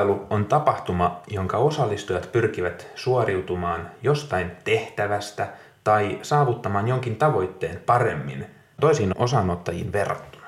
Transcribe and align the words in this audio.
Kilpailu 0.00 0.26
on 0.30 0.46
tapahtuma, 0.46 1.20
jonka 1.26 1.56
osallistujat 1.56 2.32
pyrkivät 2.32 2.86
suoriutumaan 2.94 3.90
jostain 4.02 4.50
tehtävästä 4.64 5.48
tai 5.84 6.18
saavuttamaan 6.22 6.88
jonkin 6.88 7.16
tavoitteen 7.16 7.82
paremmin 7.86 8.46
toisiin 8.80 9.12
osanottajiin 9.18 9.92
verrattuna. 9.92 10.46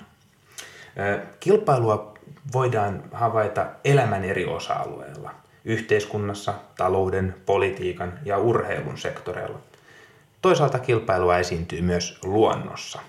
Kilpailua 1.41 2.15
voidaan 2.53 3.03
havaita 3.13 3.67
elämän 3.85 4.25
eri 4.25 4.47
osa-alueilla, 4.47 5.31
yhteiskunnassa, 5.65 6.55
talouden, 6.77 7.35
politiikan 7.47 8.19
ja 8.25 8.39
urheilun 8.39 8.99
sektoreilla. 8.99 9.59
Toisaalta 10.43 10.79
kilpailua 10.79 11.39
esiintyy 11.39 11.83
myös 11.83 12.19
luonnossa, 12.25 13.01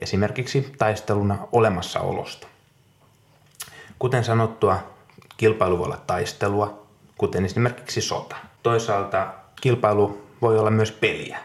esimerkiksi 0.00 0.72
taisteluna 0.78 1.38
olemassaolosta. 1.52 2.46
Kuten 3.98 4.24
sanottua, 4.24 4.97
kilpailu 5.38 5.78
voi 5.78 5.84
olla 5.84 6.02
taistelua, 6.06 6.86
kuten 7.18 7.44
esimerkiksi 7.44 8.00
sota. 8.00 8.36
Toisaalta 8.62 9.34
kilpailu 9.60 10.26
voi 10.42 10.58
olla 10.58 10.70
myös 10.70 10.92
peliä, 10.92 11.38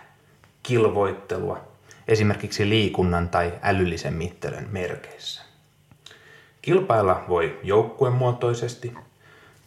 kilvoittelua, 0.64 1.62
esimerkiksi 2.08 2.70
liikunnan 2.70 3.30
tai 3.30 3.54
älyllisen 3.62 4.14
mittelön 4.14 4.68
merkeissä. 4.72 5.42
Kilpailla 6.62 7.24
voi 7.28 7.60
joukkuemuotoisesti, 7.64 8.94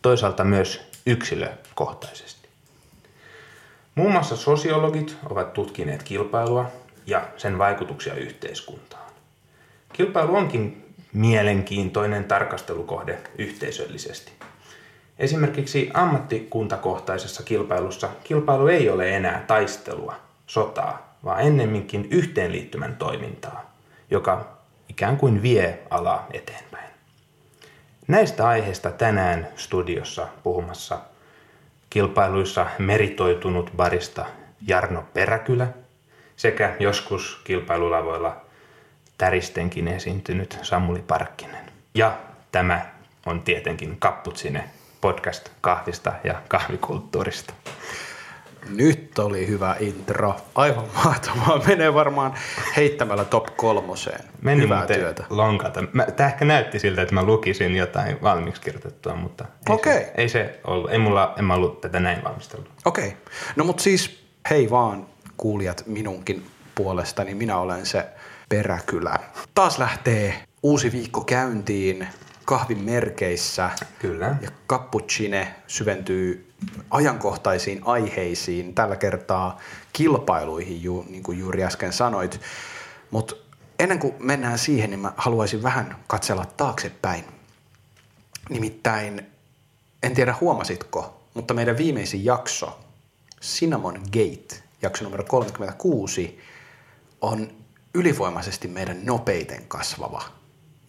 toisaalta 0.02 0.44
myös 0.44 0.90
yksilökohtaisesti. 1.06 2.48
Muun 3.94 4.12
muassa 4.12 4.36
sosiologit 4.36 5.16
ovat 5.30 5.52
tutkineet 5.52 6.02
kilpailua 6.02 6.70
ja 7.06 7.28
sen 7.36 7.58
vaikutuksia 7.58 8.14
yhteiskuntaan. 8.14 9.10
Kilpailu 9.92 10.36
onkin 10.36 10.85
mielenkiintoinen 11.16 12.24
tarkastelukohde 12.24 13.18
yhteisöllisesti. 13.38 14.32
Esimerkiksi 15.18 15.90
ammattikuntakohtaisessa 15.94 17.42
kilpailussa 17.42 18.08
kilpailu 18.24 18.66
ei 18.66 18.90
ole 18.90 19.16
enää 19.16 19.44
taistelua, 19.46 20.16
sotaa, 20.46 21.16
vaan 21.24 21.40
ennemminkin 21.40 22.08
yhteenliittymän 22.10 22.96
toimintaa, 22.96 23.70
joka 24.10 24.48
ikään 24.88 25.16
kuin 25.16 25.42
vie 25.42 25.78
alaa 25.90 26.26
eteenpäin. 26.32 26.90
Näistä 28.08 28.48
aiheista 28.48 28.90
tänään 28.90 29.48
studiossa 29.56 30.28
puhumassa 30.42 30.98
kilpailuissa 31.90 32.66
meritoitunut 32.78 33.70
barista 33.76 34.26
Jarno 34.66 35.04
Peräkylä 35.14 35.66
sekä 36.36 36.76
joskus 36.80 37.40
kilpailulavoilla 37.44 38.45
täristenkin 39.18 39.88
esiintynyt 39.88 40.58
Samuli 40.62 41.04
Parkkinen. 41.06 41.64
Ja 41.94 42.18
tämä 42.52 42.86
on 43.26 43.42
tietenkin 43.42 43.96
Kapputsine 43.98 44.64
podcast 45.00 45.48
kahvista 45.60 46.12
ja 46.24 46.42
kahvikulttuurista. 46.48 47.54
Nyt 48.68 49.18
oli 49.18 49.48
hyvä 49.48 49.76
intro. 49.80 50.36
Aivan 50.54 50.84
mahtavaa. 51.04 51.62
Menee 51.66 51.94
varmaan 51.94 52.34
heittämällä 52.76 53.24
top 53.24 53.46
kolmoseen. 53.56 54.24
Meni 54.42 54.62
Hyvää 54.62 54.86
työtä. 54.86 55.24
lonkata. 55.30 55.80
Tämä 56.16 56.28
ehkä 56.28 56.44
näytti 56.44 56.78
siltä, 56.78 57.02
että 57.02 57.14
mä 57.14 57.22
lukisin 57.22 57.76
jotain 57.76 58.22
valmiiksi 58.22 58.62
kirjoitettua, 58.62 59.14
mutta 59.14 59.44
ei, 59.44 59.74
okay. 59.74 59.92
se, 59.92 60.12
ei 60.14 60.28
se 60.28 60.60
ollut. 60.64 60.90
Ei 60.90 60.98
mulla, 60.98 61.34
en 61.38 61.44
mä 61.44 61.54
ollut 61.54 61.80
tätä 61.80 62.00
näin 62.00 62.24
valmistellut. 62.24 62.68
Okei. 62.84 63.06
Okay. 63.06 63.18
No 63.56 63.64
mutta 63.64 63.82
siis 63.82 64.24
hei 64.50 64.70
vaan 64.70 65.06
kuulijat 65.36 65.82
minunkin 65.86 66.46
puolestani. 66.74 67.34
Minä 67.34 67.58
olen 67.58 67.86
se 67.86 68.06
peräkylä. 68.48 69.18
Taas 69.54 69.78
lähtee 69.78 70.44
uusi 70.62 70.92
viikko 70.92 71.24
käyntiin 71.24 72.08
kahvin 72.44 72.78
merkeissä. 72.78 73.70
Kyllä. 73.98 74.36
Ja 74.40 74.50
cappuccine 74.68 75.54
syventyy 75.66 76.52
ajankohtaisiin 76.90 77.80
aiheisiin, 77.84 78.74
tällä 78.74 78.96
kertaa 78.96 79.58
kilpailuihin, 79.92 80.82
ju, 80.82 81.06
niin 81.08 81.22
kuin 81.22 81.38
juuri 81.38 81.64
äsken 81.64 81.92
sanoit. 81.92 82.40
Mutta 83.10 83.34
ennen 83.78 83.98
kuin 83.98 84.14
mennään 84.18 84.58
siihen, 84.58 84.90
niin 84.90 85.00
mä 85.00 85.12
haluaisin 85.16 85.62
vähän 85.62 85.96
katsella 86.06 86.44
taaksepäin. 86.56 87.24
Nimittäin, 88.48 89.26
en 90.02 90.14
tiedä 90.14 90.34
huomasitko, 90.40 91.20
mutta 91.34 91.54
meidän 91.54 91.78
viimeisin 91.78 92.24
jakso, 92.24 92.80
Cinnamon 93.42 94.00
Gate, 94.04 94.62
jakso 94.82 95.04
numero 95.04 95.24
36, 95.24 96.40
on 97.20 97.50
ylivoimaisesti 97.96 98.68
meidän 98.68 99.06
nopeiten 99.06 99.64
kasvava 99.68 100.22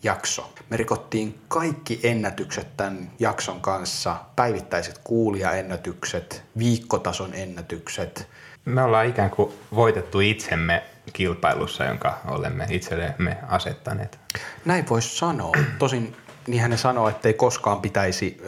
jakso. 0.03 0.53
Me 0.69 0.77
rikottiin 0.77 1.41
kaikki 1.47 1.99
ennätykset 2.03 2.77
tämän 2.77 3.11
jakson 3.19 3.61
kanssa, 3.61 4.15
päivittäiset 4.35 4.97
kuulijaennätykset, 5.03 6.43
viikkotason 6.57 7.33
ennätykset. 7.33 8.27
Me 8.65 8.83
ollaan 8.83 9.05
ikään 9.05 9.29
kuin 9.29 9.53
voitettu 9.75 10.19
itsemme 10.19 10.83
kilpailussa, 11.13 11.83
jonka 11.83 12.19
olemme 12.27 12.67
itsellemme 12.69 13.37
asettaneet. 13.47 14.19
Näin 14.65 14.89
voisi 14.89 15.17
sanoa. 15.17 15.51
Tosin 15.79 16.15
niinhän 16.47 16.71
ne 16.71 16.77
sanoo, 16.77 17.09
että 17.09 17.27
ei 17.27 17.33
koskaan 17.33 17.81
pitäisi 17.81 18.41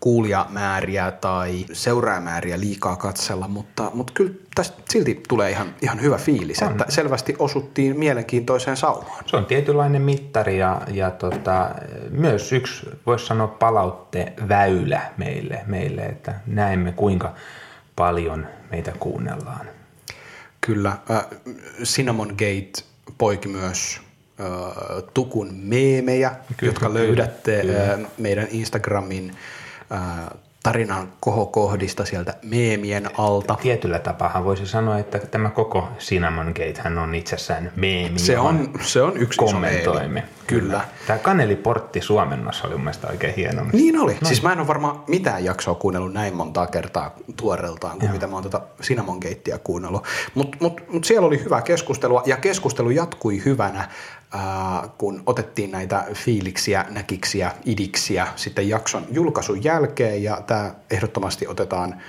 kuulijamääriä 0.00 1.10
tai 1.10 1.64
seuraajamääriä 1.72 2.60
liikaa 2.60 2.96
katsella, 2.96 3.48
mutta, 3.48 3.90
mutta 3.94 4.12
kyllä 4.12 4.32
tästä 4.54 4.82
silti 4.88 5.22
tulee 5.28 5.50
ihan, 5.50 5.74
ihan 5.82 6.00
hyvä 6.00 6.18
fiilis, 6.18 6.62
on. 6.62 6.70
että 6.70 6.84
selvästi 6.88 7.36
osuttiin 7.38 7.98
mielenkiintoiseen 7.98 8.76
saumaan. 8.76 9.24
Se 9.26 9.36
on 9.36 9.46
tietynlainen 9.46 10.02
mittari 10.02 10.58
ja, 10.58 10.80
ja 10.90 11.10
tota, 11.10 11.70
myös 12.10 12.52
yksi, 12.52 12.86
voisi 13.06 13.26
sanoa, 13.26 13.48
palautteväylä 13.48 15.00
meille, 15.16 15.62
meille, 15.66 16.02
että 16.02 16.34
näemme 16.46 16.92
kuinka 16.92 17.34
paljon 17.96 18.46
meitä 18.70 18.92
kuunnellaan. 18.98 19.66
Kyllä. 20.60 20.92
Äh, 21.10 21.26
Cinnamon 21.82 22.28
Gate 22.28 22.72
poiki 23.18 23.48
myös 23.48 24.00
tukun 25.14 25.50
meemejä, 25.54 26.36
kyllä, 26.56 26.70
jotka 26.70 26.94
löydätte 26.94 27.60
kyllä. 27.60 27.98
meidän 28.18 28.46
Instagramin 28.50 29.32
tarinan 30.62 31.08
kohokohdista 31.20 32.04
sieltä 32.04 32.34
meemien 32.42 33.10
alta. 33.18 33.56
Tietyllä 33.62 33.98
tapaa 33.98 34.44
voisi 34.44 34.66
sanoa, 34.66 34.98
että 34.98 35.18
tämä 35.18 35.50
koko 35.50 35.88
Cinnamon 35.98 36.46
Gate 36.46 36.74
hän 36.78 36.98
on 36.98 37.14
itsessään 37.14 37.72
meemi. 37.76 38.18
Se 38.18 38.38
on, 38.38 38.70
se 38.80 39.02
on 39.02 39.16
yksi 39.16 39.38
kommentoimme. 39.38 40.24
Kyllä. 40.46 40.80
Tämä 41.06 41.18
Kaneliportti 41.18 42.00
suomennossa 42.00 42.66
oli 42.68 42.76
mun 42.76 42.92
oikein 43.10 43.34
hieno. 43.34 43.66
Niin 43.72 43.98
oli. 43.98 44.12
Noin. 44.12 44.26
Siis 44.26 44.42
mä 44.42 44.52
en 44.52 44.58
ole 44.58 44.66
varmaan 44.66 45.02
mitään 45.06 45.44
jaksoa 45.44 45.74
kuunnellut 45.74 46.12
näin 46.12 46.34
montaa 46.34 46.66
kertaa 46.66 47.14
tuoreeltaan 47.36 47.98
kuin 47.98 48.06
Joo. 48.06 48.12
mitä 48.12 48.26
mä 48.26 48.34
oon 48.34 48.42
tätä 48.42 48.58
tota 48.58 48.82
Cinnamon 48.82 49.18
Gatea 49.18 49.58
kuunnellut. 49.58 50.04
Mutta 50.34 50.58
mut, 50.60 50.80
mut 50.88 51.04
siellä 51.04 51.26
oli 51.26 51.44
hyvää 51.44 51.62
keskustelua 51.62 52.22
ja 52.26 52.36
keskustelu 52.36 52.90
jatkui 52.90 53.44
hyvänä 53.44 53.88
kun 54.98 55.22
otettiin 55.26 55.70
näitä 55.70 56.04
fiiliksiä, 56.14 56.84
näkiksiä, 56.90 57.52
idiksiä 57.64 58.26
sitten 58.36 58.68
jakson 58.68 59.06
julkaisun 59.10 59.64
jälkeen 59.64 60.22
ja 60.22 60.40
tämä 60.46 60.74
ehdottomasti 60.90 61.46
otetaan 61.46 62.02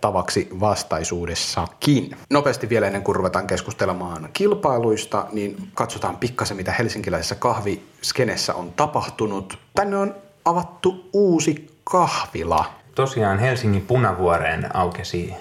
tavaksi 0.00 0.48
vastaisuudessakin. 0.60 2.16
Nopeasti 2.30 2.68
vielä 2.68 2.86
ennen 2.86 3.02
kuin 3.02 3.16
ruvetaan 3.16 3.46
keskustelemaan 3.46 4.28
kilpailuista, 4.32 5.26
niin 5.32 5.70
katsotaan 5.74 6.16
pikkasen, 6.16 6.56
mitä 6.56 6.72
helsinkiläisessä 6.72 7.34
kahviskenessä 7.34 8.54
on 8.54 8.72
tapahtunut. 8.72 9.58
Tänne 9.74 9.96
on 9.96 10.14
avattu 10.44 11.10
uusi 11.12 11.78
kahvila. 11.84 12.64
Tosiaan 12.94 13.38
Helsingin 13.38 13.82
punavuoreen 13.82 14.76
aukesi 14.76 15.34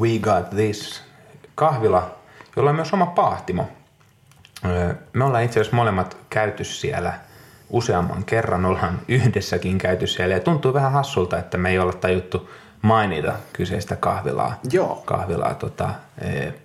We 0.00 0.18
Got 0.18 0.50
This 0.50 1.02
kahvila, 1.54 2.10
jolla 2.56 2.70
on 2.70 2.76
myös 2.76 2.92
oma 2.92 3.06
paahtimo. 3.06 3.68
Me 5.12 5.24
ollaan 5.24 5.44
itse 5.44 5.60
asiassa 5.60 5.76
molemmat 5.76 6.16
käyty 6.30 6.64
siellä 6.64 7.12
useamman 7.70 8.24
kerran, 8.24 8.64
ollaan 8.64 9.00
yhdessäkin 9.08 9.78
käyty 9.78 10.06
siellä 10.06 10.34
ja 10.34 10.40
tuntuu 10.40 10.74
vähän 10.74 10.92
hassulta, 10.92 11.38
että 11.38 11.58
me 11.58 11.70
ei 11.70 11.78
olla 11.78 11.92
tajuttu 11.92 12.50
mainita 12.82 13.32
kyseistä 13.52 13.96
kahvilaa, 13.96 14.60
Joo. 14.72 15.02
kahvilaa 15.04 15.54
tota, 15.54 15.90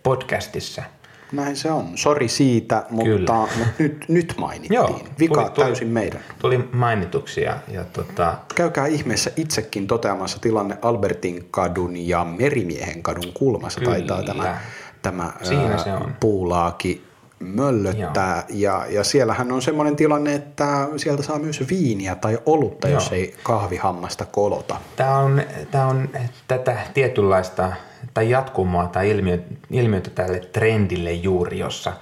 podcastissa. 0.04 0.84
Näin 1.32 1.56
se 1.56 1.72
on. 1.72 1.98
Sori 1.98 2.28
siitä, 2.28 2.86
mutta, 2.90 3.34
mutta 3.34 3.48
nyt, 3.80 4.06
nyt 4.08 4.34
mainittiin. 4.38 4.76
Joo, 4.76 5.00
Vika 5.20 5.42
tuli, 5.42 5.50
tuli, 5.50 5.66
täysin 5.66 5.88
meidän. 5.88 6.20
Tuli 6.40 6.70
mainituksia. 6.72 7.58
Ja 7.68 7.84
tota... 7.84 8.34
Käykää 8.56 8.88
ihmeessä 8.88 9.32
itsekin 9.36 9.88
toteamassa 9.88 10.40
tilanne 10.42 10.78
Albertin 10.82 11.48
kadun 11.52 11.98
ja 11.98 12.24
Merimiehen 12.24 13.04
kadun 13.04 13.34
kulmassa. 13.34 13.80
Kyllä. 13.80 13.92
Taitaa 13.92 14.24
tämä, 14.24 14.58
tämä 15.02 15.34
Siinä 15.44 15.78
se 15.78 15.94
on. 15.94 16.16
puulaaki 16.20 17.04
möllöttää. 17.44 18.44
Ja, 18.50 18.86
ja 18.90 19.04
siellähän 19.04 19.52
on 19.52 19.62
semmoinen 19.62 19.96
tilanne, 19.96 20.36
että 20.36 20.88
sieltä 20.98 21.24
saa 21.24 21.40
myös 21.40 21.64
viiniä 21.70 22.16
tai 22.16 22.40
olutta, 22.46 22.88
Joo. 22.88 22.94
jos 22.94 23.12
ei 23.12 23.36
kahvihammasta 23.44 24.26
kolota. 24.26 24.76
Tämä 24.96 25.18
on, 25.18 25.42
tämä 25.72 25.88
on 25.88 26.10
tätä 26.48 26.78
tietynlaista 26.94 27.72
tai 28.14 28.30
jatkumoa 28.30 28.88
tai 28.88 29.10
ilmiö, 29.10 29.40
ilmiötä 29.72 30.10
tälle 30.10 30.40
trendille 30.40 31.12
juuri, 31.12 31.60
jossa 31.60 31.94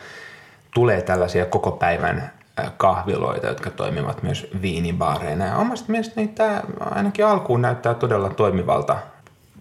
tulee 0.73 1.01
tällaisia 1.01 1.45
koko 1.45 1.71
päivän 1.71 2.31
kahviloita, 2.77 3.47
jotka 3.47 3.69
toimivat 3.69 4.23
myös 4.23 4.47
viinibaareina. 4.61 5.45
Ja 5.45 5.57
omasta 5.57 5.91
mielestäni 5.91 6.27
tämä 6.27 6.61
ainakin 6.79 7.25
alkuun 7.25 7.61
näyttää 7.61 7.93
todella 7.93 8.29
toimivalta. 8.29 8.97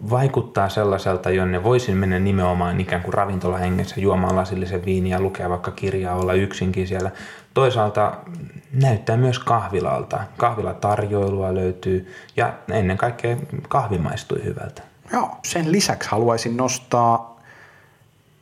Vaikuttaa 0.09 0.69
sellaiselta, 0.69 1.29
jonne 1.29 1.63
voisin 1.63 1.97
mennä 1.97 2.19
nimenomaan 2.19 2.79
ikään 2.79 3.01
kuin 3.01 3.13
ravintolahengessä 3.13 4.01
juomaan 4.01 4.35
lasillisen 4.35 4.85
viiniä, 4.85 5.19
lukea 5.19 5.49
vaikka 5.49 5.71
kirjaa, 5.71 6.15
olla 6.15 6.33
yksinkin 6.33 6.87
siellä. 6.87 7.11
Toisaalta 7.53 8.17
näyttää 8.73 9.17
myös 9.17 9.39
kahvilalta. 9.39 10.19
Kahvilatarjoilua 10.37 11.55
löytyy 11.55 12.13
ja 12.35 12.53
ennen 12.71 12.97
kaikkea 12.97 13.37
kahvi 13.69 13.97
maistui 13.97 14.43
hyvältä. 14.43 14.81
Joo, 15.13 15.29
sen 15.43 15.71
lisäksi 15.71 16.09
haluaisin 16.09 16.57
nostaa 16.57 17.31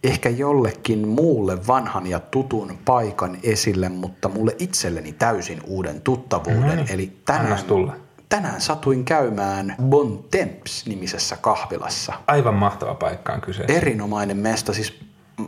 ehkä 0.04 0.30
jollekin 0.30 1.08
muulle 1.08 1.68
vanhan 1.68 2.08
ja 2.08 2.20
tutun 2.20 2.78
paikan 2.86 3.38
esille, 3.44 3.90
mutta 3.90 4.30
mulle 4.30 4.56
itselleni 4.60 5.14
täysin 5.14 5.62
uuden 5.68 6.02
tuttavuuden. 6.02 6.62
No 6.62 6.76
niin, 6.76 6.92
Eli 6.92 7.12
tänään, 7.26 7.64
tulla. 7.64 7.96
Tänään 8.30 8.62
satuin 8.62 9.06
käymään 9.06 9.76
Bon 9.84 10.24
Temps 10.32 10.86
nimisessä 10.86 11.38
kahvilassa. 11.42 12.14
Aivan 12.28 12.56
mahtava 12.56 12.94
paikka 12.94 13.34
on 13.34 13.42
kyseessä. 13.42 13.74
Erinomainen 13.74 14.38
mesta, 14.38 14.74
siis 14.74 15.00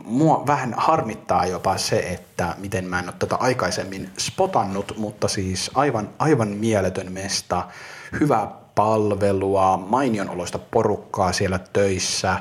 mua 0.04 0.46
vähän 0.46 0.74
harmittaa 0.76 1.46
jopa 1.46 1.76
se, 1.76 1.98
että 1.98 2.54
miten 2.58 2.84
mä 2.84 2.98
en 2.98 3.04
ole 3.04 3.14
tätä 3.18 3.36
aikaisemmin 3.36 4.10
spotannut, 4.18 4.94
mutta 4.96 5.28
siis 5.28 5.70
aivan, 5.74 6.08
aivan 6.18 6.48
mieletön 6.48 7.12
mesta, 7.12 7.64
hyvää 8.20 8.48
palvelua, 8.74 9.76
mainion 9.76 10.30
oloista 10.30 10.58
porukkaa 10.58 11.32
siellä 11.32 11.60
töissä, 11.72 12.36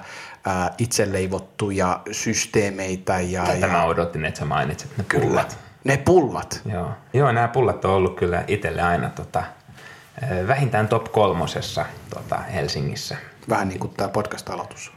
ää, 0.45 0.73
itse 0.77 1.11
leivottuja 1.13 1.99
systeemeitä 2.11 3.19
ja, 3.19 3.43
Tätä 3.43 3.57
ja 3.57 3.67
mä 3.67 3.83
odotin, 3.83 4.25
että 4.25 4.39
sä 4.39 4.45
mainitsit 4.45 4.97
ne 4.97 5.03
kyllä, 5.03 5.25
pullat. 5.25 5.57
ne 5.83 5.97
pullat. 5.97 6.61
Joo. 6.65 6.91
Joo, 7.13 7.31
nämä 7.31 7.47
pullat 7.47 7.85
on 7.85 7.91
ollut 7.91 8.15
kyllä 8.15 8.43
itselle 8.47 8.81
aina 8.81 9.09
tota, 9.09 9.43
vähintään 10.47 10.87
top 10.87 11.11
kolmosessa 11.11 11.85
tota, 12.13 12.37
Helsingissä. 12.37 13.17
Vähän 13.49 13.67
niin 13.67 13.79
kuin 13.79 13.93
tämä 13.97 14.09
podcast-aloitus. 14.09 14.91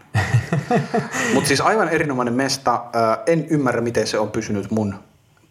Mutta 1.35 1.49
siis 1.49 1.61
aivan 1.61 1.89
erinomainen 1.89 2.35
mesta. 2.35 2.85
En 3.27 3.47
ymmärrä, 3.51 3.81
miten 3.81 4.07
se 4.07 4.19
on 4.19 4.31
pysynyt 4.31 4.71
mun 4.71 4.95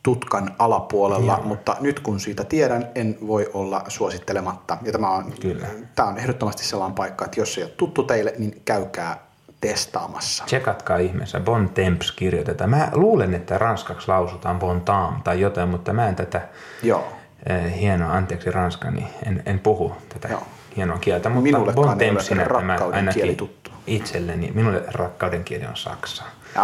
tutkan 0.03 0.55
alapuolella, 0.59 1.33
Joo. 1.33 1.43
mutta 1.43 1.77
nyt 1.79 1.99
kun 1.99 2.19
siitä 2.19 2.43
tiedän, 2.43 2.87
en 2.95 3.17
voi 3.27 3.49
olla 3.53 3.83
suosittelematta. 3.87 4.77
Ja 4.81 4.91
tämä 4.91 5.09
on, 5.09 5.33
Kyllä. 5.41 5.67
tämä 5.95 6.09
on 6.09 6.17
ehdottomasti 6.17 6.65
sellainen 6.65 6.95
paikka, 6.95 7.25
että 7.25 7.39
jos 7.39 7.53
se 7.53 7.61
ei 7.61 7.65
ole 7.65 7.71
tuttu 7.77 8.03
teille, 8.03 8.33
niin 8.37 8.61
käykää 8.65 9.19
testaamassa. 9.61 10.43
Tsekatkaa 10.45 10.97
ihmeessä, 10.97 11.39
Bon 11.39 11.69
Temps 11.69 12.11
kirjoitetaan. 12.11 12.69
Mä 12.69 12.89
luulen, 12.93 13.33
että 13.33 13.57
ranskaksi 13.57 14.07
lausutaan 14.07 14.59
Bon 14.59 14.81
Tam 14.81 15.21
tai 15.23 15.41
jotain, 15.41 15.69
mutta 15.69 15.93
mä 15.93 16.07
en 16.07 16.15
tätä 16.15 16.41
Joo. 16.83 17.13
Eh, 17.49 17.79
hienoa, 17.79 18.13
anteeksi 18.13 18.51
ranskani, 18.51 19.07
en, 19.25 19.43
en 19.45 19.59
puhu 19.59 19.95
tätä 20.09 20.27
Joo. 20.27 20.43
hienoa 20.75 20.97
kieltä, 20.97 21.29
mutta 21.29 21.43
Minullekaan 21.43 21.87
Bon 21.87 21.97
Tempsinä 21.97 22.45
tämä 22.45 22.77
ainakin 22.91 23.21
kieli 23.21 23.35
tuttu. 23.35 23.71
itselleni, 23.87 24.51
minulle 24.53 24.83
rakkauden 24.87 25.43
kieli 25.43 25.65
on 25.65 25.77
saksa. 25.77 26.23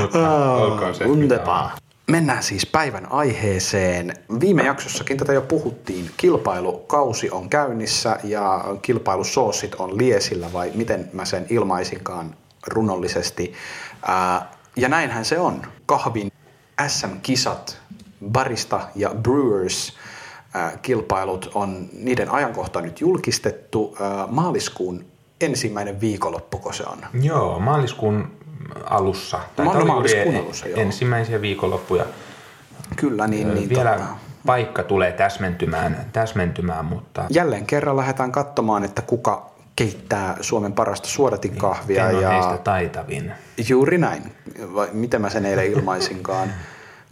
Mutta 0.00 0.52
olkoon 0.54 0.94
se. 0.94 1.04
Wunderbar. 1.04 1.70
Mennään 2.06 2.42
siis 2.42 2.66
päivän 2.66 3.12
aiheeseen. 3.12 4.14
Viime 4.40 4.62
jaksossakin 4.62 5.16
tätä 5.16 5.32
jo 5.32 5.42
puhuttiin. 5.42 6.10
Kilpailukausi 6.16 7.30
on 7.30 7.48
käynnissä 7.48 8.18
ja 8.24 8.64
kilpailusoosit 8.82 9.74
on 9.74 9.98
liesillä 9.98 10.52
vai 10.52 10.72
miten 10.74 11.10
mä 11.12 11.24
sen 11.24 11.46
ilmaisinkaan 11.50 12.34
runollisesti. 12.66 13.52
Ja 14.76 14.88
näinhän 14.88 15.24
se 15.24 15.38
on. 15.38 15.62
Kahvin 15.86 16.32
SM-kisat, 16.86 17.79
barista 18.24 18.80
ja 18.94 19.10
brewers 19.22 19.96
ää, 20.54 20.78
kilpailut 20.82 21.50
on, 21.54 21.88
niiden 21.92 22.30
ajankohta 22.30 22.80
nyt 22.80 23.00
julkistettu. 23.00 23.96
Ää, 24.00 24.26
maaliskuun 24.26 25.04
ensimmäinen 25.40 26.00
viikonloppuko 26.00 26.72
se 26.72 26.84
on? 26.86 26.98
Joo, 27.22 27.58
maaliskuun 27.58 28.30
alussa. 28.84 29.40
Olla 29.58 29.72
juuri 29.72 29.86
maaliskuun 29.86 30.36
alussa, 30.36 30.68
joo. 30.68 30.80
Ensimmäisiä 30.80 31.40
viikonloppuja. 31.40 32.04
Kyllä, 32.96 33.26
niin, 33.26 33.54
niin 33.54 33.68
Vielä 33.68 33.90
tota, 33.90 34.06
paikka 34.46 34.82
tulee 34.82 35.12
täsmentymään, 35.12 36.06
täsmentymään 36.12 36.84
mutta 36.84 37.24
jälleen 37.30 37.66
kerran 37.66 37.96
lähdetään 37.96 38.32
katsomaan, 38.32 38.84
että 38.84 39.02
kuka 39.02 39.50
keittää 39.76 40.36
Suomen 40.40 40.72
parasta 40.72 41.08
suodatinkahvia. 41.08 42.06
on 42.06 42.22
ja 42.22 42.30
heistä 42.30 42.58
taitavin. 42.58 43.32
juuri 43.68 43.98
näin, 43.98 44.22
vai 44.74 44.88
miten 44.92 45.20
mä 45.20 45.30
sen 45.30 45.46
eilen 45.46 45.72
ilmaisinkaan. 45.72 46.52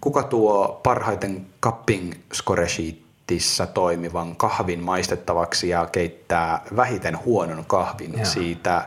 Kuka 0.01 0.23
tuo 0.23 0.81
parhaiten 0.83 1.47
cupping 1.63 2.13
score 2.33 2.69
sheetissä 2.69 3.67
toimivan 3.67 4.37
kahvin 4.37 4.81
maistettavaksi 4.81 5.69
ja 5.69 5.87
keittää 5.93 6.63
vähiten 6.77 7.25
huonon 7.25 7.65
kahvin 7.65 8.13
Joo. 8.13 8.25
siitä, 8.25 8.87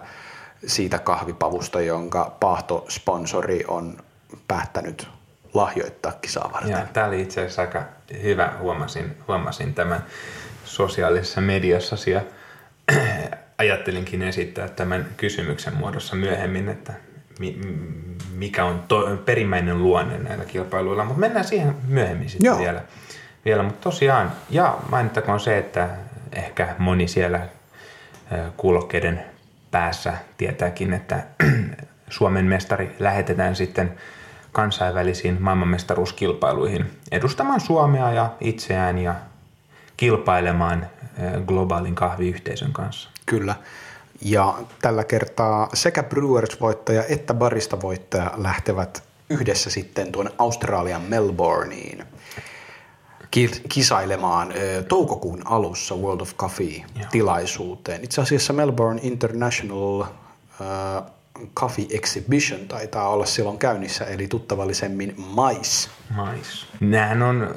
siitä 0.66 1.00
kahvipavusta, 1.00 1.82
jonka 1.82 2.36
paahtosponsori 2.40 3.64
on 3.68 3.98
päättänyt 4.48 5.08
lahjoittaa 5.54 6.12
kisaa 6.12 6.50
varten. 6.54 6.72
Ja 6.72 6.88
tämä 6.94 7.06
oli 7.06 7.22
itse 7.22 7.42
asiassa 7.42 7.62
aika 7.62 7.84
hyvä, 8.24 8.54
huomasin, 8.60 9.18
huomasin 9.28 9.74
tämän 9.74 10.06
sosiaalisessa 10.66 11.42
mediassa 11.42 11.96
ja 12.10 12.22
ajattelinkin 13.58 14.22
esittää 14.22 14.68
tämän 14.68 15.08
kysymyksen 15.18 15.74
muodossa 15.74 16.16
myöhemmin, 16.16 16.70
että 16.70 16.94
mikä 18.34 18.66
on 18.66 18.84
to- 18.88 19.18
perimmäinen 19.26 19.84
luonne 19.84 20.18
näillä 20.18 20.46
kilpailuilla, 20.46 21.06
mutta 21.06 21.20
mennään 21.20 21.46
siihen 21.46 21.76
myöhemmin 21.88 22.30
sitten 22.30 22.46
Joo. 22.46 22.60
vielä. 22.60 22.82
vielä. 23.46 23.64
Mutta 23.64 23.82
tosiaan, 23.82 24.32
ja 24.50 24.78
mainittakoon 24.92 25.40
se, 25.40 25.58
että 25.58 25.90
ehkä 26.32 26.76
moni 26.78 27.08
siellä 27.08 27.48
kuulokkeiden 28.58 29.24
päässä 29.72 30.14
tietääkin, 30.38 30.94
että 30.94 31.24
Suomen 32.10 32.46
mestari 32.46 32.96
lähetetään 33.00 33.56
sitten 33.56 33.94
kansainvälisiin 34.52 35.38
maailmanmestaruuskilpailuihin 35.40 36.92
edustamaan 37.12 37.60
Suomea 37.60 38.12
ja 38.12 38.30
itseään 38.42 38.98
ja 38.98 39.16
kilpailemaan 39.98 40.88
globaalin 41.46 41.96
kahviyhteisön 41.96 42.74
kanssa. 42.74 43.10
Kyllä. 43.26 43.56
Ja 44.22 44.58
tällä 44.82 45.04
kertaa 45.04 45.70
sekä 45.74 46.04
Brewers-voittaja 46.04 47.04
että 47.10 47.34
Barista-voittaja 47.34 48.32
lähtevät 48.38 49.04
yhdessä 49.30 49.70
sitten 49.70 50.12
tuonne 50.12 50.32
Australian 50.38 51.02
Melbourneen 51.02 52.08
ki- 53.32 53.62
kisailemaan 53.70 54.54
toukokuun 54.88 55.42
alussa 55.46 55.96
World 55.96 56.22
of 56.22 56.36
Coffee-tilaisuuteen. 56.38 58.04
Itse 58.04 58.22
asiassa 58.22 58.54
Melbourne 58.54 59.02
International 59.04 60.04
Coffee 61.56 61.86
Exhibition 61.90 62.68
taitaa 62.68 63.10
olla 63.10 63.26
silloin 63.26 63.58
käynnissä, 63.58 64.06
eli 64.06 64.28
tuttavallisemmin 64.28 65.16
MAIS. 65.18 65.90
Mais. 66.16 66.68
Nämähän 66.80 67.22
on 67.22 67.56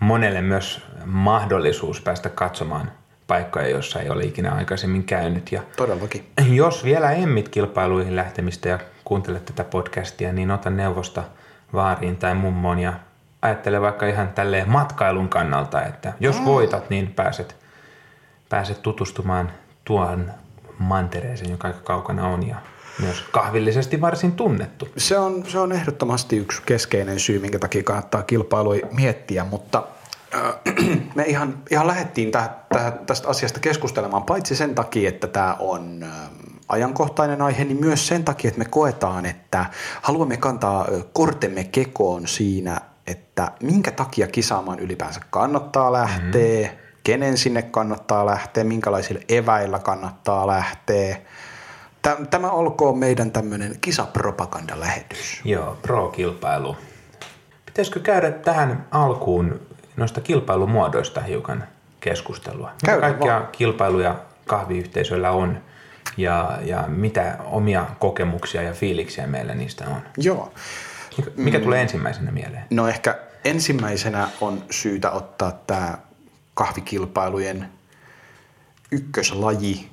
monelle 0.00 0.40
myös 0.40 0.80
mahdollisuus 1.04 2.00
päästä 2.00 2.28
katsomaan 2.28 2.92
paikkoja, 3.26 3.68
joissa 3.68 4.00
ei 4.00 4.10
ole 4.10 4.24
ikinä 4.24 4.52
aikaisemmin 4.52 5.04
käynyt. 5.04 5.52
Ja 5.52 5.62
Todellakin. 5.76 6.26
jos 6.50 6.84
vielä 6.84 7.10
emmit 7.10 7.48
kilpailuihin 7.48 8.16
lähtemistä 8.16 8.68
ja 8.68 8.78
kuuntelet 9.04 9.44
tätä 9.44 9.64
podcastia, 9.64 10.32
niin 10.32 10.50
ota 10.50 10.70
neuvosta 10.70 11.22
vaariin 11.72 12.16
tai 12.16 12.34
mummoon 12.34 12.78
ja 12.78 12.92
ajattele 13.42 13.80
vaikka 13.80 14.06
ihan 14.06 14.28
tälleen 14.28 14.70
matkailun 14.70 15.28
kannalta, 15.28 15.84
että 15.84 16.12
jos 16.20 16.44
voitat, 16.44 16.90
niin 16.90 17.12
pääset, 17.12 17.56
pääset 18.48 18.82
tutustumaan 18.82 19.50
tuon 19.84 20.30
mantereeseen, 20.78 21.50
joka 21.50 21.68
aika 21.68 21.80
kaukana 21.80 22.28
on 22.28 22.48
ja 22.48 22.56
myös 23.00 23.24
kahvillisesti 23.32 24.00
varsin 24.00 24.32
tunnettu. 24.32 24.88
Se 24.96 25.18
on, 25.18 25.46
se 25.46 25.58
on 25.58 25.72
ehdottomasti 25.72 26.36
yksi 26.36 26.62
keskeinen 26.66 27.20
syy, 27.20 27.38
minkä 27.38 27.58
takia 27.58 27.82
kannattaa 27.82 28.22
kilpailua 28.22 28.74
miettiä, 28.92 29.44
mutta 29.44 29.82
me 31.14 31.22
ihan, 31.22 31.62
ihan 31.70 31.86
lähdettiin 31.86 32.30
täh, 32.30 32.50
täh, 32.68 32.92
tästä 33.06 33.28
asiasta 33.28 33.60
keskustelemaan, 33.60 34.22
paitsi 34.22 34.56
sen 34.56 34.74
takia, 34.74 35.08
että 35.08 35.26
tämä 35.26 35.56
on 35.58 36.02
äh, 36.02 36.10
ajankohtainen 36.68 37.42
aihe, 37.42 37.64
niin 37.64 37.80
myös 37.80 38.08
sen 38.08 38.24
takia, 38.24 38.48
että 38.48 38.58
me 38.58 38.64
koetaan, 38.64 39.26
että 39.26 39.66
haluamme 40.02 40.36
kantaa 40.36 40.88
kortemme 41.12 41.64
kekoon 41.64 42.28
siinä, 42.28 42.80
että 43.06 43.52
minkä 43.62 43.90
takia 43.90 44.26
kisaamaan 44.26 44.78
ylipäänsä 44.78 45.20
kannattaa 45.30 45.92
lähteä, 45.92 46.68
mm. 46.68 46.76
kenen 47.04 47.38
sinne 47.38 47.62
kannattaa 47.62 48.26
lähteä, 48.26 48.64
minkälaisilla 48.64 49.20
eväillä 49.28 49.78
kannattaa 49.78 50.46
lähteä. 50.46 51.16
Tä- 52.02 52.16
Tämä 52.30 52.50
olkoon 52.50 52.98
meidän 52.98 53.30
tämmöinen 53.30 53.76
kisapropagandalähetys. 53.80 55.40
Joo, 55.44 55.76
pro-kilpailu. 55.82 56.76
Pitäisikö 57.66 58.00
käydä 58.00 58.30
tähän 58.30 58.86
alkuun 58.90 59.60
noista 59.96 60.20
kilpailumuodoista 60.20 61.20
hiukan 61.20 61.64
keskustelua? 62.00 62.70
Mitä 62.72 62.86
Käydään 62.86 63.12
kaikkia 63.12 63.40
vaan. 63.40 63.48
kilpailuja 63.52 64.16
kahviyhteisöillä 64.46 65.30
on 65.30 65.58
ja, 66.16 66.58
ja 66.64 66.84
mitä 66.88 67.36
omia 67.44 67.86
kokemuksia 67.98 68.62
ja 68.62 68.72
fiiliksiä 68.72 69.26
meillä 69.26 69.54
niistä 69.54 69.84
on? 69.88 70.02
Joo. 70.16 70.52
Mikä 71.36 71.58
mm. 71.58 71.64
tulee 71.64 71.82
ensimmäisenä 71.82 72.30
mieleen? 72.30 72.64
No 72.70 72.88
ehkä 72.88 73.18
ensimmäisenä 73.44 74.28
on 74.40 74.64
syytä 74.70 75.10
ottaa 75.10 75.52
tämä 75.66 75.98
kahvikilpailujen 76.54 77.68
ykköslaji, 78.90 79.90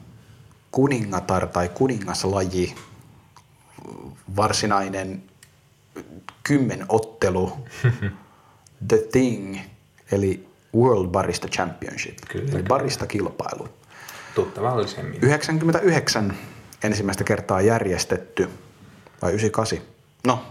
kuningatar 0.71 1.47
tai 1.47 1.69
kuningaslaji, 1.69 2.75
varsinainen 4.35 5.23
kymmenottelu, 6.43 7.57
The 8.87 8.97
Thing, 9.11 9.57
eli 10.11 10.49
World 10.75 11.07
Barista 11.07 11.47
Championship, 11.47 12.17
kyllä, 12.27 12.51
eli 12.53 12.63
barista-kilpailu. 12.63 13.69
Tuttavallisemmin. 14.35 15.19
99 15.21 16.37
ensimmäistä 16.83 17.23
kertaa 17.23 17.61
järjestetty, 17.61 18.49
vai 19.21 19.31
98? 19.31 19.79
No, 20.27 20.43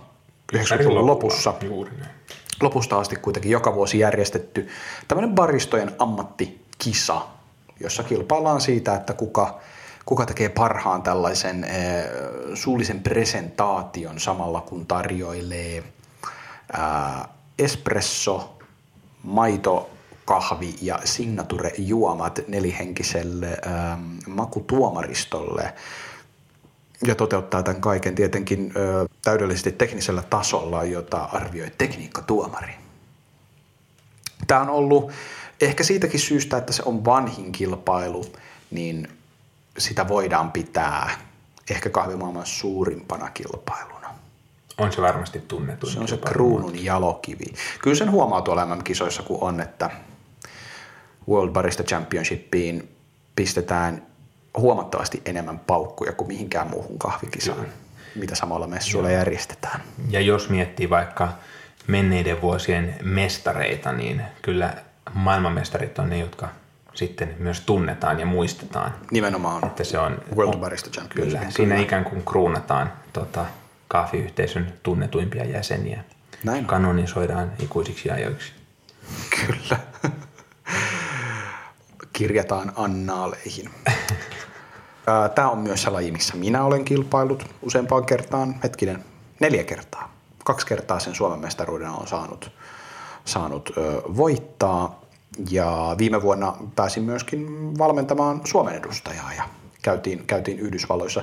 90-luvun 0.57 1.07
lopussa. 1.07 1.55
Juuri 1.63 1.91
näin. 1.99 2.11
Lopusta 2.61 2.99
asti 2.99 3.17
kuitenkin 3.17 3.53
joka 3.53 3.75
vuosi 3.75 3.99
järjestetty 3.99 4.69
tämmöinen 5.09 5.35
baristojen 5.35 5.91
ammattikisa, 5.99 7.27
jossa 7.81 8.03
kilpaillaan 8.03 8.61
siitä, 8.61 8.95
että 8.95 9.13
kuka, 9.13 9.61
kuka 10.05 10.27
tekee 10.27 10.49
parhaan 10.49 11.03
tällaisen 11.03 11.65
äh, 11.65 11.71
suullisen 12.55 13.03
presentaation 13.03 14.21
samalla 14.21 14.61
kun 14.61 14.87
tarjoilee 14.87 15.85
äh, 16.79 17.29
espresso, 17.59 18.58
maito, 19.29 19.91
kahvi 20.25 20.75
ja 20.83 20.99
signature-juomat 21.05 22.41
nelihenkiselle 22.49 23.59
ähm, 23.67 24.17
makutuomaristolle 24.27 25.75
ja 27.07 27.15
toteuttaa 27.15 27.63
tämän 27.63 27.81
kaiken 27.81 28.15
tietenkin 28.15 28.73
ö, 28.77 29.07
täydellisesti 29.23 29.73
teknisellä 29.73 30.23
tasolla, 30.23 30.85
jota 30.85 31.29
arvioi 31.33 31.71
tekniikkatuomari. 31.79 32.73
Tämä 34.47 34.61
on 34.61 34.71
ollut 34.71 35.13
ehkä 35.61 35.85
siitäkin 35.85 36.21
syystä, 36.21 36.57
että 36.57 36.73
se 36.73 36.83
on 36.87 37.05
vanhin 37.05 37.53
kilpailu, 37.53 38.25
niin 38.71 39.09
sitä 39.79 40.09
voidaan 40.09 40.53
pitää 40.53 41.11
ehkä 41.71 41.91
kahvimaailman 41.91 42.47
suurimpana 42.47 43.31
kilpailuna. 43.31 43.98
On 44.79 44.93
se 44.93 45.03
varmasti 45.03 45.41
tunnettu. 45.49 45.87
Se 45.87 46.01
on 46.01 46.09
se 46.09 46.17
kruunun 46.17 46.85
jalokivi. 46.85 47.45
Kyllä 47.83 47.97
sen 47.97 48.11
huomaa 48.11 48.43
tuolla 48.43 48.67
MM-kisoissa, 48.67 49.23
kun 49.23 49.39
on, 49.41 49.61
että 49.61 49.91
World 51.29 51.51
Barista 51.53 51.83
Championshipiin 51.83 52.97
pistetään 53.37 54.03
huomattavasti 54.57 55.23
enemmän 55.25 55.59
paukkuja 55.59 56.13
kuin 56.13 56.29
mihinkään 56.29 56.71
muuhun 56.71 56.99
kahvikisaan, 56.99 57.59
Kyllä. 57.59 57.73
mitä 58.15 58.35
samalla 58.35 58.67
messuilla 58.67 59.11
Joo. 59.11 59.19
järjestetään. 59.19 59.81
Ja 60.11 60.21
jos 60.21 60.49
miettii 60.49 60.91
vaikka 60.91 61.29
menneiden 61.87 62.41
vuosien 62.43 62.95
mestareita, 63.03 63.93
niin 63.93 64.23
kyllä 64.43 64.75
maailmanmestarit 65.15 65.99
on 65.99 66.11
ne, 66.11 66.19
jotka 66.19 66.49
sitten 66.95 67.35
myös 67.39 67.61
tunnetaan 67.61 68.21
ja 68.21 68.27
muistetaan. 68.27 68.95
Nimenomaan. 69.11 69.67
Että 69.67 69.85
se 69.85 69.99
on, 69.99 70.19
World 70.37 70.59
Barista 70.59 70.91
Champions. 70.91 71.33
Kyllä, 71.33 71.51
siinä 71.51 71.77
ikään 71.77 72.05
kuin 72.05 72.25
kruunataan 72.25 72.93
tota, 73.13 73.45
kahviyhteisön 73.89 74.73
tunnetuimpia 74.83 75.45
jäseniä. 75.45 76.05
Näin 76.45 76.61
on. 76.61 76.67
Kanonisoidaan 76.67 77.53
ikuisiksi 77.63 78.11
ajoiksi. 78.11 78.53
Kyllä 79.47 79.79
kirjataan 82.13 82.73
annaaleihin. 82.77 83.71
Tämä 85.35 85.51
on 85.51 85.59
myös 85.59 85.83
se 85.83 85.91
laji, 85.91 86.11
missä 86.11 86.37
minä 86.37 86.65
olen 86.65 86.85
kilpailut 86.85 87.47
useampaan 87.63 88.07
kertaan, 88.07 88.55
hetkinen, 88.63 89.05
neljä 89.41 89.65
kertaa. 89.65 90.13
Kaksi 90.45 90.67
kertaa 90.67 90.99
sen 90.99 91.15
Suomen 91.15 91.41
mestaruuden 91.41 91.89
on 91.89 92.07
saanut, 92.07 92.51
saanut 93.25 93.71
ö, 93.77 94.03
voittaa 94.17 95.01
ja 95.51 95.95
viime 95.99 96.23
vuonna 96.23 96.57
pääsin 96.77 97.03
myöskin 97.03 97.47
valmentamaan 97.79 98.41
Suomen 98.45 98.75
edustajaa 98.75 99.33
ja 99.33 99.43
käytiin, 99.89 100.27
käytiin 100.27 100.59
Yhdysvalloissa 100.59 101.23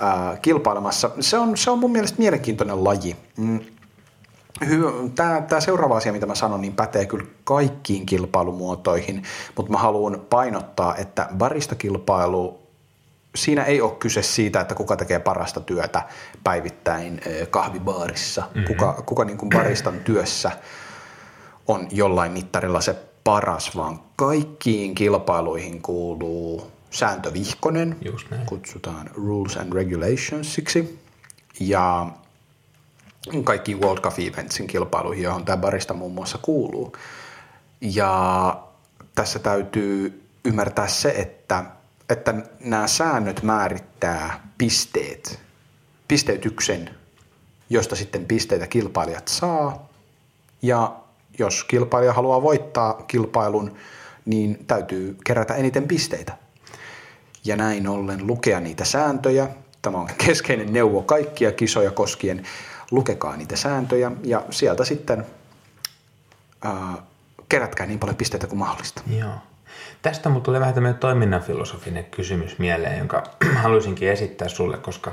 ää, 0.00 0.36
kilpailemassa. 0.42 1.10
Se 1.20 1.38
on, 1.38 1.56
se 1.56 1.70
on 1.70 1.78
mun 1.78 1.92
mielestä 1.92 2.18
mielenkiintoinen 2.18 2.84
laji. 2.84 3.16
Mm 3.36 3.60
Tämä, 5.14 5.40
tämä 5.40 5.60
seuraava 5.60 5.96
asia, 5.96 6.12
mitä 6.12 6.26
mä 6.26 6.34
sanon, 6.34 6.60
niin 6.60 6.72
pätee 6.72 7.06
kyllä 7.06 7.26
kaikkiin 7.44 8.06
kilpailumuotoihin, 8.06 9.22
mutta 9.56 9.72
mä 9.72 9.78
haluan 9.78 10.20
painottaa, 10.30 10.96
että 10.96 11.28
baristakilpailu, 11.34 12.58
siinä 13.34 13.64
ei 13.64 13.80
ole 13.80 13.92
kyse 13.92 14.22
siitä, 14.22 14.60
että 14.60 14.74
kuka 14.74 14.96
tekee 14.96 15.18
parasta 15.18 15.60
työtä 15.60 16.02
päivittäin 16.44 17.20
kahvibaarissa, 17.50 18.40
mm-hmm. 18.40 18.64
kuka, 18.64 19.02
kuka 19.06 19.24
niin 19.24 19.38
kuin 19.38 19.50
baristan 19.50 20.00
työssä 20.00 20.50
on 21.68 21.88
jollain 21.90 22.32
mittarilla 22.32 22.80
se 22.80 22.96
paras, 23.24 23.76
vaan 23.76 24.00
kaikkiin 24.16 24.94
kilpailuihin 24.94 25.82
kuuluu 25.82 26.75
sääntövihkonen, 26.96 27.96
kutsutaan 28.46 29.10
Rules 29.14 29.56
and 29.56 29.72
Regulationsiksi, 29.72 30.98
ja 31.60 32.10
kaikkiin 33.44 33.80
World 33.80 34.00
Cup 34.00 34.18
Eventsin 34.18 34.66
kilpailuihin, 34.66 35.24
johon 35.24 35.44
tämä 35.44 35.56
barista 35.56 35.94
muun 35.94 36.12
muassa 36.12 36.38
kuuluu. 36.38 36.96
Ja 37.80 38.62
tässä 39.14 39.38
täytyy 39.38 40.22
ymmärtää 40.44 40.88
se, 40.88 41.08
että, 41.08 41.64
että 42.08 42.34
nämä 42.60 42.86
säännöt 42.86 43.42
määrittää 43.42 44.48
pisteet, 44.58 45.40
pisteytyksen, 46.08 46.90
josta 47.70 47.96
sitten 47.96 48.24
pisteitä 48.24 48.66
kilpailijat 48.66 49.28
saa. 49.28 49.88
Ja 50.62 50.96
jos 51.38 51.64
kilpailija 51.64 52.12
haluaa 52.12 52.42
voittaa 52.42 52.92
kilpailun, 52.92 53.76
niin 54.24 54.64
täytyy 54.66 55.16
kerätä 55.24 55.54
eniten 55.54 55.88
pisteitä. 55.88 56.45
Ja 57.46 57.56
näin 57.56 57.88
ollen 57.88 58.26
lukea 58.26 58.60
niitä 58.60 58.84
sääntöjä. 58.84 59.48
Tämä 59.82 59.98
on 59.98 60.08
keskeinen 60.26 60.72
neuvo 60.72 61.02
kaikkia 61.02 61.52
kisoja 61.52 61.90
koskien 61.90 62.42
lukekaa 62.90 63.36
niitä 63.36 63.56
sääntöjä 63.56 64.12
ja 64.24 64.42
sieltä 64.50 64.84
sitten 64.84 65.26
ää, 66.64 66.94
kerätkää 67.48 67.86
niin 67.86 67.98
paljon 67.98 68.16
pisteitä 68.16 68.46
kuin 68.46 68.58
mahdollista. 68.58 69.02
Joo. 69.18 69.34
Tästä 70.02 70.28
mulle 70.28 70.44
tulee 70.44 70.60
vähän 70.60 70.74
tämmöinen 70.74 71.00
toiminnan 71.00 71.42
filosofinen 71.42 72.04
kysymys 72.04 72.58
mieleen, 72.58 72.98
jonka 72.98 73.22
haluaisinkin 73.62 74.10
esittää 74.10 74.48
sulle, 74.48 74.76
koska 74.76 75.12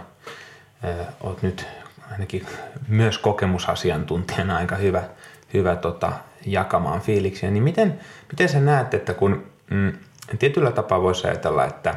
äh, 0.85 1.07
oot 1.21 1.41
nyt 1.41 1.65
ainakin 2.11 2.45
myös 2.87 3.17
kokemusasiantuntijana 3.17 4.57
aika 4.57 4.75
hyvä, 4.75 5.03
hyvä 5.53 5.75
tota, 5.75 6.13
jakamaan 6.45 7.01
fiiliksiä. 7.01 7.51
Niin 7.51 7.63
miten, 7.63 7.99
miten 8.31 8.49
sä 8.49 8.59
näet, 8.59 8.93
että 8.93 9.13
kun 9.13 9.43
mm, 9.69 9.93
tietyllä 10.39 10.71
tapaa 10.71 11.01
voisi 11.01 11.27
ajatella, 11.27 11.65
että 11.65 11.95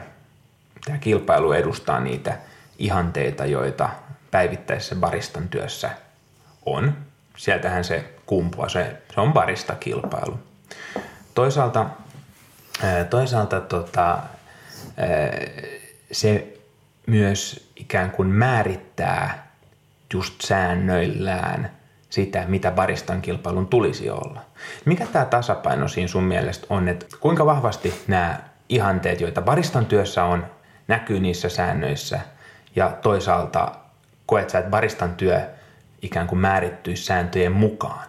tämä 0.87 0.99
kilpailu 0.99 1.53
edustaa 1.53 2.01
niitä 2.01 2.37
ihanteita, 2.79 3.47
joita 3.47 3.89
päivittäisessä 4.31 4.95
baristan 4.95 5.49
työssä 5.49 5.91
on. 6.67 6.95
Sieltähän 7.37 7.85
se 7.85 8.15
kumpuaa, 8.27 8.69
se, 8.69 8.97
se 9.15 9.21
on 9.21 9.33
barista-kilpailu. 9.33 10.39
Toisaalta, 11.35 11.87
toisaalta 13.11 13.61
tota, 13.61 14.19
se 16.13 16.59
myös 17.07 17.71
ikään 17.77 18.11
kuin 18.11 18.29
määrittää 18.29 19.47
just 20.13 20.41
säännöillään 20.41 21.71
sitä, 22.11 22.45
mitä 22.49 22.71
baristan 22.71 23.23
kilpailun 23.23 23.67
tulisi 23.67 24.11
olla. 24.11 24.41
Mikä 24.85 25.07
tämä 25.07 25.25
tasapaino 25.25 25.89
siinä 25.89 26.09
sun 26.09 26.25
mielestä 26.25 26.67
on, 26.71 26.89
että 26.89 27.07
kuinka 27.21 27.47
vahvasti 27.47 28.03
nämä 28.09 28.41
ihanteet, 28.69 29.21
joita 29.21 29.43
baristan 29.43 29.87
työssä 29.87 30.25
on, 30.25 30.47
näkyy 30.89 31.21
niissä 31.21 31.49
säännöissä 31.49 32.21
ja 32.77 32.99
toisaalta 33.03 33.73
koet 34.27 34.51
sä, 34.51 34.59
että 34.59 34.71
baristan 34.71 35.15
työ 35.15 35.41
ikään 36.03 36.27
kuin 36.27 36.39
määrittyisi 36.39 37.05
sääntöjen 37.05 37.53
mukaan? 37.53 38.09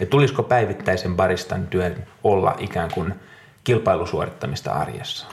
Ja 0.00 0.06
tulisiko 0.06 0.42
päivittäisen 0.42 1.16
baristan 1.16 1.66
työn 1.66 2.06
olla 2.24 2.56
ikään 2.58 2.90
kuin 2.90 3.14
kilpailusuorittamista 3.64 4.72
arjessa? 4.72 5.26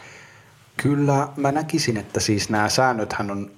Kyllä 0.77 1.27
mä 1.35 1.51
näkisin, 1.51 1.97
että 1.97 2.19
siis 2.19 2.49
nämä 2.49 2.69
säännöthän 2.69 3.31
on 3.31 3.51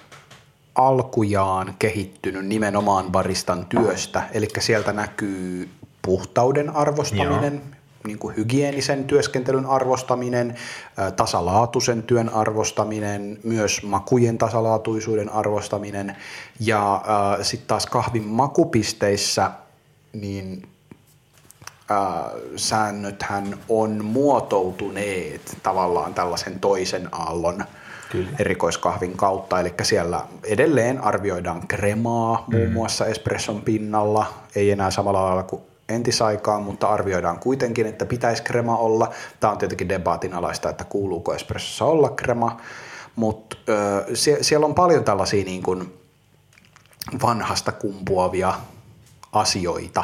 alkujaan 0.76 1.76
kehittynyt 1.80 2.46
nimenomaan 2.46 3.12
baristan 3.12 3.66
työstä, 3.66 4.24
eli 4.32 4.48
sieltä 4.60 4.94
näkyy 4.94 5.70
puhtauden 6.02 6.76
arvostaminen, 6.76 7.54
Joo 7.54 7.83
niin 8.08 8.20
kuin 8.20 8.36
hygienisen 8.38 9.04
työskentelyn 9.04 9.66
arvostaminen, 9.66 10.56
tasalaatuisen 11.16 12.04
työn 12.04 12.30
arvostaminen, 12.30 13.40
myös 13.44 13.84
makujen 13.84 14.38
tasalaatuisuuden 14.38 15.30
arvostaminen 15.30 16.16
ja 16.60 16.96
äh, 16.96 17.46
sitten 17.46 17.68
taas 17.68 17.86
kahvin 17.86 18.24
makupisteissä 18.24 19.52
niin 20.14 20.68
äh, 21.92 21.98
säännöthän 22.56 23.58
on 23.70 24.06
muotoutuneet 24.06 25.58
tavallaan 25.64 26.14
tällaisen 26.14 26.60
toisen 26.60 27.10
aallon 27.12 27.64
Kyllä. 28.12 28.30
erikoiskahvin 28.40 29.18
kautta. 29.18 29.60
Eli 29.60 29.74
siellä 29.82 30.22
edelleen 30.44 31.02
arvioidaan 31.02 31.68
kremaa 31.68 32.46
muun 32.52 32.68
mm. 32.68 32.74
muassa 32.74 33.06
espresson 33.06 33.62
pinnalla, 33.62 34.26
ei 34.56 34.72
enää 34.72 34.92
samalla 34.92 35.26
lailla 35.26 35.44
kuin 35.44 35.62
entisaikaan, 35.90 36.64
mutta 36.64 36.88
arvioidaan 36.88 37.40
kuitenkin, 37.40 37.88
että 37.88 38.06
pitäisi 38.06 38.44
krema 38.44 38.78
olla. 38.78 39.12
Tämä 39.40 39.52
on 39.52 39.58
tietenkin 39.58 39.90
debaatin 39.90 40.34
alaista, 40.34 40.70
että 40.70 40.84
kuuluuko 40.84 41.34
espressossa 41.34 41.86
olla 41.86 42.10
krema, 42.10 42.62
mutta 43.16 43.58
sie- 44.14 44.44
siellä 44.44 44.66
on 44.66 44.76
paljon 44.76 45.04
tällaisia 45.04 45.46
niin 45.46 45.64
kuin 45.64 45.94
vanhasta 47.22 47.72
kumpuavia 47.72 48.54
asioita 49.32 50.04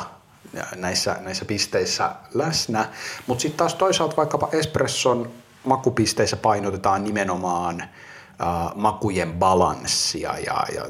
näissä, 0.76 1.16
näissä 1.20 1.46
pisteissä 1.46 2.12
läsnä, 2.34 2.90
mutta 3.28 3.42
sitten 3.42 3.58
taas 3.58 3.76
toisaalta 3.76 4.16
vaikkapa 4.16 4.50
espresson 4.52 5.32
makupisteissä 5.64 6.38
painotetaan 6.38 7.04
nimenomaan– 7.04 7.84
makujen 8.76 9.34
balanssia 9.34 10.38
ja, 10.38 10.64
ja 10.76 10.86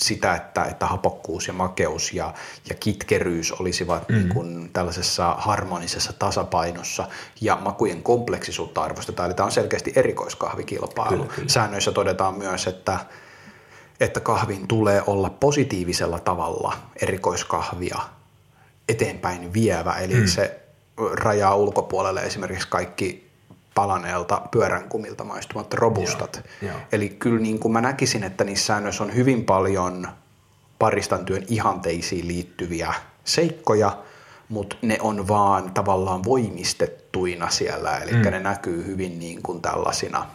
sitä, 0.00 0.34
että, 0.34 0.64
että 0.64 0.86
hapokkuus 0.86 1.46
ja 1.46 1.52
makeus 1.52 2.12
ja, 2.12 2.34
ja 2.68 2.74
kitkeryys 2.74 3.52
olisivat 3.52 4.08
mm. 4.08 4.14
niin 4.14 4.28
kuin 4.28 4.70
tällaisessa 4.72 5.34
harmonisessa 5.38 6.12
tasapainossa 6.12 7.08
ja 7.40 7.56
makujen 7.56 8.02
kompleksisuutta 8.02 8.82
arvostetaan. 8.82 9.26
Eli 9.26 9.34
tämä 9.34 9.44
on 9.44 9.52
selkeästi 9.52 9.92
erikoiskahvikilpailu. 9.96 11.16
Kyllä, 11.16 11.34
kyllä. 11.34 11.48
Säännöissä 11.48 11.92
todetaan 11.92 12.38
myös, 12.38 12.66
että 12.66 12.98
että 14.00 14.20
kahvin 14.20 14.68
tulee 14.68 15.02
olla 15.06 15.30
positiivisella 15.30 16.20
tavalla 16.20 16.76
erikoiskahvia 17.02 17.98
eteenpäin 18.88 19.52
vievä, 19.52 19.92
eli 19.92 20.14
mm. 20.14 20.26
se 20.26 20.60
rajaa 21.12 21.54
ulkopuolelle 21.54 22.22
esimerkiksi 22.22 22.68
kaikki 22.68 23.25
palaneelta 23.76 24.42
pyöränkumilta 24.50 25.24
maistuvat 25.24 25.74
robustat. 25.74 26.40
Joo, 26.62 26.72
joo. 26.72 26.80
Eli 26.92 27.08
kyllä 27.08 27.40
niin 27.40 27.58
kuin 27.58 27.72
mä 27.72 27.80
näkisin, 27.80 28.24
että 28.24 28.44
niissä 28.44 28.66
säännöissä 28.66 29.04
on 29.04 29.14
hyvin 29.14 29.44
paljon 29.44 30.08
paristan 30.78 31.24
työn 31.24 31.44
ihanteisiin 31.48 32.28
liittyviä 32.28 32.94
seikkoja, 33.24 33.98
mutta 34.48 34.76
ne 34.82 34.98
on 35.00 35.28
vaan 35.28 35.70
tavallaan 35.70 36.24
voimistettuina 36.24 37.50
siellä, 37.50 37.96
eli 37.96 38.12
mm. 38.12 38.30
ne 38.30 38.40
näkyy 38.40 38.86
hyvin 38.86 39.18
niin 39.18 39.42
kuin 39.42 39.62
tällaisina 39.62 40.26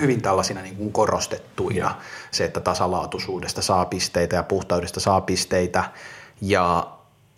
hyvin 0.00 0.22
tällaisina 0.22 0.62
niin 0.62 0.76
kuin 0.76 0.92
korostettuina. 0.92 1.78
Ja. 1.78 1.94
Se, 2.30 2.44
että 2.44 2.60
tasalaatuisuudesta 2.60 3.62
saa 3.62 3.84
pisteitä 3.84 4.36
ja 4.36 4.42
puhtaudesta 4.42 5.00
saa 5.00 5.20
pisteitä. 5.20 5.84
Ja 6.40 6.86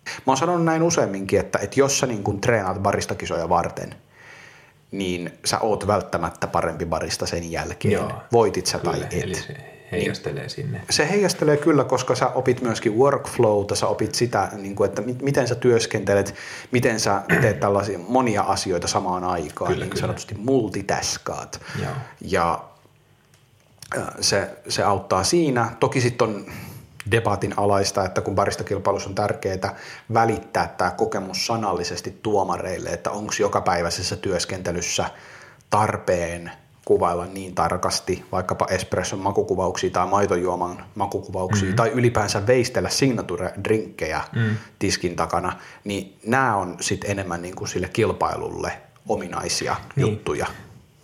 mä 0.05 0.23
oon 0.25 0.37
sanonut 0.37 0.65
näin 0.65 0.83
useamminkin, 0.83 1.39
että, 1.39 1.59
että 1.59 1.79
jos 1.79 1.99
sä 1.99 2.07
niin 2.07 2.23
kuin 2.23 2.41
treenaat 2.41 2.79
baristakisoja 2.79 3.49
varten– 3.49 3.95
niin 4.91 5.39
sä 5.45 5.59
oot 5.59 5.87
välttämättä 5.87 6.47
parempi 6.47 6.85
barista 6.85 7.25
sen 7.25 7.51
jälkeen, 7.51 7.91
Joo, 7.91 8.11
voitit 8.31 8.65
sä 8.65 8.79
kyllä, 8.79 8.91
tai 8.91 9.03
et. 9.03 9.23
Eli 9.23 9.35
se 9.35 9.77
heijastelee 9.91 10.41
niin, 10.41 10.49
sinne. 10.49 10.81
Se 10.89 11.09
heijastelee 11.09 11.57
kyllä, 11.57 11.83
koska 11.83 12.15
sä 12.15 12.27
opit 12.27 12.61
myöskin 12.61 12.97
workflowta, 12.97 13.75
sä 13.75 13.87
opit 13.87 14.15
sitä, 14.15 14.49
niin 14.57 14.75
kuin, 14.75 14.89
että 14.89 15.01
miten 15.21 15.47
sä 15.47 15.55
työskentelet, 15.55 16.35
miten 16.71 16.99
sä 16.99 17.21
teet 17.41 17.59
tällaisia 17.59 17.99
monia 17.99 18.41
asioita 18.41 18.87
samaan 18.87 19.23
aikaan, 19.23 19.71
kyllä, 19.71 19.85
niin 19.85 19.89
kyllä. 19.89 20.01
sanotusti 20.01 20.35
multitaskaat. 20.35 21.61
Joo. 21.81 21.91
Ja 22.21 22.63
se, 24.21 24.49
se 24.69 24.83
auttaa 24.83 25.23
siinä. 25.23 25.69
Toki 25.79 26.01
sitten 26.01 26.27
on 26.27 26.45
debatin 27.11 27.53
alaista, 27.57 28.05
että 28.05 28.21
kun 28.21 28.35
baristakilpailussa 28.35 29.09
on 29.09 29.15
tärkeää 29.15 29.75
välittää 30.13 30.73
tämä 30.77 30.91
kokemus 30.91 31.45
sanallisesti 31.45 32.19
tuomareille, 32.23 32.89
että 32.89 33.11
onko 33.11 33.33
jokapäiväisessä 33.39 34.15
työskentelyssä 34.15 35.05
tarpeen 35.69 36.51
kuvailla 36.85 37.25
niin 37.25 37.55
tarkasti 37.55 38.25
vaikkapa 38.31 38.67
espresson 38.69 39.19
makukuvauksia 39.19 39.89
tai 39.89 40.07
maitojuoman 40.07 40.83
makukuvauksia 40.95 41.63
mm-hmm. 41.63 41.75
tai 41.75 41.89
ylipäänsä 41.89 42.47
veistellä 42.47 42.89
signature-drinkkejä 42.89 44.21
mm. 44.35 44.55
tiskin 44.79 45.15
takana, 45.15 45.53
niin 45.83 46.17
nämä 46.25 46.55
on 46.55 46.77
sitten 46.81 47.11
enemmän 47.11 47.41
niin 47.41 47.55
kuin 47.55 47.67
sille 47.67 47.89
kilpailulle 47.93 48.71
ominaisia 49.07 49.75
niin. 49.95 50.07
juttuja. 50.07 50.47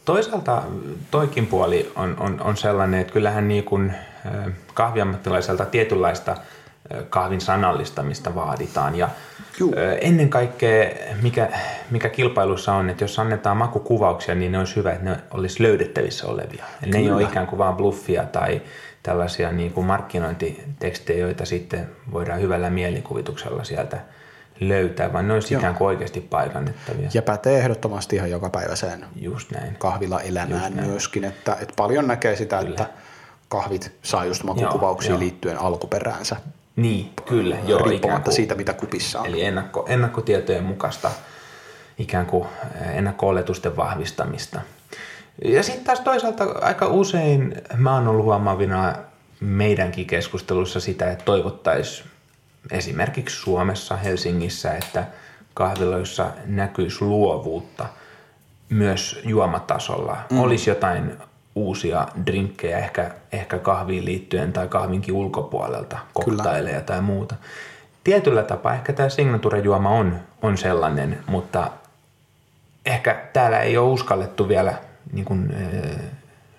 Toisaalta 0.05 0.63
toikin 1.11 1.47
puoli 1.47 1.91
on, 1.95 2.15
on, 2.19 2.41
on 2.41 2.57
sellainen, 2.57 2.99
että 2.99 3.13
kyllähän 3.13 3.47
niin 3.47 3.63
kuin 3.63 3.93
kahviammattilaiselta 4.73 5.65
tietynlaista 5.65 6.35
kahvin 7.09 7.41
sanallistamista 7.41 8.35
vaaditaan. 8.35 8.95
Ja 8.95 9.09
ennen 10.01 10.29
kaikkea, 10.29 10.89
mikä, 11.21 11.49
mikä 11.91 12.09
kilpailussa 12.09 12.73
on, 12.73 12.89
että 12.89 13.03
jos 13.03 13.19
annetaan 13.19 13.57
makukuvauksia, 13.57 14.35
niin 14.35 14.51
ne 14.51 14.59
olisi 14.59 14.75
hyvä, 14.75 14.91
että 14.91 15.05
ne 15.05 15.17
olisi 15.31 15.63
löydettävissä 15.63 16.27
olevia. 16.27 16.65
Eli 16.83 16.91
ne 16.91 16.97
ei 16.97 17.11
ole 17.11 17.23
ikään 17.23 17.47
kuin 17.47 17.57
vain 17.57 17.75
bluffia 17.75 18.23
tai 18.23 18.61
tällaisia 19.03 19.51
niin 19.51 19.73
kuin 19.73 19.87
markkinointitekstejä, 19.87 21.19
joita 21.19 21.45
sitten 21.45 21.89
voidaan 22.11 22.41
hyvällä 22.41 22.69
mielikuvituksella 22.69 23.63
sieltä 23.63 23.97
löytää, 24.59 25.13
vaan 25.13 25.27
ne 25.27 25.33
olisi 25.33 25.53
Joo. 25.53 25.59
ikään 25.59 25.75
kuin 25.75 25.87
oikeasti 25.87 26.21
paikannettavia. 26.21 27.09
Ja 27.13 27.21
pätee 27.21 27.57
ehdottomasti 27.57 28.15
ihan 28.15 28.31
jokapäiväiseen 28.31 29.05
just 29.15 29.51
näin. 29.51 29.75
kahvila 29.75 30.21
elämään 30.21 30.73
myöskin, 30.73 31.23
että, 31.23 31.57
että 31.61 31.73
paljon 31.77 32.07
näkee 32.07 32.35
sitä, 32.35 32.57
Kyllä. 32.57 32.69
että 32.69 32.85
kahvit 33.53 33.91
saa 34.03 34.25
just 34.25 34.43
makukuvauksiin 34.43 35.11
joo, 35.11 35.19
liittyen 35.19 35.55
joo. 35.55 35.65
alkuperäänsä. 35.65 36.35
Niin, 36.75 37.09
kyllä. 37.25 37.57
Joo, 37.67 37.85
riippumatta 37.85 38.23
kuin, 38.23 38.35
siitä, 38.35 38.55
mitä 38.55 38.73
kupissa 38.73 39.19
on. 39.19 39.25
Eli 39.25 39.43
ennakko, 39.43 39.85
ennakkotietojen 39.89 40.63
mukaista 40.63 41.11
ikään 41.97 42.25
kuin 42.25 42.47
eh, 42.81 42.97
ennakko-oletusten 42.97 43.77
vahvistamista. 43.77 44.61
Ja 45.45 45.63
sitten 45.63 45.83
taas 45.83 45.99
toisaalta 45.99 46.43
aika 46.61 46.87
usein 46.87 47.55
mä 47.77 47.93
oon 47.93 48.07
ollut 48.07 48.25
huomaavina 48.25 48.95
meidänkin 49.39 50.05
keskustelussa 50.05 50.79
sitä, 50.79 51.11
että 51.11 51.25
toivottaisiin 51.25 52.09
esimerkiksi 52.71 53.37
Suomessa, 53.37 53.97
Helsingissä, 53.97 54.73
että 54.73 55.05
kahviloissa 55.53 56.27
näkyisi 56.45 57.05
luovuutta 57.05 57.85
myös 58.69 59.19
juomatasolla. 59.23 60.17
Mm. 60.29 60.39
Olisi 60.39 60.69
jotain 60.69 61.17
uusia 61.55 62.07
drinkkejä 62.25 62.77
ehkä, 62.77 63.11
ehkä 63.31 63.59
kahviin 63.59 64.05
liittyen 64.05 64.53
tai 64.53 64.67
kahvinkin 64.67 65.13
ulkopuolelta, 65.13 65.97
koktaileja 66.13 66.81
tai 66.81 67.01
muuta. 67.01 67.35
Tietyllä 68.03 68.43
tapaa 68.43 68.73
ehkä 68.73 68.93
tämä 68.93 69.09
signaturejuoma 69.09 69.89
on, 69.89 70.19
on 70.41 70.57
sellainen, 70.57 71.19
mutta 71.27 71.71
ehkä 72.85 73.25
täällä 73.33 73.59
ei 73.59 73.77
ole 73.77 73.91
uskallettu 73.91 74.47
vielä 74.47 74.73
niin 75.13 75.25
kuin, 75.25 75.55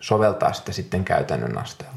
soveltaa 0.01 0.53
sitä 0.53 0.73
sitten 0.73 1.05
käytännön 1.05 1.59
asteella. 1.59 1.95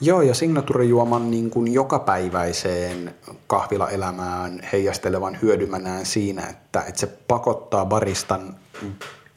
Joo, 0.00 0.22
ja 0.22 0.34
signaturejuoman 0.34 1.30
niin 1.30 1.50
kuin 1.50 1.74
jokapäiväiseen 1.74 3.14
kahvilaelämään 3.46 4.60
heijastelevan 4.72 5.38
hyödymänään 5.42 6.06
siinä, 6.06 6.46
että, 6.46 6.80
että 6.80 7.00
se 7.00 7.06
pakottaa 7.06 7.86
baristan 7.86 8.56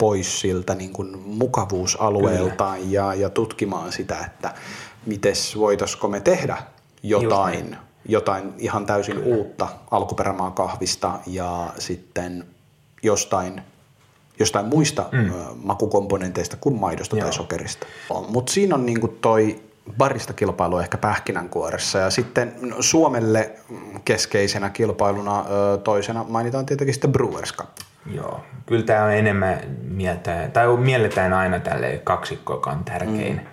pois 0.00 0.40
siltä 0.40 0.74
niin 0.74 0.92
kuin 0.92 1.18
mukavuusalueeltaan 1.18 2.92
ja, 2.92 3.14
ja 3.14 3.30
tutkimaan 3.30 3.92
sitä, 3.92 4.18
että 4.26 4.54
miten 5.06 5.34
voitaisiko 5.58 6.08
me 6.08 6.20
tehdä 6.20 6.56
jotain, 7.02 7.76
jotain 8.08 8.52
ihan 8.58 8.86
täysin 8.86 9.16
Kyllä. 9.16 9.36
uutta 9.36 9.68
alkuperämaa 9.90 10.50
kahvista 10.50 11.18
ja 11.26 11.72
sitten 11.78 12.44
jostain 13.02 13.62
jostain 14.38 14.66
muista 14.66 15.08
mm. 15.12 15.32
makukomponenteista 15.64 16.56
kuin 16.60 16.80
maidosta 16.80 17.16
Joo. 17.16 17.24
tai 17.24 17.32
sokerista. 17.32 17.86
Mutta 18.28 18.52
siinä 18.52 18.74
on 18.74 18.86
niinku 18.86 19.08
toi 19.08 19.62
barista 19.96 20.32
kilpailu 20.32 20.78
ehkä 20.78 20.98
pähkinänkuoressa 20.98 21.98
ja 21.98 22.10
sitten 22.10 22.74
Suomelle 22.80 23.50
keskeisenä 24.04 24.70
kilpailuna 24.70 25.44
toisena 25.84 26.24
mainitaan 26.28 26.66
tietenkin 26.66 26.94
sitten 26.94 27.12
Brewers 27.12 27.54
Cup. 27.54 27.68
Joo, 28.06 28.40
kyllä 28.66 28.84
tämä 28.84 29.04
on 29.04 29.12
enemmän 29.12 29.60
mieltä, 29.82 30.50
tai 30.52 30.76
mielletään 30.76 31.32
aina 31.32 31.60
tälle 31.60 32.00
kaksikko, 32.04 32.52
joka 32.52 32.70
on 32.70 32.84
tärkein. 32.84 33.36
Mm. 33.36 33.46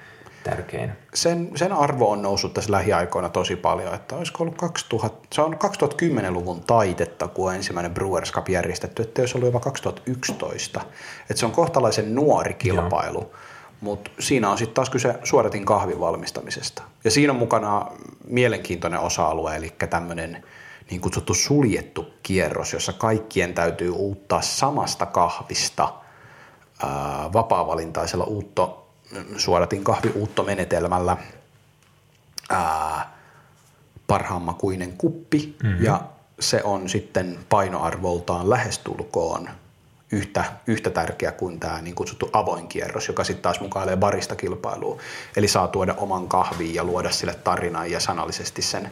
tärkein. 0.43 0.91
Sen, 1.13 1.51
sen 1.55 1.73
arvo 1.73 2.11
on 2.11 2.21
noussut 2.21 2.53
tässä 2.53 2.71
lähiaikoina 2.71 3.29
tosi 3.29 3.55
paljon, 3.55 3.93
että 3.93 4.15
olisiko 4.15 4.43
ollut 4.43 4.57
2000, 4.57 5.27
se 5.33 5.41
on 5.41 5.53
2010-luvun 5.53 6.61
taitetta, 6.61 7.27
kun 7.27 7.49
on 7.49 7.55
ensimmäinen 7.55 7.93
Brewers 7.93 8.31
Cup 8.31 8.49
järjestetty, 8.49 9.01
että 9.01 9.21
olisi 9.21 9.37
ollut 9.37 9.47
jopa 9.47 9.59
2011. 9.59 10.81
Että 11.21 11.39
se 11.39 11.45
on 11.45 11.51
kohtalaisen 11.51 12.15
nuori 12.15 12.53
kilpailu. 12.53 13.19
Joo. 13.19 13.31
Mutta 13.81 14.11
siinä 14.19 14.49
on 14.49 14.57
sitten 14.57 14.75
taas 14.75 14.89
kyse 14.89 15.15
suodatin 15.23 15.65
kahvin 15.65 15.99
valmistamisesta. 15.99 16.83
Ja 17.03 17.11
siinä 17.11 17.33
on 17.33 17.39
mukana 17.39 17.85
mielenkiintoinen 18.27 18.99
osa-alue, 18.99 19.55
eli 19.55 19.73
tämmöinen 19.89 20.43
niin 20.91 21.01
kutsuttu 21.01 21.33
suljettu 21.33 22.13
kierros, 22.23 22.73
jossa 22.73 22.93
kaikkien 22.93 23.53
täytyy 23.53 23.89
uuttaa 23.89 24.41
samasta 24.41 25.05
kahvista 25.05 25.93
ää, 26.83 27.33
vapaa-valintaisella 27.33 28.23
uutto, 28.23 28.87
suodatin 29.37 29.83
kahviuuttomenetelmällä 29.83 31.17
ää, 32.49 33.17
parhaammakuinen 34.07 34.93
kuppi, 34.97 35.57
mm-hmm. 35.63 35.83
ja 35.83 36.01
se 36.39 36.61
on 36.63 36.89
sitten 36.89 37.39
painoarvoltaan 37.49 38.49
lähestulkoon 38.49 39.49
yhtä, 40.11 40.45
yhtä 40.67 40.89
tärkeä 40.89 41.31
kuin 41.31 41.59
tämä 41.59 41.81
niin 41.81 41.95
kutsuttu 41.95 42.29
avoin 42.33 42.67
kierros, 42.67 43.07
joka 43.07 43.23
sitten 43.23 43.43
taas 43.43 43.59
mukailee 43.59 43.97
barista 43.97 44.35
kilpailua. 44.35 44.97
Eli 45.35 45.47
saa 45.47 45.67
tuoda 45.67 45.93
oman 45.97 46.27
kahviin 46.27 46.75
ja 46.75 46.83
luoda 46.83 47.11
sille 47.11 47.33
tarinan 47.33 47.91
ja 47.91 47.99
sanallisesti 47.99 48.61
sen 48.61 48.91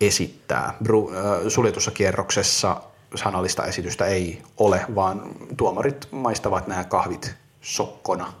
esittää. 0.00 0.74
Bru, 0.84 1.10
äh, 1.10 1.22
suljetussa 1.48 1.90
kierroksessa 1.90 2.80
sanallista 3.14 3.64
esitystä 3.64 4.06
ei 4.06 4.42
ole, 4.56 4.80
vaan 4.94 5.22
tuomarit 5.56 6.08
maistavat 6.10 6.66
nämä 6.66 6.84
kahvit 6.84 7.34
sokkona. 7.60 8.32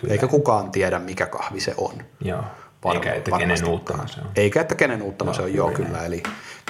Kyllä. 0.00 0.12
Eikä 0.12 0.28
kukaan 0.28 0.70
tiedä, 0.70 0.98
mikä 0.98 1.26
kahvi 1.26 1.60
se 1.60 1.74
on. 1.78 1.92
Joo. 2.20 2.44
Var- 2.84 2.94
Eikä, 2.96 3.14
että 3.14 3.30
kenen 3.38 3.64
uuttama 3.68 4.06
se 4.06 4.20
on. 4.20 4.26
Eikä, 4.36 4.60
että 4.60 4.74
kenen 4.74 5.02
uuttama 5.02 5.28
joo, 5.30 5.34
se 5.34 5.42
on, 5.42 5.54
joo 5.54 5.70
kyllä. 5.70 6.04
Eli 6.04 6.22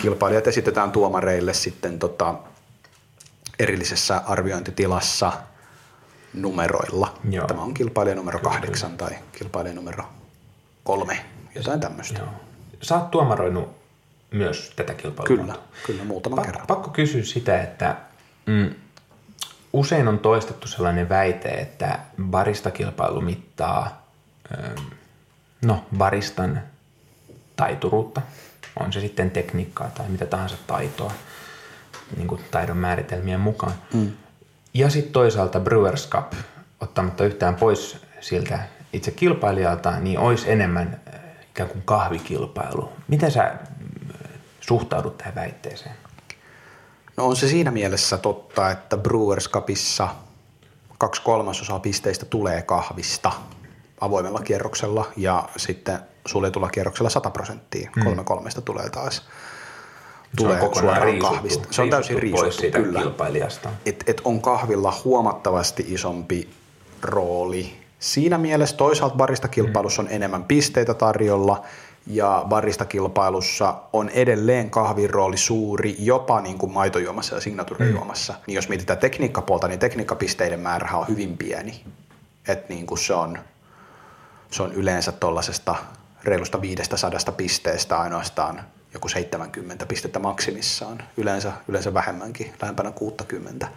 kilpailijat 0.02 0.46
esitetään 0.46 0.92
tuomareille 0.92 1.54
sitten 1.54 1.98
tota, 1.98 2.34
erillisessä 3.58 4.22
arviointitilassa 4.26 5.32
numeroilla. 6.34 7.14
Joo. 7.30 7.46
Tämä 7.46 7.62
on 7.62 7.74
kilpailija 7.74 8.16
numero 8.16 8.38
kyllä, 8.38 8.50
kahdeksan 8.50 8.90
kyllä. 8.90 9.10
tai 9.10 9.18
kilpailija 9.38 9.74
numero 9.74 10.04
kolme, 10.84 11.24
jotain 11.54 11.80
tämmöistä. 11.80 12.18
Joo. 12.18 12.28
Sä 12.82 12.94
oot 12.94 13.10
tuomaroinut 13.10 13.81
myös 14.32 14.72
tätä 14.76 14.94
kilpailua. 14.94 15.36
Kyllä, 15.36 15.54
kyllä 15.86 16.04
muutaman 16.04 16.38
pa- 16.38 16.46
kerran. 16.46 16.66
Pakko 16.66 16.90
kysyä 16.90 17.22
sitä, 17.22 17.62
että 17.62 17.96
mm, 18.46 18.70
usein 19.72 20.08
on 20.08 20.18
toistettu 20.18 20.68
sellainen 20.68 21.08
väite, 21.08 21.48
että 21.48 21.98
baristakilpailu 22.22 23.20
mittaa 23.20 24.06
ähm, 24.58 24.86
no, 25.64 25.84
baristan 25.96 26.62
taituruutta, 27.56 28.22
on 28.80 28.92
se 28.92 29.00
sitten 29.00 29.30
tekniikkaa 29.30 29.90
tai 29.94 30.08
mitä 30.08 30.26
tahansa 30.26 30.56
taitoa 30.66 31.12
niin 32.16 32.28
kuin 32.28 32.40
taidon 32.50 32.76
määritelmien 32.76 33.40
mukaan. 33.40 33.74
Mm. 33.94 34.12
Ja 34.74 34.90
sitten 34.90 35.12
toisaalta 35.12 35.60
Brewers 35.60 36.08
Cup, 36.08 36.32
ottamatta 36.80 37.24
yhtään 37.24 37.54
pois 37.54 37.96
siltä 38.20 38.58
itse 38.92 39.10
kilpailijalta, 39.10 40.00
niin 40.00 40.18
olisi 40.18 40.50
enemmän 40.50 41.00
äh, 41.14 41.20
ikään 41.50 41.68
kuin 41.68 41.82
kahvikilpailu. 41.84 42.92
Miten 43.08 43.30
sä 43.30 43.54
suhtaudut 44.62 45.18
tähän 45.18 45.34
väitteeseen? 45.34 45.94
No 47.16 47.26
on 47.26 47.36
se 47.36 47.48
siinä 47.48 47.70
mielessä 47.70 48.18
totta, 48.18 48.70
että 48.70 48.96
Brewers 48.96 49.50
Cupissa 49.50 50.08
kaksi 50.98 51.22
kolmasosaa 51.22 51.80
pisteistä 51.80 52.26
tulee 52.26 52.62
kahvista 52.62 53.32
avoimella 54.00 54.40
kierroksella 54.40 55.12
ja 55.16 55.48
sitten 55.56 55.98
suljetulla 56.26 56.70
kierroksella 56.70 57.10
100 57.10 57.30
prosenttia. 57.30 57.90
Hmm. 57.94 58.04
Kolme 58.04 58.24
kolmesta 58.24 58.60
tulee 58.60 58.90
taas 58.90 59.22
tulee 60.36 60.60
se 60.60 60.66
on 60.66 60.74
suoraan 60.74 61.18
kahvista. 61.18 61.68
Se 61.70 61.82
on 61.82 61.90
täysin 61.90 62.18
riisuttu, 62.18 62.52
siitä 62.52 62.78
kyllä. 62.78 63.00
kilpailijasta. 63.00 63.68
Et, 63.86 64.04
et 64.06 64.20
on 64.24 64.42
kahvilla 64.42 64.94
huomattavasti 65.04 65.84
isompi 65.88 66.48
rooli. 67.02 67.76
Siinä 67.98 68.38
mielessä 68.38 68.76
toisaalta 68.76 69.16
barista 69.16 69.48
kilpailussa 69.48 70.02
on 70.02 70.08
enemmän 70.10 70.44
pisteitä 70.44 70.94
tarjolla 70.94 71.64
ja 72.06 72.44
baristakilpailussa 72.48 73.74
on 73.92 74.08
edelleen 74.08 74.70
kahvin 74.70 75.10
rooli 75.10 75.36
suuri, 75.36 75.96
jopa 75.98 76.40
niin 76.40 76.58
kuin 76.58 76.72
maitojuomassa 76.72 77.34
ja 77.34 77.40
signaturejuomassa. 77.40 78.32
Mm. 78.32 78.38
Niin 78.46 78.54
jos 78.54 78.68
mietitään 78.68 78.98
tekniikkapuolta, 78.98 79.68
niin 79.68 79.78
tekniikkapisteiden 79.78 80.60
määrä 80.60 80.96
on 80.96 81.08
hyvin 81.08 81.38
pieni. 81.38 81.84
että 82.48 82.74
niin 82.74 82.86
kuin 82.86 82.98
se, 82.98 83.14
on, 83.14 83.38
se 84.50 84.62
on 84.62 84.72
yleensä 84.72 85.12
tuollaisesta 85.12 85.74
reilusta 86.24 86.60
500 86.60 87.10
pisteestä 87.36 88.00
ainoastaan 88.00 88.62
joku 88.94 89.08
70 89.08 89.86
pistettä 89.86 90.18
maksimissaan, 90.18 91.02
yleensä, 91.16 91.52
yleensä 91.68 91.94
vähemmänkin, 91.94 92.52
lähempänä 92.62 92.90
60, 92.90 93.68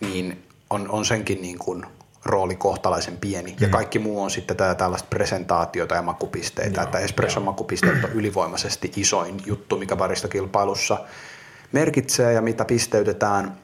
niin 0.00 0.44
on, 0.70 0.90
on 0.90 1.04
senkin 1.04 1.42
niin 1.42 1.58
kuin 1.58 1.86
rooli 2.24 2.56
kohtalaisen 2.56 3.16
pieni. 3.16 3.50
Mm. 3.50 3.56
Ja 3.60 3.68
kaikki 3.68 3.98
muu 3.98 4.22
on 4.22 4.30
sitten 4.30 4.56
tätä 4.56 4.74
tällaista 4.74 5.08
presentaatiota 5.10 5.94
ja 5.94 6.02
makupisteitä, 6.02 6.80
joo, 6.80 6.84
että 6.84 6.98
espresson 6.98 7.42
joo. 7.42 7.52
makupisteet 7.52 8.04
on 8.04 8.12
ylivoimaisesti 8.12 8.92
isoin 8.96 9.42
juttu, 9.46 9.76
mikä 9.76 9.96
barista 9.96 10.28
kilpailussa 10.28 11.00
merkitsee 11.72 12.32
ja 12.32 12.42
mitä 12.42 12.64
pisteytetään. 12.64 13.58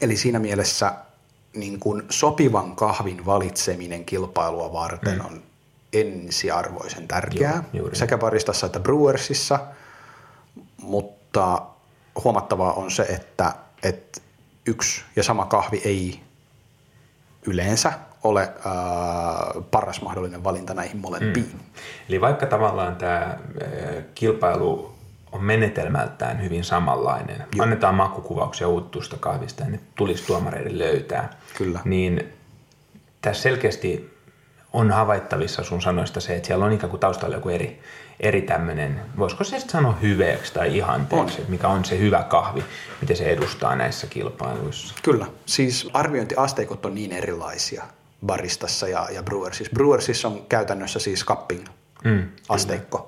Eli 0.00 0.16
siinä 0.16 0.38
mielessä 0.38 0.92
niin 1.54 1.80
kuin 1.80 2.02
sopivan 2.10 2.76
kahvin 2.76 3.26
valitseminen 3.26 4.04
kilpailua 4.04 4.72
varten 4.72 5.18
mm. 5.18 5.24
on 5.24 5.42
ensiarvoisen 5.92 7.08
tärkeää 7.08 7.64
Joo, 7.72 7.90
sekä 7.92 8.18
baristassa 8.18 8.66
että 8.66 8.80
brewersissa, 8.80 9.58
mutta 10.82 11.62
huomattavaa 12.24 12.72
on 12.72 12.90
se, 12.90 13.02
että, 13.02 13.54
että 13.82 14.20
yksi 14.66 15.02
ja 15.16 15.22
sama 15.22 15.44
kahvi 15.44 15.82
ei 15.84 16.20
yleensä 17.46 17.92
ole 18.22 18.42
äh, 18.42 19.64
paras 19.70 20.02
mahdollinen 20.02 20.44
valinta 20.44 20.74
näihin 20.74 20.96
molempiin. 20.96 21.50
Mm. 21.52 21.60
Eli 22.08 22.20
vaikka 22.20 22.46
tavallaan 22.46 22.96
tämä 22.96 23.20
äh, 23.22 23.38
kilpailu 24.14 24.92
on 25.32 25.44
menetelmältään 25.44 26.42
hyvin 26.42 26.64
samanlainen, 26.64 27.36
Joo. 27.54 27.64
annetaan 27.64 27.94
makukuvauksia 27.94 28.68
uuttusta 28.68 29.16
kahvista 29.16 29.62
ja 29.64 29.70
ne 29.70 29.80
tulisi 29.94 30.26
tuomareiden 30.26 30.78
löytää, 30.78 31.30
Kyllä. 31.58 31.80
niin 31.84 32.32
tässä 33.20 33.42
selkeästi 33.42 34.12
on 34.72 34.90
havaittavissa 34.90 35.64
sun 35.64 35.82
sanoista 35.82 36.20
se, 36.20 36.36
että 36.36 36.46
siellä 36.46 36.64
on 36.64 36.72
ikään 36.72 36.90
kuin 36.90 37.00
taustalla 37.00 37.36
joku 37.36 37.48
eri, 37.48 37.80
eri 38.22 38.42
tämmöinen, 38.42 39.00
voisiko 39.18 39.44
se 39.44 39.60
sanoa 39.60 39.92
hyveeksi 39.92 40.54
tai 40.54 40.76
ihanteeksi, 40.76 41.40
on. 41.40 41.46
mikä 41.50 41.68
on 41.68 41.84
se 41.84 41.98
hyvä 41.98 42.22
kahvi, 42.22 42.64
miten 43.00 43.16
se 43.16 43.24
edustaa 43.24 43.76
näissä 43.76 44.06
kilpailuissa. 44.06 44.94
Kyllä, 45.02 45.26
siis 45.46 45.90
arviointiasteikot 45.92 46.86
on 46.86 46.94
niin 46.94 47.12
erilaisia 47.12 47.84
baristassa 48.26 48.88
ja, 48.88 49.08
ja 49.10 49.22
brewersissa. 49.22 49.72
Brewersissa 49.74 50.28
on 50.28 50.46
käytännössä 50.48 50.98
siis 50.98 51.24
cupping 51.24 51.64
mm, 52.04 52.28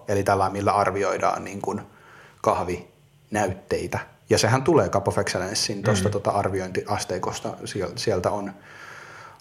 eli 0.08 0.22
tällä 0.22 0.50
millä 0.50 0.72
arvioidaan 0.72 1.44
niin 1.44 1.62
kuin 1.62 1.80
kahvinäytteitä. 2.42 3.98
Ja 4.30 4.38
sehän 4.38 4.62
tulee 4.62 4.88
Cup 4.88 5.08
of 5.08 5.18
Excellencein 5.18 5.82
tuosta 5.82 6.08
mm. 6.08 6.12
tota 6.12 6.30
arviointiasteikosta, 6.30 7.56
sieltä 7.96 8.30
on, 8.30 8.52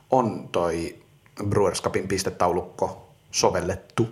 on 0.09 0.49
toi 0.51 0.95
Brewers 1.49 1.81
Cupin 1.81 2.07
pistetaulukko 2.07 3.02
sovellettu. 3.33 4.09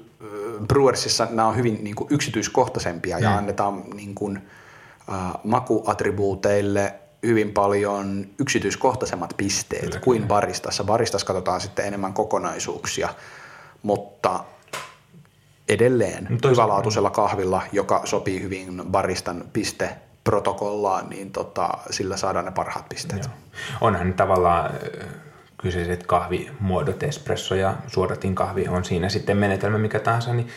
Brewersissa 0.67 1.27
nämä 1.31 1.47
on 1.47 1.55
hyvin 1.55 1.84
niin 1.84 1.95
kuin 1.95 2.07
yksityiskohtaisempia 2.12 3.19
ja 3.19 3.29
mm. 3.29 3.38
annetaan 3.38 3.84
niin 3.95 4.15
kuin, 4.15 4.38
äh, 5.13 5.31
makuattribuuteille 5.43 6.93
hyvin 7.23 7.51
paljon 7.51 8.27
yksityiskohtaisemmat 8.39 9.34
pisteet 9.38 9.86
kyllä, 9.86 9.99
kuin 9.99 10.27
baristassa. 10.27 10.84
Baristassa 10.84 11.27
katsotaan 11.27 11.62
sitten 11.62 11.86
enemmän 11.86 12.13
kokonaisuuksia, 12.13 13.10
mutta 13.84 14.43
edelleen 15.69 16.27
no, 16.43 16.49
hyvälaatuisella 16.49 17.10
kahvilla, 17.10 17.62
joka 17.71 18.01
sopii 18.05 18.41
hyvin 18.41 18.84
baristan 18.91 19.43
piste 19.53 19.89
protokollaan, 20.23 21.10
niin 21.10 21.31
tota, 21.31 21.69
sillä 21.89 22.17
saadaan 22.17 22.45
ne 22.45 22.51
parhaat 22.51 22.89
pisteet. 22.89 23.23
Joo. 23.23 23.34
Onhan 23.81 24.13
tavallaan 24.13 24.71
kyseiset 25.62 26.08
kahvimuodot, 26.08 27.04
espresso 27.04 27.56
ja 27.56 27.74
suodatin 27.88 28.36
kahvi 28.36 28.67
on 28.67 28.86
siinä 28.86 29.10
sitten 29.10 29.38
menetelmä 29.38 29.78
mikä 29.78 30.00
tahansa, 30.00 30.34
niin 30.34 30.47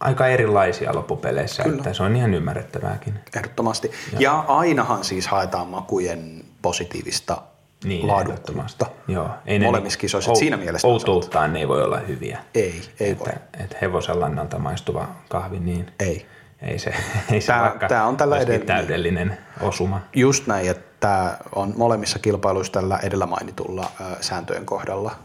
aika 0.00 0.26
erilaisia 0.26 0.94
loppupeleissä, 0.94 1.62
Kyllä. 1.62 1.76
että 1.76 1.92
se 1.92 2.02
on 2.02 2.16
ihan 2.16 2.34
ymmärrettävääkin. 2.34 3.14
Ehdottomasti. 3.36 3.90
Ja, 4.12 4.20
ja 4.20 4.44
ainahan 4.48 5.04
siis 5.04 5.26
haetaan 5.26 5.66
makujen 5.66 6.44
positiivista 6.62 7.42
niin, 7.84 8.08
laadukkuutta 8.08 8.86
Joo. 9.08 9.30
Ei 9.46 9.58
molemmissa 9.58 9.98
kisoissa. 9.98 10.32
Ou- 10.32 10.36
siinä 10.36 10.56
mielessä 10.56 10.88
Outouttaan 10.88 11.52
ne 11.52 11.58
ei 11.58 11.68
voi 11.68 11.82
olla 11.82 11.98
hyviä. 11.98 12.38
Ei, 12.54 12.82
ei 13.00 13.10
että, 13.10 13.24
voi. 13.24 13.64
Että 13.64 13.76
hevosen 13.82 14.20
lannalta 14.20 14.58
maistuva 14.58 15.08
kahvi, 15.28 15.58
niin 15.58 15.86
ei. 16.00 16.26
Ei 16.62 16.78
se, 16.78 16.94
ei 17.32 17.40
se 17.40 17.46
tämä, 17.46 17.62
vaikka 17.62 17.88
tämä 17.88 18.04
on 18.04 18.16
tällä 18.16 18.38
edellä, 18.38 18.64
täydellinen 18.64 19.38
osuma. 19.60 20.00
Just 20.14 20.46
näin, 20.46 20.70
että 20.70 20.85
tämä 21.00 21.36
on 21.54 21.74
molemmissa 21.76 22.18
kilpailuissa 22.18 22.72
tällä 22.72 22.98
edellä 23.02 23.26
mainitulla 23.26 23.90
sääntöjen 24.20 24.66
kohdalla 24.66 25.16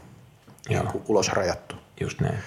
niin 0.69 0.87
kuin 0.87 1.03
ulos 1.07 1.29
rajattu. 1.29 1.75
Just 1.99 2.21
näin. 2.21 2.37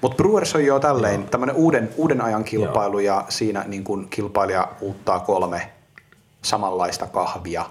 Mutta 0.00 0.16
Brewers 0.16 0.54
on 0.54 0.64
jo 0.64 0.78
tälleen 0.80 1.24
tämmöinen 1.24 1.56
uuden, 1.56 1.90
uuden 1.96 2.20
ajan 2.20 2.44
kilpailu 2.44 2.98
Joo. 2.98 3.16
ja 3.16 3.24
siinä 3.28 3.64
niin 3.66 3.84
kuin 3.84 4.08
kilpailija 4.08 4.68
uuttaa 4.80 5.20
kolme 5.20 5.70
samanlaista 6.42 7.06
kahvia 7.06 7.64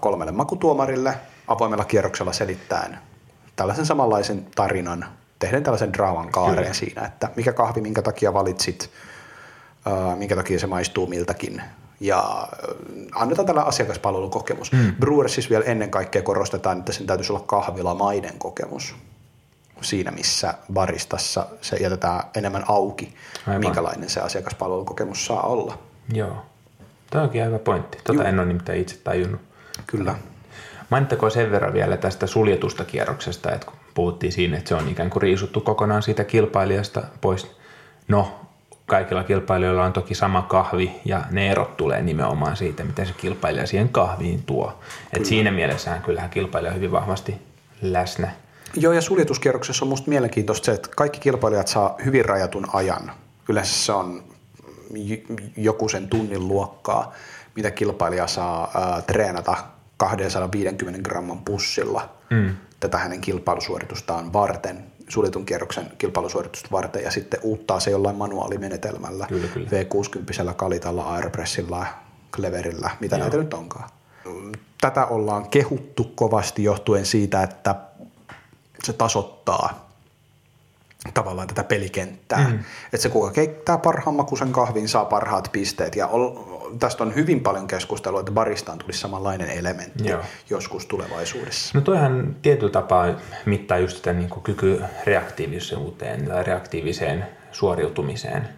kolmelle 0.00 0.32
makutuomarille 0.32 1.14
avoimella 1.48 1.84
kierroksella 1.84 2.32
selittäen 2.32 2.98
tällaisen 3.56 3.86
samanlaisen 3.86 4.46
tarinan, 4.54 5.04
tehden 5.38 5.62
tällaisen 5.62 5.92
draaman 5.92 6.30
kaareen 6.30 6.58
Kyllä. 6.58 6.72
siinä, 6.72 7.04
että 7.04 7.30
mikä 7.36 7.52
kahvi, 7.52 7.80
minkä 7.80 8.02
takia 8.02 8.34
valitsit, 8.34 8.90
minkä 10.16 10.36
takia 10.36 10.58
se 10.58 10.66
maistuu 10.66 11.06
miltäkin 11.06 11.62
ja 12.00 12.48
annetaan 13.14 13.46
tällä 13.46 13.62
asiakaspalvelukokemus. 13.62 14.72
Mm. 14.72 14.94
Brewersissa 15.00 15.50
vielä 15.50 15.64
ennen 15.64 15.90
kaikkea 15.90 16.22
korostetaan, 16.22 16.78
että 16.78 16.92
sen 16.92 17.06
täytyisi 17.06 17.32
olla 17.32 17.44
kahvilamainen 17.46 18.38
kokemus 18.38 18.94
siinä, 19.80 20.10
missä 20.10 20.54
baristassa 20.72 21.46
se 21.60 21.76
jätetään 21.76 22.22
enemmän 22.34 22.64
auki, 22.68 23.14
Aivan. 23.46 23.60
minkälainen 23.60 24.10
se 24.10 24.20
asiakaspalvelukokemus 24.20 25.26
saa 25.26 25.42
olla. 25.42 25.78
Joo. 26.12 26.46
Tämä 27.10 27.24
onkin 27.24 27.46
hyvä 27.46 27.58
pointti. 27.58 27.98
Tota 28.04 28.24
en 28.24 28.38
ole 28.38 28.46
nimittäin 28.46 28.80
itse 28.80 28.96
tajunnut. 29.04 29.40
Kyllä. 29.86 30.14
Mainittakoon 30.90 31.32
sen 31.32 31.50
verran 31.50 31.72
vielä 31.72 31.96
tästä 31.96 32.26
suljetusta 32.26 32.84
kierroksesta, 32.84 33.52
että 33.52 33.66
kun 33.66 33.76
puhuttiin 33.94 34.32
siinä, 34.32 34.58
että 34.58 34.68
se 34.68 34.74
on 34.74 34.88
ikään 34.88 35.10
kuin 35.10 35.22
riisuttu 35.22 35.60
kokonaan 35.60 36.02
siitä 36.02 36.24
kilpailijasta 36.24 37.02
pois. 37.20 37.50
No, 38.08 38.40
kaikilla 38.86 39.24
kilpailijoilla 39.24 39.84
on 39.84 39.92
toki 39.92 40.14
sama 40.14 40.42
kahvi 40.42 40.92
ja 41.04 41.22
ne 41.30 41.50
erot 41.50 41.76
tulee 41.76 42.02
nimenomaan 42.02 42.56
siitä, 42.56 42.84
miten 42.84 43.06
se 43.06 43.12
kilpailija 43.16 43.66
siihen 43.66 43.88
kahviin 43.88 44.42
tuo. 44.42 44.78
Et 45.12 45.24
siinä 45.24 45.50
mielessähän 45.50 46.02
kyllähän 46.02 46.30
kilpailija 46.30 46.70
on 46.70 46.76
hyvin 46.76 46.92
vahvasti 46.92 47.34
läsnä. 47.82 48.30
Joo, 48.74 48.92
ja 48.92 49.00
suljetuskierroksessa 49.00 49.84
on 49.84 49.88
musta 49.88 50.10
mielenkiintoista 50.10 50.66
se, 50.66 50.72
että 50.72 50.88
kaikki 50.96 51.20
kilpailijat 51.20 51.68
saa 51.68 51.96
hyvin 52.04 52.24
rajatun 52.24 52.66
ajan. 52.72 53.12
Yleensä 53.48 53.84
se 53.84 53.92
on 53.92 54.22
joku 55.56 55.88
sen 55.88 56.08
tunnin 56.08 56.48
luokkaa, 56.48 57.12
mitä 57.56 57.70
kilpailija 57.70 58.26
saa 58.26 58.70
ää, 58.74 59.02
treenata 59.02 59.56
250 59.96 61.02
gramman 61.02 61.38
pussilla 61.38 62.08
mm. 62.30 62.56
tätä 62.80 62.98
hänen 62.98 63.20
kilpailusuoritustaan 63.20 64.32
varten, 64.32 64.84
suljetun 65.08 65.46
kierroksen 65.46 65.92
kilpailusuoritusta 65.98 66.68
varten, 66.72 67.02
ja 67.02 67.10
sitten 67.10 67.40
uuttaa 67.42 67.80
se 67.80 67.90
jollain 67.90 68.16
manuaalimenetelmällä, 68.16 69.26
kyllä, 69.28 69.48
kyllä. 69.48 69.68
V60 69.68 70.54
kalitalla, 70.54 71.02
aeropressilla, 71.02 71.86
cleverillä, 72.32 72.90
mitä 73.00 73.16
Joo. 73.16 73.20
näitä 73.22 73.36
nyt 73.36 73.54
onkaan. 73.54 73.90
Tätä 74.80 75.06
ollaan 75.06 75.48
kehuttu 75.48 76.12
kovasti 76.14 76.64
johtuen 76.64 77.06
siitä, 77.06 77.42
että 77.42 77.74
se 78.84 78.92
tasoittaa 78.92 79.86
tavallaan 81.14 81.48
tätä 81.48 81.64
pelikenttää. 81.64 82.48
Mm. 82.48 82.58
Että 82.84 83.02
se 83.02 83.08
kuka 83.08 83.30
keittää 83.30 83.78
parhaan 83.78 84.16
makuisen 84.16 84.52
kahvin 84.52 84.88
saa 84.88 85.04
parhaat 85.04 85.48
pisteet 85.52 85.96
ja 85.96 86.08
tästä 86.78 87.04
on 87.04 87.14
hyvin 87.14 87.40
paljon 87.40 87.66
keskustelua, 87.66 88.20
että 88.20 88.32
baristaan 88.32 88.78
tulisi 88.78 88.98
samanlainen 88.98 89.50
elementti 89.50 90.08
Joo. 90.08 90.20
joskus 90.50 90.86
tulevaisuudessa. 90.86 91.78
No 91.78 91.80
toihan 91.80 92.36
tietyllä 92.42 92.72
tapaa 92.72 93.06
mittaa 93.44 93.78
just 93.78 93.96
sitä 93.96 94.12
niin 94.12 94.30
kyky 94.42 94.80
reaktiivisuuteen 95.06 96.26
tai 96.26 96.44
reaktiiviseen 96.44 97.26
suoriutumiseen. 97.52 98.48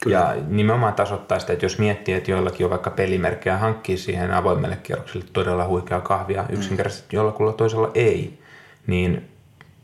Kyllä. 0.00 0.18
Ja 0.18 0.36
nimenomaan 0.48 0.94
tasoittaa 0.94 1.38
sitä, 1.38 1.52
että 1.52 1.64
jos 1.64 1.78
miettii, 1.78 2.14
että 2.14 2.30
joillakin 2.30 2.66
on 2.66 2.70
vaikka 2.70 2.90
pelimerkkejä 2.90 3.58
hankkii 3.58 3.96
siihen 3.96 4.32
avoimelle 4.32 4.76
kierrokselle 4.76 5.26
todella 5.32 5.66
huikea 5.66 6.00
kahvia, 6.00 6.42
mm. 6.42 6.54
yksinkertaisesti 6.54 7.16
jollakulla 7.16 7.52
toisella 7.52 7.90
ei, 7.94 8.38
niin 8.86 9.28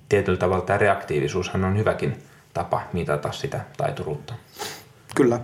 tietyllä 0.09 0.39
tavalla 0.39 0.65
tämä 0.65 0.79
reaktiivisuushan 0.79 1.65
on 1.65 1.79
hyväkin 1.79 2.23
tapa 2.55 2.83
mitata 2.93 3.33
sitä 3.33 3.61
taituruutta. 3.77 4.35
Kyllä. 5.15 5.41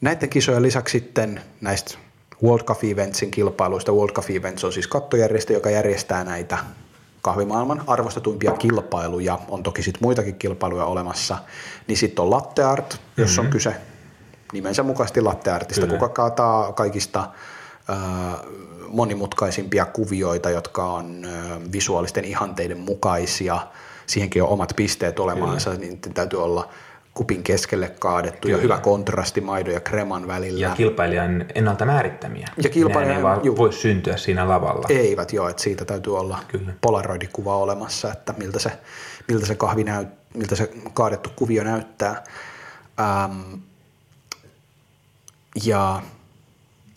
Näiden 0.00 0.28
kisojen 0.28 0.62
lisäksi 0.62 0.98
sitten 0.98 1.40
näistä 1.60 1.98
World 2.42 2.64
Cup 2.64 2.84
Eventsin 2.84 3.30
kilpailuista. 3.30 3.92
World 3.92 4.12
Cup 4.12 4.30
Events 4.30 4.64
on 4.64 4.72
siis 4.72 4.86
kattojärjestö, 4.86 5.52
joka 5.52 5.70
järjestää 5.70 6.24
näitä 6.24 6.58
kahvimaailman 7.22 7.82
arvostetuimpia 7.86 8.52
kilpailuja. 8.52 9.38
On 9.48 9.62
toki 9.62 9.82
sitten 9.82 10.02
muitakin 10.02 10.34
kilpailuja 10.34 10.84
olemassa. 10.84 11.38
Niin 11.86 11.96
sitten 11.96 12.22
on 12.22 12.30
latte 12.30 12.62
art, 12.62 13.00
jos 13.16 13.30
mm-hmm. 13.30 13.46
on 13.46 13.52
kyse 13.52 13.74
nimensä 14.52 14.82
mukaisesti 14.82 15.20
latte 15.20 15.50
artista, 15.50 15.86
Kyllä. 15.86 15.98
kuka 15.98 16.08
kaataa 16.08 16.72
kaikista 16.72 17.20
äh, 17.90 18.40
monimutkaisimpia 18.88 19.84
kuvioita, 19.84 20.50
jotka 20.50 20.84
on 20.84 21.24
äh, 21.24 21.72
visuaalisten 21.72 22.24
ihanteiden 22.24 22.78
mukaisia. 22.78 23.60
Siihenkin 24.06 24.42
on 24.42 24.48
omat 24.48 24.72
pisteet 24.76 25.18
olemaansa, 25.18 25.70
Kyllä. 25.70 25.80
niin 25.80 26.00
täytyy 26.14 26.42
olla– 26.42 26.68
kupin 27.18 27.42
keskelle 27.42 27.88
kaadettu 27.98 28.48
Kyllä. 28.48 28.58
ja 28.58 28.62
hyvä 28.62 28.78
kontrasti 28.78 29.40
maidon 29.40 29.74
ja 29.74 29.80
kreman 29.80 30.26
välillä. 30.26 30.66
Ja 30.66 30.74
kilpailijan 30.74 31.44
ennalta 31.54 31.84
määrittämiä. 31.84 32.48
Ja 32.62 32.70
kilpailijan, 32.70 33.08
ne 33.08 33.16
ei 33.16 33.22
vaan 33.22 33.56
voi 33.56 33.72
syntyä 33.72 34.16
siinä 34.16 34.48
lavalla. 34.48 34.86
Eivät 34.88 35.32
joo, 35.32 35.48
että 35.48 35.62
siitä 35.62 35.84
täytyy 35.84 36.18
olla 36.18 36.38
Kyllä. 36.48 36.72
polaroidikuva 36.80 37.56
olemassa, 37.56 38.12
että 38.12 38.34
miltä 38.36 38.58
se, 38.58 38.72
miltä 39.28 39.46
se 39.46 39.54
kahvi 39.54 39.84
näyt, 39.84 40.08
miltä 40.34 40.56
se 40.56 40.70
kaadettu 40.92 41.30
kuvio 41.36 41.64
näyttää. 41.64 42.24
Ähm, 43.00 43.40
ja, 45.64 46.02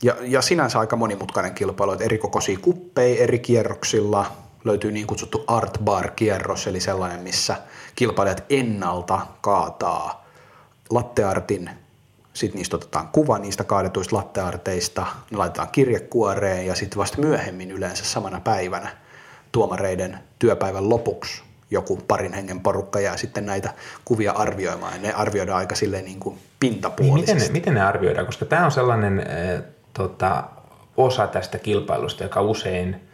ja, 0.04 0.16
ja 0.22 0.42
sinänsä 0.42 0.80
aika 0.80 0.96
monimutkainen 0.96 1.54
kilpailu, 1.54 1.92
että 1.92 2.06
eri 2.06 2.18
kokoisia 2.18 2.58
kuppeja 2.62 3.24
eri 3.24 3.40
kierroksilla– 3.40 4.26
löytyy 4.64 4.92
niin 4.92 5.08
kutsuttu 5.08 5.44
art 5.48 5.78
bar 5.84 6.12
kierros, 6.12 6.68
eli 6.68 6.80
sellainen, 6.80 7.20
missä 7.20 7.56
kilpailijat 7.96 8.44
ennalta 8.50 9.20
kaataa 9.42 10.26
latteartin, 10.90 11.70
sitten 12.34 12.58
niistä 12.58 12.76
otetaan 12.76 13.08
kuva 13.08 13.40
niistä 13.40 13.64
kaadetuista 13.64 14.16
lattearteista, 14.16 15.06
ne 15.32 15.38
laitetaan 15.38 15.68
kirjekuoreen 15.72 16.66
ja 16.66 16.76
sitten 16.76 16.98
vasta 16.98 17.22
myöhemmin 17.22 17.72
yleensä 17.72 18.06
samana 18.06 18.40
päivänä 18.40 18.90
tuomareiden 19.52 20.18
työpäivän 20.40 20.90
lopuksi 20.90 21.44
joku 21.72 21.98
parin 22.08 22.34
hengen 22.34 22.60
porukka 22.60 23.00
jää 23.00 23.18
sitten 23.18 23.46
näitä 23.46 23.74
kuvia 24.06 24.32
arvioimaan. 24.32 24.94
Ja 24.94 25.02
ne 25.02 25.14
arvioidaan 25.14 25.58
aika 25.58 25.76
silleen 25.76 26.06
niin 26.06 26.20
kuin 26.20 26.40
pintapuolisesti. 26.60 27.34
Niin 27.34 27.36
miten, 27.36 27.54
ne, 27.54 27.60
miten 27.60 27.74
ne 27.74 27.82
arvioidaan? 27.82 28.26
Koska 28.26 28.46
tämä 28.46 28.66
on 28.66 28.72
sellainen 28.72 29.20
äh, 29.20 29.64
tota, 29.94 30.44
osa 30.98 31.28
tästä 31.28 31.60
kilpailusta, 31.60 32.24
joka 32.24 32.42
usein– 32.42 32.96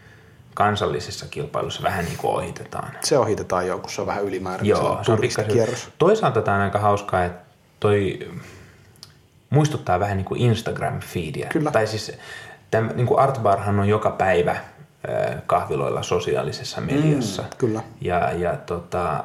kansallisissa 0.58 1.26
kilpailuissa 1.32 1.84
vähän 1.84 2.06
niin 2.06 2.18
kuin 2.18 2.32
ohitetaan. 2.32 2.92
Se 3.04 3.18
ohitetaan 3.18 3.68
jo, 3.68 3.80
kun 3.80 3.90
se 3.90 4.02
on 4.02 4.08
vähän 4.08 4.24
ylimääräinen 4.24 4.70
Joo, 4.70 5.00
se 5.04 5.12
on 5.12 5.20
kierros. 5.52 5.90
Toisaalta 5.98 6.42
tämä 6.42 6.58
on 6.58 6.64
aika 6.64 6.80
hauskaa, 6.80 7.24
että 7.24 7.46
toi 7.80 8.30
muistuttaa 9.50 10.00
vähän 10.00 10.18
niin 10.18 10.26
kuin 10.26 10.42
Instagram-feedia. 10.42 11.48
Kyllä. 11.50 11.72
Tai 11.72 11.88
siis 11.88 12.12
tämä, 12.72 12.94
niin 12.94 13.08
kuin 13.08 13.20
Artbarhan 13.20 13.80
on 13.80 13.88
joka 13.88 14.12
päivä 14.12 14.56
kahviloilla 15.46 16.04
sosiaalisessa 16.04 16.82
mediassa. 16.82 17.42
Mm, 17.42 17.50
kyllä. 17.58 17.84
Ja, 18.02 18.32
ja 18.32 18.58
tota, 18.58 19.24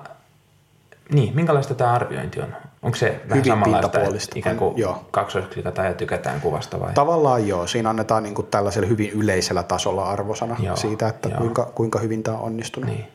niin, 1.12 1.36
minkälaista 1.36 1.74
tämä 1.74 1.92
arviointi 1.92 2.40
on? 2.40 2.56
Onko 2.82 2.96
se 2.96 3.06
vähän 3.06 3.38
Hyvin 3.38 3.44
samanlaista, 3.44 4.00
että 4.00 4.38
ikään 4.38 4.56
kuin 4.56 4.78
joo. 4.78 5.04
kaksoisklikataan 5.10 5.88
ja 5.88 5.94
tykätään 5.94 6.40
kuvasta 6.40 6.80
vai? 6.80 6.94
Tavallaan 6.94 7.48
joo. 7.48 7.66
Siinä 7.66 7.90
annetaan 7.90 8.22
niin 8.22 8.34
kuin 8.34 8.46
tällaisella 8.46 8.88
hyvin 8.88 9.10
yleisellä 9.10 9.62
tasolla 9.62 10.04
arvosana 10.04 10.56
joo, 10.62 10.76
siitä, 10.76 11.08
että 11.08 11.28
kuinka, 11.28 11.72
kuinka 11.74 11.98
hyvin 11.98 12.22
tämä 12.22 12.36
on 12.36 12.42
onnistunut. 12.42 12.90
Niin. 12.90 13.06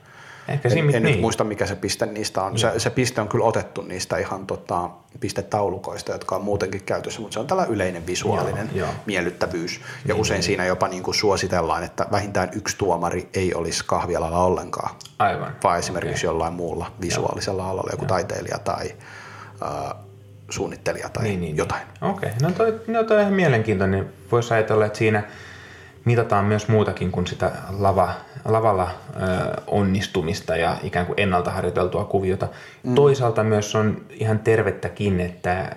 Ehkä 0.48 0.70
en, 0.70 0.78
en 0.78 0.88
niin. 0.88 1.04
nyt 1.04 1.22
muista, 1.22 1.44
mikä 1.44 1.66
se 1.66 1.76
piste 1.76 2.06
niistä 2.06 2.44
on. 2.44 2.58
Se, 2.58 2.72
se 2.78 2.90
piste 2.90 3.22
on 3.22 3.28
kyllä 3.28 3.46
otettu 3.46 3.82
niistä 3.82 4.18
ihan 4.18 4.48
tota, 4.48 4.90
pistetaulukoista, 5.20 6.12
jotka 6.12 6.36
on 6.36 6.44
muutenkin 6.44 6.84
käytössä, 6.84 7.22
mutta 7.22 7.34
se 7.34 7.40
on 7.40 7.48
tällä 7.48 7.66
yleinen 7.66 8.08
visuaalinen 8.08 8.70
joo, 8.74 8.88
joo. 8.88 8.96
miellyttävyys. 9.06 9.82
Ja 10.06 10.14
niin, 10.14 10.22
usein 10.22 10.36
niin. 10.36 10.44
siinä 10.44 10.66
jopa 10.66 10.88
niin 10.88 11.04
kuin 11.04 11.16
suositellaan, 11.16 11.84
että 11.84 12.06
vähintään 12.12 12.50
yksi 12.56 12.78
tuomari 12.78 13.30
ei 13.34 13.54
olisi 13.54 13.84
kahvialalla 13.88 14.44
ollenkaan. 14.44 14.96
Aivan. 15.20 15.56
Vaan 15.64 15.80
esimerkiksi 15.80 16.28
okay. 16.28 16.36
jollain 16.36 16.54
muulla 16.54 16.92
visuaalisella 17.02 17.64
joo. 17.64 17.72
alalla, 17.72 17.92
joku 17.92 18.04
joo. 18.04 18.10
taiteilija 18.10 18.60
tai 18.60 18.96
äh, 19.64 19.94
suunnittelija 20.50 21.10
tai 21.10 21.24
niin, 21.24 21.42
niin, 21.42 21.58
jotain. 21.58 21.88
Okei, 22.02 22.30
okay. 22.30 22.50
no 22.50 22.52
toi, 22.52 22.82
no 22.88 23.04
toi 23.04 23.18
on 23.18 23.22
ihan 23.22 23.34
mielenkiintoinen. 23.34 24.10
Voisi 24.32 24.54
ajatella, 24.54 24.86
että 24.86 24.98
siinä 24.98 25.24
mitataan 26.06 26.46
myös 26.46 26.68
muutakin 26.68 27.12
kuin 27.12 27.28
sitä 27.28 27.52
lava, 27.80 28.14
lavalla 28.46 28.92
ö, 29.16 29.62
onnistumista 29.68 30.56
ja 30.56 30.78
ikään 30.84 31.06
kuin 31.06 31.20
ennalta 31.20 31.52
harjoiteltua 31.52 32.06
kuviota. 32.06 32.48
Mm. 32.84 32.96
Toisaalta 32.96 33.44
myös 33.44 33.76
on 33.76 34.02
ihan 34.10 34.40
tervettäkin, 34.40 35.20
että 35.20 35.76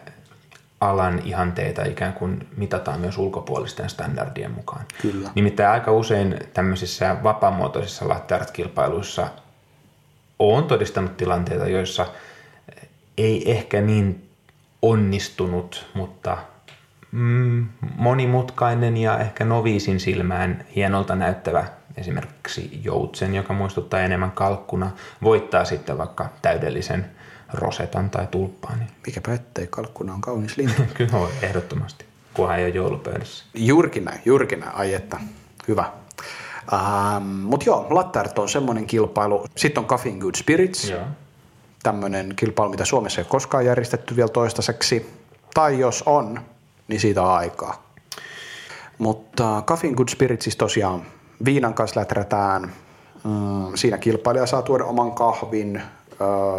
alan 0.80 1.22
ihanteita 1.24 1.84
ikään 1.84 2.12
kuin 2.12 2.48
mitataan 2.56 3.00
myös 3.00 3.18
ulkopuolisten 3.18 3.90
standardien 3.90 4.50
mukaan. 4.50 4.84
Kyllä. 5.02 5.30
Nimittäin 5.34 5.70
aika 5.70 5.92
usein 5.92 6.38
tämmöisissä 6.54 7.16
vapaamuotoisissa 7.22 8.08
latte 8.08 8.40
kilpailuissa 8.52 9.28
on 10.38 10.64
todistanut 10.64 11.16
tilanteita, 11.16 11.68
joissa– 11.68 12.06
ei 13.24 13.50
ehkä 13.50 13.80
niin 13.80 14.30
onnistunut, 14.82 15.86
mutta 15.94 16.38
mm, 17.12 17.68
monimutkainen 17.96 18.96
ja 18.96 19.18
ehkä 19.18 19.44
noviisin 19.44 20.00
silmään 20.00 20.64
hienolta 20.76 21.16
näyttävä 21.16 21.64
esimerkiksi 21.96 22.80
joutsen, 22.84 23.34
joka 23.34 23.54
muistuttaa 23.54 24.00
enemmän 24.00 24.30
kalkkuna, 24.30 24.90
voittaa 25.22 25.64
sitten 25.64 25.98
vaikka 25.98 26.28
täydellisen 26.42 27.10
rosetan 27.52 28.10
tai 28.10 28.26
tulppaan. 28.30 28.86
Mikäpä 29.06 29.34
ettei, 29.34 29.66
kalkkuna 29.66 30.14
on 30.14 30.20
kaunis 30.20 30.56
lintu. 30.56 30.82
Kyllä 30.94 31.18
on, 31.18 31.28
ehdottomasti, 31.42 32.04
kunhan 32.34 32.58
ei 32.58 32.64
ole 32.64 32.74
joulupöydässä. 32.74 33.44
Juurikin 33.54 34.04
näin, 34.04 34.20
juurikin 34.24 34.60
näin, 34.60 34.74
ai 34.74 34.94
että, 34.94 35.20
hyvä. 35.68 35.92
Ähm, 36.72 37.24
Mutta 37.24 37.66
joo, 37.66 37.86
Lattert 37.90 38.38
on 38.38 38.48
semmoinen 38.48 38.86
kilpailu. 38.86 39.46
Sitten 39.56 39.80
on 39.80 39.86
Coffee 39.86 40.12
Good 40.12 40.34
Spirits. 40.34 40.90
Joo 40.90 41.04
tämmöinen 41.82 42.32
kilpailu, 42.36 42.70
mitä 42.70 42.84
Suomessa 42.84 43.20
ei 43.20 43.22
ole 43.22 43.30
koskaan 43.30 43.66
järjestetty 43.66 44.16
vielä 44.16 44.28
toistaiseksi. 44.28 45.10
Tai 45.54 45.78
jos 45.78 46.02
on, 46.06 46.40
niin 46.88 47.00
siitä 47.00 47.22
on 47.22 47.30
aikaa. 47.32 47.90
Mutta 48.98 49.62
Coffee 49.66 49.92
Good 49.92 50.08
Spirit 50.08 50.42
siis 50.42 50.56
tosiaan 50.56 51.02
viinan 51.44 51.74
kanssa 51.74 52.00
läträtään. 52.00 52.62
Mm, 53.24 53.74
siinä 53.74 53.98
kilpailija 53.98 54.46
saa 54.46 54.62
tuoda 54.62 54.84
oman 54.84 55.12
kahvin, 55.12 55.82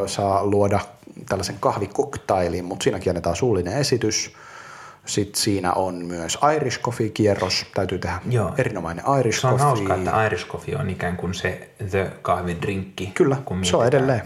saa 0.06 0.46
luoda 0.46 0.80
tällaisen 1.30 1.56
kahvikoktailin, 1.60 2.66
mutta 2.66 2.84
siinäkin 2.84 3.10
annetaan 3.10 3.36
suullinen 3.36 3.78
esitys. 3.78 4.34
Sitten 5.06 5.42
siinä 5.42 5.74
on 5.74 5.96
myös 6.06 6.38
Irish 6.56 6.82
Coffee-kierros. 6.82 7.66
Täytyy 7.74 8.00
tehdä 8.00 8.20
Joo. 8.30 8.52
erinomainen 8.58 9.06
Irish 9.20 9.40
Se 9.40 9.48
on 9.48 9.54
Coffee. 9.54 9.68
hauskaa, 9.68 9.98
että 9.98 10.26
Irish 10.26 10.48
Coffee 10.48 10.76
on 10.76 10.90
ikään 10.90 11.18
kuin 11.18 11.34
se 11.34 11.70
the 11.90 12.12
kahvidrinkki. 12.22 13.12
Kyllä, 13.14 13.38
kun 13.46 13.66
se 13.66 13.78
on 13.78 13.88
edelleen. 13.88 14.22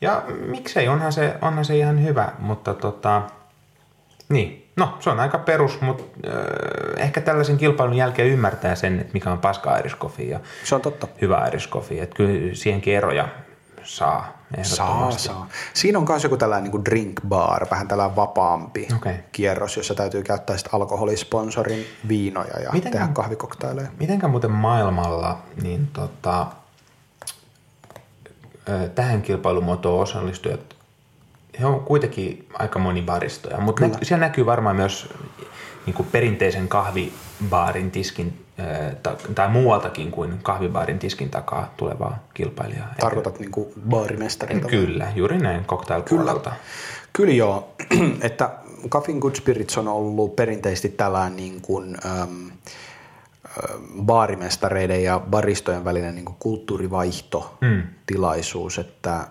Ja 0.00 0.22
miksei, 0.46 0.88
onhan 0.88 1.12
se, 1.12 1.34
onhan 1.42 1.64
se 1.64 1.76
ihan 1.76 2.02
hyvä, 2.04 2.28
mutta 2.38 2.74
tota, 2.74 3.22
niin, 4.28 4.70
no 4.76 4.96
se 5.00 5.10
on 5.10 5.20
aika 5.20 5.38
perus, 5.38 5.80
mutta 5.80 6.04
äh, 6.28 7.02
ehkä 7.04 7.20
tällaisen 7.20 7.56
kilpailun 7.56 7.96
jälkeen 7.96 8.28
ymmärtää 8.28 8.74
sen, 8.74 9.00
että 9.00 9.12
mikä 9.12 9.30
on 9.32 9.38
paska 9.38 9.78
Irish 9.78 9.96
Coffee 9.96 10.26
ja 10.26 10.40
Se 10.64 10.74
on 10.74 10.80
totta. 10.80 11.06
hyvä 11.20 11.46
Irish 11.46 11.68
Coffee, 11.68 12.02
että 12.02 12.16
kyllä 12.16 12.54
siihenkin 12.54 12.94
eroja 12.96 13.28
saa 13.82 14.36
Saa, 14.62 15.10
saa. 15.10 15.48
Siinä 15.74 15.98
on 15.98 16.04
myös 16.08 16.24
joku 16.24 16.36
tällainen 16.36 16.70
niin 16.70 16.84
drink 16.84 17.20
bar, 17.28 17.66
vähän 17.70 17.88
tällainen 17.88 18.16
vapaampi 18.16 18.88
Okei. 18.96 19.14
kierros, 19.32 19.76
jossa 19.76 19.94
täytyy 19.94 20.22
käyttää 20.22 20.56
sitten 20.56 20.74
alkoholisponsorin 20.74 21.86
viinoja 22.08 22.60
ja 22.60 22.70
Miten- 22.72 22.92
tehdä 22.92 23.08
kahvikoktaileja. 23.12 23.88
Mitenkä 24.00 24.28
muuten 24.28 24.50
maailmalla 24.50 25.38
niin 25.62 25.88
tota, 25.92 26.46
tähän 28.94 29.22
kilpailumuotoon 29.22 30.02
osallistujat, 30.02 30.76
he 31.60 31.66
on 31.66 31.80
kuitenkin 31.80 32.48
aika 32.52 32.78
monibaristoja, 32.78 33.60
mutta 33.60 33.88
nä- 33.88 33.98
siellä 34.02 34.26
näkyy 34.26 34.46
varmaan 34.46 34.76
myös 34.76 35.08
niin 35.86 35.94
kuin 35.94 36.08
perinteisen 36.12 36.68
kahvibaarin 36.68 37.90
tiskin 37.90 38.46
tai 39.34 39.48
muualtakin 39.48 40.10
kuin 40.10 40.38
kahvibaarin 40.42 40.98
tiskin 40.98 41.30
takaa 41.30 41.74
tulevaa 41.76 42.18
kilpailijaa. 42.34 42.94
Tarkoitat 43.00 43.38
niin 43.38 43.50
kuin 43.50 43.68
baarimestareita? 43.88 44.68
Kyllä, 44.68 45.12
juuri 45.14 45.38
näin 45.38 45.64
cocktail-puolelta. 45.64 46.52
Kyllä 47.12 47.32
joo, 47.32 47.68
että 48.20 48.50
Coffee 48.88 49.14
Good 49.14 49.34
Spirits 49.34 49.78
on 49.78 49.88
ollut 49.88 50.36
perinteisesti 50.36 50.88
tällainen 50.88 51.36
niin 51.36 51.60
kuin, 51.60 51.96
äm, 52.06 52.50
baarimestareiden 54.02 55.02
ja 55.04 55.20
baristojen 55.30 55.84
välinen 55.84 56.14
niin 56.14 56.24
kuin 56.24 56.36
kulttuurivaihtotilaisuus, 56.38 58.78
että 58.78 59.26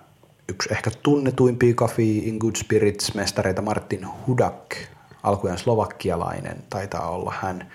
yksi 0.49 0.69
ehkä 0.71 0.91
tunnetuimpia 1.03 1.73
Coffee 1.73 2.05
in 2.17 2.37
Good 2.37 2.55
Spirits 2.55 3.13
mestareita 3.13 3.61
Martin 3.61 4.07
Hudak, 4.27 4.75
alkujaan 5.23 5.59
slovakkialainen 5.59 6.63
taitaa 6.69 7.09
olla 7.09 7.33
hän, 7.41 7.71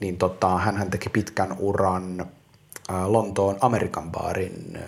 niin 0.00 0.16
tota, 0.16 0.58
hän 0.58 0.90
teki 0.90 1.08
pitkän 1.08 1.56
uran 1.58 2.20
ä, 2.20 2.24
Lontoon 3.12 3.56
Amerikan 3.60 4.10
baarin 4.10 4.76
ä, 4.76 4.80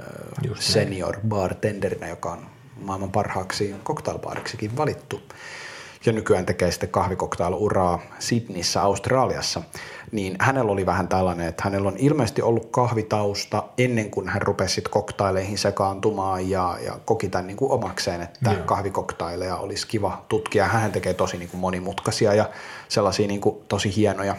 Just 0.47 0.61
näin. 0.61 0.73
senior 0.73 1.17
bartenderina, 1.29 2.07
joka 2.09 2.33
on 2.33 2.47
maailman 2.83 3.11
parhaaksi 3.11 3.75
cocktailbaariksikin 3.85 4.77
valittu. 4.77 5.21
Ja 6.07 6.13
nykyään 6.13 6.47
tekee 6.47 6.71
sitten 6.71 6.89
kahvikoktailuraa 6.89 8.01
Sydneyssä, 8.19 8.83
Australiassa. 8.83 9.63
Niin 10.13 10.37
hänellä 10.41 10.73
oli 10.73 10.87
vähän 10.87 11.09
tällainen, 11.09 11.49
että 11.49 11.63
hänellä 11.65 11.89
on 11.89 11.97
ilmeisesti 11.99 12.43
ollut 12.43 12.69
kahvitausta 12.71 13.63
ennen 13.79 14.11
kuin 14.11 14.29
hän 14.29 14.43
rupesi 14.43 14.75
sitten 14.75 14.93
koktaileihin 14.93 15.59
sekaantumaan 15.59 16.51
ja, 16.51 16.79
ja 16.85 16.99
koki 17.05 17.29
tämän 17.29 17.47
niin 17.47 17.57
kuin 17.57 17.73
omakseen, 17.73 18.23
että 18.23 18.51
Joo. 18.53 18.63
kahvikoktaileja 18.63 19.57
olisi 19.57 19.87
kiva 19.87 20.25
tutkia. 20.29 20.65
Hän 20.65 20.93
tekee 20.93 21.15
tosi 21.15 21.37
niin 21.37 21.49
kuin 21.49 21.61
monimutkaisia 21.61 22.35
ja 22.35 22.51
sellaisia 22.89 23.29
niin 23.29 23.41
kuin 23.41 23.57
tosi 23.69 23.97
hienoja 23.97 24.37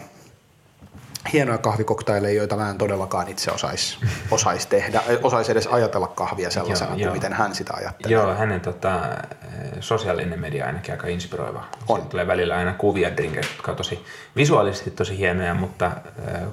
hienoja 1.32 1.58
kahvikoktaileja, 1.58 2.34
joita 2.34 2.56
mä 2.56 2.70
en 2.70 2.78
todellakaan 2.78 3.28
itse 3.28 3.50
osaisi 3.50 3.98
osais 4.30 4.66
tehdä, 4.66 5.02
osaisi 5.22 5.52
edes 5.52 5.66
ajatella 5.66 6.06
kahvia 6.06 6.50
sellaisena 6.50 6.90
Joo, 6.90 6.94
kuin 6.94 7.04
joo. 7.04 7.14
miten 7.14 7.32
hän 7.32 7.54
sitä 7.54 7.74
ajattelee. 7.74 8.12
Joo, 8.12 8.34
hänen 8.34 8.60
tota, 8.60 9.00
sosiaalinen 9.80 10.40
media 10.40 10.66
ainakin 10.66 10.92
aika 10.92 11.06
inspiroiva. 11.06 11.64
On. 11.88 11.96
Sieltä 11.96 12.10
tulee 12.10 12.26
välillä 12.26 12.56
aina 12.56 12.72
kuvia 12.72 13.16
drinkeistä, 13.16 13.52
jotka 13.54 13.70
on 13.70 13.76
tosi 13.76 14.04
visuaalisesti 14.36 14.90
tosi 14.90 15.18
hienoja, 15.18 15.54
mutta 15.54 15.86
äh, 15.86 15.92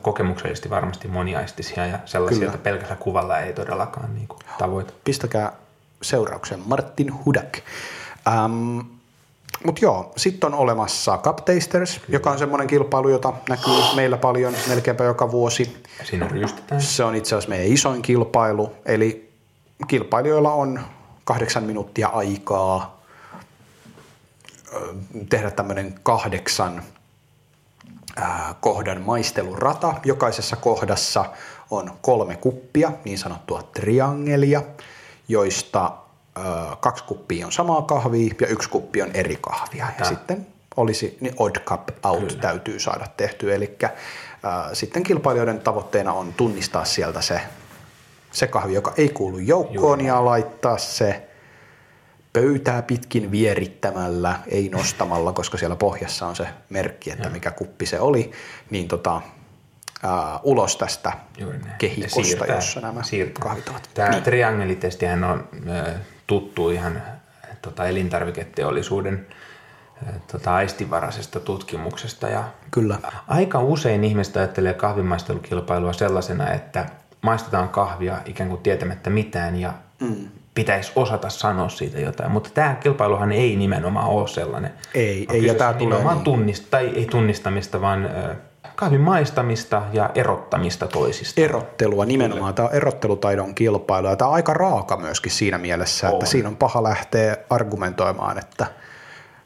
kokemuksellisesti 0.01 0.69
varmasti 0.69 1.07
moniaistisia 1.07 1.85
ja 1.85 1.99
sellaisia, 2.05 2.39
Kyllä. 2.39 2.53
että 2.53 2.63
pelkällä 2.63 2.95
kuvalla 2.95 3.39
ei 3.39 3.53
todellakaan 3.53 4.15
niin 4.15 4.27
kuin, 4.27 4.39
tavoita. 4.57 4.93
Pistäkää 5.03 5.51
seurauksen 6.01 6.59
Martin 6.65 7.25
Hudak. 7.25 7.57
Ähm, 8.27 8.79
mutta 9.65 9.85
joo, 9.85 10.13
sitten 10.17 10.53
on 10.53 10.59
olemassa 10.59 11.17
Cup 11.17 11.37
Tasters, 11.37 12.01
joka 12.07 12.31
on 12.31 12.39
semmoinen 12.39 12.67
kilpailu, 12.67 13.09
jota 13.09 13.33
näkyy 13.49 13.73
meillä 13.95 14.17
paljon 14.17 14.53
melkeinpä 14.67 15.03
joka 15.03 15.31
vuosi. 15.31 15.83
Siinä 16.03 16.27
ryystetään. 16.27 16.81
Se 16.81 17.03
on 17.03 17.15
itse 17.15 17.35
asiassa 17.35 17.49
meidän 17.49 17.67
isoin 17.67 18.01
kilpailu, 18.01 18.75
eli 18.85 19.33
kilpailijoilla 19.87 20.53
on 20.53 20.81
kahdeksan 21.23 21.63
minuuttia 21.63 22.07
aikaa 22.07 23.01
tehdä 25.29 25.51
tämmöinen 25.51 25.95
kahdeksan 26.03 26.83
kohdan 28.59 29.01
maistelurata. 29.01 29.93
Jokaisessa 30.03 30.55
kohdassa 30.55 31.25
on 31.71 31.91
kolme 32.01 32.35
kuppia, 32.35 32.91
niin 33.05 33.17
sanottua 33.17 33.63
triangelia, 33.63 34.61
joista 35.27 35.91
kaksi 36.79 37.03
kuppia 37.03 37.45
on 37.45 37.51
samaa 37.51 37.81
kahvia 37.81 38.33
ja 38.41 38.47
yksi 38.47 38.69
kuppi 38.69 39.01
on 39.01 39.11
eri 39.13 39.37
kahvia. 39.41 39.85
Ja 39.85 39.91
Tää- 39.97 40.09
sitten 40.09 40.47
olisi, 40.77 41.17
niin 41.21 41.33
odd 41.37 41.55
cup 41.59 41.89
out 42.05 42.19
Kyllä. 42.27 42.41
täytyy 42.41 42.79
saada 42.79 43.07
tehtyä. 43.17 43.55
Eli 43.55 43.75
äh, 43.83 43.91
sitten 44.73 45.03
kilpailijoiden 45.03 45.59
tavoitteena 45.59 46.13
on 46.13 46.33
tunnistaa 46.33 46.85
sieltä 46.85 47.21
se, 47.21 47.41
se 48.31 48.47
kahvi, 48.47 48.73
joka 48.73 48.93
ei 48.97 49.09
kuulu 49.09 49.37
joukkoon 49.37 50.01
ja 50.01 50.25
laittaa 50.25 50.77
se 50.77 51.27
pöytää 52.33 52.81
pitkin 52.81 53.31
vierittämällä, 53.31 54.39
ei 54.47 54.69
nostamalla, 54.69 55.33
koska 55.33 55.57
siellä 55.57 55.75
pohjassa 55.75 56.27
on 56.27 56.35
se 56.35 56.47
merkki, 56.69 57.11
että 57.11 57.29
mikä 57.29 57.51
kuppi 57.51 57.85
se 57.85 57.99
oli, 57.99 58.31
niin 58.69 58.87
tota, 58.87 59.21
ää, 60.03 60.39
ulos 60.43 60.77
tästä 60.77 61.11
Juuri 61.37 61.57
näin. 61.57 61.69
Ja 61.71 61.75
kehikosta, 61.77 62.23
siirtää- 62.23 62.55
jossa 62.55 62.79
nämä 62.81 63.03
siirtää. 63.03 63.41
kahvit 63.43 63.69
ovat. 63.69 63.89
Tämä 63.93 64.09
Niin. 64.09 64.23
triangelitestihän 64.23 65.23
on 65.23 65.47
ö, 65.69 65.93
tuttu 66.27 66.69
ihan 66.69 67.01
tota, 67.61 67.85
elintarviketeollisuuden 67.87 69.27
ö, 70.07 70.11
tota, 70.31 70.55
aistivaraisesta 70.55 71.39
tutkimuksesta. 71.39 72.27
Ja 72.27 72.43
Kyllä. 72.71 72.97
Aika 73.27 73.59
usein 73.59 74.03
ihmiset 74.03 74.37
ajattelee 74.37 74.73
kahvimaistelukilpailua 74.73 75.93
sellaisena, 75.93 76.51
että 76.51 76.85
maistetaan 77.21 77.69
kahvia 77.69 78.17
ikään 78.25 78.49
kuin 78.49 78.61
tietämättä 78.61 79.09
mitään 79.09 79.55
ja 79.55 79.73
mm. 79.99 80.15
pitäisi 80.53 80.91
osata 80.95 81.29
sanoa 81.29 81.69
siitä 81.69 81.99
jotain. 81.99 82.31
Mutta 82.31 82.49
tämä 82.53 82.75
kilpailuhan 82.75 83.31
ei 83.31 83.55
nimenomaan 83.55 84.07
ole 84.07 84.27
sellainen. 84.27 84.73
Ei, 84.93 85.25
On 85.29 85.35
ei, 85.35 85.45
ja 85.45 85.53
tää 85.53 85.73
tulee 85.73 86.03
niin- 86.03 86.23
tunnist, 86.23 86.65
tai 86.71 86.87
ei 86.87 87.05
tunnistamista, 87.05 87.81
vaan 87.81 88.05
ö, 88.05 88.35
kahvin 88.75 89.01
maistamista 89.01 89.81
ja 89.93 90.09
erottamista 90.15 90.87
toisista. 90.87 91.41
erottelua 91.41 92.05
nimenomaan. 92.05 92.53
Tämä 92.53 92.67
on 92.67 92.75
erottelutaidon 92.75 93.55
kilpailu 93.55 94.07
ja 94.07 94.15
tämä 94.15 94.27
on 94.27 94.35
aika 94.35 94.53
raaka 94.53 94.97
myöskin 94.97 95.31
siinä 95.31 95.57
mielessä, 95.57 96.07
että 96.07 96.17
On. 96.17 96.27
siinä 96.27 96.49
on 96.49 96.55
paha 96.55 96.83
lähteä 96.83 97.37
argumentoimaan, 97.49 98.37
että 98.37 98.65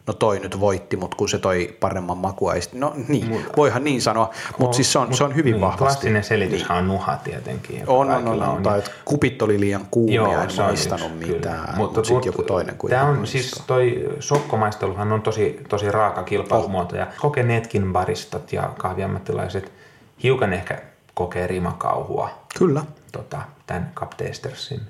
no 0.07 0.13
toi 0.13 0.39
nyt 0.39 0.59
voitti, 0.59 0.97
mutta 0.97 1.17
kun 1.17 1.29
se 1.29 1.39
toi 1.39 1.77
paremman 1.79 2.17
makua 2.17 2.53
ei 2.53 2.61
sit- 2.61 2.73
No 2.73 2.93
niin, 3.07 3.45
voihan 3.57 3.83
niin 3.83 4.01
sanoa, 4.01 4.29
mutta 4.57 4.75
siis 4.75 4.91
se 4.91 4.99
on, 4.99 5.13
se 5.13 5.23
on 5.23 5.35
hyvin 5.35 5.51
niin, 5.51 5.61
vahvasti. 5.61 5.83
Klassinen 5.83 6.23
selityshän 6.23 6.77
on 6.77 6.87
nuha 6.87 7.15
tietenkin. 7.23 7.83
On, 7.87 8.11
on, 8.11 8.27
on, 8.27 8.43
on, 8.43 8.63
tai 8.63 8.79
että 8.79 8.91
kupit 9.05 9.41
oli 9.41 9.59
liian 9.59 9.85
kuumia, 9.91 10.15
Joo, 10.21 10.41
en 10.41 10.49
maistanut 10.57 11.11
yksi, 11.15 11.31
mitään, 11.33 11.77
mutta 11.77 12.03
sitten 12.03 12.25
joku 12.25 12.43
toinen 12.43 12.67
Tämä 12.67 12.77
kuitenkin 12.77 13.07
on 13.09 13.17
maistaa. 13.17 13.31
siis 13.41 13.63
toi 13.67 14.09
sokkomaisteluhan 14.19 15.11
on 15.11 15.21
tosi, 15.21 15.59
tosi 15.69 15.91
raaka 15.91 16.23
kilpailumuoto 16.23 16.95
ja 16.95 17.07
kokeneetkin 17.21 17.93
baristat 17.93 18.53
ja 18.53 18.73
kahviammattilaiset 18.77 19.71
hiukan 20.23 20.53
ehkä 20.53 20.81
kokee 21.13 21.47
rimakauhua 21.47 22.29
Kyllä. 22.57 22.81
tota, 23.11 23.41
tämän 23.67 23.91
Cup 23.95 24.09
Tastersin 24.09 24.81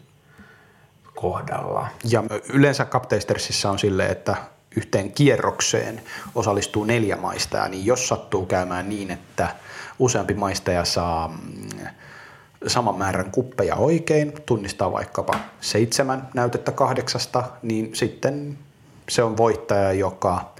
kohdalla. 1.15 1.87
Ja 2.09 2.23
yleensä 2.53 2.85
Captaistersissa 2.85 3.69
on 3.69 3.79
silleen, 3.79 4.11
että 4.11 4.35
yhteen 4.77 5.11
kierrokseen 5.11 6.01
osallistuu 6.35 6.83
neljä 6.83 7.15
maistajaa, 7.15 7.67
niin 7.67 7.85
jos 7.85 8.07
sattuu 8.07 8.45
käymään 8.45 8.89
niin, 8.89 9.11
että 9.11 9.55
useampi 9.99 10.33
maistaja 10.33 10.85
saa 10.85 11.27
mm, 11.27 11.87
saman 12.67 12.97
määrän 12.97 13.31
kuppeja 13.31 13.75
oikein, 13.75 14.33
tunnistaa 14.45 14.91
vaikkapa 14.91 15.35
seitsemän 15.61 16.29
näytettä 16.33 16.71
kahdeksasta, 16.71 17.43
niin 17.61 17.95
sitten 17.95 18.57
se 19.09 19.23
on 19.23 19.37
voittaja, 19.37 19.93
joka 19.93 20.53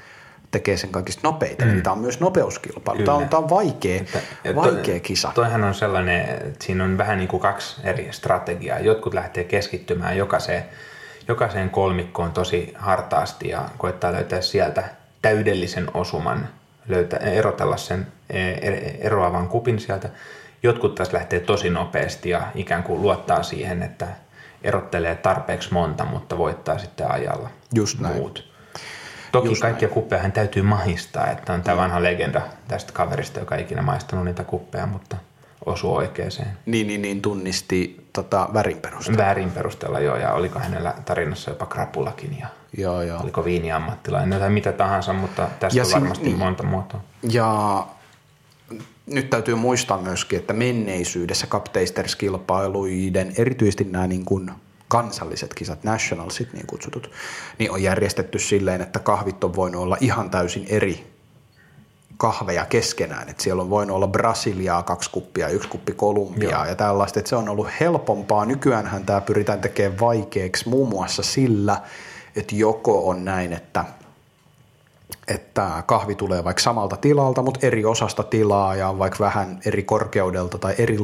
tekee 0.51 0.77
sen 0.77 0.89
kaikista 0.89 1.27
nopeita. 1.27 1.65
Mm. 1.65 1.71
Eli 1.71 1.81
tämä 1.81 1.93
on 1.93 1.99
myös 1.99 2.19
nopeuskilpailu. 2.19 3.03
Tämä 3.03 3.17
on, 3.17 3.29
tämä 3.29 3.43
on 3.43 3.49
vaikea, 3.49 4.01
Ja 4.43 4.55
vaikea 4.55 4.99
kisa. 4.99 5.31
Toihan 5.35 5.63
on 5.63 5.73
sellainen, 5.73 6.21
että 6.21 6.65
siinä 6.65 6.83
on 6.83 6.97
vähän 6.97 7.17
niin 7.17 7.27
kuin 7.27 7.41
kaksi 7.41 7.81
eri 7.83 8.07
strategiaa. 8.11 8.79
Jotkut 8.79 9.13
lähtee 9.13 9.43
keskittymään 9.43 10.17
jokaiseen, 10.17 10.65
jokaiseen 11.29 11.69
kolmikkoon 11.69 12.31
tosi 12.31 12.73
hartaasti 12.77 13.49
ja 13.49 13.65
koettaa 13.77 14.13
löytää 14.13 14.41
sieltä 14.41 14.83
täydellisen 15.21 15.87
osuman, 15.93 16.47
löytää, 16.87 17.19
erotella 17.19 17.77
sen 17.77 18.07
e- 18.29 18.97
eroavan 18.99 19.47
kupin 19.47 19.79
sieltä. 19.79 20.09
Jotkut 20.63 20.95
taas 20.95 21.13
lähtee 21.13 21.39
tosi 21.39 21.69
nopeasti 21.69 22.29
ja 22.29 22.41
ikään 22.55 22.83
kuin 22.83 23.01
luottaa 23.01 23.43
siihen, 23.43 23.83
että 23.83 24.07
erottelee 24.63 25.15
tarpeeksi 25.15 25.73
monta, 25.73 26.05
mutta 26.05 26.37
voittaa 26.37 26.77
sitten 26.77 27.11
ajalla 27.11 27.49
Just 27.73 27.99
näin. 27.99 28.15
muut. 28.15 28.49
Toki 29.31 29.47
Just 29.47 29.61
kaikkia 29.61 29.87
näin. 29.87 29.93
kuppeja 29.93 30.21
hän 30.21 30.31
täytyy 30.31 30.61
mahistaa, 30.63 31.27
että 31.27 31.53
on 31.53 31.61
tämä 31.61 31.77
vanha 31.77 32.03
legenda 32.03 32.41
tästä 32.67 32.93
kaverista, 32.93 33.39
joka 33.39 33.55
ei 33.55 33.61
ikinä 33.61 33.81
maistanut 33.81 34.25
niitä 34.25 34.43
kuppeja, 34.43 34.85
mutta 34.85 35.17
osui 35.65 35.91
oikeeseen. 35.97 36.57
Niin, 36.65 36.87
niin, 36.87 37.01
niin 37.01 37.21
tunnisti 37.21 38.07
tota, 38.13 38.49
värin 38.53 38.77
perusteella. 38.77 39.23
Värin 39.23 39.51
perusteella, 39.51 39.99
joo, 39.99 40.15
ja 40.15 40.33
oliko 40.33 40.59
hänellä 40.59 40.93
tarinassa 41.05 41.51
jopa 41.51 41.65
krapulakin, 41.65 42.37
ja 42.39 42.47
joo, 42.77 43.01
joo. 43.01 43.21
oliko 43.21 43.45
viiniammattilainen 43.45 44.39
tai 44.39 44.49
mitä 44.49 44.71
tahansa, 44.71 45.13
mutta 45.13 45.47
tästä 45.59 45.79
ja 45.79 45.83
on 45.85 45.91
varmasti 45.91 46.23
niin, 46.23 46.37
monta 46.37 46.63
muotoa. 46.63 47.01
Ja 47.31 47.87
nyt 49.05 49.29
täytyy 49.29 49.55
muistaa 49.55 50.01
myöskin, 50.01 50.39
että 50.39 50.53
menneisyydessä 50.53 51.47
Cup-Tasters-kilpailuiden, 51.47 53.33
erityisesti 53.37 53.83
nämä 53.83 54.07
niin 54.07 54.25
kuin 54.25 54.51
kansalliset 54.87 55.53
kisat, 55.53 55.83
nationalsit 55.83 56.53
niin 56.53 56.67
kutsutut, 56.67 57.11
niin 57.59 57.71
on 57.71 57.83
järjestetty 57.83 58.39
silleen, 58.39 58.81
että 58.81 58.99
kahvit 58.99 59.43
on 59.43 59.55
voinut 59.55 59.81
olla 59.81 59.97
ihan 60.01 60.29
täysin 60.29 60.65
eri 60.69 61.18
kahveja 62.19 62.65
keskenään. 62.65 63.29
Että 63.29 63.43
siellä 63.43 63.61
on 63.61 63.69
voinut 63.69 63.95
olla 63.95 64.07
Brasiliaa 64.07 64.83
kaksi 64.83 65.09
kuppia, 65.09 65.47
yksi 65.47 65.69
kuppi 65.69 65.93
Kolumbiaa 65.93 66.61
Joo. 66.61 66.69
ja 66.69 66.75
tällaista. 66.75 67.19
Että 67.19 67.29
se 67.29 67.35
on 67.35 67.49
ollut 67.49 67.67
helpompaa. 67.79 68.45
Nykyäänhän 68.45 69.05
tämä 69.05 69.21
pyritään 69.21 69.61
tekemään 69.61 69.99
vaikeaksi 69.99 70.69
muun 70.69 70.89
muassa 70.89 71.23
sillä, 71.23 71.81
että 72.35 72.55
joko 72.55 73.09
on 73.09 73.25
näin, 73.25 73.53
että– 73.53 73.85
että 75.27 75.83
kahvi 75.85 76.15
tulee 76.15 76.43
vaikka 76.43 76.63
samalta 76.63 76.97
tilalta, 76.97 77.41
mutta 77.41 77.67
eri 77.67 77.85
osasta 77.85 78.23
tilaa 78.23 78.75
ja 78.75 78.97
vaikka 78.99 79.19
vähän 79.19 79.59
eri 79.65 79.83
korkeudelta 79.83 80.57
tai 80.57 80.75
eri 80.77 80.97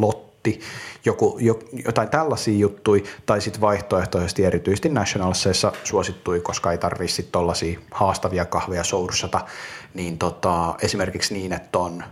lotti, 0.46 0.60
joku, 1.06 1.40
jotain 1.86 2.10
tällaisia 2.10 2.58
juttui, 2.58 3.04
tai 3.26 3.42
sitten 3.42 3.62
vaihtoehtoisesti 3.62 4.46
erityisesti 4.46 4.90
Nationalseissa 4.90 5.72
suosittui, 5.84 6.42
koska 6.42 6.72
ei 6.72 6.78
tarvitse 6.78 7.16
sitten 7.16 7.32
tollaisia 7.32 7.80
haastavia 7.92 8.46
kahveja 8.46 8.84
soursata, 8.84 9.46
niin 9.94 10.18
tota, 10.18 10.76
esimerkiksi 10.82 11.34
niin, 11.34 11.54
että 11.54 11.80
on 11.80 12.04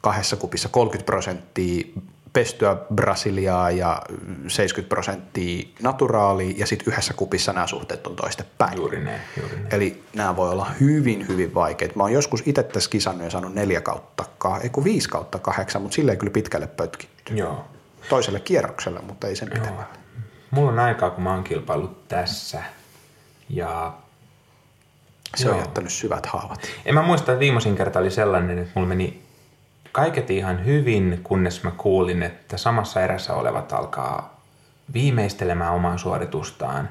kahdessa 0.00 0.36
kupissa 0.36 0.68
30 0.68 1.06
prosenttia 1.06 1.84
pestyä 2.32 2.76
Brasiliaa 2.94 3.70
ja 3.70 4.02
70 4.48 4.88
prosenttia 4.88 5.68
naturaalia 5.82 6.54
ja 6.56 6.66
sitten 6.66 6.92
yhdessä 6.92 7.14
kupissa 7.14 7.52
nämä 7.52 7.66
suhteet 7.66 8.06
on 8.06 8.16
toistepäin. 8.16 8.76
Juuri 8.76 9.04
ne, 9.04 9.20
juuri 9.40 9.56
ne. 9.56 9.68
Eli 9.70 10.02
nämä 10.14 10.36
voi 10.36 10.50
olla 10.50 10.66
hyvin, 10.80 11.28
hyvin 11.28 11.54
vaikeita. 11.54 11.94
Mä 11.96 12.02
oon 12.02 12.12
joskus 12.12 12.42
itse 12.46 12.62
tässä 12.62 12.90
kisannut 12.90 13.24
ja 13.24 13.30
saanut 13.30 13.54
neljä 13.54 13.80
kautta, 13.80 14.24
ei 14.62 14.70
kun 14.70 14.84
viisi 14.84 15.08
kautta 15.08 15.38
kahdeksan, 15.38 15.82
mutta 15.82 15.94
silleen 15.94 16.18
kyllä 16.18 16.32
pitkälle 16.32 16.66
pötkitty. 16.66 17.34
Joo. 17.34 17.64
Toiselle 18.08 18.40
kierrokselle, 18.40 19.00
mutta 19.00 19.26
ei 19.26 19.36
sen 19.36 19.50
pitemmälle. 19.50 19.84
Mulla 20.50 20.72
on 20.72 20.78
aikaa, 20.78 21.10
kun 21.10 21.24
mä 21.24 21.30
oon 21.30 21.44
kilpailut 21.44 22.08
tässä 22.08 22.62
ja 23.48 23.92
se 25.36 25.46
Joo. 25.46 25.54
on 25.54 25.60
jättänyt 25.60 25.92
syvät 25.92 26.26
haavat. 26.26 26.60
En 26.84 26.94
mä 26.94 27.02
muista, 27.02 27.32
että 27.32 27.40
viimeisin 27.40 27.76
kerta 27.76 27.98
oli 27.98 28.10
sellainen, 28.10 28.58
että 28.58 28.72
mulla 28.74 28.88
meni 28.88 29.22
kaiket 29.92 30.30
ihan 30.30 30.64
hyvin, 30.64 31.20
kunnes 31.22 31.62
mä 31.62 31.70
kuulin, 31.70 32.22
että 32.22 32.56
samassa 32.56 33.00
erässä 33.00 33.34
olevat 33.34 33.72
alkaa 33.72 34.40
viimeistelemään 34.92 35.74
omaa 35.74 35.98
suoritustaan. 35.98 36.88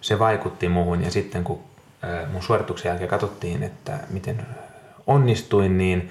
Se 0.00 0.18
vaikutti 0.18 0.68
muuhun 0.68 1.04
ja 1.04 1.10
sitten 1.10 1.44
kun 1.44 1.64
mun 2.32 2.42
suorituksen 2.42 2.88
jälkeen 2.88 3.10
katsottiin, 3.10 3.62
että 3.62 3.98
miten 4.10 4.46
onnistuin, 5.06 5.78
niin 5.78 6.10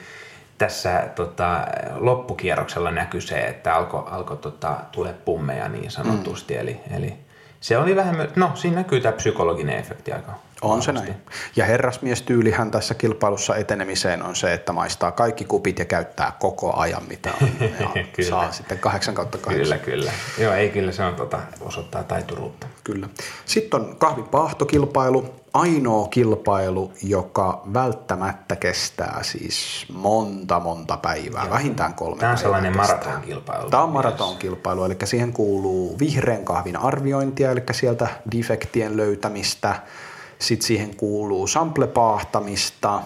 tässä 0.60 1.10
tota, 1.16 1.68
loppukierroksella 1.96 2.92
näkyi 2.92 3.22
se, 3.22 3.40
että 3.40 3.76
alkoi 3.76 4.04
alko, 4.12 4.36
tota, 4.36 4.76
tulee 4.92 5.14
pummeja 5.14 5.70
niin 5.70 5.92
sanotusti. 5.92 6.54
Mm. 6.54 6.60
Eli, 6.60 6.80
eli 6.98 7.14
se 7.60 7.78
oli 7.78 7.96
vähän, 7.96 8.28
no 8.36 8.52
siinä 8.56 8.76
näkyy 8.76 9.02
tämä 9.02 9.12
psykologinen 9.12 9.78
efekti 9.78 10.12
aika 10.12 10.34
on 10.62 10.82
se 10.82 10.92
näin. 10.92 11.16
Ja 11.56 11.66
herrasmiestyylihän 11.66 12.72
tässä 12.72 12.94
kilpailussa 12.94 13.56
etenemiseen 13.56 14.24
on 14.24 14.36
se, 14.36 14.54
että 14.54 14.74
maistaa 14.74 15.12
kaikki 15.12 15.46
kupit 15.46 15.80
ja 15.80 15.86
käyttää 15.86 16.34
koko 16.40 16.74
ajan, 16.78 17.04
mitä 17.08 17.34
on. 17.42 17.50
Ja 18.18 18.26
saa 18.30 18.52
sitten 18.52 18.80
8 18.80 19.16
kautta 19.16 19.38
8. 19.38 19.64
Kyllä, 19.64 19.78
kyllä. 19.78 20.12
Joo, 20.38 20.54
ei 20.54 20.70
kyllä 20.70 20.92
se 20.92 21.04
on 21.04 21.16
tota, 21.16 21.40
osoittaa 21.62 22.04
taituruutta. 22.04 22.68
Kyllä. 22.84 23.10
Sitten 23.46 23.80
on 23.80 23.96
kahvipahtokilpailu. 23.98 25.36
Ainoa 25.54 26.08
kilpailu, 26.08 26.94
joka 27.04 27.62
välttämättä 27.74 28.56
kestää 28.56 29.20
siis 29.22 29.86
monta, 29.94 30.60
monta 30.60 30.98
päivää, 30.98 31.44
Joo. 31.44 31.54
vähintään 31.54 31.94
kolme 31.94 32.20
Tämä 32.20 32.32
on 32.32 32.38
sellainen 32.38 32.78
maratonkilpailu. 32.78 33.70
Tämä 33.70 33.84
on 33.84 33.90
maratonkilpailu, 33.90 34.84
eli 34.84 34.98
siihen 35.04 35.34
kuuluu 35.34 36.00
vihreän 36.00 36.46
kahvin 36.46 36.78
arviointia, 36.78 37.52
eli 37.52 37.64
sieltä 37.72 38.08
defektien 38.32 38.98
löytämistä– 38.98 39.76
sitten 40.40 40.68
siihen 40.68 40.96
kuuluu 40.96 41.48
samplepaahtamista, 41.48 43.02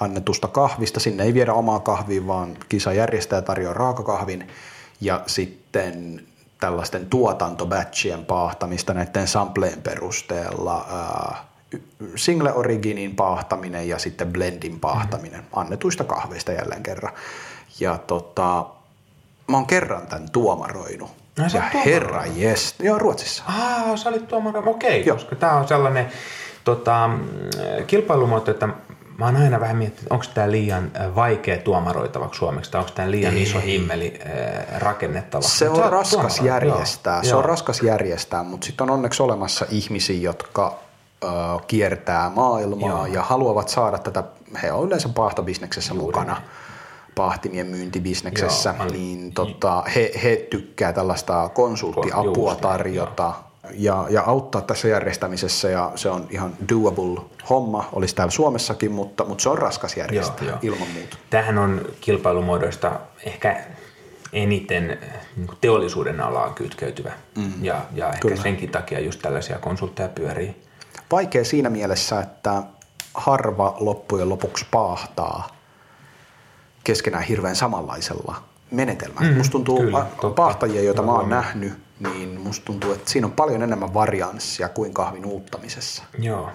annetusta 0.00 0.48
kahvista. 0.48 1.00
Sinne 1.00 1.22
ei 1.22 1.34
viedä 1.34 1.52
omaa 1.52 1.80
kahvia, 1.80 2.26
vaan 2.26 2.56
kisajärjestäjä 2.68 3.42
tarjoaa 3.42 3.74
raakakahvin. 3.74 4.48
Ja 5.00 5.22
sitten 5.26 6.22
tällaisten 6.60 7.06
tuotantobatchien 7.06 8.24
paahtamista 8.24 8.94
näiden 8.94 9.28
sampleen 9.28 9.82
perusteella. 9.82 10.86
single 12.16 12.52
originin 12.52 13.16
paahtaminen 13.16 13.88
ja 13.88 13.98
sitten 13.98 14.32
blendin 14.32 14.80
paahtaminen 14.80 15.40
mm-hmm. 15.40 15.58
annetuista 15.60 16.04
kahveista 16.04 16.52
jälleen 16.52 16.82
kerran. 16.82 17.12
Ja 17.80 17.98
tota, 17.98 18.66
mä 19.48 19.56
oon 19.56 19.66
kerran 19.66 20.06
tämän 20.06 20.30
tuomaroinut. 20.30 21.10
No, 21.38 21.44
ja 21.54 21.62
herra 21.62 22.26
jes, 22.26 22.74
joo 22.78 22.98
Ruotsissa. 22.98 23.42
Ah, 23.46 23.96
sä 23.96 24.08
olit 24.08 24.28
tuomaroinut, 24.28 24.74
okei, 24.74 25.00
okay, 25.00 25.12
koska 25.12 25.36
tää 25.36 25.56
on 25.56 25.68
sellainen 25.68 26.10
tota, 26.68 27.10
kilpailumuoto, 27.86 28.50
että 28.50 28.66
mä 29.18 29.24
oon 29.24 29.36
aina 29.36 29.60
vähän 29.60 29.76
miettinyt, 29.76 30.12
onko 30.12 30.24
tämä 30.34 30.50
liian 30.50 30.90
vaikea 31.14 31.56
tuomaroitavaksi 31.56 32.38
suomeksi 32.38 32.70
tai 32.70 32.78
onko 32.78 32.90
tämä 32.94 33.10
liian 33.10 33.34
Ei. 33.34 33.42
iso 33.42 33.60
himmeli 33.60 34.20
rakennettava. 34.78 35.42
Se 35.42 35.68
on 35.68 35.92
raskas 35.92 36.40
järjestää, 36.40 37.14
joo, 37.14 37.22
se 37.22 37.30
joo. 37.30 37.38
on 37.38 37.44
raskas 37.44 37.82
järjestää, 37.82 38.42
mutta 38.42 38.66
sitten 38.66 38.84
on 38.84 38.94
onneksi 38.94 39.22
olemassa 39.22 39.66
ihmisiä, 39.70 40.20
jotka 40.20 40.78
ö, 41.24 41.26
kiertää 41.66 42.30
maailmaa 42.30 42.88
joo. 42.88 43.06
ja 43.06 43.22
haluavat 43.22 43.68
saada 43.68 43.98
tätä, 43.98 44.24
he 44.62 44.72
on 44.72 44.86
yleensä 44.86 45.08
pahtobisneksessä 45.08 45.94
Juuri. 45.94 46.06
mukana 46.06 46.42
pahtimien 47.14 47.66
myyntibisneksessä, 47.66 48.74
Joo, 48.78 48.88
niin 48.88 49.32
tota, 49.32 49.84
he, 49.94 50.12
he 50.22 50.46
tykkää 50.50 50.92
tällaista 50.92 51.48
konsulttiapua 51.48 52.54
tarjota 52.54 53.34
ja, 53.74 54.06
ja 54.10 54.22
auttaa 54.26 54.60
tässä 54.60 54.88
järjestämisessä 54.88 55.68
ja 55.70 55.92
se 55.94 56.10
on 56.10 56.26
ihan 56.30 56.52
doable 56.68 57.20
homma, 57.50 57.88
olisi 57.92 58.14
täällä 58.14 58.30
Suomessakin, 58.30 58.92
mutta, 58.92 59.24
mutta 59.24 59.42
se 59.42 59.48
on 59.48 59.58
raskas 59.58 59.96
järjestää 59.96 60.46
joo, 60.46 60.50
joo. 60.50 60.58
ilman 60.74 60.88
muuta. 60.88 61.16
Tähän 61.30 61.58
on 61.58 61.80
kilpailumuodoista 62.00 63.00
ehkä 63.24 63.64
eniten 64.32 64.98
niin 65.36 65.48
teollisuuden 65.60 66.20
alaan 66.20 66.54
kytkeytyvä 66.54 67.12
mm, 67.36 67.64
ja, 67.64 67.80
ja 67.94 68.08
ehkä 68.08 68.20
kyllä. 68.20 68.42
senkin 68.42 68.70
takia 68.70 69.00
just 69.00 69.22
tällaisia 69.22 69.58
konsultteja 69.58 70.08
pyörii. 70.08 70.56
Vaikea 71.10 71.44
siinä 71.44 71.70
mielessä, 71.70 72.20
että 72.20 72.62
harva 73.14 73.76
loppujen 73.80 74.28
lopuksi 74.28 74.66
paahtaa 74.70 75.48
keskenään 76.84 77.24
hirveän 77.24 77.56
samanlaisella 77.56 78.42
menetelmällä. 78.70 79.30
Mm, 79.30 79.36
Musta 79.36 79.52
tuntuu 79.52 79.78
kyllä, 79.78 80.06
totta. 80.20 80.30
paahtajia, 80.30 80.82
joita 80.82 81.02
mä 81.02 81.12
oon 81.12 81.28
nähnyt, 81.28 81.72
niin 82.00 82.40
musta 82.40 82.64
tuntuu, 82.64 82.92
että 82.92 83.10
siinä 83.10 83.26
on 83.26 83.32
paljon 83.32 83.62
enemmän 83.62 83.94
varianssia 83.94 84.68
kuin 84.68 84.94
kahvin 84.94 85.26
uuttamisessa. 85.26 86.02
Joo. 86.18 86.50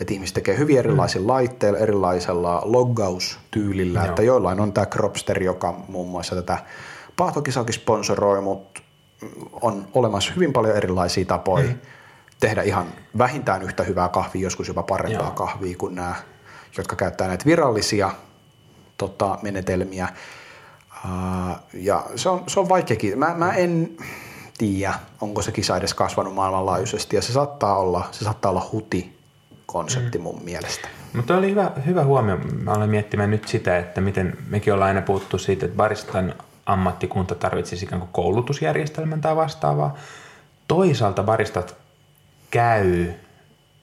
Että 0.00 0.14
ihmiset 0.14 0.34
tekee 0.34 0.58
hyvin 0.58 0.78
erilaisilla 0.78 1.24
mm. 1.24 1.28
laitteilla, 1.28 1.78
erilaisella 1.78 2.62
loggaustyylillä, 2.64 4.00
Joo. 4.00 4.08
että 4.08 4.22
joillain 4.22 4.60
on 4.60 4.72
tämä 4.72 4.86
Cropster, 4.86 5.42
joka 5.42 5.74
muun 5.88 6.08
muassa 6.08 6.34
tätä 6.34 6.58
paahtokisakin 7.16 7.74
sponsoroi, 7.74 8.40
mutta 8.40 8.80
on 9.52 9.88
olemassa 9.94 10.32
hyvin 10.32 10.52
paljon 10.52 10.76
erilaisia 10.76 11.24
tapoja 11.24 11.66
mm. 11.66 11.78
tehdä 12.40 12.62
ihan 12.62 12.86
vähintään 13.18 13.62
yhtä 13.62 13.82
hyvää 13.82 14.08
kahvia, 14.08 14.42
joskus 14.42 14.68
jopa 14.68 14.82
parempaa 14.82 15.26
Joo. 15.26 15.30
kahvia 15.30 15.76
kuin 15.76 15.94
nämä, 15.94 16.14
jotka 16.76 16.96
käyttää 16.96 17.28
näitä 17.28 17.44
virallisia 17.44 18.10
tota, 18.96 19.38
menetelmiä. 19.42 20.08
Uh, 21.04 21.56
ja 21.74 22.06
se 22.16 22.28
on, 22.28 22.42
se 22.46 22.60
on 22.60 22.68
vaikeakin. 22.68 23.18
Mä, 23.18 23.34
mä 23.34 23.52
en 23.52 23.96
tiedä, 24.58 24.94
onko 25.20 25.42
se 25.42 25.52
kisa 25.52 25.76
edes 25.76 25.94
kasvanut 25.94 26.34
maailmanlaajuisesti 26.34 27.16
ja 27.16 27.22
se 27.22 27.32
saattaa 27.32 27.78
olla, 27.78 28.08
se 28.12 28.24
saattaa 28.24 28.50
olla 28.50 28.68
huti 28.72 29.18
konsepti 29.66 30.18
mm. 30.18 30.22
mun 30.22 30.40
mielestä. 30.44 30.88
Mutta 31.12 31.36
oli 31.36 31.50
hyvä, 31.50 31.70
hyvä 31.86 32.04
huomio. 32.04 32.36
Mä 32.36 32.72
olen 32.72 32.90
miettimään 32.90 33.30
nyt 33.30 33.48
sitä, 33.48 33.78
että 33.78 34.00
miten 34.00 34.38
mekin 34.48 34.72
ollaan 34.72 34.88
aina 34.88 35.02
puhuttu 35.02 35.38
siitä, 35.38 35.66
että 35.66 35.76
baristan 35.76 36.34
ammattikunta 36.66 37.34
tarvitsisi 37.34 37.84
ikään 37.84 38.00
kuin 38.00 38.12
koulutusjärjestelmän 38.12 39.20
tai 39.20 39.36
vastaavaa. 39.36 39.94
Toisaalta 40.68 41.22
baristat 41.22 41.76
käy 42.50 43.12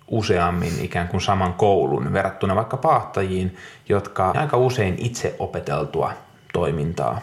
useammin 0.07 0.73
ikään 0.81 1.07
kuin 1.07 1.21
saman 1.21 1.53
koulun 1.53 2.13
verrattuna 2.13 2.55
vaikka 2.55 2.77
pahtajiin, 2.77 3.57
jotka 3.89 4.33
aika 4.35 4.57
usein 4.57 4.95
itse 4.97 5.35
opeteltua 5.39 6.13
toimintaa 6.53 7.21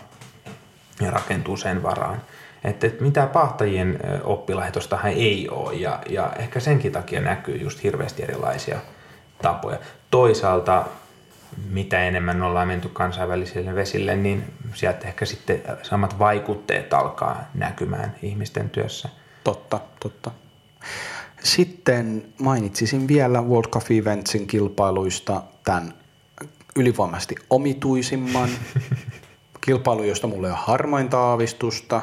ja 1.00 1.10
rakentuu 1.10 1.56
sen 1.56 1.82
varaan. 1.82 2.20
Että, 2.64 2.86
että 2.86 3.02
mitä 3.04 3.26
pahtajien 3.26 3.98
oppilaitostahan 4.24 5.12
ei 5.12 5.48
ole 5.50 5.74
ja, 5.74 5.98
ja 6.08 6.32
ehkä 6.38 6.60
senkin 6.60 6.92
takia 6.92 7.20
näkyy 7.20 7.56
just 7.56 7.82
hirveästi 7.82 8.22
erilaisia 8.22 8.78
tapoja. 9.42 9.78
Toisaalta 10.10 10.84
mitä 11.70 12.04
enemmän 12.04 12.42
ollaan 12.42 12.68
menty 12.68 12.88
kansainvälisille 12.88 13.74
vesille, 13.74 14.16
niin 14.16 14.44
sieltä 14.74 15.08
ehkä 15.08 15.24
sitten 15.24 15.62
samat 15.82 16.18
vaikutteet 16.18 16.92
alkaa 16.94 17.44
näkymään 17.54 18.16
ihmisten 18.22 18.70
työssä. 18.70 19.08
Totta, 19.44 19.80
totta. 20.00 20.30
Sitten 21.42 22.26
mainitsisin 22.38 23.08
vielä 23.08 23.42
World 23.42 23.70
Cup 23.70 23.82
Eventsin 23.90 24.46
kilpailuista 24.46 25.42
tämän 25.64 25.94
ylivoimaisesti 26.76 27.34
omituisimman 27.50 28.48
kilpailu, 29.66 30.02
josta 30.02 30.26
mulla 30.26 30.46
ei 30.46 30.52
ole 30.52 30.60
harmainta 30.62 31.18
aavistusta, 31.18 32.02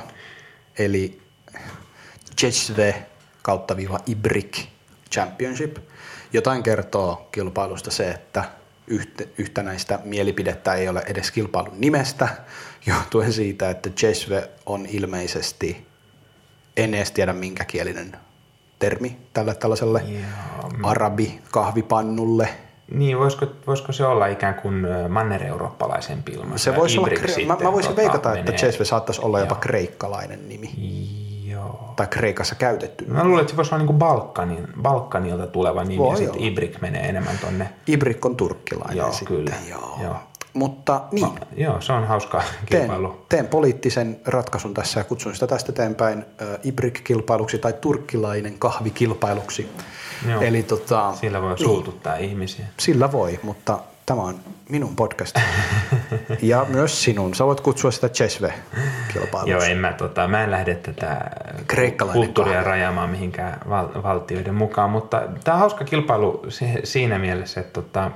eli 0.80 1.22
Jezve 2.42 3.06
kautta 3.42 3.78
viiva 3.78 4.00
Ibrik 4.06 4.58
Championship. 5.12 5.78
Jotain 6.34 6.64
kertoo 6.64 7.30
kilpailusta 7.32 7.92
se, 7.92 8.12
että 8.12 8.44
yhtä, 8.88 9.24
yhtenäistä 9.38 10.00
mielipidettä 10.04 10.74
ei 10.74 10.90
ole 10.90 11.04
edes 11.08 11.32
kilpailun 11.32 11.82
nimestä, 11.82 12.30
johtuen 12.86 13.34
siitä, 13.34 13.70
että 13.70 13.90
Jezve 14.02 14.50
on 14.66 14.86
ilmeisesti, 14.86 15.88
en 16.78 16.94
edes 16.94 17.12
tiedä 17.12 17.34
minkä 17.34 17.66
kielinen 17.66 18.18
termi 18.80 19.18
tälle 19.34 19.56
tällaiselle 19.56 20.04
Joo. 20.08 20.22
arabi-kahvipannulle. 20.84 22.50
Niin, 22.92 23.20
voisiko, 23.20 23.46
voisiko 23.68 23.92
se 23.92 24.06
olla 24.06 24.28
ikään 24.28 24.54
kuin 24.56 24.88
manner-eurooppalaisempi 25.10 26.32
ilma? 26.32 26.58
Se 26.58 26.76
voisi 26.76 26.98
olla, 27.00 27.08
kre- 27.08 27.46
mä, 27.46 27.58
mä 27.64 27.72
voisin 27.74 27.90
tota, 27.92 28.02
veikata, 28.02 28.34
että 28.34 28.52
menee- 28.52 28.66
Jezve 28.66 28.86
saattaisi 28.86 29.22
olla 29.22 29.40
jopa 29.40 29.56
Joo. 29.56 29.60
kreikkalainen 29.62 30.50
nimi, 30.50 30.70
Joo. 31.46 31.94
tai 31.96 32.08
Kreikassa 32.08 32.56
käytetty. 32.56 33.06
Mä 33.06 33.24
luulen, 33.24 33.42
että 33.42 33.52
se 33.52 33.58
voisi 33.58 33.70
olla 33.70 33.78
niin 33.78 33.88
kuin 33.88 34.00
Balkanin, 34.00 34.68
Balkanilta 34.82 35.48
tuleva 35.48 35.84
nimi, 35.84 35.98
Voi 35.98 36.14
ja 36.14 36.18
sitten. 36.18 36.42
Ibrik 36.44 36.82
menee 36.82 37.10
enemmän 37.10 37.38
tonne. 37.42 37.70
Ibrik 37.88 38.26
on 38.26 38.36
turkkilainen 38.36 38.98
Joo, 38.98 39.12
sitten. 39.12 39.28
kyllä. 39.38 39.56
Joo. 39.70 39.98
Joo. 40.04 40.16
Mutta 40.54 41.02
niin, 41.12 41.28
Joo, 41.58 41.82
se 41.82 41.94
on 41.94 42.08
hauska 42.08 42.44
teen, 42.70 42.82
kilpailu. 42.82 43.26
teen 43.30 43.48
poliittisen 43.48 44.20
ratkaisun 44.26 44.74
tässä 44.74 45.00
ja 45.00 45.04
kutsun 45.04 45.34
sitä 45.34 45.48
tästä 45.48 45.72
eteenpäin 45.72 46.26
Ibrik-kilpailuksi 46.64 47.58
tai 47.58 47.74
turkkilainen 47.74 48.60
kahvikilpailuksi. 48.60 49.70
Joo. 50.28 50.42
Eli 50.42 50.64
tota, 50.64 51.14
Sillä 51.22 51.42
voi 51.42 51.58
suututtaa 51.60 52.16
ihmisiä. 52.16 52.66
sillä 52.80 53.12
voi, 53.12 53.40
mutta 53.44 53.80
tämä 54.06 54.22
on 54.22 54.40
minun 54.70 54.96
podcast. 54.96 55.36
ja 56.42 56.66
myös 56.70 57.04
sinun. 57.04 57.36
Sä 57.36 57.46
voit 57.46 57.62
kutsua 57.62 57.92
sitä 57.92 58.10
Chesve-kilpailuksi. 58.10 59.52
Joo, 59.52 59.62
en 59.62 59.78
mä, 59.78 59.94
tota, 59.94 60.28
mä 60.28 60.44
en 60.44 60.52
lähde 60.52 60.76
tätä 60.76 61.22
kulttuuria 62.14 62.54
kahvi. 62.54 62.68
rajaamaan 62.70 63.10
mihinkään 63.10 63.60
val- 63.70 64.04
valtioiden 64.04 64.56
mukaan, 64.56 64.90
mutta 64.90 65.22
tämä 65.44 65.56
on 65.56 65.60
hauska 65.60 65.86
kilpailu 65.86 66.46
se, 66.50 66.74
siinä 66.84 67.20
mielessä, 67.20 67.60
että 67.62 67.82
tota, 67.82 68.12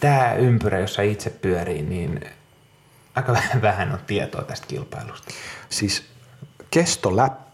tämä 0.00 0.34
ympyrä, 0.34 0.78
jossa 0.78 1.02
itse 1.02 1.30
pyörii, 1.30 1.82
niin 1.82 2.20
aika 3.14 3.36
vähän 3.62 3.92
on 3.92 3.98
tietoa 4.06 4.42
tästä 4.42 4.66
kilpailusta. 4.66 5.30
Siis 5.68 6.04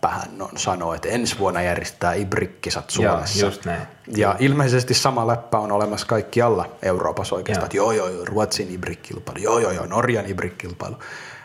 kestoläppähän 0.01 0.43
on 0.43 0.59
sanoo, 0.59 0.95
että 0.95 1.09
ensi 1.09 1.39
vuonna 1.39 1.63
järjestetään 1.63 2.19
Ibrikkisat 2.19 2.91
Suomessa. 2.91 3.39
Joo, 3.39 3.49
just 3.49 3.65
näin. 3.65 3.83
Ja 4.17 4.37
ilmeisesti 4.39 4.95
sama 4.95 5.27
läppä 5.27 5.59
on 5.59 5.73
olemassa 5.73 6.07
kaikkialla 6.07 6.69
Euroopassa 6.83 7.35
oikeastaan, 7.35 7.67
että 7.67 7.77
joo 7.77 7.93
joo 7.93 8.09
joo, 8.09 8.25
Ruotsin 8.25 8.69
Ibrik-kilpailu, 8.69 9.39
joo 9.39 9.59
joo 9.59 9.73
joo, 9.73 9.87
Norjan 9.87 10.27
Ibrik-kilpailu. 10.27 10.97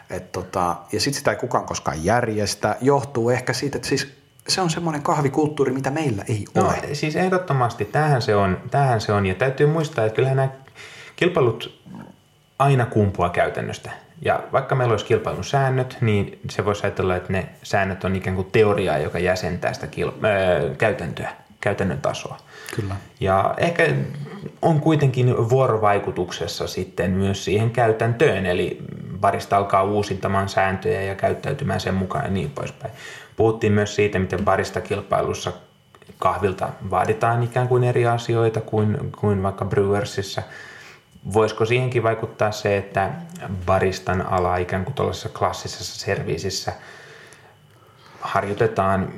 Et 0.09 0.31
tota, 0.31 0.75
ja 0.91 0.99
sitten 0.99 1.17
sitä 1.17 1.31
ei 1.31 1.37
kukaan 1.37 1.65
koskaan 1.65 2.05
järjestä, 2.05 2.75
johtuu 2.81 3.29
ehkä 3.29 3.53
siitä, 3.53 3.77
että 3.77 3.87
siis 3.87 4.13
se 4.47 4.61
on 4.61 4.69
semmoinen 4.69 5.01
kahvikulttuuri, 5.03 5.71
mitä 5.71 5.91
meillä 5.91 6.23
ei 6.29 6.45
No 6.55 6.61
ole. 6.67 6.95
siis 6.95 7.15
ehdottomasti, 7.15 7.85
tähän 7.85 8.21
se 8.21 8.35
on, 8.35 8.57
tähän 8.71 9.01
se 9.01 9.13
on. 9.13 9.25
Ja 9.25 9.35
täytyy 9.35 9.67
muistaa, 9.67 10.05
että 10.05 10.15
kyllähän 10.15 10.37
nämä 10.37 10.49
kilpailut 11.15 11.81
aina 12.59 12.85
kumpua 12.85 13.29
käytännöstä. 13.29 13.91
Ja 14.21 14.43
vaikka 14.51 14.75
meillä 14.75 14.91
olisi 14.91 15.05
kilpailun 15.05 15.43
säännöt, 15.43 15.97
niin 16.01 16.39
se 16.49 16.65
voisi 16.65 16.83
ajatella, 16.83 17.15
että 17.15 17.33
ne 17.33 17.49
säännöt 17.63 18.03
on 18.03 18.15
ikään 18.15 18.35
kuin 18.35 18.51
teoriaa, 18.51 18.97
joka 18.97 19.19
jäsentää 19.19 19.73
sitä 19.73 19.87
kil- 19.87 20.25
äh, 20.25 20.77
käytäntöä, 20.77 21.31
käytännön 21.61 22.01
tasoa. 22.01 22.37
Kyllä. 22.75 22.95
Ja 23.19 23.53
ehkä 23.57 23.83
on 24.61 24.79
kuitenkin 24.81 25.49
vuorovaikutuksessa 25.49 26.67
sitten 26.67 27.11
myös 27.11 27.45
siihen 27.45 27.71
käytäntöön, 27.71 28.45
eli 28.45 28.79
barista 29.19 29.57
alkaa 29.57 29.83
uusintamaan 29.83 30.49
sääntöjä 30.49 31.01
ja 31.01 31.15
käyttäytymään 31.15 31.79
sen 31.79 31.93
mukaan 31.93 32.25
ja 32.25 32.31
niin 32.31 32.49
poispäin. 32.49 32.93
Puhuttiin 33.35 33.73
myös 33.73 33.95
siitä, 33.95 34.19
miten 34.19 34.45
barista 34.45 34.81
kilpailussa 34.81 35.51
kahvilta 36.19 36.69
vaaditaan 36.89 37.43
ikään 37.43 37.67
kuin 37.67 37.83
eri 37.83 38.07
asioita 38.07 38.61
kuin, 38.61 39.11
kuin 39.19 39.43
vaikka 39.43 39.65
brewersissa. 39.65 40.41
Voisiko 41.33 41.65
siihenkin 41.65 42.03
vaikuttaa 42.03 42.51
se, 42.51 42.77
että 42.77 43.11
baristan 43.65 44.21
ala 44.21 44.57
ikään 44.57 44.83
kuin 44.83 44.93
tuollaisessa 44.93 45.29
klassisessa 45.29 45.99
serviisissä 45.99 46.73
harjoitetaan 48.21 49.13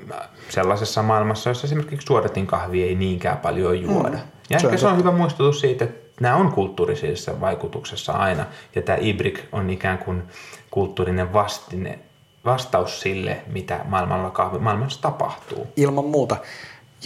sellaisessa 0.50 1.04
maailmassa, 1.04 1.50
jossa 1.50 1.68
esimerkiksi 1.68 2.08
suodatin 2.08 2.48
kahvi 2.48 2.84
ei 2.84 2.96
niinkään 2.96 3.38
paljon 3.38 3.82
juoda. 3.82 4.10
Mm. 4.10 4.20
Ja 4.50 4.60
Se 4.60 4.68
ehkä 4.68 4.76
on 4.76 4.80
se 4.80 4.88
on 4.88 4.98
hyvä 4.98 5.12
muistutus 5.12 5.60
siitä, 5.60 5.86
että 5.86 6.22
nämä 6.22 6.36
on 6.36 6.52
kulttuurisessa 6.52 7.42
vaikutuksessa 7.42 8.14
aina. 8.14 8.46
Ja 8.76 8.82
tämä 8.82 8.98
Ibrik 9.02 9.40
on 9.52 9.70
ikään 9.70 9.98
kuin 9.98 10.24
kulttuurinen 10.72 11.34
vastine, 11.34 12.00
vastaus 12.46 13.02
sille, 13.02 13.42
mitä 13.48 13.80
maailmalla 13.86 14.30
kahvi, 14.30 14.60
maailmassa 14.60 15.02
tapahtuu. 15.02 15.68
Ilman 15.76 16.06
muuta. 16.06 16.38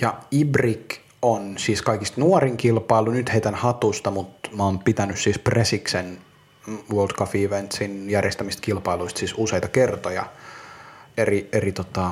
Ja 0.02 0.14
Ibrik 0.32 1.09
on 1.22 1.53
siis 1.57 1.82
kaikista 1.82 2.22
nuorin 2.22 2.57
kilpailu. 2.57 3.11
Nyt 3.11 3.34
heitän 3.34 3.55
hatusta, 3.55 4.11
mutta 4.11 4.49
mä 4.57 4.63
oon 4.63 4.80
pitänyt 4.80 5.20
siis 5.20 5.39
Presiksen 5.39 6.17
World 6.93 7.15
Cup 7.15 7.36
Eventsin 7.36 8.09
järjestämistä 8.09 8.61
kilpailuista 8.61 9.20
siis 9.20 9.34
useita 9.38 9.67
kertoja 9.67 10.26
eri, 11.17 11.49
eri 11.51 11.72
tota, 11.72 12.11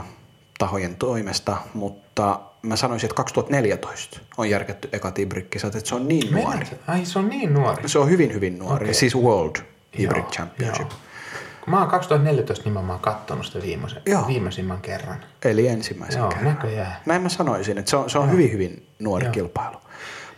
tahojen 0.58 0.96
toimesta, 0.96 1.58
mutta 1.74 2.40
mä 2.62 2.76
sanoisin, 2.76 3.08
että 3.08 3.16
2014 3.16 4.20
on 4.38 4.50
järkätty 4.50 4.90
ekat 4.92 5.20
Ibrik-kisat, 5.20 5.76
että 5.76 5.90
se 5.90 5.96
on 5.96 6.08
niin 6.08 6.34
nuori. 6.36 6.66
Ai 6.88 7.06
se 7.06 7.20
on 7.20 7.30
niin 7.30 7.54
nuori. 7.54 7.90
Se 7.90 8.00
on 8.00 8.10
hyvin, 8.10 8.34
hyvin 8.34 8.60
nuori, 8.60 8.86
Okei. 8.86 8.94
siis 8.94 9.16
World 9.16 9.56
Ibrik 9.94 10.24
Joo, 10.24 10.32
Championship. 10.32 10.90
joo. 10.90 11.00
Kun 11.62 11.72
Mä 11.72 11.80
oon 11.80 11.88
2014 11.90 12.66
nimenomaan 12.66 13.00
kattonut 13.00 13.46
sitä 13.46 13.62
viimeisen, 13.62 14.02
Joo. 14.06 14.28
viimeisimmän 14.28 14.82
kerran. 14.82 15.24
Eli 15.46 15.68
ensimmäisen 15.68 16.20
Joo, 16.20 16.30
kerran. 16.30 16.46
näköjään. 16.46 16.96
Näin 17.06 17.22
mä 17.22 17.30
sanoisin, 17.30 17.78
että 17.78 17.90
se 17.90 17.98
on, 17.98 18.10
se 18.10 18.18
on 18.20 18.32
hyvin, 18.32 18.52
hyvin 18.52 18.87
nuori 19.00 19.26
Joo. 19.26 19.34
kilpailu. 19.34 19.78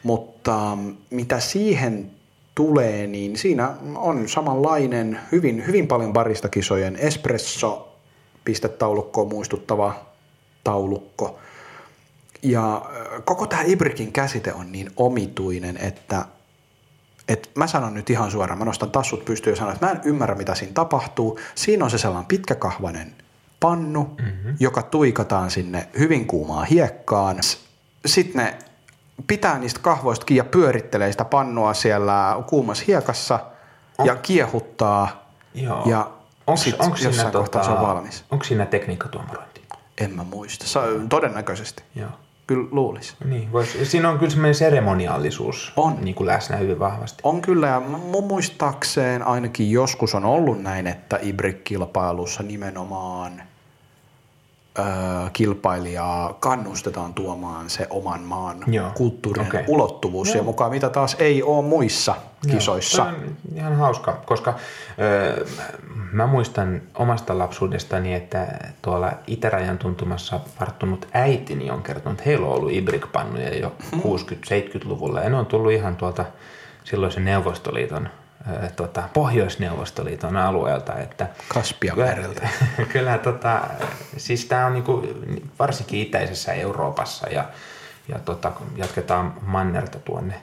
Mutta 0.03 0.75
mm, 0.75 0.95
mitä 1.09 1.39
siihen 1.39 2.11
tulee, 2.55 3.07
niin 3.07 3.37
siinä 3.37 3.73
on 3.95 4.29
samanlainen, 4.29 5.19
hyvin, 5.31 5.67
hyvin 5.67 5.87
paljon 5.87 6.13
baristakisojen 6.13 6.95
espresso 6.95 7.95
pistetaulukkoa 8.45 9.25
muistuttava 9.25 10.05
taulukko. 10.63 11.39
Ja 12.41 12.81
koko 13.25 13.47
tämä 13.47 13.61
Ibrikin 13.65 14.11
käsite 14.11 14.53
on 14.53 14.71
niin 14.71 14.91
omituinen, 14.97 15.77
että 15.77 16.25
et 17.27 17.51
mä 17.55 17.67
sanon 17.67 17.93
nyt 17.93 18.09
ihan 18.09 18.31
suoraan, 18.31 18.59
mä 18.59 18.65
nostan 18.65 18.91
tassut 18.91 19.25
pystyyn 19.25 19.51
ja 19.51 19.57
sanon, 19.57 19.73
että 19.73 19.85
mä 19.85 19.91
en 19.91 20.01
ymmärrä, 20.03 20.35
mitä 20.35 20.55
siinä 20.55 20.73
tapahtuu. 20.73 21.39
Siinä 21.55 21.85
on 21.85 21.91
se 21.91 21.97
sellainen 21.97 22.27
pitkäkahvainen 22.27 23.13
pannu, 23.59 24.03
mm-hmm. 24.03 24.55
joka 24.59 24.81
tuikataan 24.81 25.51
sinne 25.51 25.87
hyvin 25.99 26.27
kuumaan 26.27 26.67
hiekkaan. 26.67 27.39
Sitten 28.05 28.45
ne 28.45 28.57
pitää 29.27 29.59
niistä 29.59 29.79
kahvoista 29.83 30.25
kiinni 30.25 30.39
ja 30.39 30.43
pyörittelee 30.51 31.11
sitä 31.11 31.25
pannua 31.25 31.73
siellä 31.73 32.43
kuumassa 32.47 32.83
hiekassa 32.87 33.39
ja 34.03 34.15
kiehuttaa. 34.15 35.29
Joo. 35.53 35.83
Ja 35.85 36.11
onks, 36.47 36.61
sit 36.63 36.75
onks 36.79 36.99
siinä, 36.99 37.09
jossain 37.13 37.33
kohtaa 37.33 37.63
se 37.63 37.71
on 37.71 37.81
valmis. 37.87 38.23
Onko 38.31 38.43
siinä 38.45 38.65
tekniikkatuomarointi? 38.65 39.61
En 39.97 40.15
mä 40.15 40.23
muista. 40.23 40.67
Sa- 40.67 40.83
todennäköisesti. 41.09 41.83
Joo. 41.95 42.09
Kyllä 42.47 42.67
luulisi. 42.71 43.13
Niin, 43.25 43.51
vois, 43.51 43.77
siinä 43.83 44.09
on 44.09 44.17
kyllä 44.17 44.29
semmoinen 44.29 44.55
seremoniallisuus 44.55 45.73
On. 45.77 45.97
Niin 46.01 46.15
kuin 46.15 46.27
läsnä 46.27 46.57
hyvin 46.57 46.79
vahvasti. 46.79 47.19
On 47.23 47.41
kyllä, 47.41 47.67
ja 47.67 47.79
mun 47.79 48.23
muistaakseen 48.27 49.27
ainakin 49.27 49.71
joskus 49.71 50.15
on 50.15 50.25
ollut 50.25 50.61
näin, 50.61 50.87
että 50.87 51.19
Ibrik-kilpailussa 51.21 52.43
nimenomaan 52.43 53.41
kilpailijaa 55.33 56.33
kannustetaan 56.39 57.13
tuomaan 57.13 57.69
se 57.69 57.87
oman 57.89 58.21
maan 58.21 58.57
Joo, 58.67 58.91
kulttuurinen 58.93 59.47
okei. 59.47 59.63
ulottuvuus 59.67 60.35
ja 60.35 60.43
mukaan, 60.43 60.71
mitä 60.71 60.89
taas 60.89 61.15
ei 61.19 61.43
ole 61.43 61.65
muissa 61.65 62.15
kisoissa. 62.51 63.01
Joo, 63.03 63.11
toi 63.11 63.23
on 63.23 63.57
ihan 63.57 63.75
hauska, 63.75 64.21
koska 64.25 64.53
ö, 64.99 65.45
mä 66.11 66.27
muistan 66.27 66.81
omasta 66.95 67.37
lapsuudestani, 67.37 68.13
että 68.13 68.47
tuolla 68.81 69.11
itärajan 69.27 69.77
tuntumassa 69.77 70.39
varttunut 70.59 71.07
äitini 71.13 71.71
on 71.71 71.83
kertonut, 71.83 72.19
että 72.19 72.29
heillä 72.29 72.47
on 72.47 72.53
ollut 72.53 72.71
Ibrik-pannuja 72.71 73.57
jo 73.59 73.71
Hmm. 73.91 74.01
60-70-luvulla 74.01 75.19
ja 75.21 75.29
ne 75.29 75.35
on 75.37 75.45
tullut 75.45 75.71
ihan 75.71 75.95
tuolta 75.95 76.25
silloisen 76.83 77.25
Neuvostoliiton, 77.25 78.09
tota, 78.75 79.03
Pohjoisneuvostoliiton 79.13 80.37
alueelta. 80.37 80.99
Että 80.99 81.27
Kaspian 81.47 81.95
kyllä, 81.95 82.17
kyllä 82.93 83.17
tota, 83.17 83.61
siis 84.17 84.45
tämä 84.45 84.65
on 84.65 84.73
niinku, 84.73 85.07
varsinkin 85.59 86.01
itäisessä 86.01 86.53
Euroopassa 86.53 87.29
ja 87.29 87.45
ja 88.09 88.19
tota, 88.19 88.51
jatketaan 88.75 89.33
mannerta 89.41 89.99
tuonne 89.99 90.33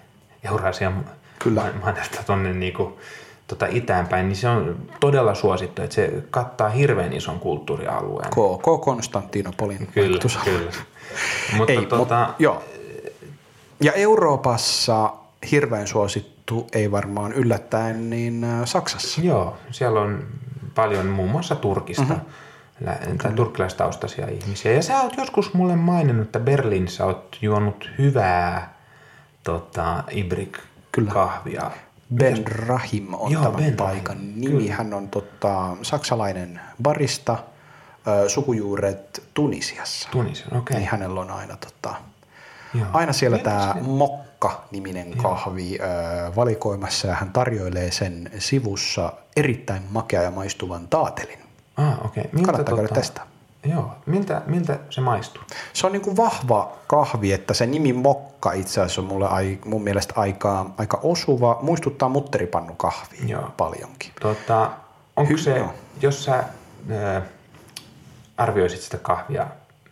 Eurasian 0.45 1.05
Kyllä. 1.39 1.73
mannerta 1.85 2.23
tuonne 2.27 2.53
niinku, 2.53 2.99
tota 3.47 3.67
itäänpäin, 3.71 4.29
niin 4.29 4.37
se 4.37 4.49
on 4.49 4.77
todella 5.01 5.35
suosittu, 5.35 5.83
että 5.83 5.95
se 5.95 6.13
kattaa 6.31 6.69
hirveän 6.69 7.13
ison 7.13 7.41
kulttuurialueen. 7.41 8.31
KK 8.31 8.85
Konstantinopolin 8.85 9.87
Kyllä, 9.87 10.19
kyllä. 10.45 10.71
Mutta 11.57 11.73
Ei, 11.73 11.87
tota, 11.87 12.27
mut, 12.27 12.37
joo. 12.39 12.63
Ja 13.81 13.93
Euroopassa 13.93 15.13
hirveän 15.51 15.87
suosittu, 15.87 16.36
ei 16.73 16.91
varmaan 16.91 17.33
yllättäen, 17.33 18.11
niin 18.11 18.45
äh, 18.45 18.61
Saksassa. 18.65 19.21
Joo, 19.21 19.57
siellä 19.71 20.01
on 20.01 20.25
paljon 20.75 21.07
muun 21.07 21.31
muassa 21.31 21.55
Turkista, 21.55 22.03
mm-hmm. 22.03 23.19
tai 23.19 23.33
turkkilaistaustaisia 23.33 24.29
ihmisiä. 24.29 24.73
Ja 24.73 24.83
sä 24.83 25.01
oot 25.01 25.17
joskus 25.17 25.55
mulle 25.55 25.77
maininnut, 25.77 26.27
että 26.27 26.41
Berliinissä 26.41 27.05
oot 27.05 27.39
juonut 27.43 27.91
hyvää 27.99 28.75
tota, 29.45 30.05
Ibrik-kahvia. 30.11 31.71
Ben 32.15 32.47
Rahim 32.47 33.15
on 33.15 33.33
Joo, 33.33 33.43
tämän 33.43 33.57
Ben 33.57 33.65
Ben 33.65 33.79
Rahim, 33.79 33.97
paikan 34.05 34.19
nimi. 34.41 34.47
kyllä. 34.47 34.75
Hän 34.75 34.95
on 34.95 35.09
tota, 35.09 35.77
saksalainen 35.83 36.61
barista, 36.83 37.39
ö, 38.09 38.29
sukujuuret 38.29 39.23
Tunisiassa. 39.35 40.09
Tunisian, 40.13 40.57
okei. 40.57 40.77
Niin 40.77 40.89
hänellä 40.89 41.21
on 41.21 41.31
aina, 41.31 41.57
tota, 41.57 41.95
Joo. 42.75 42.87
aina 42.93 43.13
siellä 43.13 43.39
tämä 43.39 43.75
se- 43.75 43.81
Mokka-niminen 44.41 45.17
kahvi 45.23 45.79
ö, 45.81 46.37
valikoimassa 46.37 47.09
ja 47.09 47.15
hän 47.15 47.31
tarjoilee 47.33 47.91
sen 47.91 48.31
sivussa 48.39 49.13
erittäin 49.37 49.83
makea 49.91 50.23
ja 50.23 50.31
maistuvan 50.31 50.89
taatelin. 50.89 51.39
Ah, 51.77 52.05
okei. 52.07 52.25
Miltä 52.33 52.47
Kannattaa 52.53 52.77
käydä 52.77 52.95
testaa. 52.95 53.27
Joo, 53.65 53.93
miltä, 54.07 54.43
miltä 54.47 54.79
se 54.91 55.01
maistuu? 55.01 55.43
Se 55.73 55.87
on 55.87 55.93
niin 55.93 56.03
kuin 56.03 56.17
vahva 56.17 56.73
kahvi, 56.87 57.33
että 57.33 57.55
se 57.55 57.67
nimi 57.67 57.93
Mokka 57.93 58.53
itse 58.53 58.81
asiassa 58.81 59.01
on 59.01 59.07
mulle 59.07 59.29
ai, 59.29 59.59
mun 59.65 59.83
mielestä 59.83 60.15
aika, 60.17 60.71
aika 60.79 61.01
osuva. 61.03 61.59
Muistuttaa 61.63 62.09
mutteripannukahvia 62.09 63.25
Joo. 63.27 63.51
paljonkin. 63.57 64.13
Tota, 64.21 64.71
onko 65.17 65.33
Hy- 65.33 65.39
se, 65.39 65.59
joo. 65.59 65.75
jos 66.03 66.25
sä 66.25 66.45
ö, 66.91 67.23
arvioisit 68.37 68.81
sitä 68.81 68.99
kahvia 68.99 69.47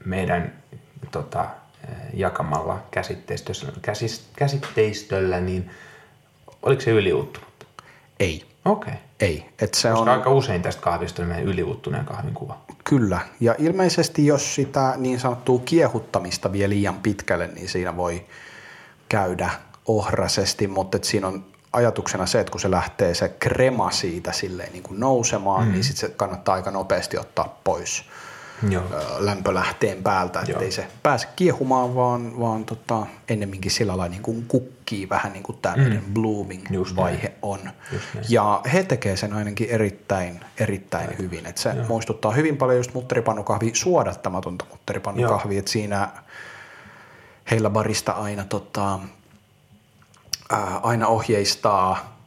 meidän 0.04 0.52
tota, 1.10 1.44
jakamalla 2.14 2.82
käsitteistöllä, 2.90 3.72
käsis, 3.82 4.26
käsitteistöllä, 4.36 5.40
niin 5.40 5.70
oliko 6.62 6.82
se 6.82 6.90
yliuuttunut? 6.90 7.48
Ei, 8.20 8.46
Okei. 8.64 8.92
Okay. 8.92 9.04
ei. 9.20 9.52
Et 9.58 9.74
se 9.74 9.88
Koska 9.88 10.02
on, 10.02 10.08
aika 10.08 10.30
usein 10.30 10.62
tästä 10.62 10.82
kahvista 10.82 11.22
on 11.22 11.28
meidän 11.28 11.44
yliuuttuneen 11.44 12.04
kahvin 12.04 12.34
kuva. 12.34 12.58
Kyllä, 12.84 13.20
ja 13.40 13.54
ilmeisesti 13.58 14.26
jos 14.26 14.54
sitä 14.54 14.94
niin 14.96 15.20
sanottua 15.20 15.62
kiehuttamista 15.64 16.52
vie 16.52 16.68
liian 16.68 16.94
pitkälle, 16.94 17.46
niin 17.46 17.68
siinä 17.68 17.96
voi 17.96 18.26
käydä 19.08 19.50
ohrasesti, 19.86 20.66
mutta 20.66 20.96
et 20.96 21.04
siinä 21.04 21.26
on 21.26 21.44
ajatuksena 21.72 22.26
se, 22.26 22.40
että 22.40 22.50
kun 22.50 22.60
se 22.60 22.70
lähtee 22.70 23.14
se 23.14 23.28
krema 23.28 23.90
siitä 23.90 24.32
silleen 24.32 24.72
niin 24.72 24.82
kuin 24.82 25.00
nousemaan, 25.00 25.66
mm. 25.66 25.72
niin 25.72 25.84
sitten 25.84 26.10
se 26.10 26.16
kannattaa 26.16 26.54
aika 26.54 26.70
nopeasti 26.70 27.18
ottaa 27.18 27.60
pois 27.64 28.04
Joo. 28.68 28.84
lämpölähteen 29.18 30.02
päältä, 30.02 30.40
ettei 30.48 30.70
se 30.70 30.86
pääse 31.02 31.28
kiehumaan, 31.36 31.94
vaan, 31.94 32.40
vaan 32.40 32.64
tota, 32.64 33.06
ennemminkin 33.28 33.70
sillä 33.70 33.90
lailla 33.90 34.08
niin 34.08 34.22
kuin 34.22 34.44
kukkii 34.48 35.08
vähän 35.08 35.32
niin 35.32 35.42
kuin 35.42 35.58
tämmöinen 35.62 36.04
mm. 36.06 36.14
blooming 36.14 36.66
Just 36.70 36.96
vaihe 36.96 37.32
on. 37.42 37.60
Ja 38.28 38.60
he 38.72 38.82
tekee 38.82 39.16
sen 39.16 39.32
ainakin 39.32 39.70
erittäin, 39.70 40.40
erittäin 40.58 41.18
hyvin. 41.18 41.46
Et 41.46 41.58
se 41.58 41.70
Joo. 41.70 41.86
muistuttaa 41.88 42.32
hyvin 42.32 42.56
paljon 42.56 42.76
just 42.78 42.94
mutteripannukahvia, 42.94 43.70
suodattamatonta 43.74 44.64
mutteripannukahvia. 44.70 45.58
Et 45.58 45.68
siinä 45.68 46.08
heillä 47.50 47.70
barista 47.70 48.12
aina, 48.12 48.44
tota, 48.44 48.98
ää, 50.50 50.80
aina 50.82 51.06
ohjeistaa 51.06 52.18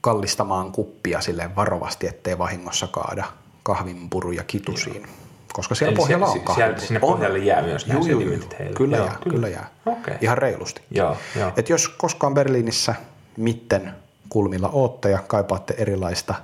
kallistamaan 0.00 0.72
kuppia 0.72 1.20
varovasti, 1.56 2.06
ettei 2.06 2.38
vahingossa 2.38 2.86
kaada 2.86 3.24
kahvinpuruja 3.62 4.44
kitusiin. 4.44 5.02
Joo. 5.02 5.23
Koska 5.54 5.74
siellä 5.74 5.90
Eli 5.90 5.96
pohjalla 5.96 6.26
se- 6.26 6.32
on 6.32 6.40
kahvi. 6.40 6.60
siellä- 6.62 6.78
sinne 6.78 7.00
pohjalle 7.00 7.38
jää 7.38 7.62
myös 7.62 7.86
nämä 7.86 8.02
sedimentit 8.02 8.58
heille. 8.58 8.76
Kyllä 8.76 8.96
Joo, 8.96 9.06
jää, 9.06 9.16
kyllä. 9.22 9.34
kyllä 9.34 9.48
jää. 9.48 9.68
Okei. 9.86 10.14
Ihan 10.20 10.38
reilusti. 10.38 10.82
Joo, 10.90 11.16
joo. 11.38 11.52
Et 11.56 11.68
jos 11.68 11.88
koskaan 11.88 12.34
Berliinissä 12.34 12.94
mitten 13.36 13.94
kulmilla 14.28 14.68
ootte 14.72 15.10
ja 15.10 15.18
kaipaatte 15.26 15.74
erilaista 15.78 16.34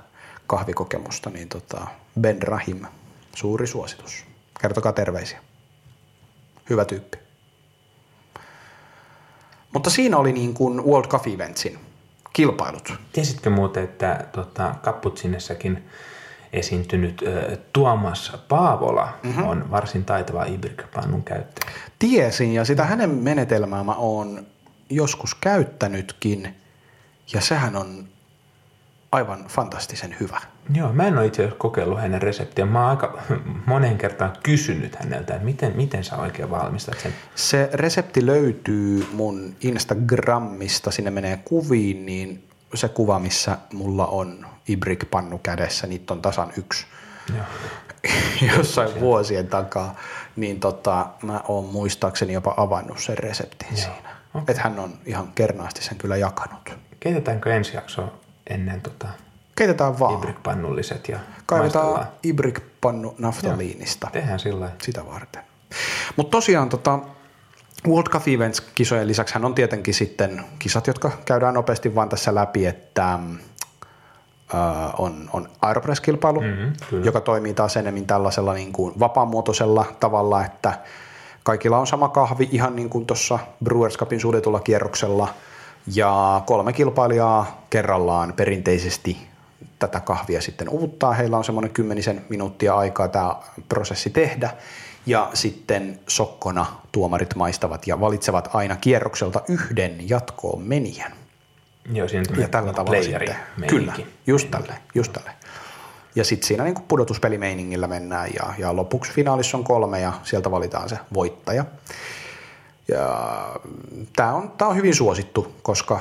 kahvikokemusta, 0.47 1.29
niin 1.29 1.49
tota 1.49 1.87
Ben 2.21 2.41
Rahim, 2.41 2.81
suuri 3.35 3.67
suositus. 3.67 4.25
Kertokaa 4.61 4.93
terveisiä. 4.93 5.39
Hyvä 6.69 6.85
tyyppi. 6.85 7.17
Mutta 9.73 9.89
siinä 9.89 10.17
oli 10.17 10.31
niin 10.33 10.53
kuin 10.53 10.85
World 10.85 11.07
Coffee 11.07 11.33
Eventsin 11.33 11.79
kilpailut. 12.33 12.93
Tiesitkö 13.13 13.49
muuten, 13.49 13.83
että 13.83 14.25
tota, 14.31 14.75
Kapputsinessäkin 14.81 15.89
esiintynyt 16.53 17.21
Tuomas 17.73 18.37
Paavola 18.47 19.13
mm-hmm. 19.23 19.43
on 19.43 19.71
varsin 19.71 20.05
taitava 20.05 20.45
Ibrik-pannun 20.45 21.23
käyttäjä? 21.23 21.71
Tiesin 21.99 22.53
ja 22.53 22.65
sitä 22.65 22.85
hänen 22.85 23.09
menetelmää 23.09 23.83
mä 23.83 23.95
oon 23.95 24.45
joskus 24.89 25.35
käyttänytkin 25.35 26.55
ja 27.33 27.41
sehän 27.41 27.75
on 27.75 28.05
aivan 29.11 29.45
fantastisen 29.47 30.15
hyvä. 30.19 30.41
Joo, 30.73 30.93
mä 30.93 31.07
en 31.07 31.17
ole 31.17 31.25
itse 31.25 31.41
asiassa 31.41 31.59
kokeillut 31.59 31.99
hänen 31.99 32.21
reseptiä. 32.21 32.65
Mä 32.65 32.79
oon 32.79 32.89
aika 32.89 33.21
monen 33.65 33.97
kertaan 33.97 34.33
kysynyt 34.43 34.95
häneltä, 34.95 35.33
että 35.33 35.45
miten, 35.45 35.75
miten 35.75 36.03
sä 36.03 36.17
oikein 36.17 36.49
valmistat 36.49 36.99
sen. 36.99 37.13
Se 37.35 37.69
resepti 37.73 38.25
löytyy 38.25 39.07
mun 39.13 39.55
Instagramista, 39.61 40.91
sinne 40.91 41.11
menee 41.11 41.39
kuviin, 41.45 42.05
niin 42.05 42.43
se 42.73 42.89
kuva, 42.89 43.19
missä 43.19 43.57
mulla 43.73 44.07
on 44.07 44.45
Ibrik-pannu 44.67 45.37
kädessä, 45.43 45.87
niitä 45.87 46.13
on 46.13 46.21
tasan 46.21 46.53
yksi 46.57 46.85
jossain 48.57 48.99
vuosien 48.99 49.47
takaa, 49.47 49.95
niin 50.35 50.59
tota, 50.59 51.07
mä 51.23 51.41
oon 51.47 51.65
muistaakseni 51.65 52.33
jopa 52.33 52.53
avannut 52.57 52.99
sen 52.99 53.17
reseptin 53.17 53.67
Joo. 53.71 53.77
siinä. 53.77 54.15
Okay. 54.33 54.43
Että 54.47 54.63
hän 54.63 54.79
on 54.79 54.93
ihan 55.05 55.31
kernaasti 55.35 55.83
sen 55.83 55.97
kyllä 55.97 56.17
jakanut. 56.17 56.77
Keitetäänkö 56.99 57.55
ensi 57.55 57.75
jakso 57.75 58.13
ennen 58.49 58.81
tota, 58.81 59.07
Keitetään 59.55 59.99
vaan. 59.99 60.13
Ibrik-pannulliset 60.13 61.07
ja 61.09 61.19
Kaivetaan? 61.45 62.07
Ibrik-pannu 62.23 63.15
naftaliinista 63.17 64.07
Tehdään 64.11 64.39
sillä 64.39 64.69
sitä 64.81 65.05
varten. 65.05 65.43
Mutta 66.15 66.31
tosiaan 66.31 66.69
tota, 66.69 66.99
World 67.87 68.09
Cup 68.09 68.27
Events-kisojen 68.27 69.07
lisäksi 69.07 69.33
hän 69.33 69.45
on 69.45 69.55
tietenkin 69.55 69.93
sitten 69.93 70.43
kisat, 70.59 70.87
jotka 70.87 71.11
käydään 71.25 71.53
nopeasti 71.53 71.95
vaan 71.95 72.09
tässä 72.09 72.35
läpi, 72.35 72.65
että 72.65 73.13
äh, 73.13 73.19
on, 74.97 75.29
on 75.33 75.49
Aeropress-kilpailu, 75.61 76.41
Mhm, 76.41 76.71
kyllä. 76.89 77.05
joka 77.05 77.21
toimii 77.21 77.53
taas 77.53 77.77
enemmän 77.77 78.05
tällaisella 78.05 78.53
niin 78.53 78.71
kuin 78.73 78.99
vapaamuotoisella 78.99 79.85
tavalla, 79.99 80.45
että 80.45 80.73
kaikilla 81.43 81.77
on 81.77 81.87
sama 81.87 82.09
kahvi 82.09 82.49
ihan 82.51 82.75
niin 82.75 82.89
kuin 82.89 83.05
tuossa 83.05 83.39
Brewers 83.63 83.97
Cupin 83.97 84.19
suljetulla 84.19 84.59
kierroksella 84.59 85.27
ja 85.95 86.41
kolme 86.45 86.73
kilpailijaa 86.73 87.65
kerrallaan 87.69 88.33
perinteisesti 88.33 89.27
tätä 89.79 89.99
kahvia 89.99 90.41
sitten 90.41 90.69
uuttaa. 90.69 91.13
Heillä 91.13 91.37
on 91.37 91.43
semmoinen 91.43 91.71
kymmenisen 91.71 92.25
minuuttia 92.29 92.75
aikaa 92.75 93.07
tämä 93.07 93.35
prosessi 93.69 94.09
tehdä 94.09 94.49
ja 95.05 95.29
sitten 95.33 95.99
sokkona 96.07 96.65
tuomarit 96.91 97.35
maistavat 97.35 97.87
ja 97.87 97.99
valitsevat 97.99 98.49
aina 98.53 98.75
kierrokselta 98.75 99.41
yhden 99.49 100.09
jatkoon 100.09 100.61
menijän. 100.61 101.13
Joo, 101.93 102.07
siinä 102.07 102.23
Ja 102.37 102.47
tällä 102.47 102.73
tavalla 102.73 103.03
sitten. 103.03 103.35
meininki. 103.57 103.75
Kyllä, 103.75 103.93
just 104.27 104.51
tälle, 104.51 104.73
just 104.95 105.13
tälle. 105.13 105.31
Ja 106.15 106.23
sitten 106.23 106.47
siinä 106.47 106.63
niin 106.63 106.75
pudotuspelimeiningillä 106.87 107.87
mennään 107.87 108.29
ja, 108.33 108.53
ja 108.57 108.75
lopuksi 108.75 109.11
finaalissa 109.11 109.57
on 109.57 109.63
kolme 109.63 109.99
ja 109.99 110.13
sieltä 110.23 110.51
valitaan 110.51 110.89
se 110.89 110.97
voittaja. 111.13 111.65
Ja 112.87 113.05
tämä 114.15 114.33
on, 114.33 114.51
tää 114.57 114.67
on 114.67 114.75
hyvin 114.75 114.95
suosittu, 114.95 115.55
koska 115.61 115.99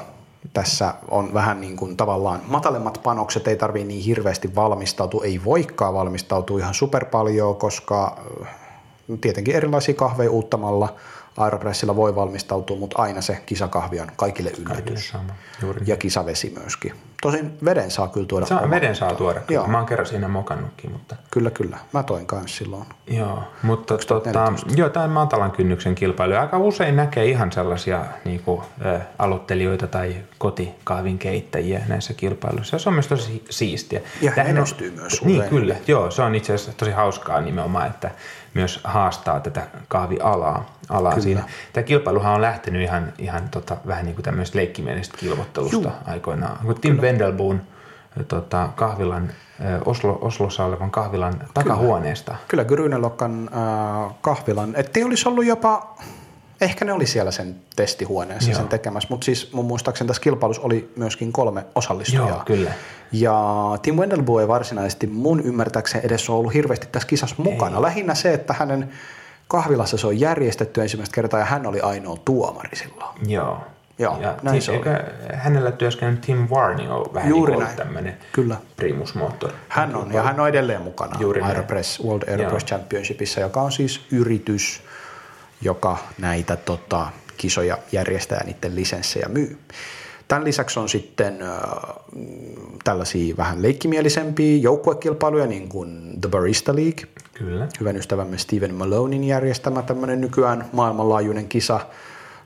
tässä 0.52 0.94
on 1.08 1.34
vähän 1.34 1.60
niin 1.60 1.76
kuin 1.76 1.96
tavallaan 1.96 2.40
matalemmat 2.46 3.00
panokset, 3.02 3.48
ei 3.48 3.56
tarvii 3.56 3.84
niin 3.84 4.04
hirveästi 4.04 4.54
valmistautua, 4.54 5.24
ei 5.24 5.40
voikaan 5.44 5.94
valmistautua 5.94 6.58
ihan 6.58 6.74
super 6.74 7.04
paljon, 7.04 7.56
koska 7.56 8.18
tietenkin 9.18 9.56
erilaisia 9.56 9.94
kahveja 9.94 10.30
uuttamalla 10.30 10.96
Aeropressilla 11.36 11.96
voi 11.96 12.14
valmistautua, 12.14 12.76
mutta 12.76 13.02
aina 13.02 13.20
se 13.20 13.42
kisakahvi 13.46 14.00
on 14.00 14.08
kaikille 14.16 14.52
yllätys. 14.58 15.08
Sama. 15.08 15.34
Juuri. 15.62 15.82
Ja 15.86 15.96
kisavesi 15.96 16.52
myöskin. 16.58 16.92
Tosin 17.22 17.58
veden 17.64 17.90
saa 17.90 18.08
kyllä 18.08 18.26
tuoda. 18.26 18.46
Saa, 18.46 18.70
veden 18.70 18.96
saa 18.96 19.14
tuoda. 19.14 19.40
Kyllä. 19.40 19.60
Joo. 19.60 19.66
Mä 19.66 19.76
oon 19.78 19.86
kerran 19.86 20.06
siinä 20.06 20.28
mokannutkin, 20.28 20.92
mutta 20.92 21.16
Kyllä, 21.30 21.50
kyllä. 21.50 21.78
Mä 21.92 22.02
toin 22.02 22.26
kanssa 22.26 22.56
silloin. 22.58 22.84
Joo, 23.06 23.42
mutta 23.62 23.98
tota, 24.06 24.52
joo, 24.76 24.88
tämä 24.88 25.08
matalan 25.08 25.50
kynnyksen 25.50 25.94
kilpailu. 25.94 26.34
Aika 26.34 26.58
usein 26.58 26.96
näkee 26.96 27.26
ihan 27.26 27.52
sellaisia 27.52 28.04
niin 28.24 28.40
kuin, 28.42 28.60
ä, 28.86 29.00
aloittelijoita 29.18 29.86
tai 29.86 30.16
kotikahvin 30.38 31.18
keittäjiä 31.18 31.80
näissä 31.88 32.14
kilpailuissa. 32.14 32.78
Se 32.78 32.88
on 32.88 32.92
myös 32.94 33.06
tosi 33.08 33.44
siistiä. 33.50 34.00
Ja 34.22 34.32
Tämähän 34.32 34.54
menestyy 34.54 34.90
myös 34.90 35.22
Niin, 35.24 35.36
usein. 35.38 35.50
kyllä. 35.50 35.76
Joo, 35.86 36.10
se 36.10 36.22
on 36.22 36.34
itse 36.34 36.54
asiassa 36.54 36.72
tosi 36.76 36.90
hauskaa 36.90 37.40
nimenomaan, 37.40 37.86
että 37.86 38.10
myös 38.54 38.80
haastaa 38.84 39.40
tätä 39.40 39.66
kahvialaa 39.88 40.66
alaa 40.88 41.20
siinä. 41.20 41.42
Tämä 41.72 41.84
kilpailuhan 41.84 42.34
on 42.34 42.42
lähtenyt 42.42 42.82
ihan, 42.82 43.12
ihan 43.18 43.48
tota, 43.48 43.76
vähän 43.86 44.04
niin 44.04 44.14
kuin 44.14 44.24
tämmöistä 44.24 44.58
leikkimielisestä 44.58 45.16
kilvottelusta 45.18 45.76
Juh. 45.76 45.92
aikoinaan. 46.06 46.58
Kun 46.66 46.74
Tim 46.80 46.90
Kyllä. 46.90 47.02
Wendelboon 47.10 47.62
tota, 48.28 48.68
kahvilan, 48.76 49.30
Oslo, 49.84 50.18
Oslossa 50.20 50.64
olevan 50.64 50.90
kahvilan 50.90 51.32
Kyllä. 51.32 51.50
takahuoneesta. 51.54 52.36
Kyllä, 52.48 52.64
Grynelokkan 52.64 53.50
äh, 53.52 54.14
kahvilan. 54.20 54.74
Ettei 54.76 55.04
olisi 55.04 55.28
ollut 55.28 55.44
jopa 55.44 55.96
Ehkä 56.60 56.84
ne 56.84 56.92
oli 56.92 57.06
siellä 57.06 57.30
sen 57.30 57.56
testihuoneessa 57.76 58.50
Joo. 58.50 58.58
sen 58.58 58.68
tekemässä, 58.68 59.08
mutta 59.10 59.24
siis 59.24 59.52
mun 59.52 59.64
muistaakseni 59.64 60.08
tässä 60.08 60.22
kilpailussa 60.22 60.62
oli 60.62 60.92
myöskin 60.96 61.32
kolme 61.32 61.66
osallistujaa. 61.74 62.28
Joo, 62.28 62.42
kyllä. 62.44 62.70
Ja 63.12 63.44
Tim 63.82 63.94
Wendelbo 63.94 64.40
ei 64.40 64.48
varsinaisesti 64.48 65.06
mun 65.06 65.40
ymmärtääkseni 65.40 66.06
edes 66.06 66.30
ollut 66.30 66.54
hirveästi 66.54 66.86
tässä 66.92 67.08
kisassa 67.08 67.34
mukana. 67.38 67.76
Ei. 67.76 67.82
Lähinnä 67.82 68.14
se, 68.14 68.34
että 68.34 68.52
hänen 68.52 68.90
kahvilassa 69.48 69.96
se 69.96 70.06
on 70.06 70.20
järjestetty 70.20 70.82
ensimmäistä 70.82 71.14
kertaa 71.14 71.40
ja 71.40 71.46
hän 71.46 71.66
oli 71.66 71.80
ainoa 71.80 72.16
tuomari 72.24 72.76
silloin. 72.76 73.30
Joo. 73.30 73.58
Joo, 74.00 74.20
ja 74.20 74.34
näin 74.42 74.62
se 74.62 74.72
eikä 74.72 75.04
hänellä 75.34 75.72
työskennellyt 75.72 76.20
Tim 76.20 76.46
Varney 76.50 76.88
on 76.88 77.14
vähän 77.14 77.28
Juuri 77.28 77.56
niin 77.56 77.76
tämmöinen 77.76 78.16
Kyllä. 78.32 78.56
primus 78.76 79.14
motor. 79.14 79.50
Hän 79.68 79.96
on, 79.96 80.12
ja 80.12 80.22
hän 80.22 80.40
on 80.40 80.48
edelleen 80.48 80.82
mukana 80.82 81.20
Juuri 81.20 81.40
Aeropress, 81.40 82.04
World 82.04 82.28
Aeropress 82.28 82.70
Joo. 82.70 82.78
Championshipissa, 82.78 83.40
joka 83.40 83.62
on 83.62 83.72
siis 83.72 84.00
yritys, 84.12 84.82
joka 85.62 85.98
näitä 86.18 86.56
tota, 86.56 87.06
kisoja 87.36 87.78
järjestää 87.92 88.38
ja 88.38 88.52
niiden 88.52 88.76
lisenssejä 88.76 89.28
myy. 89.28 89.58
Tämän 90.28 90.44
lisäksi 90.44 90.80
on 90.80 90.88
sitten 90.88 91.42
äh, 91.42 91.48
tällaisia 92.84 93.36
vähän 93.36 93.62
leikkimielisempiä 93.62 94.56
joukkuekilpailuja, 94.56 95.46
niin 95.46 95.68
kuin 95.68 96.20
The 96.20 96.28
Barista 96.28 96.76
League. 96.76 97.04
Kyllä. 97.34 97.68
Hyvän 97.80 97.96
ystävämme 97.96 98.38
Steven 98.38 98.74
Malonin 98.74 99.24
järjestämä 99.24 99.82
tämmöinen 99.82 100.20
nykyään 100.20 100.64
maailmanlaajuinen 100.72 101.48
kisa. 101.48 101.80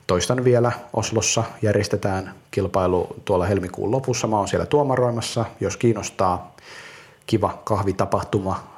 Toistan 0.07 0.43
vielä, 0.43 0.71
Oslossa 0.93 1.43
järjestetään 1.61 2.33
kilpailu 2.51 3.15
tuolla 3.25 3.45
helmikuun 3.45 3.91
lopussa. 3.91 4.27
Mä 4.27 4.37
oon 4.37 4.47
siellä 4.47 4.65
tuomaroimassa, 4.65 5.45
jos 5.59 5.77
kiinnostaa 5.77 6.55
kiva 7.25 7.61
kahvitapahtuma 7.63 8.75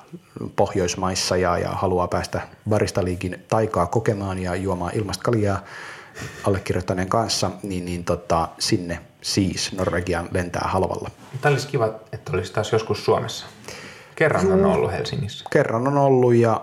Pohjoismaissa 0.55 1.37
ja, 1.37 1.57
ja 1.57 1.69
haluaa 1.69 2.07
päästä 2.07 2.41
baristaliikin 2.69 3.45
taikaa 3.47 3.85
kokemaan 3.85 4.39
ja 4.39 4.55
juomaan 4.55 4.95
ilmasta 4.95 5.23
kaljaa 5.23 5.59
allekirjoittaneen 6.43 7.09
kanssa, 7.09 7.51
niin, 7.63 7.85
niin 7.85 8.03
tota, 8.03 8.47
sinne 8.59 8.99
siis 9.21 9.71
Norvegian 9.73 10.29
lentää 10.31 10.67
halvalla. 10.67 11.11
Tämä 11.41 11.53
olisi 11.53 11.67
kiva, 11.67 11.85
että 12.11 12.31
olisi 12.33 12.53
taas 12.53 12.71
joskus 12.71 13.05
Suomessa. 13.05 13.45
Kerran 14.15 14.51
on 14.51 14.65
ollut 14.65 14.91
Helsingissä. 14.91 15.45
Kerran 15.51 15.87
on 15.87 15.97
ollut 15.97 16.35
ja 16.35 16.61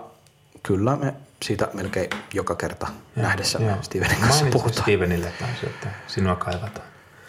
kyllä 0.63 0.97
me 0.97 1.15
siitä 1.45 1.69
melkein 1.73 2.11
joka 2.35 2.55
kerta 2.55 2.87
ja, 3.17 3.23
nähdessämme 3.23 3.69
joo. 3.69 3.77
Stevenin 3.83 4.17
kanssa 4.17 4.27
Mainitsin 4.27 4.53
puhutaan. 4.53 4.83
Stevenille 4.83 5.33
taas, 5.41 5.65
että 5.65 5.89
sinua 6.07 6.35
kaivataan. 6.37 6.87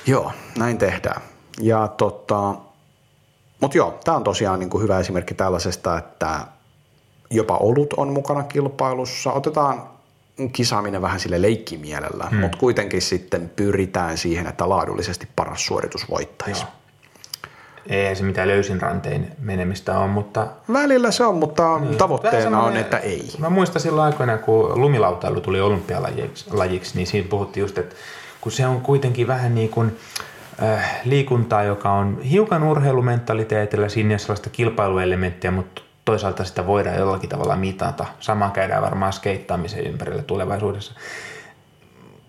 Joo, 0.07 0.31
näin 0.57 0.77
tehdään. 0.77 1.21
Ja 1.61 1.87
tota, 1.87 2.55
mutta 3.61 3.77
joo, 3.77 3.99
tämä 4.03 4.17
on 4.17 4.23
tosiaan 4.23 4.59
niin 4.59 4.69
kuin 4.69 4.83
hyvä 4.83 4.99
esimerkki 4.99 5.33
tällaisesta, 5.33 5.97
että 5.97 6.47
jopa 7.29 7.57
olut 7.57 7.93
on 7.93 8.13
mukana 8.13 8.43
kilpailussa. 8.43 9.31
Otetaan 9.31 9.83
kisaaminen 10.53 11.01
vähän 11.01 11.19
sille 11.19 11.41
leikkimielellä, 11.41 12.25
hmm. 12.29 12.39
mutta 12.39 12.57
kuitenkin 12.57 13.01
sitten 13.01 13.51
pyritään 13.55 14.17
siihen, 14.17 14.47
että 14.47 14.69
laadullisesti 14.69 15.27
paras 15.35 15.65
suoritus 15.65 16.09
voittaisi. 16.09 16.61
Joo. 16.61 16.71
Ei 17.89 18.15
se 18.15 18.23
mitään 18.23 18.47
löysin 18.47 18.81
rantein 18.81 19.31
menemistä 19.39 19.99
on, 19.99 20.09
mutta... 20.09 20.47
Välillä 20.73 21.11
se 21.11 21.25
on, 21.25 21.35
mutta 21.35 21.79
niin. 21.79 21.97
tavoitteena 21.97 22.61
on, 22.61 22.77
että 22.77 22.97
ei. 22.97 23.29
Mä 23.37 23.49
muistan 23.49 23.81
silloin 23.81 24.05
aikoina, 24.05 24.37
kun 24.37 24.81
lumilautailu 24.81 25.41
tuli 25.41 25.61
olympialajiksi, 25.61 26.95
niin 26.95 27.07
siinä 27.07 27.27
puhuttiin 27.29 27.61
just, 27.61 27.77
että 27.77 27.95
kun 28.41 28.51
se 28.51 28.67
on 28.67 28.81
kuitenkin 28.81 29.27
vähän 29.27 29.55
niin 29.55 29.69
kuin 29.69 29.97
äh, 30.63 31.01
liikuntaa, 31.03 31.63
joka 31.63 31.91
on 31.91 32.21
hiukan 32.21 32.63
urheilumentaliteetillä, 32.63 33.89
siinä 33.89 34.17
sellaista 34.17 34.49
kilpailuelementtiä, 34.49 35.51
mutta 35.51 35.81
toisaalta 36.05 36.43
sitä 36.43 36.67
voidaan 36.67 36.97
jollakin 36.97 37.29
tavalla 37.29 37.55
mitata. 37.55 38.05
Sama 38.19 38.49
käydään 38.49 38.83
varmaan 38.83 39.13
skeittaamisen 39.13 39.87
ympärillä 39.87 40.21
tulevaisuudessa. 40.21 40.93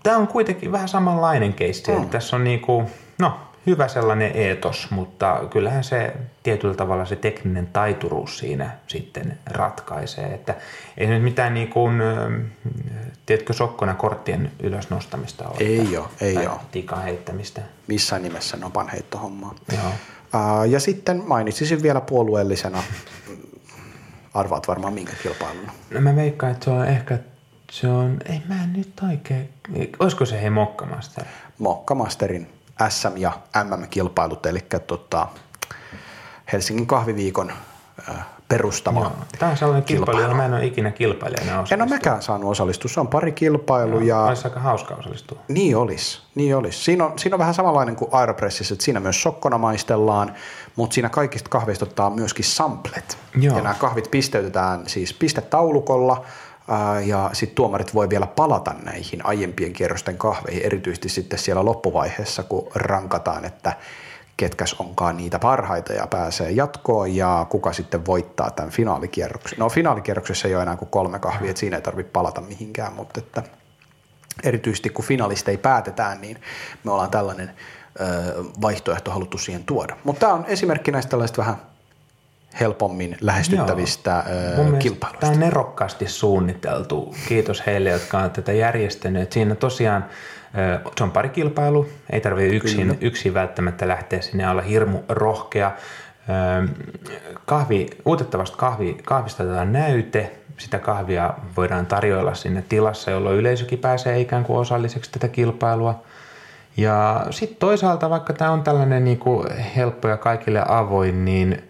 Tämä 0.03 0.17
on 0.17 0.29
kuitenkin 0.29 0.73
vähän 0.73 0.89
samanlainen 0.89 1.55
keissi. 1.55 1.93
Mm. 1.93 2.09
Tässä 2.09 2.37
on 2.37 2.45
niinku, 2.45 2.91
no, 3.19 3.33
hyvä 3.67 3.89
sellainen 3.89 4.31
eetos, 4.35 4.91
mutta 4.91 5.41
kyllähän 5.51 5.85
se 5.85 6.13
tietyllä 6.43 6.75
tavalla 6.75 7.05
se 7.05 7.17
tekninen 7.17 7.67
taituruus 7.67 8.39
siinä 8.39 8.71
sitten 8.87 9.39
ratkaisee. 9.47 10.27
Että 10.27 10.55
ei 10.99 11.07
nyt 11.07 11.23
mitään 11.23 11.55
niin 11.55 11.69
kuin, 11.69 12.03
tiedätkö, 13.27 13.53
sokkona 13.53 13.95
korttien 13.95 14.53
ylös 14.63 14.91
nostamista 14.91 15.49
ole. 15.49 15.57
Ei 15.61 15.97
ole, 15.97 16.07
ei 16.21 16.37
ole. 16.37 16.61
Tikan 16.73 17.03
heittämistä. 17.03 17.63
Missään 17.87 18.23
nimessä 18.23 18.57
nopan 18.57 18.89
heittohommaa. 18.89 19.55
Joo. 19.73 19.93
Ja 20.65 20.81
sitten 20.81 21.23
mainitsisin 21.27 21.83
vielä 21.83 22.01
puolueellisena, 22.01 22.83
arvaat 24.35 24.69
varmaan 24.69 24.93
minkä 24.93 25.13
kilpailun. 25.23 25.71
No 25.91 26.01
mä 26.01 26.17
veikkaan, 26.17 26.53
että 26.53 26.65
se 26.65 26.71
on 26.71 26.87
ehkä, 26.87 27.19
se 27.71 27.89
on, 27.89 28.17
ei 28.31 28.43
mä 28.49 28.67
nyt 28.67 28.93
oikein, 29.11 29.49
olisiko 29.99 30.25
se 30.25 30.43
hei 30.43 30.51
Mokkamaster? 30.51 31.25
Mokkamasterin 31.59 32.56
SM- 32.89 33.17
ja 33.17 33.33
MM-kilpailut, 33.65 34.47
eli 34.47 34.61
tota, 34.87 35.27
Helsingin 36.53 36.87
kahviviikon 36.87 37.53
perustama 38.49 39.01
Joo. 39.01 39.13
Tämä 39.39 39.51
on 39.51 39.57
sellainen 39.57 39.85
kilpailu, 39.85 40.21
johon 40.21 40.37
mä 40.37 40.45
en 40.45 40.55
ole 40.55 40.67
ikinä 40.67 40.91
kilpailijana 40.91 41.53
osallistua. 41.53 41.75
En 41.75 41.83
ole 41.83 41.91
mäkään 41.91 42.23
saanut 42.23 42.51
osallistua. 42.51 42.89
Se 42.89 43.01
on 43.01 43.09
pari 43.09 43.33
kilpailu. 43.33 44.01
Ja... 44.01 44.21
Olisi 44.21 44.49
aika 44.49 44.61
hauska 44.61 44.95
osallistua. 44.95 45.39
Niin 45.49 45.77
olisi. 45.77 46.23
Niin 46.35 46.57
olisi. 46.57 46.85
Siinä, 46.85 47.05
on, 47.05 47.19
siinä 47.19 47.35
on 47.35 47.39
vähän 47.39 47.55
samanlainen 47.55 47.97
kuin 47.97 48.09
Aeropressissa, 48.13 48.75
että 48.75 48.85
siinä 48.85 49.01
myös 49.01 49.23
sokkona 49.23 49.59
maistellaan, 49.59 50.35
mutta 50.77 50.95
siinä 50.95 51.09
kaikista 51.09 51.51
kahveista 51.51 51.85
ottaa 51.85 52.11
myöskin 52.11 52.45
samplet. 52.45 53.19
Joo. 53.41 53.57
Ja 53.57 53.63
nämä 53.63 53.75
kahvit 53.75 54.11
pisteytetään 54.11 54.89
siis 54.89 55.15
pistetaulukolla, 55.15 56.25
ja 57.05 57.31
sitten 57.33 57.57
tuomarit 57.57 57.95
voi 57.95 58.11
vielä 58.11 58.27
palata 58.27 58.75
näihin 58.85 59.27
aiempien 59.27 59.73
kierrosten 59.73 60.19
kahveihin, 60.19 60.63
erityisesti 60.63 61.09
sitten 61.09 61.39
siellä 61.39 61.65
loppuvaiheessa, 61.65 62.43
kun 62.43 62.69
rankataan, 62.75 63.45
että 63.45 63.73
ketkäs 64.37 64.77
onkaan 64.79 65.17
niitä 65.17 65.39
parhaita 65.39 65.93
ja 65.93 66.07
pääsee 66.07 66.51
jatkoon 66.51 67.17
ja 67.17 67.47
kuka 67.51 67.73
sitten 67.73 68.07
voittaa 68.07 68.51
tämän 68.51 68.71
finaalikierroksen. 68.71 69.59
No 69.59 69.69
finaalikierroksessa 69.69 70.49
ei 70.49 70.55
ole 70.55 70.63
enää 70.63 70.77
kuin 70.77 70.91
kolme 70.91 71.19
kahvia, 71.19 71.51
että 71.51 71.61
siinä 71.61 71.77
ei 71.77 71.83
tarvitse 71.83 72.13
palata 72.13 72.41
mihinkään, 72.41 72.93
mutta 72.93 73.21
että 73.21 73.43
erityisesti 74.43 74.91
kun 74.91 75.05
ei 75.49 75.57
päätetään, 75.57 76.21
niin 76.21 76.41
me 76.85 76.93
ollaan 76.93 77.11
tällainen 77.11 77.51
vaihtoehto 78.61 79.11
haluttu 79.11 79.39
siihen 79.39 79.65
tuoda. 79.65 79.97
Mutta 80.05 80.21
tämä 80.21 80.33
on 80.33 80.45
esimerkki 80.47 80.91
näistä 80.91 81.11
tällaista 81.11 81.39
vähän 81.39 81.57
helpommin 82.61 83.17
lähestyttävistä 83.21 84.25
Joo. 84.57 84.79
kilpailuista. 84.79 85.21
Tämä 85.21 85.33
on 85.33 85.41
nerokkaasti 85.41 86.07
suunniteltu. 86.07 87.15
Kiitos 87.29 87.67
heille, 87.67 87.91
jotka 87.91 88.19
ovat 88.19 88.33
tätä 88.33 88.53
järjestäneet. 88.53 89.33
Siinä 89.33 89.55
tosiaan 89.55 90.05
se 90.97 91.05
on 91.05 91.11
pari 91.11 91.29
kilpailu, 91.29 91.89
ei 92.11 92.21
tarvitse 92.21 92.57
yksin, 92.57 92.99
yksin 93.01 93.35
välttämättä 93.35 93.89
lähteä 93.89 94.21
sinne 94.21 94.51
olla 94.51 94.63
hirmu 94.63 94.99
rohkea. 95.09 95.73
Kahvi, 97.45 97.87
uutettavasta 98.05 98.57
kahvi, 98.57 98.99
kahvista 99.05 99.43
otetaan 99.43 99.73
näyte, 99.73 100.33
sitä 100.59 100.79
kahvia 100.79 101.35
voidaan 101.57 101.87
tarjoilla 101.87 102.35
sinne 102.35 102.65
tilassa, 102.69 103.11
jolloin 103.11 103.37
yleisökin 103.37 103.79
pääsee 103.79 104.21
ikään 104.21 104.45
kuin 104.45 104.59
osalliseksi 104.59 105.11
tätä 105.11 105.29
kilpailua. 105.29 106.03
Ja 106.77 107.27
sitten 107.31 107.59
toisaalta, 107.59 108.11
vaikka 108.11 108.33
tämä 108.33 108.51
on 108.51 108.63
tällainen 108.63 109.05
niin 109.05 109.19
kuin 109.19 109.53
helppo 109.77 110.09
ja 110.09 110.17
kaikille 110.17 110.63
avoin, 110.69 111.25
niin 111.25 111.66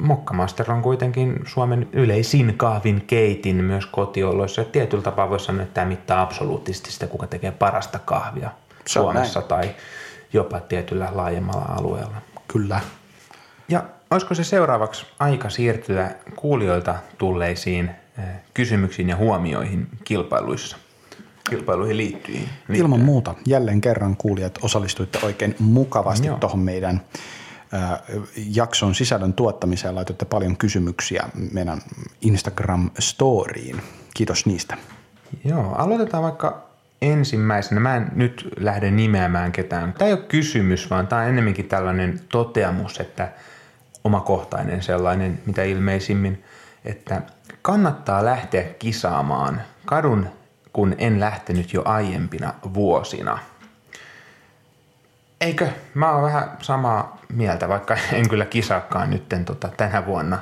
Mokkamaster 0.00 0.72
on 0.72 0.82
kuitenkin 0.82 1.40
Suomen 1.46 1.88
yleisin 1.92 2.54
kahvin 2.56 3.04
keitin 3.06 3.56
myös 3.56 3.86
kotioloissa. 3.86 4.64
Tietyllä 4.64 5.02
tapaa 5.02 5.30
voisi 5.30 5.44
sanoa, 5.44 5.62
että 5.62 5.74
tämä 5.74 5.86
mittaa 5.86 6.22
absoluuttisesti 6.22 6.92
sitä, 6.92 7.06
kuka 7.06 7.26
tekee 7.26 7.50
parasta 7.50 7.98
kahvia 7.98 8.50
Se 8.86 8.92
Suomessa 8.92 9.42
tai 9.42 9.70
jopa 10.32 10.60
tietyllä 10.60 11.08
laajemmalla 11.12 11.64
alueella. 11.78 12.16
Kyllä. 12.48 12.80
Ja 13.68 13.84
olisiko 14.10 14.34
se 14.34 14.44
seuraavaksi 14.44 15.06
aika 15.18 15.50
siirtyä 15.50 16.10
kuulijoilta 16.36 16.94
tulleisiin 17.18 17.90
eh, 18.18 18.24
kysymyksiin 18.54 19.08
ja 19.08 19.16
huomioihin 19.16 19.88
kilpailuissa? 20.04 20.76
kilpailuihin 21.50 21.96
liittyen. 21.96 22.48
Ilman 22.74 23.00
muuta. 23.00 23.34
Jälleen 23.46 23.80
kerran 23.80 24.16
kuulijat 24.16 24.58
osallistuitte 24.62 25.18
oikein 25.22 25.56
mukavasti 25.58 26.28
tuohon 26.40 26.60
meidän 26.60 27.00
jakson 28.36 28.94
sisällön 28.94 29.32
tuottamiseen 29.32 29.94
laitatte 29.94 30.24
paljon 30.24 30.56
kysymyksiä 30.56 31.28
meidän 31.52 31.82
Instagram-storiin. 32.20 33.82
Kiitos 34.14 34.46
niistä. 34.46 34.76
Joo, 35.44 35.74
aloitetaan 35.74 36.22
vaikka 36.22 36.70
ensimmäisenä. 37.02 37.80
Mä 37.80 37.96
en 37.96 38.12
nyt 38.14 38.48
lähde 38.56 38.90
nimeämään 38.90 39.52
ketään. 39.52 39.92
Tämä 39.92 40.06
ei 40.06 40.12
ole 40.12 40.22
kysymys, 40.22 40.90
vaan 40.90 41.06
tämä 41.06 41.22
on 41.22 41.28
enemmänkin 41.28 41.68
tällainen 41.68 42.20
toteamus, 42.28 43.00
että 43.00 43.32
omakohtainen 44.04 44.82
sellainen, 44.82 45.42
mitä 45.46 45.62
ilmeisimmin, 45.62 46.44
että 46.84 47.22
kannattaa 47.62 48.24
lähteä 48.24 48.62
kisaamaan 48.62 49.62
kadun 49.84 50.26
kun 50.72 50.94
en 50.98 51.20
lähtenyt 51.20 51.72
jo 51.72 51.82
aiempina 51.84 52.54
vuosina. 52.74 53.38
Eikö? 55.40 55.68
Mä 55.94 56.12
oon 56.12 56.22
vähän 56.22 56.56
samaa 56.62 57.18
mieltä, 57.32 57.68
vaikka 57.68 57.96
en 58.12 58.28
kyllä 58.28 58.44
kisaakaan 58.44 59.10
nytten 59.10 59.44
tota, 59.44 59.68
tänä 59.76 60.06
vuonna. 60.06 60.38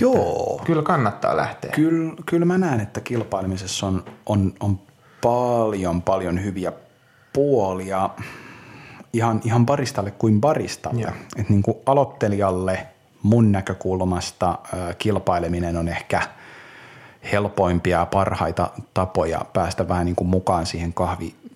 Joo. 0.00 0.60
Kyllä 0.64 0.82
kannattaa 0.82 1.36
lähteä. 1.36 1.70
Kyllä, 1.70 2.14
kyllä 2.26 2.46
mä 2.46 2.58
näen, 2.58 2.80
että 2.80 3.00
kilpailemisessa 3.00 3.86
on, 3.86 4.04
on, 4.26 4.52
on 4.60 4.80
paljon, 5.20 6.02
paljon 6.02 6.44
hyviä 6.44 6.72
puolia 7.32 8.10
ihan, 9.12 9.40
ihan 9.44 9.66
baristalle 9.66 10.10
kuin 10.10 10.40
baristalle. 10.40 11.12
Et 11.36 11.48
niin 11.48 11.62
kuin 11.62 11.76
aloittelijalle 11.86 12.86
mun 13.22 13.52
näkökulmasta 13.52 14.50
äh, 14.50 14.96
kilpaileminen 14.98 15.76
on 15.76 15.88
ehkä 15.88 16.22
helpoimpia 17.32 17.98
ja 17.98 18.06
parhaita 18.06 18.70
tapoja 18.94 19.44
päästä 19.52 19.88
vähän 19.88 20.06
niin 20.06 20.16
kuin 20.16 20.28
mukaan 20.28 20.66
siihen 20.66 20.92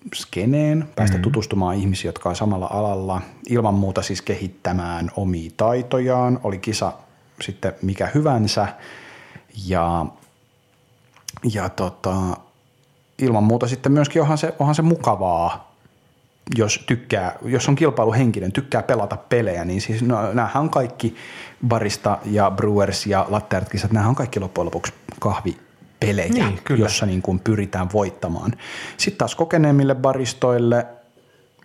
kahviskeneen, 0.09 0.89
päästä 0.95 1.17
mm-hmm. 1.17 1.21
tutustumaan 1.21 1.75
ihmisiin, 1.75 2.09
jotka 2.09 2.29
on 2.29 2.35
samalla 2.35 2.67
alalla, 2.71 3.21
ilman 3.49 3.73
muuta 3.73 4.01
siis 4.01 4.21
kehittämään 4.21 5.11
omia 5.15 5.51
taitojaan, 5.57 6.39
oli 6.43 6.57
kisa 6.57 6.93
sitten 7.41 7.73
mikä 7.81 8.09
hyvänsä 8.15 8.67
ja, 9.65 10.05
ja 11.53 11.69
tota, 11.69 12.13
ilman 13.19 13.43
muuta 13.43 13.67
sitten 13.67 13.91
myöskin 13.91 14.21
onhan 14.21 14.37
se, 14.37 14.55
onhan 14.59 14.75
se 14.75 14.81
mukavaa, 14.81 15.73
jos 16.55 16.83
tykkää, 16.87 17.35
jos 17.45 17.69
on 17.69 17.75
kilpailuhenkinen, 17.75 18.51
tykkää 18.51 18.83
pelata 18.83 19.17
pelejä, 19.17 19.65
niin 19.65 19.81
siis 19.81 20.01
no, 20.03 20.33
näähän 20.33 20.63
on 20.63 20.69
kaikki 20.69 21.15
barista 21.67 22.17
ja 22.25 22.51
brewers 22.51 23.05
ja 23.05 23.25
latte 23.29 23.61
kisat, 23.71 23.91
nämä 23.91 24.07
on 24.07 24.15
kaikki 24.15 24.39
loppujen 24.39 24.65
lopuksi 24.65 24.93
kahvipelejä, 25.99 26.49
niin, 26.49 26.59
kyllä. 26.63 26.85
jossa 26.85 27.05
niin 27.05 27.21
kuin 27.21 27.39
pyritään 27.39 27.89
voittamaan. 27.93 28.53
Sitten 28.97 29.17
taas 29.17 29.35
kokeneemmille 29.35 29.95
baristoille 29.95 30.85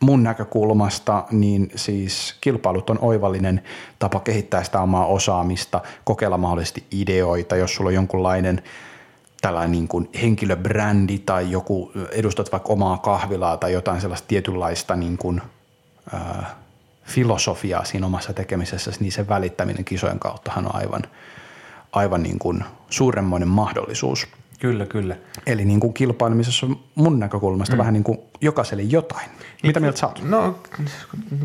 mun 0.00 0.22
näkökulmasta, 0.22 1.24
niin 1.30 1.70
siis 1.76 2.36
kilpailut 2.40 2.90
on 2.90 2.98
oivallinen 3.00 3.62
tapa 3.98 4.20
kehittää 4.20 4.64
sitä 4.64 4.80
omaa 4.80 5.06
osaamista, 5.06 5.80
kokeilla 6.04 6.38
mahdollisesti 6.38 6.84
ideoita, 6.90 7.56
jos 7.56 7.74
sulla 7.74 7.88
on 7.88 7.94
jonkunlainen– 7.94 8.62
tällainen 9.42 9.72
niin 9.72 9.88
kuin 9.88 10.08
henkilöbrändi 10.22 11.18
tai 11.18 11.50
joku, 11.50 11.92
edustat 12.12 12.52
vaikka 12.52 12.72
omaa 12.72 12.98
kahvilaa 12.98 13.56
tai 13.56 13.72
jotain 13.72 14.00
sellaista 14.00 14.28
tietynlaista 14.28 14.96
niin 14.96 15.18
kuin, 15.18 15.42
ää, 16.12 16.56
filosofiaa 17.04 17.84
siinä 17.84 18.06
omassa 18.06 18.32
tekemisessä, 18.32 18.90
niin 19.00 19.12
sen 19.12 19.28
välittäminen 19.28 19.84
kisojen 19.84 20.18
kauttahan 20.18 20.66
on 20.66 20.74
aivan, 20.74 21.02
aivan 21.92 22.22
niin 22.22 22.38
kuin 22.38 22.64
suuremmoinen 22.90 23.48
mahdollisuus. 23.48 24.28
Kyllä, 24.60 24.86
kyllä. 24.86 25.16
Eli 25.46 25.64
niin 25.64 25.80
kuin 25.80 25.94
kilpailemisessa 25.94 26.66
on 26.66 26.80
mun 26.94 27.20
näkökulmasta 27.20 27.74
mm. 27.74 27.78
vähän 27.78 27.94
niin 27.94 28.04
kuin 28.04 28.18
jokaiselle 28.40 28.82
jotain. 28.82 29.30
Mitä 29.62 29.80
mieltä 29.80 29.98
sä 29.98 30.06
oot? 30.06 30.22
No 30.22 30.58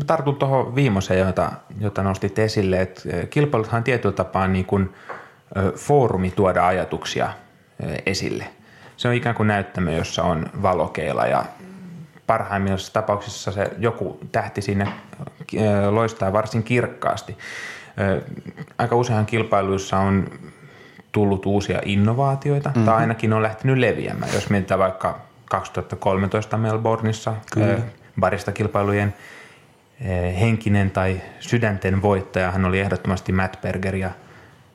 tartun 0.06 0.36
tuohon 0.36 0.74
viimeiseen, 0.74 1.26
jota, 1.26 1.52
jota 1.80 2.02
nostit 2.02 2.38
esille, 2.38 2.80
että 2.80 3.02
kilpailuthan 3.30 3.84
tietyllä 3.84 4.14
tapaa 4.14 4.48
niin 4.48 4.64
kuin 4.64 4.90
foorumi 5.76 6.30
tuoda 6.30 6.66
ajatuksia– 6.66 7.32
esille. 8.06 8.44
Se 8.96 9.08
on 9.08 9.14
ikään 9.14 9.34
kuin 9.34 9.46
näyttämö, 9.46 9.92
jossa 9.92 10.22
on 10.22 10.46
valokeila 10.62 11.26
ja 11.26 11.44
parhaimmissa 12.26 12.92
tapauksissa 12.92 13.52
se 13.52 13.70
joku 13.78 14.20
tähti 14.32 14.62
siinä 14.62 14.92
loistaa 15.90 16.32
varsin 16.32 16.62
kirkkaasti. 16.62 17.38
Aika 18.78 18.96
useinhan 18.96 19.26
kilpailuissa 19.26 19.98
on 19.98 20.26
tullut 21.12 21.46
uusia 21.46 21.80
innovaatioita 21.84 22.68
mm-hmm. 22.68 22.84
tai 22.84 22.96
ainakin 22.96 23.32
on 23.32 23.42
lähtenyt 23.42 23.78
leviämään. 23.78 24.34
Jos 24.34 24.50
mietitään 24.50 24.80
vaikka 24.80 25.20
2013 25.44 26.58
Melbourneissa 26.58 27.34
Kyllä. 27.52 27.78
barista 28.20 28.52
kilpailujen 28.52 29.14
henkinen 30.40 30.90
tai 30.90 31.20
sydänten 31.40 32.02
voittaja, 32.02 32.50
hän 32.50 32.64
oli 32.64 32.80
ehdottomasti 32.80 33.32
Matt 33.32 33.60
Berger 33.60 33.96
ja– 33.96 34.10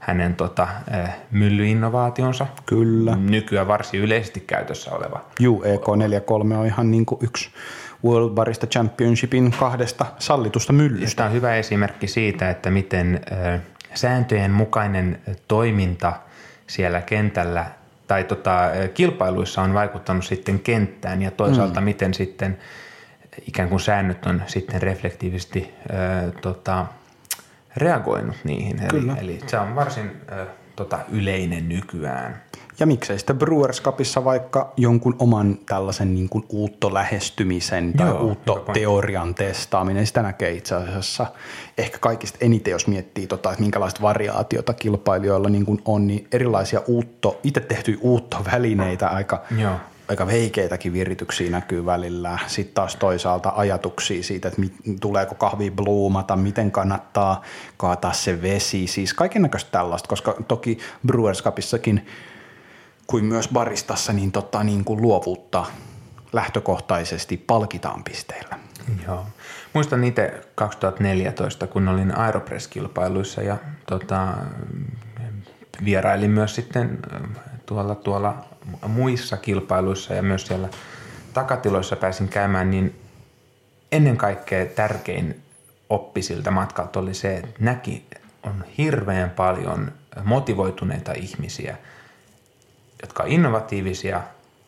hänen 0.03 0.35
tota, 0.35 0.67
myllyinnovaationsa. 1.31 2.47
Kyllä. 2.65 3.15
Nykyään 3.15 3.67
varsin 3.67 3.99
yleisesti 3.99 4.39
käytössä 4.39 4.91
oleva. 4.91 5.21
Juu, 5.39 5.63
EK43 5.63 6.53
on 6.53 6.65
ihan 6.65 6.91
niin 6.91 7.05
kuin 7.05 7.19
yksi 7.23 7.49
World 8.05 8.29
Barista 8.29 8.67
Championshipin 8.67 9.53
kahdesta 9.59 10.05
sallitusta 10.19 10.73
myllystä. 10.73 11.15
Tämä 11.15 11.27
on 11.27 11.33
hyvä 11.33 11.55
esimerkki 11.55 12.07
siitä, 12.07 12.49
että 12.49 12.69
miten 12.69 13.21
sääntöjen 13.93 14.51
mukainen 14.51 15.21
toiminta 15.47 16.13
siellä 16.67 17.01
kentällä 17.01 17.65
tai 18.07 18.23
tota, 18.23 18.69
kilpailuissa 18.93 19.61
on 19.61 19.73
vaikuttanut 19.73 20.25
sitten 20.25 20.59
kenttään 20.59 21.21
ja 21.21 21.31
toisaalta 21.31 21.81
mm. 21.81 21.85
miten 21.85 22.13
sitten 22.13 22.57
ikään 23.47 23.69
kuin 23.69 23.79
säännöt 23.79 24.25
on 24.25 24.41
sitten 24.47 24.81
reflektiivisesti 24.81 25.73
äh, 25.93 26.41
tota, 26.41 26.85
reagoinut 27.77 28.35
niihin. 28.43 28.81
Kyllä. 28.87 29.15
Eli, 29.19 29.31
eli 29.31 29.39
se 29.47 29.59
on 29.59 29.75
varsin 29.75 30.11
äh, 30.31 30.47
tota, 30.75 30.99
yleinen 31.11 31.69
nykyään. 31.69 32.41
Ja 32.79 32.85
miksei 32.85 33.17
sitten 33.19 33.37
Brewers 33.37 33.81
Cupissa 33.81 34.25
vaikka 34.25 34.73
jonkun 34.77 35.15
oman 35.19 35.57
tällaisen 35.65 36.13
niin 36.13 36.29
kuin 36.29 36.45
uutto 36.49 36.93
lähestymisen 36.93 37.93
tai 37.93 38.07
Joo, 38.07 38.21
uutto 38.21 38.65
teorian 38.73 39.35
testaaminen, 39.35 40.07
sitä 40.07 40.21
näkee 40.21 40.51
itse 40.51 40.75
asiassa 40.75 41.25
ehkä 41.77 41.97
kaikista 41.99 42.37
eniten, 42.41 42.71
jos 42.71 42.87
miettii, 42.87 43.27
tota, 43.27 43.51
että 43.51 43.61
minkälaista 43.61 44.01
variaatiota 44.01 44.73
kilpailijoilla 44.73 45.49
niin 45.49 45.65
kuin 45.65 45.81
on, 45.85 46.07
niin 46.07 46.27
erilaisia 46.31 46.81
uutto, 46.87 47.39
itse 47.43 47.59
tehtyjä 47.59 47.97
uuttovälineitä 48.01 49.07
aika 49.07 49.41
Joo 49.57 49.75
aika 50.07 50.27
veikeitäkin 50.27 50.93
virityksiä 50.93 51.49
näkyy 51.49 51.85
välillä. 51.85 52.39
Sitten 52.47 52.73
taas 52.73 52.95
toisaalta 52.95 53.53
ajatuksia 53.55 54.23
siitä, 54.23 54.47
että 54.47 54.61
mit, 54.61 54.73
tuleeko 55.01 55.35
kahvi 55.35 55.71
bluumata, 55.71 56.35
miten 56.35 56.71
kannattaa 56.71 57.41
kaataa 57.77 58.13
se 58.13 58.41
vesi. 58.41 58.87
Siis 58.87 59.15
näköistä 59.35 59.71
tällaista, 59.71 60.09
koska 60.09 60.35
toki 60.47 60.77
Brewers 61.07 61.43
Cupissakin 61.43 62.07
kuin 63.07 63.25
myös 63.25 63.49
baristassa 63.53 64.13
niin, 64.13 64.31
tota, 64.31 64.63
niin 64.63 64.83
kuin 64.83 65.01
luovuutta 65.01 65.65
lähtökohtaisesti 66.33 67.37
palkitaan 67.37 68.03
pisteillä. 68.03 68.59
Joo. 69.05 69.25
Muistan 69.73 70.03
itse 70.03 70.41
2014, 70.55 71.67
kun 71.67 71.87
olin 71.87 72.17
Aeropress-kilpailuissa 72.17 73.41
ja 73.41 73.57
tota, 73.85 74.27
vierailin 75.85 76.31
myös 76.31 76.55
sitten 76.55 76.99
tuolla, 77.65 77.95
tuolla 77.95 78.45
muissa 78.87 79.37
kilpailuissa 79.37 80.13
ja 80.13 80.23
myös 80.23 80.47
siellä 80.47 80.69
takatiloissa 81.33 81.95
pääsin 81.95 82.29
käymään, 82.29 82.71
niin 82.71 82.95
ennen 83.91 84.17
kaikkea 84.17 84.65
tärkein 84.65 85.41
oppi 85.89 86.21
siltä 86.21 86.51
matkalta 86.51 86.99
oli 86.99 87.13
se, 87.13 87.37
että 87.37 87.53
näki 87.59 88.05
on 88.43 88.63
hirveän 88.77 89.29
paljon 89.29 89.91
motivoituneita 90.23 91.13
ihmisiä, 91.13 91.77
jotka 93.01 93.23
on 93.23 93.29
innovatiivisia, 93.29 94.23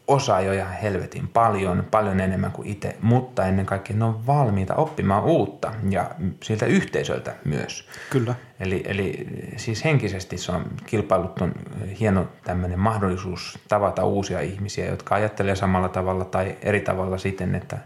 osaa 0.07 0.41
jo 0.41 0.53
ihan 0.53 0.73
helvetin 0.73 1.27
paljon, 1.27 1.87
paljon 1.91 2.19
enemmän 2.19 2.51
kuin 2.51 2.67
itse, 2.67 2.97
mutta 3.01 3.45
ennen 3.45 3.65
kaikkea 3.65 3.97
ne 3.97 4.05
on 4.05 4.27
valmiita 4.27 4.75
oppimaan 4.75 5.23
uutta 5.23 5.71
ja 5.89 6.11
siltä 6.43 6.65
yhteisöltä 6.65 7.35
myös. 7.45 7.87
Kyllä. 8.09 8.35
Eli, 8.59 8.83
eli 8.85 9.27
siis 9.57 9.85
henkisesti 9.85 10.37
se 10.37 10.51
on, 10.51 10.65
kilpailut 10.85 11.41
on 11.41 11.53
hieno 11.99 12.27
tämmöinen 12.43 12.79
mahdollisuus 12.79 13.59
tavata 13.67 14.05
uusia 14.05 14.41
ihmisiä, 14.41 14.85
jotka 14.85 15.15
ajattelee 15.15 15.55
samalla 15.55 15.89
tavalla 15.89 16.25
tai 16.25 16.55
eri 16.61 16.79
tavalla 16.79 17.17
siten, 17.17 17.55
että 17.55 17.77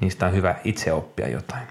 niistä 0.00 0.26
on 0.26 0.32
hyvä 0.32 0.54
itse 0.64 0.92
oppia 0.92 1.28
jotain. 1.28 1.66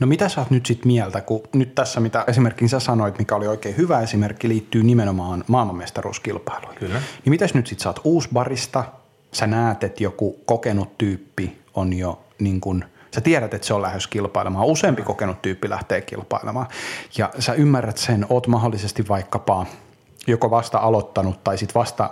No 0.00 0.06
mitä 0.06 0.28
sä 0.28 0.40
oot 0.40 0.50
nyt 0.50 0.66
sitten 0.66 0.86
mieltä, 0.86 1.20
kun 1.20 1.40
nyt 1.54 1.74
tässä 1.74 2.00
mitä 2.00 2.24
esimerkiksi 2.26 2.68
sä 2.68 2.80
sanoit, 2.80 3.18
mikä 3.18 3.34
oli 3.34 3.46
oikein 3.46 3.76
hyvä 3.76 4.00
esimerkki, 4.00 4.48
liittyy 4.48 4.82
nimenomaan 4.82 5.44
maailmanmestaruuskilpailuun. 5.46 6.74
Kyllä. 6.74 6.94
Niin 6.94 7.30
mitäs 7.30 7.54
nyt 7.54 7.66
sitten 7.66 7.82
sä 7.82 7.88
oot 7.88 8.00
uusbarista, 8.04 8.84
sä 9.32 9.46
näet, 9.46 9.84
että 9.84 10.02
joku 10.02 10.40
kokenut 10.44 10.98
tyyppi 10.98 11.62
on 11.74 11.92
jo 11.92 12.24
niin 12.38 12.60
kuin, 12.60 12.84
sä 13.14 13.20
tiedät, 13.20 13.54
että 13.54 13.66
se 13.66 13.74
on 13.74 13.82
lähes 13.82 14.06
kilpailemaan. 14.06 14.66
Useampi 14.66 15.02
kokenut 15.02 15.42
tyyppi 15.42 15.70
lähtee 15.70 16.00
kilpailemaan. 16.00 16.66
Ja 17.18 17.30
sä 17.38 17.52
ymmärrät 17.52 17.98
sen, 17.98 18.26
oot 18.28 18.46
mahdollisesti 18.46 19.08
vaikkapa 19.08 19.66
joko 20.26 20.50
vasta 20.50 20.78
aloittanut 20.78 21.44
tai 21.44 21.58
sitten 21.58 21.74
vasta 21.74 22.10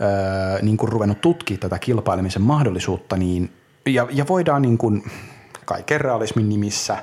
öö, 0.00 0.62
niin 0.62 0.76
kuin 0.76 0.92
ruvennut 0.92 1.20
tutkimaan 1.20 1.60
tätä 1.60 1.78
kilpailemisen 1.78 2.42
mahdollisuutta, 2.42 3.16
niin, 3.16 3.52
ja, 3.86 4.06
ja 4.10 4.28
voidaan 4.28 4.62
niin 4.62 4.78
kuin 4.78 5.10
kaiken 5.64 6.00
realismin 6.00 6.48
nimissä 6.48 6.96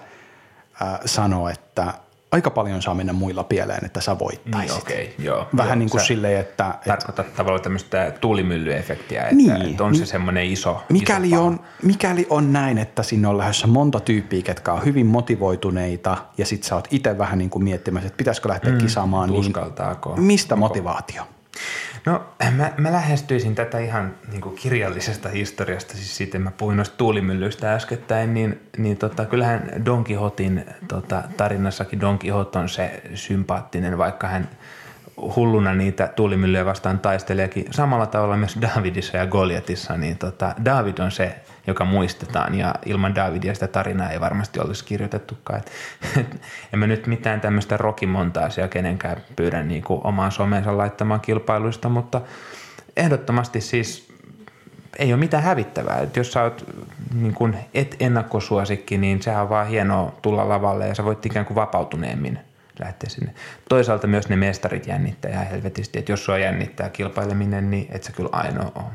sanoa, 1.05 1.51
että 1.51 1.93
aika 2.31 2.49
paljon 2.49 2.81
saa 2.81 2.93
mennä 2.93 3.13
muilla 3.13 3.43
pieleen, 3.43 3.85
että 3.85 4.01
sä 4.01 4.19
voittaisit. 4.19 4.87
Niin, 4.87 5.01
okay, 5.01 5.25
joo, 5.25 5.47
Vähän 5.57 5.69
joo, 5.69 5.75
niin 5.75 5.89
kuin 5.89 6.01
silleen, 6.01 6.39
että... 6.39 6.75
Tarkoitat 6.87 7.25
että, 7.25 7.37
tavallaan 7.37 7.61
tämmöistä 7.61 8.13
tuulimyllyefektiä, 8.21 9.21
että, 9.21 9.35
niin, 9.35 9.61
että 9.61 9.83
on 9.83 9.95
se 9.95 10.05
semmoinen 10.05 10.45
iso 10.45 10.83
mikäli 10.89 11.27
iso 11.27 11.45
on, 11.45 11.59
mikäli 11.83 12.27
on 12.29 12.53
näin, 12.53 12.77
että 12.77 13.03
sinne 13.03 13.27
on 13.27 13.37
lähdössä 13.37 13.67
monta 13.67 13.99
tyyppiä, 13.99 14.41
ketkä 14.41 14.73
on 14.73 14.85
hyvin 14.85 15.05
motivoituneita, 15.05 16.17
ja 16.37 16.45
sit 16.45 16.63
sä 16.63 16.75
oot 16.75 16.87
itse 16.91 17.17
vähän 17.17 17.37
niin 17.37 17.49
kuin 17.49 17.63
miettimässä, 17.63 18.07
että 18.07 18.17
pitäisikö 18.17 18.49
lähteä 18.49 18.71
mm, 18.71 18.77
kisaamaan, 18.77 19.29
niin 19.29 19.53
mistä 20.17 20.55
Onko? 20.55 20.67
motivaatio? 20.67 21.23
No 22.05 22.25
mä, 22.51 22.71
mä 22.77 22.91
lähestyisin 22.91 23.55
tätä 23.55 23.79
ihan 23.79 24.15
niin 24.31 24.41
kuin 24.41 24.55
kirjallisesta 24.55 25.29
historiasta, 25.29 25.93
siis 25.93 26.17
sitten 26.17 26.41
mä 26.41 26.51
puhuin 26.51 26.77
noista 26.77 26.97
tuulimyllyistä 26.97 27.73
äskettäin, 27.73 28.33
niin, 28.33 28.59
niin 28.77 28.97
tota, 28.97 29.25
kyllähän 29.25 29.85
Don 29.85 30.03
Quixotin 30.09 30.65
tota, 30.87 31.23
tarinassakin 31.37 32.01
Don 32.01 32.19
Quixote 32.23 32.59
on 32.59 32.69
se 32.69 33.01
sympaattinen, 33.15 33.97
vaikka 33.97 34.27
hän 34.27 34.49
hulluna 35.35 35.73
niitä 35.73 36.07
tuulimyllyjä 36.15 36.65
vastaan 36.65 36.99
taisteleekin. 36.99 37.65
Samalla 37.71 38.05
tavalla 38.05 38.37
myös 38.37 38.57
Davidissa 38.75 39.17
ja 39.17 39.27
Goliatissa, 39.27 39.97
niin 39.97 40.17
tota, 40.17 40.55
David 40.65 40.97
on 40.97 41.11
se, 41.11 41.35
joka 41.67 41.85
muistetaan 41.85 42.55
ja 42.55 42.75
ilman 42.85 43.15
Davidia 43.15 43.53
sitä 43.53 43.67
tarinaa 43.67 44.09
ei 44.09 44.19
varmasti 44.19 44.59
olisi 44.59 44.85
kirjoitettukaan. 44.85 45.59
Et, 45.59 45.71
et, 46.19 46.41
en 46.73 46.79
mä 46.79 46.87
nyt 46.87 47.07
mitään 47.07 47.41
tämmöistä 47.41 47.77
rokimontaasia 47.77 48.67
kenenkään 48.67 49.17
pyydä 49.35 49.63
niin 49.63 49.83
kuin 49.83 50.01
omaan 50.03 50.31
someensa 50.31 50.77
laittamaan 50.77 51.21
kilpailuista, 51.21 51.89
mutta 51.89 52.21
ehdottomasti 52.97 53.61
siis 53.61 54.09
ei 54.99 55.13
ole 55.13 55.19
mitään 55.19 55.43
hävittävää. 55.43 55.99
Et 55.99 56.15
jos 56.15 56.31
sä 56.31 56.43
oot 56.43 56.65
niin 57.13 57.33
kuin 57.33 57.55
et 57.73 57.95
ennakkosuosikki, 57.99 58.97
niin 58.97 59.21
sehän 59.21 59.43
on 59.43 59.49
vaan 59.49 59.67
hienoa 59.67 60.13
tulla 60.21 60.49
lavalle 60.49 60.87
ja 60.87 60.95
sä 60.95 61.05
voit 61.05 61.25
ikään 61.25 61.45
kuin 61.45 61.55
vapautuneemmin 61.55 62.39
lähteä 62.79 63.09
sinne. 63.09 63.33
Toisaalta 63.69 64.07
myös 64.07 64.29
ne 64.29 64.35
mestarit 64.35 64.87
jännittää 64.87 65.31
ihan 65.31 65.47
helvetisti, 65.47 65.99
että 65.99 66.11
jos 66.11 66.25
sua 66.25 66.37
jännittää 66.37 66.89
kilpaileminen, 66.89 67.69
niin 67.69 67.87
et 67.89 68.03
sä 68.03 68.11
kyllä 68.11 68.29
ainoa 68.31 68.71
ole. 68.75 68.91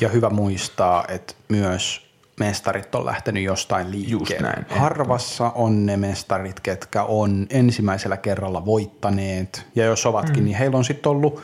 Ja 0.00 0.08
hyvä 0.08 0.30
muistaa, 0.30 1.04
että 1.08 1.34
myös 1.48 2.08
mestarit 2.40 2.94
on 2.94 3.06
lähtenyt 3.06 3.42
jostain 3.42 3.90
liikkeelle. 3.90 4.48
näin, 4.48 4.66
Harvassa 4.68 5.52
on 5.54 5.86
ne 5.86 5.96
mestarit, 5.96 6.60
ketkä 6.60 7.02
on 7.02 7.46
ensimmäisellä 7.50 8.16
kerralla 8.16 8.64
voittaneet. 8.64 9.66
Ja 9.74 9.84
jos 9.84 10.06
ovatkin, 10.06 10.38
mm. 10.38 10.44
niin 10.44 10.56
heillä 10.56 10.78
on 10.78 10.84
sitten 10.84 11.10
ollut 11.10 11.42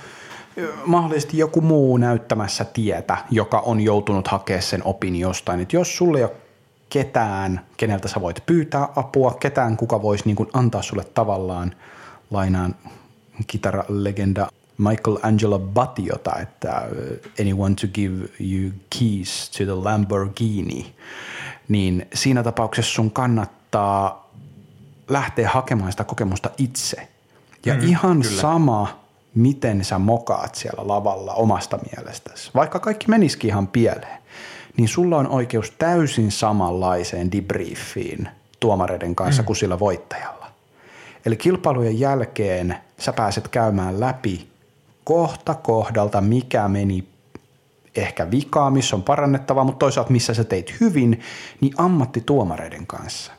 mahdollisesti 0.84 1.38
joku 1.38 1.60
muu 1.60 1.96
näyttämässä 1.96 2.64
tietä, 2.64 3.16
joka 3.30 3.60
on 3.60 3.80
joutunut 3.80 4.28
hakemaan 4.28 4.62
sen 4.62 4.82
opin 4.84 5.16
jostain. 5.16 5.60
Et 5.60 5.72
jos 5.72 5.96
sulle 5.96 6.18
ei 6.18 6.24
ole 6.24 6.32
ketään, 6.94 7.60
keneltä 7.76 8.08
sä 8.08 8.20
voit 8.20 8.46
pyytää 8.46 8.88
apua, 8.96 9.36
ketään, 9.40 9.76
kuka 9.76 10.02
voisi 10.02 10.24
niin 10.26 10.36
antaa 10.52 10.82
sulle 10.82 11.04
tavallaan 11.04 11.74
lainaan 12.30 12.74
kitaralegenda 13.46 14.48
Michael 14.78 15.18
Angelo 15.22 15.58
Battiota, 15.58 16.38
että 16.38 16.82
uh, 16.92 17.30
anyone 17.40 17.74
to 17.74 17.86
give 17.94 18.28
you 18.40 18.72
keys 18.98 19.50
to 19.50 19.64
the 19.64 19.72
Lamborghini, 19.72 20.94
niin 21.68 22.06
siinä 22.14 22.42
tapauksessa 22.42 22.94
sun 22.94 23.10
kannattaa 23.10 24.30
lähteä 25.08 25.48
hakemaan 25.48 25.92
sitä 25.92 26.04
kokemusta 26.04 26.50
itse. 26.58 27.08
Ja 27.66 27.74
mm, 27.74 27.80
ihan 27.82 28.20
kyllä. 28.20 28.40
sama, 28.40 29.00
miten 29.34 29.84
sä 29.84 29.98
mokaat 29.98 30.54
siellä 30.54 30.88
lavalla 30.88 31.34
omasta 31.34 31.78
mielestäsi, 31.92 32.50
vaikka 32.54 32.78
kaikki 32.78 33.08
menisikin 33.08 33.48
ihan 33.48 33.66
pieleen, 33.66 34.18
niin 34.76 34.88
sulla 34.88 35.16
on 35.16 35.28
oikeus 35.28 35.70
täysin 35.70 36.30
samanlaiseen 36.30 37.32
debriefiin 37.32 38.28
tuomareiden 38.60 39.14
kanssa 39.14 39.42
mm. 39.42 39.46
kuin 39.46 39.56
sillä 39.56 39.78
voittajalla. 39.78 40.46
Eli 41.26 41.36
kilpailujen 41.36 42.00
jälkeen 42.00 42.76
sä 42.98 43.12
pääset 43.12 43.48
käymään 43.48 44.00
läpi 44.00 44.48
kohta 45.04 45.54
kohdalta, 45.54 46.20
mikä 46.20 46.68
meni 46.68 47.08
ehkä 47.96 48.30
vikaa, 48.30 48.70
missä 48.70 48.96
on 48.96 49.02
parannettavaa, 49.02 49.64
mutta 49.64 49.78
toisaalta 49.78 50.12
missä 50.12 50.34
sä 50.34 50.44
teit 50.44 50.74
hyvin, 50.80 51.20
niin 51.60 51.74
ammattituomareiden 51.76 52.86
kanssa. 52.86 53.32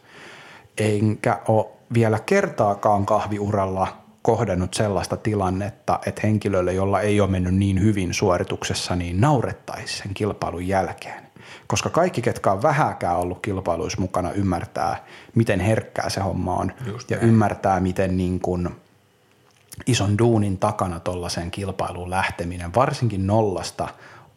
Enkä 0.78 1.40
ole 1.48 1.66
vielä 1.94 2.20
kertaakaan 2.20 3.06
kahviuralla 3.06 3.88
kohdannut 4.22 4.74
sellaista 4.74 5.18
tilannetta, 5.18 6.00
että 6.06 6.22
henkilölle, 6.24 6.74
jolla 6.74 7.02
ei 7.02 7.22
ole 7.22 7.30
mennyt 7.30 7.56
niin 7.56 7.82
hyvin 7.82 8.14
suorituksessa, 8.14 8.96
niin 8.96 9.22
naurettaisiin 9.22 10.04
sen 10.04 10.14
kilpailun 10.14 10.68
jälkeen. 10.68 11.24
Koska 11.68 11.89
kaikki, 11.89 12.22
ketkä 12.22 12.51
on 12.51 12.61
vähäkään 12.61 13.18
ollut 13.18 13.39
kilpailuissa 13.41 14.01
mukana, 14.01 14.32
ymmärtää, 14.32 15.05
miten 15.36 15.59
herkkää 15.59 16.09
se 16.09 16.22
homma 16.22 16.55
on 16.55 16.72
Just 16.86 17.11
ja 17.11 17.18
näin. 17.18 17.30
ymmärtää, 17.30 17.80
miten 17.80 18.18
niin 18.18 18.39
kuin– 18.39 18.70
ison 19.88 20.18
duunin 20.18 20.57
takana 20.57 20.99
tuollaiseen 20.99 21.51
kilpailuun 21.51 22.09
lähteminen, 22.09 22.74
varsinkin 22.76 23.28
nollasta, 23.28 23.88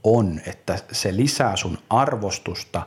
on, 0.04 0.40
että 0.46 0.78
se 0.92 1.16
lisää 1.16 1.56
sun 1.56 1.78
arvostusta 1.90 2.82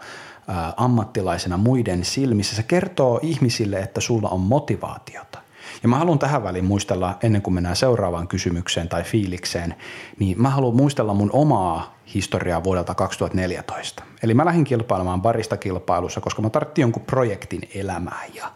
ammattilaisena 0.77 1.57
muiden 1.57 2.05
silmissä. 2.05 2.55
Se 2.55 2.63
kertoo 2.63 3.19
ihmisille, 3.23 3.79
että 3.79 4.01
sulla 4.01 4.29
on 4.29 4.39
motivaatiota. 4.39 5.39
Ja 5.83 5.89
mä 5.89 5.97
haluan 5.97 6.19
tähän 6.19 6.43
väliin 6.43 6.65
muistella, 6.65 7.17
ennen 7.23 7.41
kuin 7.41 7.53
mennään 7.53 7.75
seuraavaan 7.75 8.27
kysymykseen 8.27 8.89
tai 8.89 9.03
fiilikseen, 9.03 9.75
niin 10.19 10.41
mä 10.41 10.49
haluan 10.49 10.75
muistella 10.75 11.13
mun 11.13 11.29
omaa 11.33 11.95
historiaa 12.13 12.63
vuodelta 12.63 12.95
2014. 12.95 14.03
Eli 14.23 14.33
mä 14.33 14.45
lähdin 14.45 14.63
kilpailemaan 14.63 15.21
barista 15.21 15.57
kilpailussa, 15.57 16.21
koska 16.21 16.41
mä 16.41 16.49
tarvitsin 16.49 16.81
jonkun 16.81 17.05
projektin 17.05 17.61
elämään 17.75 18.33
ja 18.33 18.51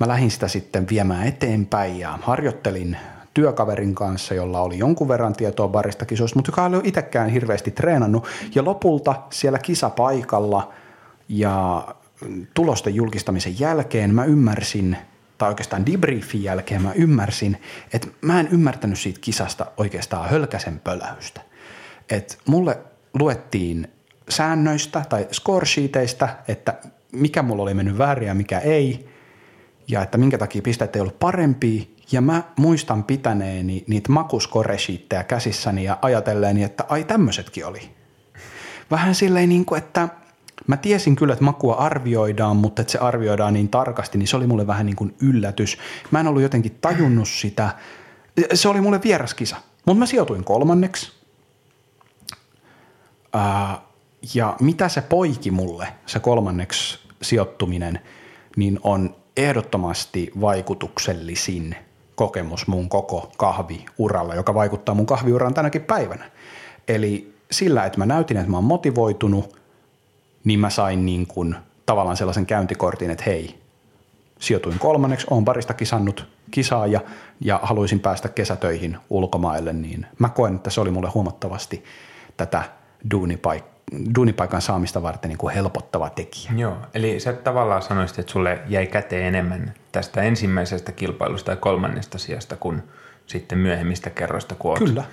mä 0.00 0.08
lähdin 0.08 0.30
sitä 0.30 0.48
sitten 0.48 0.86
viemään 0.90 1.26
eteenpäin 1.26 1.98
ja 1.98 2.18
harjoittelin 2.22 2.96
työkaverin 3.34 3.94
kanssa, 3.94 4.34
jolla 4.34 4.60
oli 4.60 4.78
jonkun 4.78 5.08
verran 5.08 5.32
tietoa 5.32 5.68
barista 5.68 6.04
kisoista, 6.04 6.38
mutta 6.38 6.50
joka 6.50 6.66
ei 6.66 6.74
ole 6.74 6.82
itsekään 6.84 7.30
hirveästi 7.30 7.70
treenannut. 7.70 8.26
Ja 8.54 8.64
lopulta 8.64 9.14
siellä 9.30 9.58
kisapaikalla 9.58 10.72
ja 11.28 11.86
tulosten 12.54 12.94
julkistamisen 12.94 13.60
jälkeen 13.60 14.14
mä 14.14 14.24
ymmärsin, 14.24 14.96
tai 15.42 15.48
oikeastaan 15.48 15.86
debriefin 15.86 16.42
jälkeen 16.42 16.82
mä 16.82 16.92
ymmärsin, 16.92 17.62
että 17.92 18.08
mä 18.20 18.40
en 18.40 18.48
ymmärtänyt 18.48 18.98
siitä 18.98 19.18
kisasta 19.20 19.66
oikeastaan 19.76 20.30
hölkäsen 20.30 20.80
pöläystä. 20.80 21.40
Että 22.10 22.34
mulle 22.46 22.78
luettiin 23.14 23.88
säännöistä 24.28 25.04
tai 25.08 25.28
scoresheeteistä, 25.32 26.36
että 26.48 26.74
mikä 27.12 27.42
mulla 27.42 27.62
oli 27.62 27.74
mennyt 27.74 27.98
väärin 27.98 28.28
ja 28.28 28.34
mikä 28.34 28.58
ei, 28.58 29.08
ja 29.88 30.02
että 30.02 30.18
minkä 30.18 30.38
takia 30.38 30.62
pisteet 30.62 30.96
ei 30.96 31.00
ollut 31.00 31.18
parempia, 31.18 31.82
ja 32.12 32.20
mä 32.20 32.42
muistan 32.56 33.04
pitäneeni 33.04 33.84
niitä 33.86 34.12
makuskoreshiittejä 34.12 35.24
käsissäni 35.24 35.84
ja 35.84 35.98
ajatelleeni, 36.02 36.62
että 36.62 36.84
ai 36.88 37.04
tämmöisetkin 37.04 37.66
oli. 37.66 37.90
Vähän 38.90 39.14
silleen 39.14 39.48
niin 39.48 39.64
kuin, 39.64 39.78
että 39.78 40.08
mä 40.66 40.76
tiesin 40.76 41.16
kyllä, 41.16 41.32
että 41.32 41.44
makua 41.44 41.74
arvioidaan, 41.74 42.56
mutta 42.56 42.82
että 42.82 42.92
se 42.92 42.98
arvioidaan 42.98 43.54
niin 43.54 43.68
tarkasti, 43.68 44.18
niin 44.18 44.28
se 44.28 44.36
oli 44.36 44.46
mulle 44.46 44.66
vähän 44.66 44.86
niin 44.86 44.96
kuin 44.96 45.14
yllätys. 45.22 45.78
Mä 46.10 46.20
en 46.20 46.26
ollut 46.26 46.42
jotenkin 46.42 46.78
tajunnut 46.80 47.28
sitä. 47.28 47.70
Se 48.54 48.68
oli 48.68 48.80
mulle 48.80 49.00
vieras 49.04 49.34
kisa, 49.34 49.56
mutta 49.86 49.98
mä 49.98 50.06
sijoituin 50.06 50.44
kolmanneksi. 50.44 51.12
ja 54.34 54.56
mitä 54.60 54.88
se 54.88 55.00
poiki 55.00 55.50
mulle, 55.50 55.88
se 56.06 56.20
kolmanneksi 56.20 56.98
sijoittuminen, 57.22 58.00
niin 58.56 58.80
on 58.82 59.16
ehdottomasti 59.36 60.30
vaikutuksellisin– 60.40 61.76
kokemus 62.14 62.66
mun 62.66 62.88
koko 62.88 63.32
kahviuralla, 63.36 64.34
joka 64.34 64.54
vaikuttaa 64.54 64.94
mun 64.94 65.06
kahviuraan 65.06 65.54
tänäkin 65.54 65.82
päivänä. 65.82 66.30
Eli 66.88 67.34
sillä, 67.50 67.84
että 67.84 67.98
mä 67.98 68.06
näytin, 68.06 68.36
että 68.36 68.50
mä 68.50 68.56
oon 68.56 68.64
motivoitunut, 68.64 69.58
niin 70.44 70.60
mä 70.60 70.70
sain 70.70 71.06
niin 71.06 71.26
kuin 71.26 71.56
tavallaan 71.86 72.16
sellaisen 72.16 72.46
käyntikortin, 72.46 73.10
että 73.10 73.24
hei, 73.26 73.58
sijoituin 74.38 74.78
kolmanneksi, 74.78 75.26
oon 75.30 75.44
parista 75.44 75.74
kisannut 75.74 76.28
kisaa 76.50 76.86
ja, 76.86 77.00
ja 77.40 77.60
haluaisin 77.62 78.00
päästä 78.00 78.28
kesätöihin 78.28 78.96
ulkomaille, 79.10 79.72
niin 79.72 80.06
mä 80.18 80.28
koen, 80.28 80.54
että 80.54 80.70
se 80.70 80.80
oli 80.80 80.90
mulle 80.90 81.10
huomattavasti 81.10 81.84
tätä 82.36 82.62
duunipaikkaa 83.10 83.72
duunipaikan 84.14 84.62
saamista 84.62 85.02
varten 85.02 85.28
niin 85.28 85.38
kuin 85.38 85.54
helpottava 85.54 86.10
tekijä. 86.10 86.52
Joo, 86.56 86.76
eli 86.94 87.20
sä 87.20 87.32
tavallaan 87.32 87.82
sanoisit, 87.82 88.18
että 88.18 88.32
sulle 88.32 88.58
jäi 88.68 88.86
käteen 88.86 89.24
enemmän 89.24 89.74
tästä 89.92 90.22
ensimmäisestä 90.22 90.92
kilpailusta 90.92 91.50
ja 91.50 91.56
kolmannesta 91.56 92.18
sijasta 92.18 92.56
kuin 92.56 92.82
sitten 93.26 93.58
myöhemmistä 93.58 94.10
kerroista, 94.10 94.54
kun 94.54 94.78
Kyllä. 94.78 95.04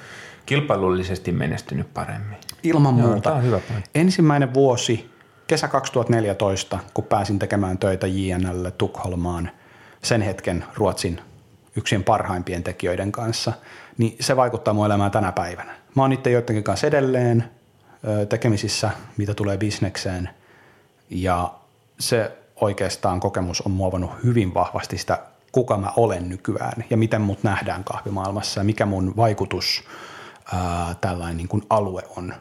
kilpailullisesti 0.45 1.31
menestynyt 1.31 1.93
paremmin. 1.93 2.37
Ilman 2.63 2.97
Joo, 2.97 3.07
muuta. 3.07 3.33
On 3.33 3.43
hyvä 3.43 3.59
Ensimmäinen 3.95 4.53
vuosi, 4.53 5.09
kesä 5.49 5.67
2014, 5.67 6.79
kun 6.93 7.03
pääsin 7.03 7.39
tekemään 7.39 7.77
töitä 7.77 8.07
JNL 8.07 8.69
Tukholmaan, 8.77 9.51
sen 10.03 10.21
hetken 10.21 10.65
Ruotsin 10.75 11.21
yksien 11.75 12.03
parhaimpien 12.03 12.63
tekijöiden 12.63 13.11
kanssa, 13.11 13.53
niin 13.97 14.15
se 14.19 14.35
vaikuttaa 14.35 14.73
mun 14.73 14.85
elämään 14.85 15.11
tänä 15.11 15.31
päivänä. 15.31 15.75
Mä 15.95 16.01
oon 16.01 16.13
itse 16.13 16.31
joidenkin 16.31 16.63
kanssa 16.63 16.87
edelleen, 16.87 17.43
tekemisissä, 18.29 18.89
mitä 19.17 19.33
tulee 19.33 19.57
bisnekseen. 19.57 20.29
Ja 21.09 21.53
se 21.99 22.37
oikeastaan 22.55 23.19
kokemus 23.19 23.61
on 23.61 23.71
muovannut 23.71 24.11
hyvin 24.23 24.53
vahvasti 24.53 24.97
sitä, 24.97 25.19
kuka 25.51 25.77
mä 25.77 25.93
olen 25.95 26.29
nykyään 26.29 26.83
ja 26.89 26.97
miten 26.97 27.21
mut 27.21 27.43
nähdään 27.43 27.83
kahvimaailmassa 27.83 28.59
ja 28.59 28.63
mikä 28.63 28.85
mun 28.85 29.13
vaikutus 29.17 29.83
ää, 30.53 30.95
tällainen 31.01 31.37
niin 31.37 31.47
kuin 31.47 31.63
alue 31.69 32.03
on. 32.17 32.33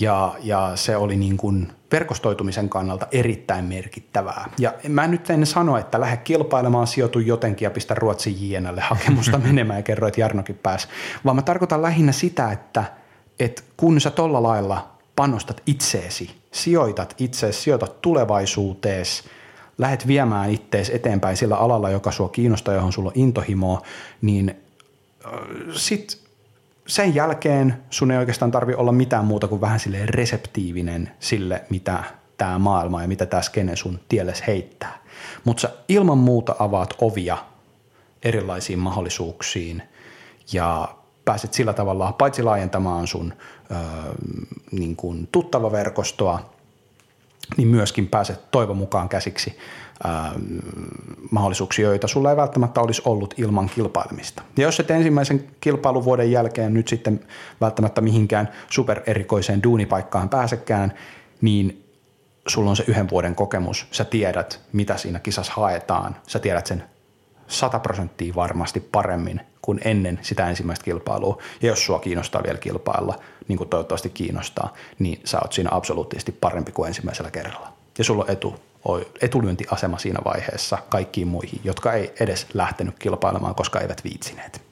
Ja, 0.00 0.34
ja 0.42 0.72
se 0.74 0.96
oli 0.96 1.16
niin 1.16 1.36
kuin 1.36 1.72
verkostoitumisen 1.92 2.68
kannalta 2.68 3.06
erittäin 3.12 3.64
merkittävää. 3.64 4.50
Ja 4.58 4.74
mä 4.88 5.06
nyt 5.06 5.30
en 5.30 5.46
sano, 5.46 5.76
että 5.76 6.00
lähde 6.00 6.16
kilpailemaan, 6.16 6.86
sijoitu 6.86 7.18
jotenkin 7.18 7.66
ja 7.66 7.70
pistä 7.70 7.94
Ruotsin 7.94 8.50
JNlle 8.50 8.80
hakemusta 8.80 9.38
menemään 9.48 9.78
ja 9.78 9.82
kerro, 9.82 10.08
että 10.08 10.20
Jarnokin 10.20 10.58
pääsi, 10.62 10.88
vaan 11.24 11.36
mä 11.36 11.42
tarkoitan 11.42 11.82
lähinnä 11.82 12.12
sitä, 12.12 12.52
että, 12.52 12.84
että 13.38 13.62
kun 13.76 14.00
sä 14.00 14.10
tolla 14.10 14.42
lailla 14.42 14.88
panostat 15.16 15.62
itseesi, 15.66 16.30
sijoitat 16.52 17.14
itseesi, 17.18 17.62
sijoitat 17.62 18.00
tulevaisuuteesi, 18.00 19.22
lähdet 19.78 20.06
viemään 20.06 20.50
ittees 20.50 20.90
eteenpäin 20.90 21.36
sillä 21.36 21.56
alalla, 21.56 21.90
joka 21.90 22.12
sua 22.12 22.28
kiinnostaa, 22.28 22.74
johon 22.74 22.92
sulla 22.92 23.08
on 23.08 23.20
intohimoa, 23.20 23.82
niin 24.22 24.56
sit 25.72 26.27
sen 26.88 27.14
jälkeen 27.14 27.82
sun 27.90 28.10
ei 28.10 28.18
oikeastaan 28.18 28.50
tarvi 28.50 28.74
olla 28.74 28.92
mitään 28.92 29.24
muuta 29.24 29.48
kuin 29.48 29.60
vähän 29.60 29.80
sille 29.80 30.06
reseptiivinen 30.06 31.10
sille, 31.20 31.64
mitä 31.70 32.04
tämä 32.36 32.58
maailma 32.58 33.02
ja 33.02 33.08
mitä 33.08 33.26
tämä 33.26 33.42
skene 33.42 33.76
sun 33.76 34.00
tielles 34.08 34.46
heittää. 34.46 34.98
Mutta 35.44 35.60
sä 35.60 35.70
ilman 35.88 36.18
muuta 36.18 36.54
avaat 36.58 36.94
ovia 37.00 37.38
erilaisiin 38.22 38.78
mahdollisuuksiin 38.78 39.82
ja 40.52 40.88
pääset 41.24 41.54
sillä 41.54 41.72
tavalla 41.72 42.12
paitsi 42.12 42.42
laajentamaan 42.42 43.06
sun 43.06 43.32
ö, 43.70 43.74
niin 44.72 44.96
kuin 44.96 45.28
tuttava 45.32 45.72
verkostoa, 45.72 46.50
niin 47.56 47.68
myöskin 47.68 48.08
pääset 48.08 48.50
toivon 48.50 48.76
mukaan 48.76 49.08
käsiksi 49.08 49.58
ää, 50.04 50.32
mahdollisuuksia, 51.30 51.88
joita 51.88 52.08
sulla 52.08 52.30
ei 52.30 52.36
välttämättä 52.36 52.80
olisi 52.80 53.02
ollut 53.04 53.34
ilman 53.36 53.70
kilpailemista. 53.74 54.42
Ja 54.56 54.62
jos 54.62 54.80
et 54.80 54.90
ensimmäisen 54.90 55.50
kilpailuvuoden 55.60 56.32
jälkeen 56.32 56.74
nyt 56.74 56.88
sitten 56.88 57.20
välttämättä 57.60 58.00
mihinkään 58.00 58.48
supererikoiseen 58.70 59.62
duunipaikkaan 59.62 60.28
pääsekään, 60.28 60.94
niin 61.40 61.84
sulla 62.48 62.70
on 62.70 62.76
se 62.76 62.84
yhden 62.86 63.10
vuoden 63.10 63.34
kokemus, 63.34 63.86
sä 63.90 64.04
tiedät, 64.04 64.60
mitä 64.72 64.96
siinä 64.96 65.18
kisassa 65.18 65.52
haetaan, 65.56 66.16
sä 66.26 66.38
tiedät 66.38 66.66
sen 66.66 66.84
100 67.48 67.78
prosenttia 67.78 68.34
varmasti 68.34 68.80
paremmin 68.80 69.40
kuin 69.62 69.80
ennen 69.84 70.18
sitä 70.22 70.48
ensimmäistä 70.48 70.84
kilpailua. 70.84 71.42
Ja 71.62 71.68
jos 71.68 71.84
sua 71.84 71.98
kiinnostaa 71.98 72.42
vielä 72.42 72.58
kilpailla, 72.58 73.18
niin 73.48 73.58
kuin 73.58 73.70
toivottavasti 73.70 74.10
kiinnostaa, 74.10 74.74
niin 74.98 75.20
sä 75.24 75.38
oot 75.42 75.52
siinä 75.52 75.70
absoluuttisesti 75.72 76.32
parempi 76.32 76.72
kuin 76.72 76.88
ensimmäisellä 76.88 77.30
kerralla. 77.30 77.72
Ja 77.98 78.04
sulla 78.04 78.24
on 78.24 78.30
etu, 78.30 78.60
etulyöntiasema 79.20 79.98
siinä 79.98 80.20
vaiheessa 80.24 80.78
kaikkiin 80.88 81.28
muihin, 81.28 81.60
jotka 81.64 81.92
ei 81.92 82.12
edes 82.20 82.46
lähtenyt 82.54 82.98
kilpailemaan, 82.98 83.54
koska 83.54 83.80
eivät 83.80 84.04
viitsineet. 84.04 84.62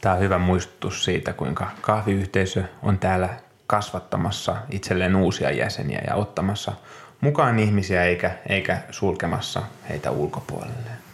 Tämä 0.00 0.14
on 0.14 0.20
hyvä 0.20 0.38
muistutus 0.38 1.04
siitä, 1.04 1.32
kuinka 1.32 1.70
kahviyhteisö 1.80 2.64
on 2.82 2.98
täällä 2.98 3.28
kasvattamassa 3.66 4.56
itselleen 4.70 5.16
uusia 5.16 5.50
jäseniä 5.50 6.02
ja 6.06 6.14
ottamassa 6.14 6.72
mukaan 7.20 7.58
ihmisiä 7.58 8.04
eikä, 8.04 8.38
eikä 8.48 8.82
sulkemassa 8.90 9.62
heitä 9.88 10.10
ulkopuolelle. 10.10 11.05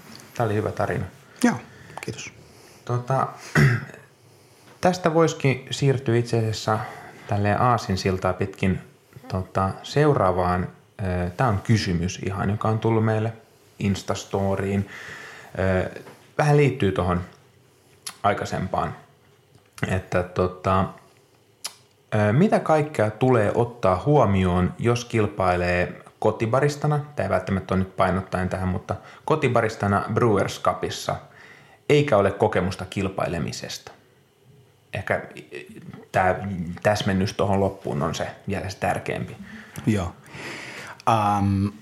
Tämä 0.43 0.51
oli 0.51 0.55
hyvä 0.55 0.73
tarina. 0.73 1.05
Joo, 1.45 1.55
kiitos. 2.01 2.33
Tota, 2.85 3.27
tästä 4.81 5.15
voisikin 5.15 5.67
siirtyä 5.71 6.17
itse 6.17 6.39
asiassa 6.39 6.79
tälleen 7.27 7.61
aasinsiltaa 7.61 8.33
pitkin 8.33 8.81
tota, 9.29 9.71
seuraavaan. 9.83 10.69
Tämä 11.37 11.51
on 11.51 11.61
kysymys 11.61 12.19
ihan, 12.27 12.51
joka 12.51 12.69
on 12.69 12.79
tullut 12.79 13.05
meille 13.05 13.33
Instastoriin. 13.79 14.89
Vähän 16.39 16.57
liittyy 16.57 16.93
tuohon 16.93 17.21
aikaisempaan, 18.23 18.97
että 19.89 20.23
tota, 20.23 20.89
mitä 22.33 22.61
kaikkea 22.61 23.11
tulee 23.11 23.53
ottaa 23.55 24.03
huomioon, 24.07 24.75
jos 24.79 25.05
kilpailee 25.05 26.02
kotibaristana, 26.23 26.99
tämä 27.17 27.25
ei 27.25 27.31
välttämättä 27.31 27.75
ole 27.75 27.83
nyt 27.85 27.97
painottaen 27.97 28.49
tähän, 28.49 28.69
mutta 28.69 28.97
kotibaristana 29.25 30.05
Brewers 30.15 30.63
Cupissa, 30.63 31.17
eikä 31.89 32.17
ole 32.17 32.31
kokemusta 32.31 32.85
kilpailemisesta. 32.85 33.93
Ehkä 34.93 35.23
tämä 36.13 36.35
täsmennys 36.83 37.33
tuohon 37.33 37.61
loppuun 37.61 38.03
on 38.03 38.15
se 38.15 38.27
vielä 38.49 38.69
se 38.69 38.79
tärkeämpi. 38.79 39.37
Joo. 39.87 40.13
Um, 41.11 41.73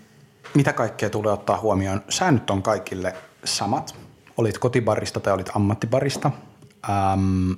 mitä 0.54 0.72
kaikkea 0.72 1.10
tulee 1.10 1.32
ottaa 1.32 1.60
huomioon? 1.60 2.02
Säännöt 2.08 2.50
on 2.50 2.62
kaikille 2.62 3.14
samat. 3.44 3.94
Olit 4.36 4.58
kotibarista 4.58 5.20
tai 5.20 5.32
olit 5.32 5.50
ammattibarista. 5.54 6.30
Um, 6.88 7.56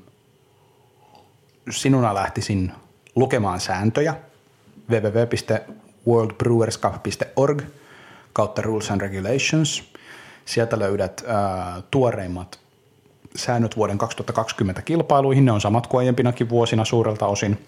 sinuna 1.70 2.14
lähtisin 2.14 2.72
lukemaan 3.14 3.61
sääntöjä 3.61 4.14
www 4.91 5.82
worldbrewerscup.org 6.07 7.62
kautta 8.32 8.62
Rules 8.62 8.90
and 8.90 9.00
Regulations. 9.00 9.84
Sieltä 10.44 10.78
löydät 10.78 11.24
ää, 11.26 11.82
tuoreimmat 11.90 12.61
säännöt 13.36 13.76
vuoden 13.76 13.98
2020 13.98 14.82
kilpailuihin. 14.82 15.44
Ne 15.44 15.53
on 15.53 15.61
samat 15.61 15.86
kuin 15.86 15.98
aiempinakin 15.98 16.48
vuosina 16.48 16.84
suurelta 16.84 17.26
osin. 17.26 17.66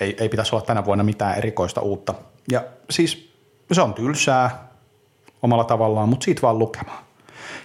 Ei, 0.00 0.16
ei 0.20 0.28
pitäisi 0.28 0.54
olla 0.54 0.66
tänä 0.66 0.84
vuonna 0.84 1.04
mitään 1.04 1.38
erikoista 1.38 1.80
uutta. 1.80 2.14
Ja 2.50 2.64
siis 2.90 3.32
se 3.72 3.80
on 3.80 3.94
tylsää 3.94 4.68
omalla 5.42 5.64
tavallaan, 5.64 6.08
mutta 6.08 6.24
siitä 6.24 6.42
vaan 6.42 6.58
lukemaan. 6.58 7.04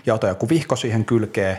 Ja 0.05 0.13
ota 0.13 0.27
joku 0.27 0.49
vihko 0.49 0.75
siihen 0.75 1.05
kylkeen 1.05 1.57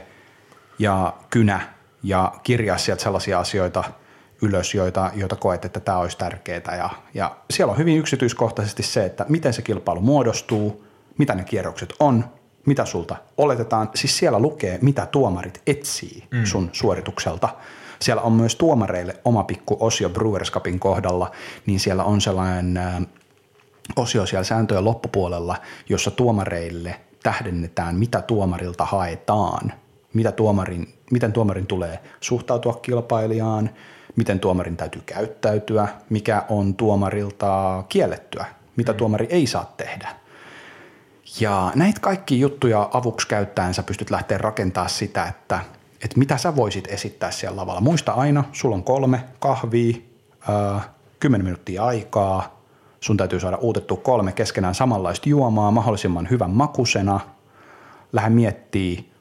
ja 0.78 1.14
kynä 1.30 1.60
ja 2.02 2.32
kirjaa 2.42 2.78
sieltä 2.78 3.02
sellaisia 3.02 3.38
asioita– 3.38 3.84
ylös, 4.42 4.74
joita, 4.74 5.10
joita 5.14 5.36
koet, 5.36 5.64
että 5.64 5.80
tämä 5.80 5.98
olisi 5.98 6.18
tärkeää. 6.18 6.76
Ja, 6.76 6.90
ja 7.14 7.36
siellä 7.50 7.70
on 7.70 7.78
hyvin 7.78 7.98
yksityiskohtaisesti 7.98 8.82
se, 8.82 9.04
että 9.04 9.26
miten 9.28 9.52
se 9.52 9.62
kilpailu 9.62 10.00
muodostuu, 10.00 10.84
mitä 11.18 11.34
ne 11.34 11.44
kierrokset 11.44 11.94
on, 12.00 12.24
mitä 12.66 12.84
sulta 12.84 13.16
oletetaan. 13.36 13.90
Siis 13.94 14.18
siellä 14.18 14.38
lukee, 14.38 14.78
mitä 14.82 15.06
tuomarit 15.06 15.62
etsii 15.66 16.24
mm. 16.30 16.44
sun 16.44 16.70
suoritukselta. 16.72 17.48
Siellä 18.00 18.22
on 18.22 18.32
myös 18.32 18.56
tuomareille 18.56 19.16
oma 19.24 19.44
pikku 19.44 19.76
osio 19.80 20.08
Brewers 20.08 20.52
Cupin 20.52 20.80
kohdalla, 20.80 21.30
niin 21.66 21.80
siellä 21.80 22.04
on 22.04 22.20
sellainen 22.20 22.80
osio 23.96 24.26
siellä 24.26 24.44
sääntöjen 24.44 24.84
loppupuolella, 24.84 25.56
jossa 25.88 26.10
tuomareille 26.10 27.00
tähdennetään, 27.22 27.96
mitä 27.96 28.22
tuomarilta 28.22 28.84
haetaan, 28.84 29.72
mitä 30.14 30.32
tuomarin, 30.32 30.94
miten 31.10 31.32
tuomarin 31.32 31.66
tulee 31.66 31.98
suhtautua 32.20 32.74
kilpailijaan, 32.82 33.70
miten 34.16 34.40
tuomarin 34.40 34.76
täytyy 34.76 35.02
käyttäytyä, 35.06 35.88
mikä 36.10 36.42
on 36.48 36.74
tuomarilta 36.74 37.84
kiellettyä, 37.88 38.44
mitä 38.76 38.92
mm. 38.92 38.98
tuomari 38.98 39.26
ei 39.30 39.46
saa 39.46 39.72
tehdä. 39.76 40.08
Ja 41.40 41.72
näitä 41.74 42.00
kaikki 42.00 42.40
juttuja 42.40 42.90
avuksi 42.92 43.28
käyttäen 43.28 43.74
sä 43.74 43.82
pystyt 43.82 44.10
lähteä 44.10 44.38
rakentamaan 44.38 44.90
sitä, 44.90 45.26
että, 45.26 45.60
että 46.04 46.18
mitä 46.18 46.36
sä 46.36 46.56
voisit 46.56 46.86
esittää 46.86 47.30
siellä 47.30 47.56
lavalla. 47.56 47.80
Muista 47.80 48.12
aina, 48.12 48.44
sulla 48.52 48.74
on 48.74 48.84
kolme 48.84 49.24
kahvia, 49.38 49.96
äh, 50.48 50.88
kymmenen 51.20 51.44
minuuttia 51.44 51.84
aikaa, 51.84 52.60
sun 53.00 53.16
täytyy 53.16 53.40
saada 53.40 53.56
uutettua 53.56 53.96
kolme 53.96 54.32
keskenään 54.32 54.74
samanlaista 54.74 55.28
juomaa 55.28 55.70
mahdollisimman 55.70 56.30
hyvän 56.30 56.50
makusena. 56.50 57.20
Lähde 58.12 58.30
miettii, 58.30 59.12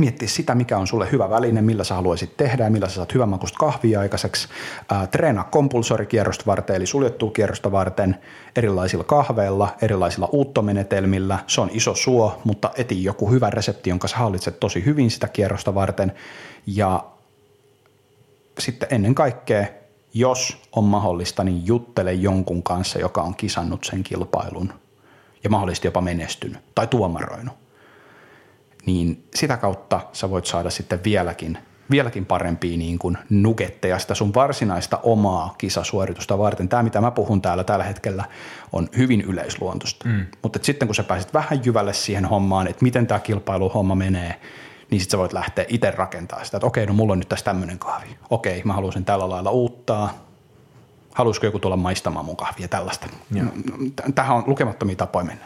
miettiä 0.00 0.28
sitä, 0.28 0.54
mikä 0.54 0.78
on 0.78 0.86
sulle 0.86 1.12
hyvä 1.12 1.30
väline, 1.30 1.62
millä 1.62 1.84
sä 1.84 1.94
haluaisit 1.94 2.36
tehdä 2.36 2.64
ja 2.64 2.70
millä 2.70 2.88
sä 2.88 2.94
saat 2.94 3.14
hyvän 3.14 3.28
makusta 3.28 3.58
kahvia 3.58 4.00
aikaiseksi. 4.00 4.48
Ää, 4.90 5.06
treenaa 5.06 5.44
kompulsorikierrosta 5.44 6.44
varten, 6.46 6.76
eli 6.76 6.86
suljettua 6.86 7.30
kierrosta 7.30 7.72
varten 7.72 8.16
erilaisilla 8.56 9.04
kahveilla, 9.04 9.68
erilaisilla 9.82 10.28
uuttomenetelmillä. 10.32 11.38
Se 11.46 11.60
on 11.60 11.70
iso 11.72 11.94
suo, 11.94 12.40
mutta 12.44 12.70
eti 12.76 13.04
joku 13.04 13.30
hyvä 13.30 13.50
resepti, 13.50 13.90
jonka 13.90 14.08
sä 14.08 14.16
hallitset 14.16 14.60
tosi 14.60 14.84
hyvin 14.84 15.10
sitä 15.10 15.28
kierrosta 15.28 15.74
varten. 15.74 16.12
Ja 16.66 17.04
sitten 18.58 18.88
ennen 18.90 19.14
kaikkea, 19.14 19.66
jos 20.14 20.62
on 20.72 20.84
mahdollista, 20.84 21.44
niin 21.44 21.66
juttele 21.66 22.12
jonkun 22.12 22.62
kanssa, 22.62 22.98
joka 22.98 23.22
on 23.22 23.34
kisannut 23.34 23.84
sen 23.84 24.02
kilpailun 24.02 24.72
ja 25.44 25.50
mahdollisesti 25.50 25.88
jopa 25.88 26.00
menestynyt 26.00 26.58
tai 26.74 26.86
tuomaroinut 26.86 27.61
niin 28.86 29.28
sitä 29.34 29.56
kautta 29.56 30.00
sä 30.12 30.30
voit 30.30 30.46
saada 30.46 30.70
sitten 30.70 31.04
vieläkin, 31.04 31.58
vieläkin 31.90 32.26
parempia 32.26 32.78
niin 32.78 32.98
kuin 32.98 33.18
nugetteja 33.30 33.98
sitä 33.98 34.14
sun 34.14 34.34
varsinaista 34.34 35.00
omaa 35.02 35.54
kisasuoritusta 35.58 36.38
varten. 36.38 36.68
Tämä, 36.68 36.82
mitä 36.82 37.00
mä 37.00 37.10
puhun 37.10 37.42
täällä 37.42 37.64
tällä 37.64 37.84
hetkellä, 37.84 38.24
on 38.72 38.88
hyvin 38.96 39.20
yleisluontoista. 39.20 40.08
Mm. 40.08 40.26
Mutta 40.42 40.58
sitten 40.62 40.88
kun 40.88 40.94
sä 40.94 41.02
pääset 41.02 41.34
vähän 41.34 41.64
jyvälle 41.64 41.92
siihen 41.92 42.24
hommaan, 42.24 42.66
että 42.66 42.82
miten 42.82 43.06
tämä 43.06 43.20
kilpailuhomma 43.20 43.94
menee, 43.94 44.40
niin 44.90 45.00
sitten 45.00 45.10
sä 45.10 45.18
voit 45.18 45.32
lähteä 45.32 45.64
itse 45.68 45.90
rakentamaan 45.90 46.46
sitä, 46.46 46.56
että 46.56 46.66
okei, 46.66 46.86
no 46.86 46.92
mulla 46.92 47.12
on 47.12 47.18
nyt 47.18 47.28
tässä 47.28 47.44
tämmöinen 47.44 47.78
kahvi. 47.78 48.16
Okei, 48.30 48.62
mä 48.64 48.72
haluaisin 48.72 49.04
tällä 49.04 49.28
lailla 49.28 49.50
uuttaa. 49.50 50.14
Haluaisiko 51.14 51.46
joku 51.46 51.58
tulla 51.58 51.76
maistamaan 51.76 52.24
mun 52.24 52.36
kahvia 52.36 52.68
tällaista? 52.68 53.06
Tähän 54.14 54.36
on 54.36 54.44
lukemattomia 54.46 54.96
tapoja 54.96 55.24
mennä. 55.24 55.44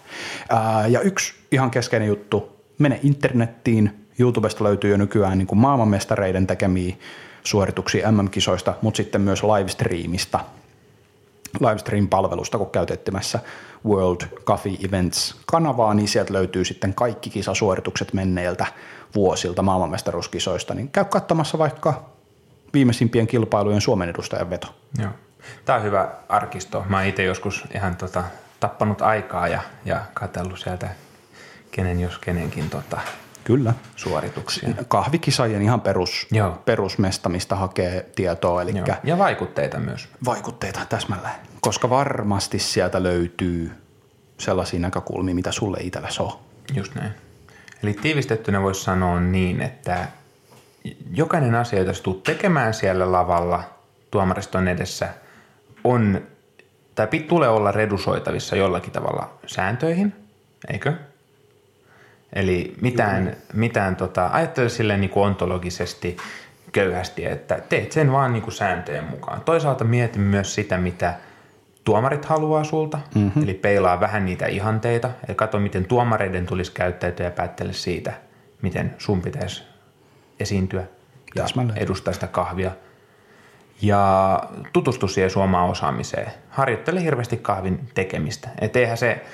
ja 0.89 1.01
yksi 1.01 1.35
ihan 1.53 1.71
keskeinen 1.71 2.09
juttu, 2.09 2.56
mene 2.79 3.01
internettiin, 3.03 4.07
YouTubesta 4.19 4.65
löytyy 4.65 4.91
jo 4.91 4.97
nykyään 4.97 5.39
niin 5.39 5.47
kuin 5.47 5.59
maailmanmestareiden 5.59 6.47
tekemiä 6.47 6.97
suorituksia 7.45 8.13
MM-kisoista, 8.13 8.75
mutta 8.83 8.97
sitten 8.97 9.21
myös 9.21 9.43
livestreamista. 9.43 10.41
livestream-palvelusta, 11.61 12.59
kun 12.59 12.71
käytettimässä 12.71 13.39
World 13.87 14.21
Coffee 14.45 14.77
Events-kanavaa, 14.89 15.95
niin 15.95 16.09
sieltä 16.09 16.33
löytyy 16.33 16.65
sitten 16.65 16.95
kaikki 16.95 17.31
kisasuoritukset 17.31 18.13
menneiltä 18.13 18.67
vuosilta 19.15 19.63
maailmanmestaruuskisoista, 19.63 20.75
niin 20.75 20.89
käy 20.89 21.05
katsomassa 21.05 21.59
vaikka 21.59 22.11
viimeisimpien 22.75 23.27
kilpailujen 23.27 23.81
Suomen 23.81 24.09
edustajan 24.09 24.51
veto. 24.51 24.75
Joo. 24.99 25.11
Tämä 25.65 25.79
on 25.79 25.85
hyvä 25.85 26.09
arkisto. 26.29 26.85
Mä 26.89 27.05
itse 27.05 27.25
joskus 27.25 27.65
ihan 27.75 27.97
tota, 27.97 28.25
tappanut 28.61 29.03
aikaa 29.03 29.49
ja, 29.49 29.61
ja 29.85 30.01
katsellut 30.15 30.59
sieltä 30.59 30.91
kenen 31.77 32.01
jos 32.01 32.19
kenenkin 32.19 32.71
tota, 32.71 33.01
Kyllä. 33.45 33.75
suorituksia. 33.97 34.69
Kahvikisaajien 34.89 35.63
ihan 35.63 35.81
perus, 35.81 36.27
Joo. 36.31 36.51
perusmesta, 36.65 37.29
mistä 37.29 37.57
hakee 37.57 38.11
tietoa, 38.15 38.63
eli 38.63 38.77
Joo. 38.77 38.87
Ja 39.05 39.19
vaikutteita 39.19 39.79
myös. 39.79 40.09
vaikutteita 40.25 40.81
täsmälleen. 40.89 41.35
Koska 41.61 41.91
varmasti 41.91 42.59
sieltä 42.59 43.03
löytyy 43.03 43.73
sellaisia 44.39 44.81
näkökulmia, 44.81 45.35
mitä 45.35 45.53
sulle 45.53 45.79
itsellesi 45.81 46.23
on. 46.23 46.33
Just 46.75 46.95
näin. 46.95 47.11
Eli 47.83 47.95
tiivistettynä 47.95 48.63
voisi 48.63 48.85
sanoa 48.85 49.21
niin, 49.21 49.63
että 49.63 50.09
jokainen 51.13 51.55
asia, 51.55 51.79
jota 51.79 52.03
tulet 52.03 52.23
tekemään 52.23 52.75
siellä 52.75 53.13
lavalla 53.13 53.63
tuomariston 54.11 54.69
edessä, 54.69 55.09
on, 55.85 56.21
tai 56.95 57.07
tulee 57.29 57.49
olla 57.49 57.73
redusoitavissa 57.73 58.57
jollakin 58.57 58.93
tavalla 58.93 59.39
sääntöihin, 59.47 60.15
eikö? 60.73 60.93
Eli 62.33 62.75
mitään, 62.81 63.37
mitään 63.53 63.97
tota, 63.97 64.31
ajattele 64.33 64.69
silleen 64.69 65.01
niin 65.01 65.11
kuin 65.11 65.27
ontologisesti 65.27 66.17
köyhästi, 66.73 67.25
että 67.25 67.61
teet 67.69 67.93
sen 67.93 68.13
vaan 68.13 68.33
niin 68.33 68.43
kuin 68.43 68.55
sääntöjen 68.55 69.05
mukaan. 69.05 69.41
Toisaalta 69.41 69.85
mieti 69.85 70.19
myös 70.19 70.55
sitä, 70.55 70.79
mitä 70.79 71.15
tuomarit 71.85 72.25
haluaa 72.25 72.65
sulta, 72.65 72.99
mm-hmm. 73.15 73.43
eli 73.43 73.55
peilaa 73.55 74.01
vähän 74.01 74.25
niitä 74.25 74.47
ihanteita, 74.47 75.11
eli 75.29 75.35
katso, 75.35 75.59
miten 75.59 75.85
tuomareiden 75.85 76.47
tulisi 76.47 76.73
käyttäytyä 76.73 77.27
ja 77.27 77.31
päättele 77.31 77.73
siitä, 77.73 78.13
miten 78.63 78.95
sun 78.99 79.23
pitäisi 79.23 79.63
esiintyä 80.41 80.85
ja 81.35 81.43
Täsmälleen. 81.43 81.79
edustaa 81.79 82.15
sitä 82.15 82.27
kahvia. 82.27 82.71
Ja 83.83 84.43
tutustu 84.73 85.09
siihen 85.09 85.31
suomaan 85.31 85.71
osaamiseen. 85.71 86.33
Harjoittele 86.49 87.03
hirveästi 87.03 87.37
kahvin 87.37 87.89
tekemistä. 87.95 88.49
Et 88.61 88.77
eihän, 88.77 88.97
se, 88.97 89.25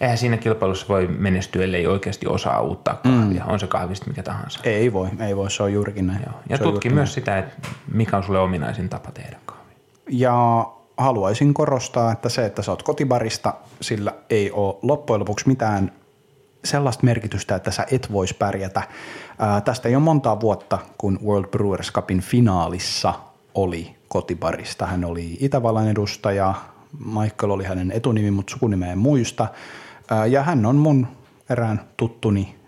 eihän 0.00 0.18
siinä 0.18 0.36
kilpailussa 0.36 0.86
voi 0.88 1.06
menestyä, 1.06 1.64
ellei 1.64 1.86
oikeasti 1.86 2.26
osaa 2.26 2.60
uuttaa 2.60 2.94
kahvia. 2.94 3.44
Mm. 3.44 3.52
On 3.52 3.60
se 3.60 3.66
kahvista 3.66 4.06
mikä 4.06 4.22
tahansa. 4.22 4.60
Ei 4.64 4.92
voi, 4.92 5.08
ei 5.26 5.36
voi, 5.36 5.50
se 5.50 5.62
on 5.62 5.72
juurikin 5.72 6.06
näin. 6.06 6.20
Joo. 6.26 6.34
Ja 6.48 6.56
se 6.56 6.62
tutki 6.62 6.90
myös 6.90 7.14
sitä, 7.14 7.38
että 7.38 7.68
mikä 7.92 8.16
on 8.16 8.24
sulle 8.24 8.38
ominaisin 8.38 8.88
tapa 8.88 9.10
tehdä 9.10 9.36
kahvia. 9.46 9.76
Ja 10.08 10.66
haluaisin 10.96 11.54
korostaa, 11.54 12.12
että 12.12 12.28
se, 12.28 12.46
että 12.46 12.62
sä 12.62 12.72
oot 12.72 12.82
kotibarista, 12.82 13.54
sillä 13.80 14.12
ei 14.30 14.50
ole 14.50 14.76
loppujen 14.82 15.20
lopuksi 15.20 15.48
mitään 15.48 15.92
sellaista 16.64 17.04
merkitystä, 17.04 17.54
että 17.56 17.70
sä 17.70 17.86
et 17.90 18.12
vois 18.12 18.34
pärjätä. 18.34 18.82
Ää, 19.38 19.60
tästä 19.60 19.88
ei 19.88 19.96
ole 19.96 20.04
montaa 20.04 20.40
vuotta, 20.40 20.78
kun 20.98 21.18
World 21.26 21.48
Brewers 21.48 21.92
Cupin 21.92 22.20
finaalissa 22.20 23.14
oli 23.54 23.96
kotibarista. 24.08 24.86
Hän 24.86 25.04
oli 25.04 25.36
Itävallan 25.40 25.88
edustaja, 25.88 26.54
Michael 27.04 27.50
oli 27.50 27.64
hänen 27.64 27.92
etunimi, 27.92 28.30
mutta 28.30 28.50
sukunimeä 28.50 28.92
en 28.92 28.98
muista. 28.98 29.48
Ja 30.30 30.42
hän 30.42 30.66
on 30.66 30.76
mun 30.76 31.06
erään 31.50 31.80
tuttuni 31.96 32.60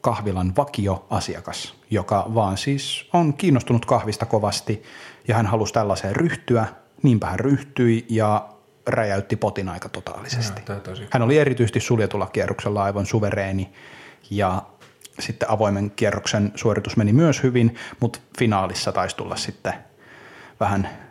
kahvilan 0.00 0.52
vakioasiakas, 0.56 1.74
joka 1.90 2.26
vaan 2.34 2.56
siis 2.56 3.08
on 3.12 3.34
kiinnostunut 3.34 3.86
kahvista 3.86 4.26
kovasti 4.26 4.82
ja 5.28 5.34
hän 5.34 5.46
halusi 5.46 5.72
tällaiseen 5.72 6.16
ryhtyä. 6.16 6.66
Niinpä 7.02 7.26
hän 7.26 7.40
ryhtyi 7.40 8.06
ja 8.10 8.48
räjäytti 8.86 9.36
potin 9.36 9.68
aika 9.68 9.88
totaalisesti. 9.88 10.62
Joo, 10.68 10.80
Hän 11.10 11.22
oli 11.22 11.38
erityisesti 11.38 11.80
suljetulla 11.80 12.26
kierroksella 12.26 12.82
aivan 12.84 13.06
suvereeni 13.06 13.72
ja 14.30 14.62
sitten 15.18 15.50
avoimen 15.50 15.90
kierroksen 15.90 16.52
suoritus 16.54 16.96
meni 16.96 17.12
myös 17.12 17.42
hyvin, 17.42 17.74
mutta 18.00 18.18
finaalissa 18.38 18.92
taisi 18.92 19.16
tulla 19.16 19.36
sitten 19.36 19.74
vähän 20.60 21.05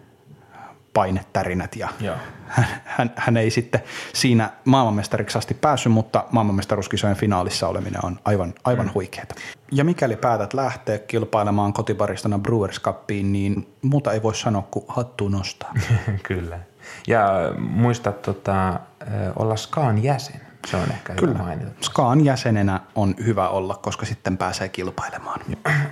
painetärinät 0.95 1.75
ja 1.75 1.89
Joo. 1.99 2.15
hän, 2.47 2.65
hän, 2.85 3.13
hän 3.15 3.37
ei 3.37 3.49
sitten 3.49 3.83
siinä 4.13 4.49
maailmanmestariksi 4.65 5.37
asti 5.37 5.53
päässyt, 5.53 5.91
mutta 5.91 6.25
maailmanmestaruuskisojen 6.31 7.15
finaalissa 7.15 7.67
oleminen 7.67 8.05
on 8.05 8.19
aivan, 8.25 8.53
aivan 8.63 8.85
mm. 8.85 8.91
huikeeta. 8.93 9.35
Ja 9.71 9.83
mikäli 9.83 10.15
päätät 10.15 10.53
lähteä 10.53 10.97
kilpailemaan 10.97 11.73
kotibaristona 11.73 12.39
Brewers 12.39 12.81
Cupiin, 12.81 13.31
niin 13.33 13.67
muuta 13.81 14.13
ei 14.13 14.23
voi 14.23 14.35
sanoa 14.35 14.67
kuin 14.71 14.85
hattu 14.87 15.29
nostaa. 15.29 15.73
Kyllä. 16.23 16.59
Ja 17.07 17.27
muista 17.57 18.11
tota, 18.11 18.79
olla 19.35 19.55
Skaan 19.55 20.03
jäsen. 20.03 20.44
Se 20.65 20.77
on 20.77 20.91
ehkä 20.91 21.13
hyvä 21.21 21.33
mainita. 21.33 21.71
Skaan 21.81 22.25
jäsenenä 22.25 22.79
on 22.95 23.15
hyvä 23.25 23.49
olla, 23.49 23.75
koska 23.75 24.05
sitten 24.05 24.37
pääsee 24.37 24.69
kilpailemaan. 24.69 25.41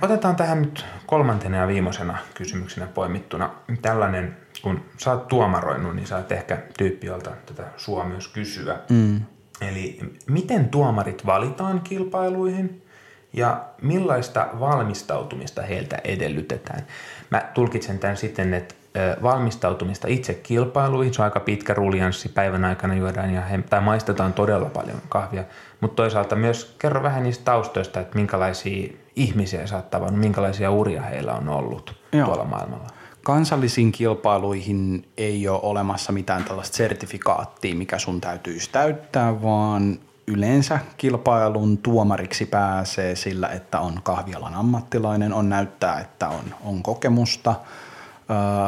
Otetaan 0.02 0.36
tähän 0.36 0.62
nyt 0.62 0.86
kolmantena 1.06 1.56
ja 1.56 1.66
viimeisenä 1.68 2.18
kysymyksenä 2.34 2.86
poimittuna 2.86 3.50
tällainen, 3.82 4.36
kun 4.62 4.84
sä 4.98 5.12
oot 5.12 5.28
tuomaroinut, 5.28 5.96
niin 5.96 6.06
sä 6.06 6.16
oot 6.16 6.32
ehkä 6.32 6.58
tyyppi, 6.78 7.06
jolta 7.06 7.30
tätä 7.46 7.64
sua 7.76 8.04
myös 8.04 8.28
kysyä. 8.28 8.78
Mm. 8.88 9.20
Eli 9.60 9.98
miten 10.26 10.68
tuomarit 10.68 11.26
valitaan 11.26 11.80
kilpailuihin 11.80 12.86
ja 13.32 13.64
millaista 13.82 14.48
valmistautumista 14.60 15.62
heiltä 15.62 15.98
edellytetään? 16.04 16.86
Mä 17.30 17.50
tulkitsen 17.54 17.98
tämän 17.98 18.16
sitten, 18.16 18.54
että 18.54 18.74
valmistautumista 19.22 20.08
itse 20.08 20.34
kilpailuihin, 20.34 21.14
se 21.14 21.22
on 21.22 21.24
aika 21.24 21.40
pitkä 21.40 21.74
ruljanssi, 21.74 22.28
päivän 22.28 22.64
aikana 22.64 22.94
juodaan 22.94 23.34
ja 23.34 23.40
he, 23.40 23.58
tai 23.70 23.80
maistetaan 23.80 24.32
todella 24.32 24.70
paljon 24.70 25.02
kahvia, 25.08 25.44
mutta 25.80 25.96
toisaalta 25.96 26.36
myös 26.36 26.76
kerro 26.78 27.02
vähän 27.02 27.22
niistä 27.22 27.44
taustoista, 27.44 28.00
että 28.00 28.16
minkälaisia 28.16 28.92
ihmisiä 29.16 29.66
sä 29.66 29.76
oot 29.76 29.90
tavannut, 29.90 30.20
minkälaisia 30.20 30.70
uria 30.70 31.02
heillä 31.02 31.34
on 31.34 31.48
ollut 31.48 31.96
Joo. 32.12 32.26
tuolla 32.26 32.44
maailmalla. 32.44 32.86
Kansallisiin 33.22 33.92
kilpailuihin 33.92 35.08
ei 35.16 35.48
ole 35.48 35.60
olemassa 35.62 36.12
mitään 36.12 36.44
tällaista 36.44 36.76
sertifikaattia, 36.76 37.74
mikä 37.74 37.98
sun 37.98 38.20
täytyisi 38.20 38.70
täyttää, 38.72 39.42
vaan 39.42 39.98
yleensä 40.26 40.78
kilpailun 40.96 41.78
tuomariksi 41.78 42.46
pääsee 42.46 43.16
sillä, 43.16 43.48
että 43.48 43.80
on 43.80 44.00
kahvialan 44.02 44.54
ammattilainen, 44.54 45.32
on 45.32 45.48
näyttää, 45.48 46.00
että 46.00 46.28
on, 46.28 46.44
on 46.64 46.82
kokemusta 46.82 47.54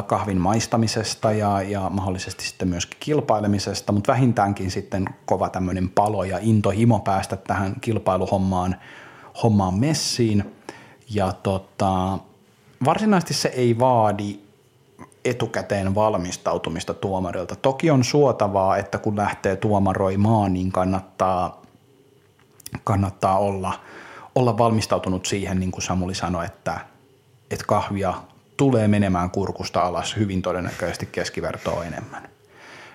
kahvin 0.07 0.41
maistamisesta 0.41 1.33
ja, 1.33 1.63
ja 1.63 1.91
mahdollisesti 1.91 2.45
sitten 2.45 2.69
myöskin 2.69 2.97
kilpailemisesta, 3.01 3.93
mutta 3.93 4.13
vähintäänkin 4.13 4.71
sitten 4.71 5.05
kova 5.27 5.49
tämmöinen 5.49 5.89
palo 5.89 6.25
ja 6.25 6.39
intohimo 6.41 6.99
päästä 6.99 7.37
tähän 7.37 7.75
kilpailuhommaan 7.81 8.77
hommaan 9.43 9.75
messiin. 9.75 10.57
Ja 11.11 11.33
tota, 11.33 12.19
varsinaisesti 12.85 13.35
se 13.35 13.49
ei 13.49 13.79
vaadi 13.79 14.39
etukäteen 15.25 15.95
valmistautumista 15.95 16.95
tuomarilta. 16.95 17.57
Toki 17.57 17.91
on 17.91 18.05
suotavaa, 18.05 18.77
että 18.77 18.99
kun 18.99 19.17
lähtee 19.17 19.57
tuomaroimaan, 19.57 20.53
niin 20.53 20.73
kannattaa, 20.73 21.63
kannattaa 22.85 23.39
olla, 23.39 23.81
olla 24.35 24.59
valmistautunut 24.59 25.27
siihen, 25.27 25.61
niin 25.61 25.71
kuin 25.71 25.83
Samuli 25.83 26.15
sanoi, 26.15 26.47
että, 26.47 26.81
että 27.51 27.67
kahvia 27.67 28.15
tulee 28.57 28.89
menemään 28.89 29.31
kurkusta 29.31 29.81
alas 29.81 30.17
hyvin 30.17 30.43
todennäköisesti 30.43 31.09
keskivertoa 31.13 31.85
enemmän. 31.85 32.29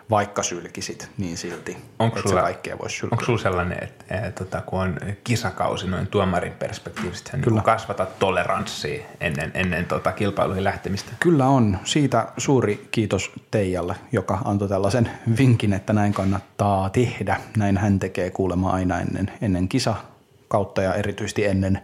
Vaikka 0.10 0.44
sylkisit, 0.44 1.10
niin 1.18 1.38
silti, 1.38 1.78
Onko 2.00 2.22
sulla, 2.22 2.36
se 2.36 2.42
kaikkea 2.42 2.78
voisi 2.78 2.96
sylkyä. 2.98 3.16
onko 3.16 3.26
sulla 3.26 3.40
sellainen, 3.40 3.78
että, 3.84 4.28
että, 4.28 4.44
että 4.44 4.62
kun 4.66 4.80
on 4.80 4.96
kisakausi 5.24 5.88
noin 5.88 6.08
tuomarin 6.08 6.54
perspektiivistä, 6.54 7.38
niin 7.38 7.44
kun 7.44 7.62
kasvatat 7.64 8.20
toleranssia 8.20 9.04
ennen, 9.20 9.52
ennen 9.54 9.86
tota 9.86 10.12
kilpailuihin 10.12 10.64
lähtemistä? 10.64 11.12
Kyllä 11.20 11.46
on. 11.48 11.78
Siitä 11.84 12.28
suuri 12.38 12.88
kiitos 12.92 13.32
Teijalle, 13.52 13.96
joka 14.12 14.40
antoi 14.46 14.70
tällaisen 14.70 15.12
vinkin, 15.38 15.74
että 15.74 15.94
näin 15.94 16.14
kannattaa 16.14 16.90
tehdä. 16.90 17.42
Näin 17.58 17.78
hän 17.78 18.00
tekee 18.00 18.30
kuulemma 18.30 18.70
aina 18.72 19.00
ennen, 19.00 19.32
ennen 19.42 19.68
kisakautta 19.68 20.82
ja 20.82 20.94
erityisesti 20.94 21.46
ennen, 21.46 21.82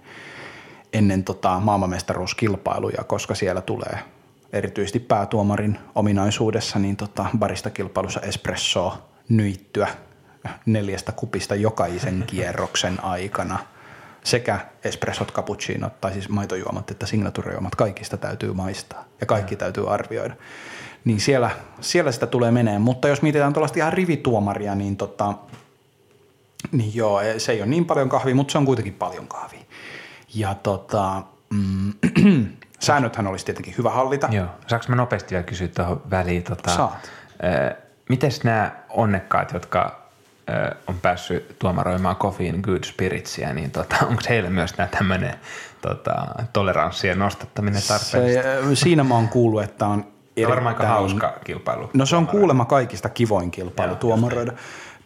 ennen 0.98 1.24
tota 1.24 1.60
maailmanmestaruuskilpailuja, 1.60 3.04
koska 3.04 3.36
siellä 3.36 3.62
tulee 3.62 4.00
erityisesti 4.54 5.00
päätuomarin 5.00 5.80
ominaisuudessa 5.96 6.80
niin 6.80 6.98
tota 6.98 7.26
baristakilpailussa 7.38 8.22
espressoa 8.22 9.08
nyittyä 9.30 9.88
neljästä 10.66 11.12
kupista 11.12 11.56
jokaisen 11.56 12.24
kierroksen 12.28 13.04
aikana. 13.04 13.60
Sekä 14.24 14.60
espressot, 14.84 15.32
cappuccinot 15.32 16.02
tai 16.02 16.14
siis 16.14 16.30
maitojuomat 16.30 16.92
että 16.92 17.06
signaturejuomat, 17.06 17.76
kaikista 17.76 18.18
täytyy 18.18 18.54
maistaa 18.54 19.06
ja 19.22 19.26
kaikki 19.26 19.54
ja. 19.54 19.58
täytyy 19.58 19.94
arvioida. 19.94 20.36
Niin 21.06 21.20
siellä, 21.20 21.50
siellä 21.82 22.12
sitä 22.12 22.28
tulee 22.28 22.52
meneen, 22.52 22.82
mutta 22.82 23.08
jos 23.08 23.22
mietitään 23.22 23.54
tuollaista 23.54 23.80
ihan 23.80 23.94
rivituomaria, 23.94 24.76
niin, 24.76 24.98
tota, 24.98 25.34
niin 26.72 26.96
joo, 26.96 27.20
se 27.38 27.52
ei 27.52 27.62
ole 27.62 27.70
niin 27.70 27.86
paljon 27.86 28.10
kahvia, 28.10 28.36
mutta 28.36 28.52
se 28.52 28.58
on 28.58 28.66
kuitenkin 28.66 28.94
paljon 28.94 29.28
kahvia. 29.28 29.62
Ja 30.34 30.56
tota, 30.56 31.24
mm, 31.54 31.94
säännöthän 32.80 33.28
olisi 33.28 33.46
tietenkin 33.46 33.76
hyvä 33.78 33.90
hallita. 33.90 34.28
Joo. 34.32 34.48
Saanko 34.68 34.86
mä 34.90 34.96
nopeasti 34.96 35.32
vielä 35.32 35.44
kysyä 35.44 35.68
tuohon 35.68 36.02
väliin? 36.10 36.44
Tota, 36.44 36.76
Saat. 36.76 37.12
Mites 38.10 38.44
nämä 38.44 38.72
onnekkaat, 38.90 39.54
jotka 39.54 40.08
on 40.88 41.00
päässyt 41.02 41.56
tuomaroimaan 41.60 42.16
Coffeein 42.16 42.60
Good 42.64 42.84
Spiritsia, 42.84 43.54
niin 43.54 43.72
tota, 43.72 43.96
onko 44.02 44.22
heille 44.30 44.50
myös 44.50 44.74
tämä 44.74 44.88
tämmöinen 44.88 45.36
tota, 45.82 46.26
toleranssien 46.54 47.20
nostattaminen 47.20 47.82
tarpeellista? 47.88 48.42
Se, 48.70 48.76
siinä 48.76 49.04
mä 49.04 49.16
oon 49.16 49.30
kuullut, 49.30 49.64
että 49.64 49.88
on 49.88 50.00
erittäin... 50.00 50.50
varmaan 50.50 50.76
aika 50.76 50.88
hauska 50.88 51.34
kilpailu. 51.44 51.90
No 51.94 52.06
se 52.06 52.16
on 52.16 52.28
kuulemma 52.28 52.66
kaikista 52.66 53.10
kivoin 53.10 53.52
kilpailu 53.52 53.92
Joo, 53.92 54.00
tuomaroida. 54.00 54.54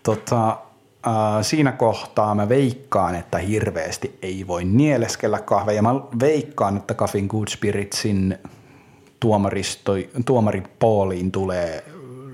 Tota, 0.04 0.58
äh, 1.08 1.14
siinä 1.42 1.72
kohtaa 1.72 2.36
mä 2.36 2.50
veikkaan, 2.50 3.16
että 3.16 3.38
hirveästi 3.38 4.18
ei 4.22 4.48
voi 4.48 4.66
nieleskellä 4.66 5.40
kahveja. 5.40 5.82
Mä 5.82 5.90
veikkaan, 6.20 6.78
että 6.78 6.94
Coffee 6.94 7.22
Good 7.22 7.48
Spiritsin 7.48 8.38
tuomaripooliin 10.26 11.32
tulee 11.32 11.84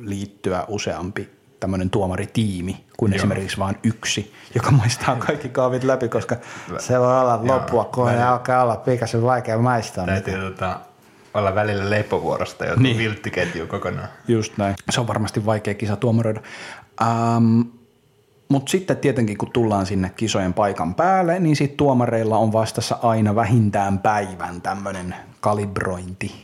liittyä 0.01 0.65
useampi 0.67 1.29
tämmöinen 1.59 1.89
tuomaritiimi 1.89 2.85
kuin 2.97 3.11
Joo. 3.11 3.17
esimerkiksi 3.17 3.57
vain 3.57 3.77
yksi, 3.83 4.33
joka 4.55 4.71
maistaa 4.71 5.15
kaikki 5.15 5.49
kahvit 5.49 5.83
läpi, 5.83 6.09
koska 6.09 6.35
se 6.79 6.99
voi 6.99 7.21
olla 7.21 7.39
loppua, 7.43 7.85
kun 7.85 8.05
ne 8.05 8.23
alkaa 8.23 8.63
olla 8.63 8.75
pikaisen 8.75 9.23
vaikea 9.23 9.57
maistaa. 9.57 10.05
Täytyy 10.05 10.37
tota, 10.37 10.79
olla 11.33 11.55
välillä 11.55 11.89
leipovuorosta 11.89 12.65
jo 12.65 12.75
niin. 12.75 12.97
vilttiketju 12.97 13.67
kokonaan. 13.67 14.07
Just 14.27 14.57
näin. 14.57 14.75
Se 14.89 14.99
on 14.99 15.07
varmasti 15.07 15.45
vaikea 15.45 15.73
kisa 15.73 15.95
tuomaroida. 15.95 16.41
Um, 17.01 17.65
mutta 18.49 18.71
sitten 18.71 18.97
tietenkin 18.97 19.37
kun 19.37 19.51
tullaan 19.51 19.85
sinne 19.85 20.11
kisojen 20.15 20.53
paikan 20.53 20.95
päälle, 20.95 21.39
niin 21.39 21.55
sitten 21.55 21.77
tuomareilla 21.77 22.37
on 22.37 22.53
vastassa 22.53 22.99
aina 23.01 23.35
vähintään 23.35 23.99
päivän 23.99 24.61
tämmöinen 24.61 25.15
kalibrointi 25.39 26.35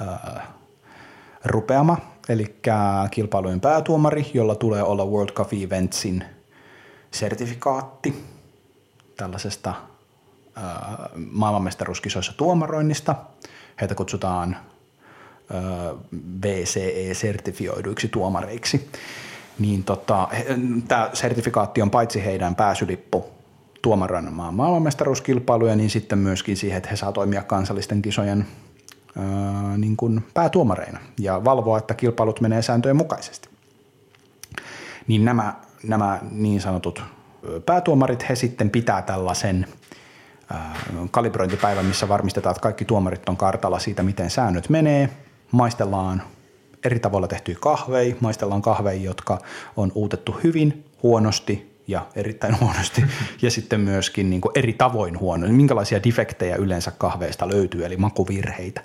uh, 0.00 0.42
rupeama, 1.44 1.96
eli 2.28 2.56
kilpailujen 3.10 3.60
päätuomari, 3.60 4.30
jolla 4.34 4.54
tulee 4.54 4.82
olla 4.82 5.06
World 5.06 5.32
Cup 5.32 5.52
Eventsin 5.52 6.24
sertifikaatti 7.10 8.24
tällaisesta 9.16 9.74
uh, 10.56 11.22
maailmanmestaruuskisoissa 11.30 12.32
tuomaroinnista. 12.36 13.14
Heitä 13.80 13.94
kutsutaan 13.94 14.56
uh, 15.50 15.98
VCE-sertifioiduiksi 16.42 18.08
tuomareiksi 18.08 18.90
niin 19.58 19.84
tota, 19.84 20.28
tämä 20.88 21.10
sertifikaatti 21.12 21.82
on 21.82 21.90
paitsi 21.90 22.24
heidän 22.24 22.54
pääsylippu 22.54 23.26
tuomaroimaan 23.82 24.54
maailmanmestaruuskilpailuja, 24.54 25.76
niin 25.76 25.90
sitten 25.90 26.18
myöskin 26.18 26.56
siihen, 26.56 26.76
että 26.76 26.90
he 26.90 26.96
saa 26.96 27.12
toimia 27.12 27.42
kansallisten 27.42 28.02
kisojen 28.02 28.46
ää, 29.18 29.76
niin 29.76 29.96
kuin 29.96 30.24
päätuomareina 30.34 30.98
ja 31.20 31.44
valvoa, 31.44 31.78
että 31.78 31.94
kilpailut 31.94 32.40
menee 32.40 32.62
sääntöjen 32.62 32.96
mukaisesti. 32.96 33.48
Niin 35.06 35.24
nämä, 35.24 35.54
nämä 35.82 36.20
niin 36.30 36.60
sanotut 36.60 37.02
päätuomarit, 37.66 38.28
he 38.28 38.36
sitten 38.36 38.70
pitää 38.70 39.02
tällaisen 39.02 39.66
kalibrointipäivän, 41.10 41.84
missä 41.84 42.08
varmistetaan, 42.08 42.50
että 42.50 42.62
kaikki 42.62 42.84
tuomarit 42.84 43.28
on 43.28 43.36
kartalla 43.36 43.78
siitä, 43.78 44.02
miten 44.02 44.30
säännöt 44.30 44.68
menee, 44.68 45.10
maistellaan 45.50 46.22
eri 46.84 46.98
tavoilla 46.98 47.28
tehtyjä 47.28 47.56
kahveja, 47.60 48.14
maistellaan 48.20 48.62
kahveja, 48.62 49.02
jotka 49.02 49.38
on 49.76 49.92
uutettu 49.94 50.36
hyvin, 50.44 50.84
huonosti 51.02 51.80
ja 51.88 52.06
erittäin 52.14 52.58
huonosti, 52.60 53.04
ja 53.42 53.50
sitten 53.50 53.80
myöskin 53.80 54.30
niin 54.30 54.40
eri 54.54 54.72
tavoin 54.72 55.20
huono. 55.20 55.46
Minkälaisia 55.48 56.02
defektejä 56.04 56.56
yleensä 56.56 56.90
kahveista 56.90 57.48
löytyy, 57.48 57.84
eli 57.84 57.96
makuvirheitä. 57.96 58.80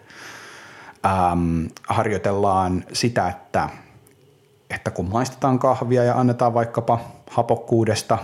Ähm, 1.05 1.65
harjoitellaan 1.87 2.85
sitä, 2.93 3.27
että, 3.27 3.69
että 4.69 4.91
kun 4.91 5.09
maistetaan 5.09 5.59
kahvia 5.59 6.03
ja 6.03 6.19
annetaan 6.19 6.53
vaikkapa 6.53 6.99
hapokkuudesta 7.29 8.17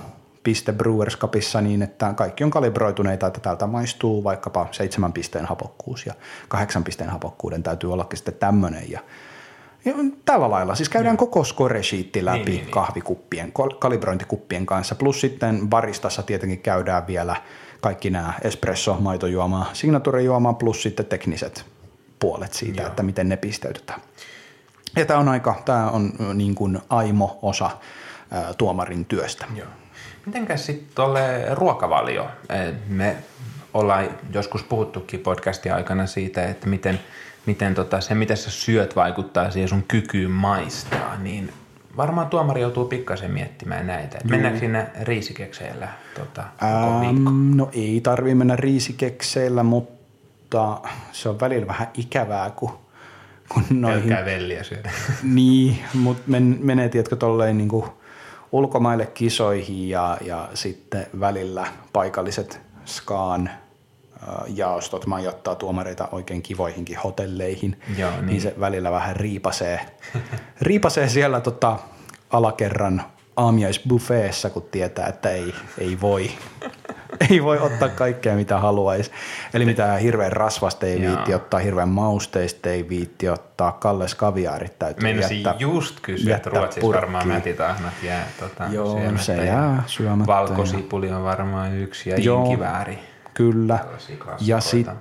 piste 0.43 0.73
Brewers 0.73 1.17
Cupissa 1.17 1.61
niin, 1.61 1.81
että 1.81 2.13
kaikki 2.13 2.43
on 2.43 2.51
kalibroituneita, 2.51 3.27
että 3.27 3.39
täältä 3.39 3.67
maistuu 3.67 4.23
vaikkapa 4.23 4.67
seitsemän 4.71 5.13
pisteen 5.13 5.45
hapokkuus 5.45 6.05
ja 6.05 6.13
kahdeksan 6.47 6.83
pisteen 6.83 7.09
hapokkuuden 7.09 7.63
täytyy 7.63 7.93
ollakin 7.93 8.17
sitten 8.17 8.33
tämmöinen 8.33 8.91
ja 8.91 8.99
tällä 10.25 10.49
lailla. 10.49 10.75
Siis 10.75 10.89
käydään 10.89 11.17
koko 11.17 11.43
score 11.43 11.83
sheetti 11.83 12.25
läpi 12.25 12.37
niin, 12.37 12.45
niin, 12.45 12.61
niin. 12.61 12.71
kahvikuppien, 12.71 13.51
kalibrointikuppien 13.79 14.65
kanssa. 14.65 14.95
Plus 14.95 15.21
sitten 15.21 15.69
baristassa 15.69 16.23
tietenkin 16.23 16.59
käydään 16.59 17.07
vielä 17.07 17.35
kaikki 17.81 18.09
nämä 18.09 18.33
espresso, 18.41 18.97
maitojuoma, 18.99 19.69
signaturejuoma 19.73 20.53
plus 20.53 20.83
sitten 20.83 21.05
tekniset 21.05 21.65
puolet 22.19 22.53
siitä, 22.53 22.81
Joo. 22.81 22.87
että 22.87 23.03
miten 23.03 23.29
ne 23.29 23.37
pisteytetään. 23.37 24.01
Ja 24.95 25.05
tämä 25.05 25.19
on 25.19 25.29
aika, 25.29 25.61
tämä 25.65 25.89
on 25.89 26.11
niin 26.33 26.55
kuin 26.55 26.79
aimo 26.89 27.39
osa 27.41 27.69
ää, 28.31 28.53
tuomarin 28.57 29.05
työstä. 29.05 29.45
Joo. 29.55 29.67
Mitenkäs 30.25 30.65
sitten 30.65 30.87
tuolle 30.95 31.45
ruokavalio? 31.51 32.27
Me 32.87 33.15
ollaan 33.73 34.09
joskus 34.33 34.63
puhuttukin 34.63 35.19
podcastin 35.19 35.73
aikana 35.73 36.07
siitä, 36.07 36.45
että 36.45 36.67
miten– 36.67 36.99
miten 37.45 37.75
tota, 37.75 38.01
se, 38.01 38.15
mitä 38.15 38.35
sä 38.35 38.51
syöt, 38.51 38.95
vaikuttaa 38.95 39.51
siihen 39.51 39.69
sun 39.69 39.83
kykyyn 39.87 40.31
maistaa, 40.31 41.17
niin 41.17 41.53
varmaan 41.97 42.27
tuomari 42.27 42.61
joutuu 42.61 42.85
pikkasen 42.85 43.31
miettimään 43.31 43.87
näitä. 43.87 44.17
Et 44.17 44.23
mennäänkö 44.23 44.59
sinne 44.59 44.87
riisikekseillä 45.01 45.87
tota, 46.15 46.41
ähm, 46.63 47.55
No 47.55 47.69
ei 47.73 48.01
tarvi 48.03 48.35
mennä 48.35 48.55
riisikekseillä, 48.55 49.63
mutta 49.63 50.81
se 51.11 51.29
on 51.29 51.39
välillä 51.39 51.67
vähän 51.67 51.87
ikävää, 51.93 52.49
kun, 52.49 52.71
kun 53.49 53.63
noihin... 53.69 54.01
Pelkää 54.01 54.25
velliä 54.25 54.63
syödä. 54.63 54.91
niin, 55.23 55.77
mutta 55.93 56.23
men, 56.27 56.57
menee, 56.61 56.89
tiedätkö, 56.89 57.15
tolleen 57.15 57.57
niin 57.57 57.69
kuin 57.69 57.85
ulkomaille 58.51 59.05
kisoihin 59.05 59.89
ja, 59.89 60.17
ja 60.21 60.49
sitten 60.53 61.07
välillä 61.19 61.67
paikalliset 61.93 62.61
skaan– 62.85 63.49
jaostot 64.47 65.05
majoittaa 65.05 65.55
tuomareita 65.55 66.07
oikein 66.11 66.41
kivoihinkin 66.41 66.97
hotelleihin, 66.97 67.81
Joo, 67.97 68.11
niin. 68.11 68.25
niin 68.25 68.41
se 68.41 68.55
välillä 68.59 68.91
vähän 68.91 69.15
riipasee, 69.15 69.79
riipasee 70.61 71.09
siellä 71.09 71.41
tota 71.41 71.79
alakerran 72.29 73.03
aamiaisbuffeessa, 73.37 74.49
kun 74.49 74.67
tietää, 74.71 75.07
että 75.07 75.29
ei, 75.29 75.53
ei 75.77 75.97
voi. 76.01 76.31
ei 77.29 77.43
voi 77.43 77.59
ottaa 77.59 77.89
kaikkea, 77.89 78.35
mitä 78.35 78.57
haluaisi. 78.59 79.11
Eli 79.53 79.65
mitä 79.65 79.93
hirveän 79.93 80.31
rasvasta 80.31 80.85
ei 80.85 81.01
viitti 81.01 81.33
ottaa, 81.33 81.59
hirveän 81.59 81.89
mausteista 81.89 82.69
ei 82.69 82.89
viitti 82.89 83.29
ottaa, 83.29 83.71
kalles 83.71 84.15
kaviaarit 84.15 84.79
täytyy 84.79 85.03
Menisin 85.03 85.37
jättää 85.37 85.55
just 85.59 85.99
kysyä, 85.99 86.35
että 86.35 86.49
Ruotsissa 86.49 86.81
purkkiin. 86.81 87.01
varmaan 87.01 87.27
mätitahnat 87.27 87.93
jää 88.03 88.27
tota, 88.39 88.63
Joo, 88.71 88.99
se 89.17 89.45
jää 89.45 89.83
syömättä. 89.87 90.33
Valkosipuli 90.33 91.11
on 91.11 91.23
varmaan 91.23 91.77
yksi 91.77 92.09
ja 92.09 92.15
Joo. 92.19 92.43
inkivääri. 92.45 92.99
Kyllä. 93.35 93.79
Ja 94.41 94.59
sitten 94.59 94.95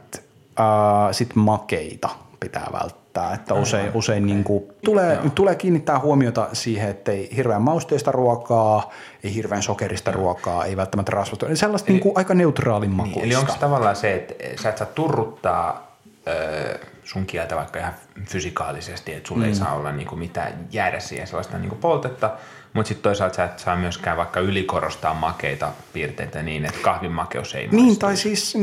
äh, 0.61 1.13
sit 1.13 1.35
makeita 1.35 2.09
pitää 2.41 2.69
välttää. 2.73 3.35
Että 3.35 3.55
usein, 3.55 3.91
usein 3.95 4.27
niin 4.27 4.45
kuin 4.45 4.65
tulee, 4.85 5.19
tulee 5.35 5.55
kiinnittää 5.55 5.99
huomiota 5.99 6.49
siihen, 6.53 6.91
että 6.91 7.13
ei 7.13 7.37
hirveän 7.37 7.63
mausteista 7.63 8.13
ruokaa, 8.13 8.91
ei 9.25 9.35
hirveän 9.35 9.63
sokerista 9.63 10.13
ruokaa, 10.13 10.65
ei 10.65 10.77
välttämättä 10.77 11.13
rasvasta. 11.13 11.47
Eli 11.47 11.57
sellaista 11.57 11.87
eli, 11.87 11.95
niin 11.95 12.03
kuin 12.03 12.19
aika 12.19 12.35
neutraalin 12.35 12.91
makuista. 12.91 13.21
Niin, 13.21 13.27
eli 13.27 13.37
onko 13.37 13.55
tavallaan 13.61 13.97
se, 13.97 14.15
että 14.15 14.63
sä 14.63 14.69
et 14.69 14.79
saa 14.79 14.87
turruttaa 14.87 15.97
ö, 16.27 16.79
sun 17.05 17.27
kieltä 17.27 17.57
vaikka 17.57 17.79
ihan 17.79 17.93
fysikaalisesti, 18.25 19.15
että 19.15 19.29
sulla 19.29 19.43
mm. 19.43 19.49
ei 19.49 19.55
saa 19.55 19.75
olla 19.75 19.93
niin 19.93 20.09
kuin 20.09 20.19
mitään 20.19 20.53
jäädä 20.71 21.01
siihen 21.01 21.27
sellaista 21.27 21.59
niin 21.59 21.69
kuin 21.69 21.81
poltetta, 21.81 22.31
mutta 22.75 22.89
sitten 22.89 23.03
toisaalta 23.03 23.37
sä 23.37 23.45
et 23.45 23.59
saa 23.59 23.77
myöskään 23.77 24.17
vaikka 24.17 24.41
ylikorostaa 24.41 25.15
makeita 25.15 25.73
piirteitä 25.93 26.43
niin, 26.43 26.65
että 26.65 26.81
kahvin 26.83 27.13
makeus 27.13 27.55
ei 27.55 27.69
Niin, 27.69 27.99
tai 27.99 28.17
siis 28.17 28.55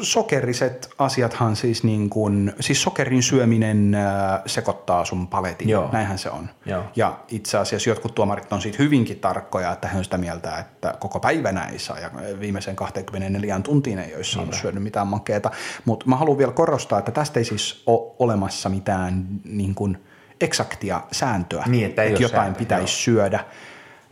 sokeriset 0.00 0.90
asiathan 0.98 1.56
siis 1.56 1.84
niin 1.84 2.10
kuin, 2.10 2.52
siis 2.60 2.82
sokerin 2.82 3.22
syöminen 3.22 3.94
äh, 3.94 4.42
sekoittaa 4.46 5.04
sun 5.04 5.26
paletin, 5.26 5.68
Joo. 5.68 5.88
näinhän 5.92 6.18
se 6.18 6.30
on. 6.30 6.50
Joo. 6.66 6.84
Ja 6.96 7.18
itse 7.28 7.58
asiassa 7.58 7.90
jotkut 7.90 8.14
tuomarit 8.14 8.52
on 8.52 8.62
siitä 8.62 8.78
hyvinkin 8.78 9.20
tarkkoja, 9.20 9.72
että 9.72 9.88
hän 9.88 9.98
on 9.98 10.04
sitä 10.04 10.18
mieltä, 10.18 10.58
että 10.58 10.94
koko 10.98 11.20
päivänä 11.20 11.64
ei 11.64 11.78
saa 11.78 11.98
ja 11.98 12.10
viimeisen 12.40 12.76
24 12.76 13.60
tuntiin 13.60 13.98
ei 13.98 14.16
olisi 14.16 14.32
saanut 14.32 14.54
syönyt 14.54 14.82
mitään 14.82 15.06
makeita. 15.06 15.50
Mutta 15.84 16.06
mä 16.06 16.16
haluan 16.16 16.38
vielä 16.38 16.52
korostaa, 16.52 16.98
että 16.98 17.12
tästä 17.12 17.40
ei 17.40 17.44
siis 17.44 17.82
ole 17.86 18.14
olemassa 18.18 18.68
mitään 18.68 19.26
niin 19.44 19.74
kuin– 19.74 19.98
eksaktia 20.40 21.00
sääntöä, 21.12 21.64
niin, 21.66 21.86
että, 21.86 22.02
että 22.02 22.22
jotain 22.22 22.44
sääntö, 22.44 22.58
pitäisi 22.58 23.10
joo. 23.10 23.16
syödä, 23.16 23.44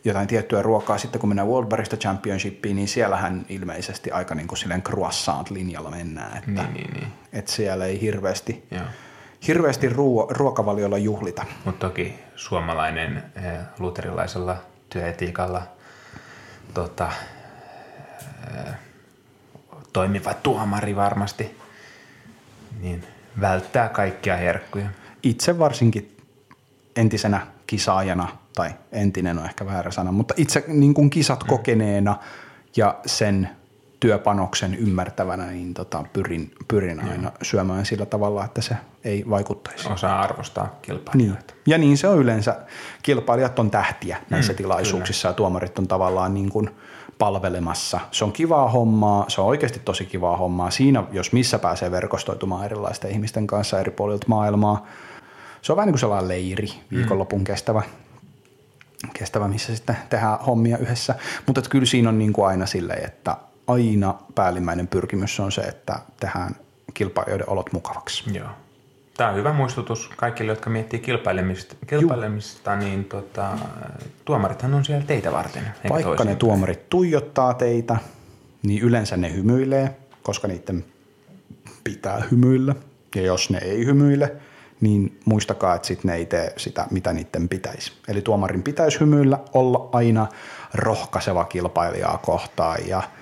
jotain 0.04 0.28
tiettyä 0.28 0.62
ruokaa. 0.62 0.98
Sitten 0.98 1.20
kun 1.20 1.28
mennään 1.28 1.48
World 1.48 1.68
Barista 1.68 1.96
Championshipiin, 1.96 2.76
niin 2.76 2.88
siellähän 2.88 3.46
ilmeisesti 3.48 4.10
aika 4.10 4.34
niin 4.34 4.48
kuin 4.48 4.58
silleen 4.58 4.82
croissant-linjalla 4.82 5.90
mennään, 5.90 6.38
että, 6.38 6.62
niin, 6.62 6.74
niin, 6.74 6.90
niin. 6.94 7.12
että 7.32 7.52
siellä 7.52 7.86
ei 7.86 8.00
hirveästi, 8.00 8.66
joo. 8.70 8.84
hirveästi 9.46 9.88
ruo- 9.88 10.26
ruokavaliolla 10.30 10.98
juhlita. 10.98 11.44
Mutta 11.64 11.88
toki 11.88 12.14
suomalainen 12.36 13.22
eh, 13.36 13.58
luterilaisella 13.78 14.56
työetiikalla 14.90 15.62
tota, 16.74 17.12
eh, 18.56 18.74
toimiva 19.92 20.34
tuomari 20.34 20.96
varmasti 20.96 21.58
niin 22.80 23.04
välttää 23.40 23.88
kaikkia 23.88 24.36
herkkuja. 24.36 24.86
Itse 25.22 25.58
varsinkin 25.58 26.17
entisenä 26.98 27.46
kisaajana, 27.66 28.28
tai 28.54 28.70
entinen 28.92 29.38
on 29.38 29.44
ehkä 29.44 29.66
väärä 29.66 29.90
sana, 29.90 30.12
mutta 30.12 30.34
itse 30.36 30.64
niin 30.68 30.94
kuin 30.94 31.10
kisat 31.10 31.44
kokeneena 31.44 32.16
ja 32.76 32.98
sen 33.06 33.48
työpanoksen 34.00 34.74
ymmärtävänä, 34.74 35.46
niin 35.46 35.74
tota, 35.74 36.04
pyrin, 36.12 36.50
pyrin 36.68 37.00
aina 37.00 37.22
Joo. 37.22 37.32
syömään 37.42 37.86
sillä 37.86 38.06
tavalla, 38.06 38.44
että 38.44 38.62
se 38.62 38.76
ei 39.04 39.24
vaikuttaisi. 39.30 39.92
Osaa 39.92 40.20
arvostaa 40.20 40.78
kilpailijoita. 40.82 41.54
Niin. 41.54 41.62
Ja 41.66 41.78
niin 41.78 41.98
se 41.98 42.08
on 42.08 42.18
yleensä. 42.18 42.56
Kilpailijat 43.02 43.58
on 43.58 43.70
tähtiä 43.70 44.16
näissä 44.30 44.52
mm, 44.52 44.56
tilaisuuksissa 44.56 45.28
kyllä. 45.28 45.32
ja 45.32 45.36
tuomarit 45.36 45.78
on 45.78 45.88
tavallaan 45.88 46.34
niin 46.34 46.50
kuin 46.50 46.70
palvelemassa. 47.18 48.00
Se 48.10 48.24
on 48.24 48.32
kivaa 48.32 48.68
hommaa, 48.70 49.24
se 49.28 49.40
on 49.40 49.46
oikeasti 49.46 49.80
tosi 49.84 50.04
kivaa 50.06 50.36
hommaa. 50.36 50.70
Siinä, 50.70 51.04
jos 51.12 51.32
missä 51.32 51.58
pääsee 51.58 51.90
verkostoitumaan 51.90 52.64
erilaisten 52.64 53.10
ihmisten 53.10 53.46
kanssa 53.46 53.80
eri 53.80 53.90
puolilta 53.90 54.26
maailmaa. 54.28 54.86
Se 55.68 55.72
on 55.72 55.76
vähän 55.76 55.86
niin 55.86 55.92
kuin 55.92 56.00
sellainen 56.00 56.28
leiri, 56.28 56.68
viikonlopun 56.90 57.38
mm. 57.38 57.44
kestävä 57.44 57.82
kestävä, 59.12 59.48
missä 59.48 59.76
sitten 59.76 59.96
tehdään 60.10 60.38
hommia 60.38 60.78
yhdessä. 60.78 61.14
Mutta 61.46 61.62
kyllä 61.70 61.86
siinä 61.86 62.08
on 62.08 62.18
niin 62.18 62.32
kuin 62.32 62.46
aina 62.46 62.66
silleen, 62.66 63.04
että 63.04 63.36
aina 63.66 64.14
päällimmäinen 64.34 64.88
pyrkimys 64.88 65.40
on 65.40 65.52
se, 65.52 65.60
että 65.60 65.98
tehdään 66.20 66.56
kilpailijoiden 66.94 67.50
olot 67.50 67.72
mukavaksi. 67.72 68.24
Joo. 68.34 68.48
Tämä 69.16 69.30
on 69.30 69.36
hyvä 69.36 69.52
muistutus 69.52 70.10
kaikille, 70.16 70.52
jotka 70.52 70.70
miettii 70.70 71.00
kilpailemista, 71.00 71.74
kilpailemista 71.86 72.76
niin 72.76 73.04
tota, 73.04 73.58
tuomarithan 74.24 74.74
on 74.74 74.84
siellä 74.84 75.06
teitä 75.06 75.32
varten. 75.32 75.62
Vaikka 75.88 76.24
ne 76.24 76.34
tuomarit 76.34 76.88
tuijottaa 76.88 77.54
teitä, 77.54 77.96
niin 78.62 78.82
yleensä 78.82 79.16
ne 79.16 79.32
hymyilee, 79.32 79.96
koska 80.22 80.48
niiden 80.48 80.84
pitää 81.84 82.22
hymyillä. 82.30 82.74
Ja 83.14 83.22
jos 83.22 83.50
ne 83.50 83.58
ei 83.58 83.86
hymyile, 83.86 84.36
niin 84.80 85.20
muistakaa, 85.24 85.74
että 85.74 85.88
sit 85.88 86.04
ne 86.04 86.14
ei 86.14 86.26
tee 86.26 86.52
sitä, 86.56 86.86
mitä 86.90 87.12
niiden 87.12 87.48
pitäisi. 87.48 87.92
Eli 88.08 88.22
tuomarin 88.22 88.62
pitäisi 88.62 89.00
hymyillä, 89.00 89.38
olla 89.52 89.88
aina 89.92 90.26
rohkaiseva 90.74 91.44
kilpailijaa 91.44 92.18
kohtaan 92.18 92.88
ja– 92.88 93.02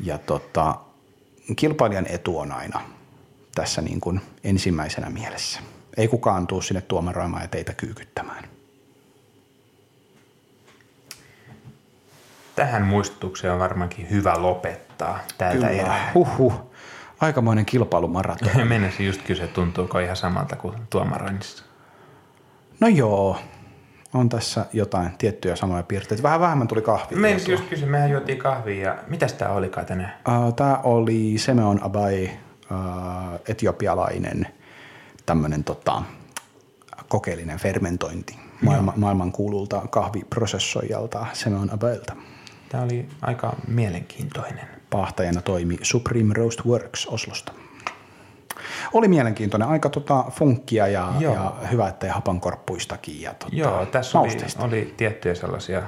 ja 0.00 0.18
tota, 0.18 0.78
kilpailijan 1.56 2.06
etu 2.08 2.38
on 2.38 2.52
aina 2.52 2.80
tässä 3.54 3.82
niin 3.82 4.00
kuin 4.00 4.20
ensimmäisenä 4.44 5.10
mielessä. 5.10 5.60
Ei 5.96 6.08
kukaan 6.08 6.46
tuu 6.46 6.62
sinne 6.62 6.80
tuomaroimaan 6.80 7.42
ja 7.42 7.48
teitä 7.48 7.74
kyykyttämään. 7.74 8.44
Tähän 12.56 12.82
muistutukseen 12.82 13.52
on 13.52 13.58
varmaankin 13.58 14.10
hyvä 14.10 14.42
lopettaa 14.42 15.18
tältä 15.38 15.54
Kyllä. 15.56 15.68
erää. 15.70 16.10
Huhhuh. 16.14 16.54
Aikamoinen 17.20 17.66
kilpailumaraton. 17.66 18.68
Mennessä 18.68 19.02
just 19.02 19.22
kyse, 19.22 19.46
tuntuuko 19.46 19.98
ihan 19.98 20.16
samalta 20.16 20.56
kuin 20.56 20.74
tuomaroinnissa? 20.90 21.64
No 22.80 22.88
joo, 22.88 23.38
on 24.14 24.28
tässä 24.28 24.66
jotain 24.72 25.10
tiettyjä 25.18 25.56
samoja 25.56 25.82
piirteitä. 25.82 26.22
Vähän 26.22 26.40
vähemmän 26.40 26.68
tuli 26.68 26.82
kahvia. 26.82 27.18
Me 27.18 27.32
just 27.48 27.64
kysyin, 27.68 27.90
mehän 27.90 28.10
juotiin 28.10 28.38
kahvia 28.38 28.84
ja 28.88 28.98
mitäs 29.08 29.32
tämä 29.32 29.50
olikaan 29.50 29.86
tänään? 29.86 30.14
Uh, 30.28 30.54
tämä 30.54 30.80
oli 30.82 31.38
Semeon 31.38 31.82
Abai, 31.82 32.30
uh, 32.70 33.40
etiopialainen 33.48 34.46
tämmöinen 35.26 35.64
tota, 35.64 36.02
kokeellinen 37.08 37.58
fermentointi 37.58 38.38
maailma, 38.62 38.92
maailman 38.96 39.32
kuululta 39.32 39.82
kahviprosessoijalta 39.90 41.26
Semeon 41.32 41.72
Abailta. 41.72 42.16
Tämä 42.68 42.82
oli 42.82 43.08
aika 43.22 43.56
mielenkiintoinen. 43.68 44.77
Pahtajana 44.90 45.42
toimi 45.42 45.76
Supreme 45.82 46.34
Roast 46.34 46.60
Works 46.66 47.06
Oslosta. 47.06 47.52
Oli 48.92 49.08
mielenkiintoinen, 49.08 49.68
aika 49.68 49.88
tota 49.88 50.24
funkkia 50.30 50.86
ja, 50.86 51.12
ja 51.20 51.52
hyvä, 51.70 51.88
ettei 51.88 52.10
hapankorppuistakin. 52.10 53.20
Ja 53.20 53.34
tota, 53.34 53.56
Joo, 53.56 53.86
tässä 53.86 54.20
oli, 54.20 54.36
oli 54.58 54.94
tiettyjä 54.96 55.34
sellaisia 55.34 55.78
eh, 55.78 55.84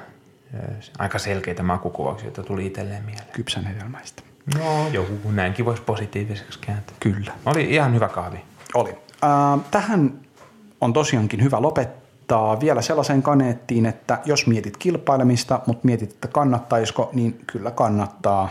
aika 0.99 1.19
selkeitä 1.19 1.63
makukuvauksia, 1.63 2.27
joita 2.27 2.43
tuli 2.43 2.67
itselleen 2.67 3.05
mieleen. 3.05 3.27
Kypsän 3.33 3.65
hedelmäistä. 3.65 4.23
No, 4.59 4.89
joku 4.89 5.31
näinkin 5.31 5.65
voisi 5.65 5.83
positiiviseksi 5.83 6.59
kääntää. 6.59 6.97
Kyllä. 7.01 7.33
Oli 7.47 7.65
ihan 7.71 7.95
hyvä 7.95 8.09
kahvi. 8.09 8.39
Oli. 8.75 8.91
Äh, 8.91 9.61
tähän 9.71 10.13
on 10.81 10.93
tosiaankin 10.93 11.43
hyvä 11.43 11.63
lopettaa 11.63 12.61
vielä 12.61 12.83
sellaiseen 12.83 13.23
kaneettiin, 13.23 13.87
että 13.87 14.19
jos 14.25 14.47
mietit 14.47 14.77
kilpailemista, 14.77 15.61
mutta 15.67 15.87
mietit, 15.87 16.11
että 16.11 16.29
kannattaisiko, 16.29 17.11
niin 17.13 17.41
kyllä 17.47 17.71
kannattaa. 17.71 18.49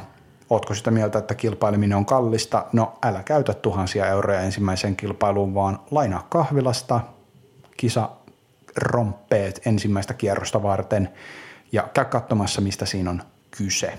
Ootko 0.49 0.73
sitä 0.73 0.91
mieltä, 0.91 1.19
että 1.19 1.35
kilpaileminen 1.35 1.97
on 1.97 2.05
kallista? 2.05 2.65
No 2.73 2.97
älä 3.03 3.23
käytä 3.23 3.53
tuhansia 3.53 4.05
euroja 4.05 4.41
ensimmäiseen 4.41 4.95
kilpailuun, 4.95 5.53
vaan 5.53 5.79
lainaa 5.91 6.27
kahvilasta, 6.29 7.01
kisa 7.77 8.09
romppeet 8.75 9.61
ensimmäistä 9.65 10.13
kierrosta 10.13 10.63
varten 10.63 11.09
ja 11.71 11.87
käy 11.93 12.05
katsomassa, 12.05 12.61
mistä 12.61 12.85
siinä 12.85 13.09
on 13.09 13.21
kyse. 13.51 13.93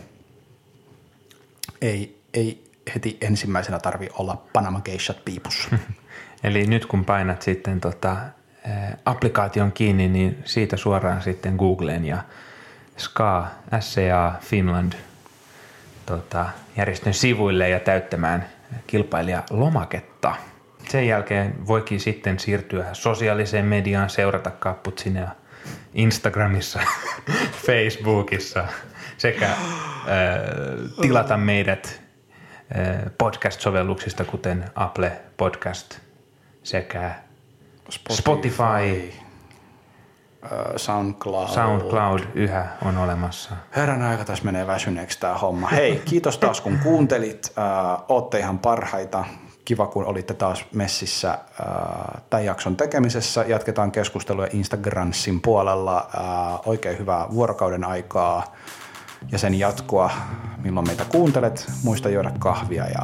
Ei, 1.80 2.22
ei 2.34 2.70
heti 2.94 3.18
ensimmäisenä 3.20 3.78
tarvi 3.78 4.08
olla 4.18 4.42
Panama 4.52 4.80
Geishat 4.80 5.24
piipussa. 5.24 5.68
Eli 6.44 6.66
nyt 6.66 6.86
kun 6.86 7.04
painat 7.04 7.42
sitten 7.42 7.80
tota, 7.80 8.16
applikaation 9.04 9.72
kiinni, 9.72 10.08
niin 10.08 10.42
siitä 10.44 10.76
suoraan 10.76 11.22
sitten 11.22 11.54
Googleen 11.54 12.04
ja 12.04 12.22
SCA, 12.96 13.46
SCA 13.80 14.34
Finland– 14.40 14.92
tota, 16.06 16.46
järjestön 16.76 17.14
sivuille 17.14 17.68
ja 17.68 17.80
täyttämään 17.80 18.48
kilpailijalomaketta. 18.86 20.34
Sen 20.88 21.06
jälkeen 21.06 21.66
voikin 21.66 22.00
sitten 22.00 22.38
siirtyä 22.38 22.86
sosiaaliseen 22.92 23.64
mediaan, 23.64 24.10
seurata 24.10 24.50
Kapputsinia 24.50 25.28
Instagramissa, 25.94 26.80
Facebookissa 27.66 28.64
sekä 29.18 29.46
äh, 29.46 29.56
tilata 31.00 31.36
meidät 31.36 32.02
äh, 32.78 33.12
podcast-sovelluksista, 33.18 34.24
kuten 34.24 34.64
Apple 34.74 35.12
Podcast 35.36 35.98
sekä 36.62 37.14
Spotify, 37.90 38.22
Spotify 38.22 39.12
SoundCloud. 40.76 41.48
SoundCloud 41.48 42.20
yhä 42.34 42.66
on 42.84 42.98
olemassa. 42.98 43.56
Herran 43.76 44.02
aika 44.02 44.24
tässä 44.24 44.44
menee 44.44 44.66
väsyneeksi 44.66 45.20
tämä 45.20 45.38
homma. 45.38 45.68
Hei, 45.68 46.02
kiitos 46.04 46.38
taas 46.38 46.60
kun 46.60 46.78
kuuntelit. 46.82 47.52
Äh, 47.58 48.04
ootte 48.08 48.38
ihan 48.38 48.58
parhaita. 48.58 49.24
Kiva, 49.64 49.86
kun 49.86 50.04
olitte 50.04 50.34
taas 50.34 50.64
messissä 50.74 51.30
äh, 51.30 52.22
tämän 52.30 52.44
jakson 52.44 52.76
tekemisessä. 52.76 53.44
Jatketaan 53.48 53.92
keskustelua 53.92 54.46
Instagramsin 54.52 55.40
puolella. 55.40 56.10
Äh, 56.14 56.60
oikein 56.68 56.98
hyvää 56.98 57.26
vuorokauden 57.30 57.84
aikaa 57.84 58.54
ja 59.32 59.38
sen 59.38 59.58
jatkoa, 59.58 60.10
milloin 60.62 60.86
meitä 60.86 61.04
kuuntelet. 61.04 61.70
Muista 61.84 62.08
juoda 62.08 62.32
kahvia 62.38 62.86
ja 62.86 63.02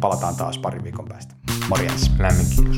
palataan 0.00 0.36
taas 0.36 0.58
parin 0.58 0.84
viikon 0.84 1.04
päästä. 1.08 1.34
Morjens. 1.68 2.10
Lämmin 2.18 2.46
kiitos. 2.56 2.76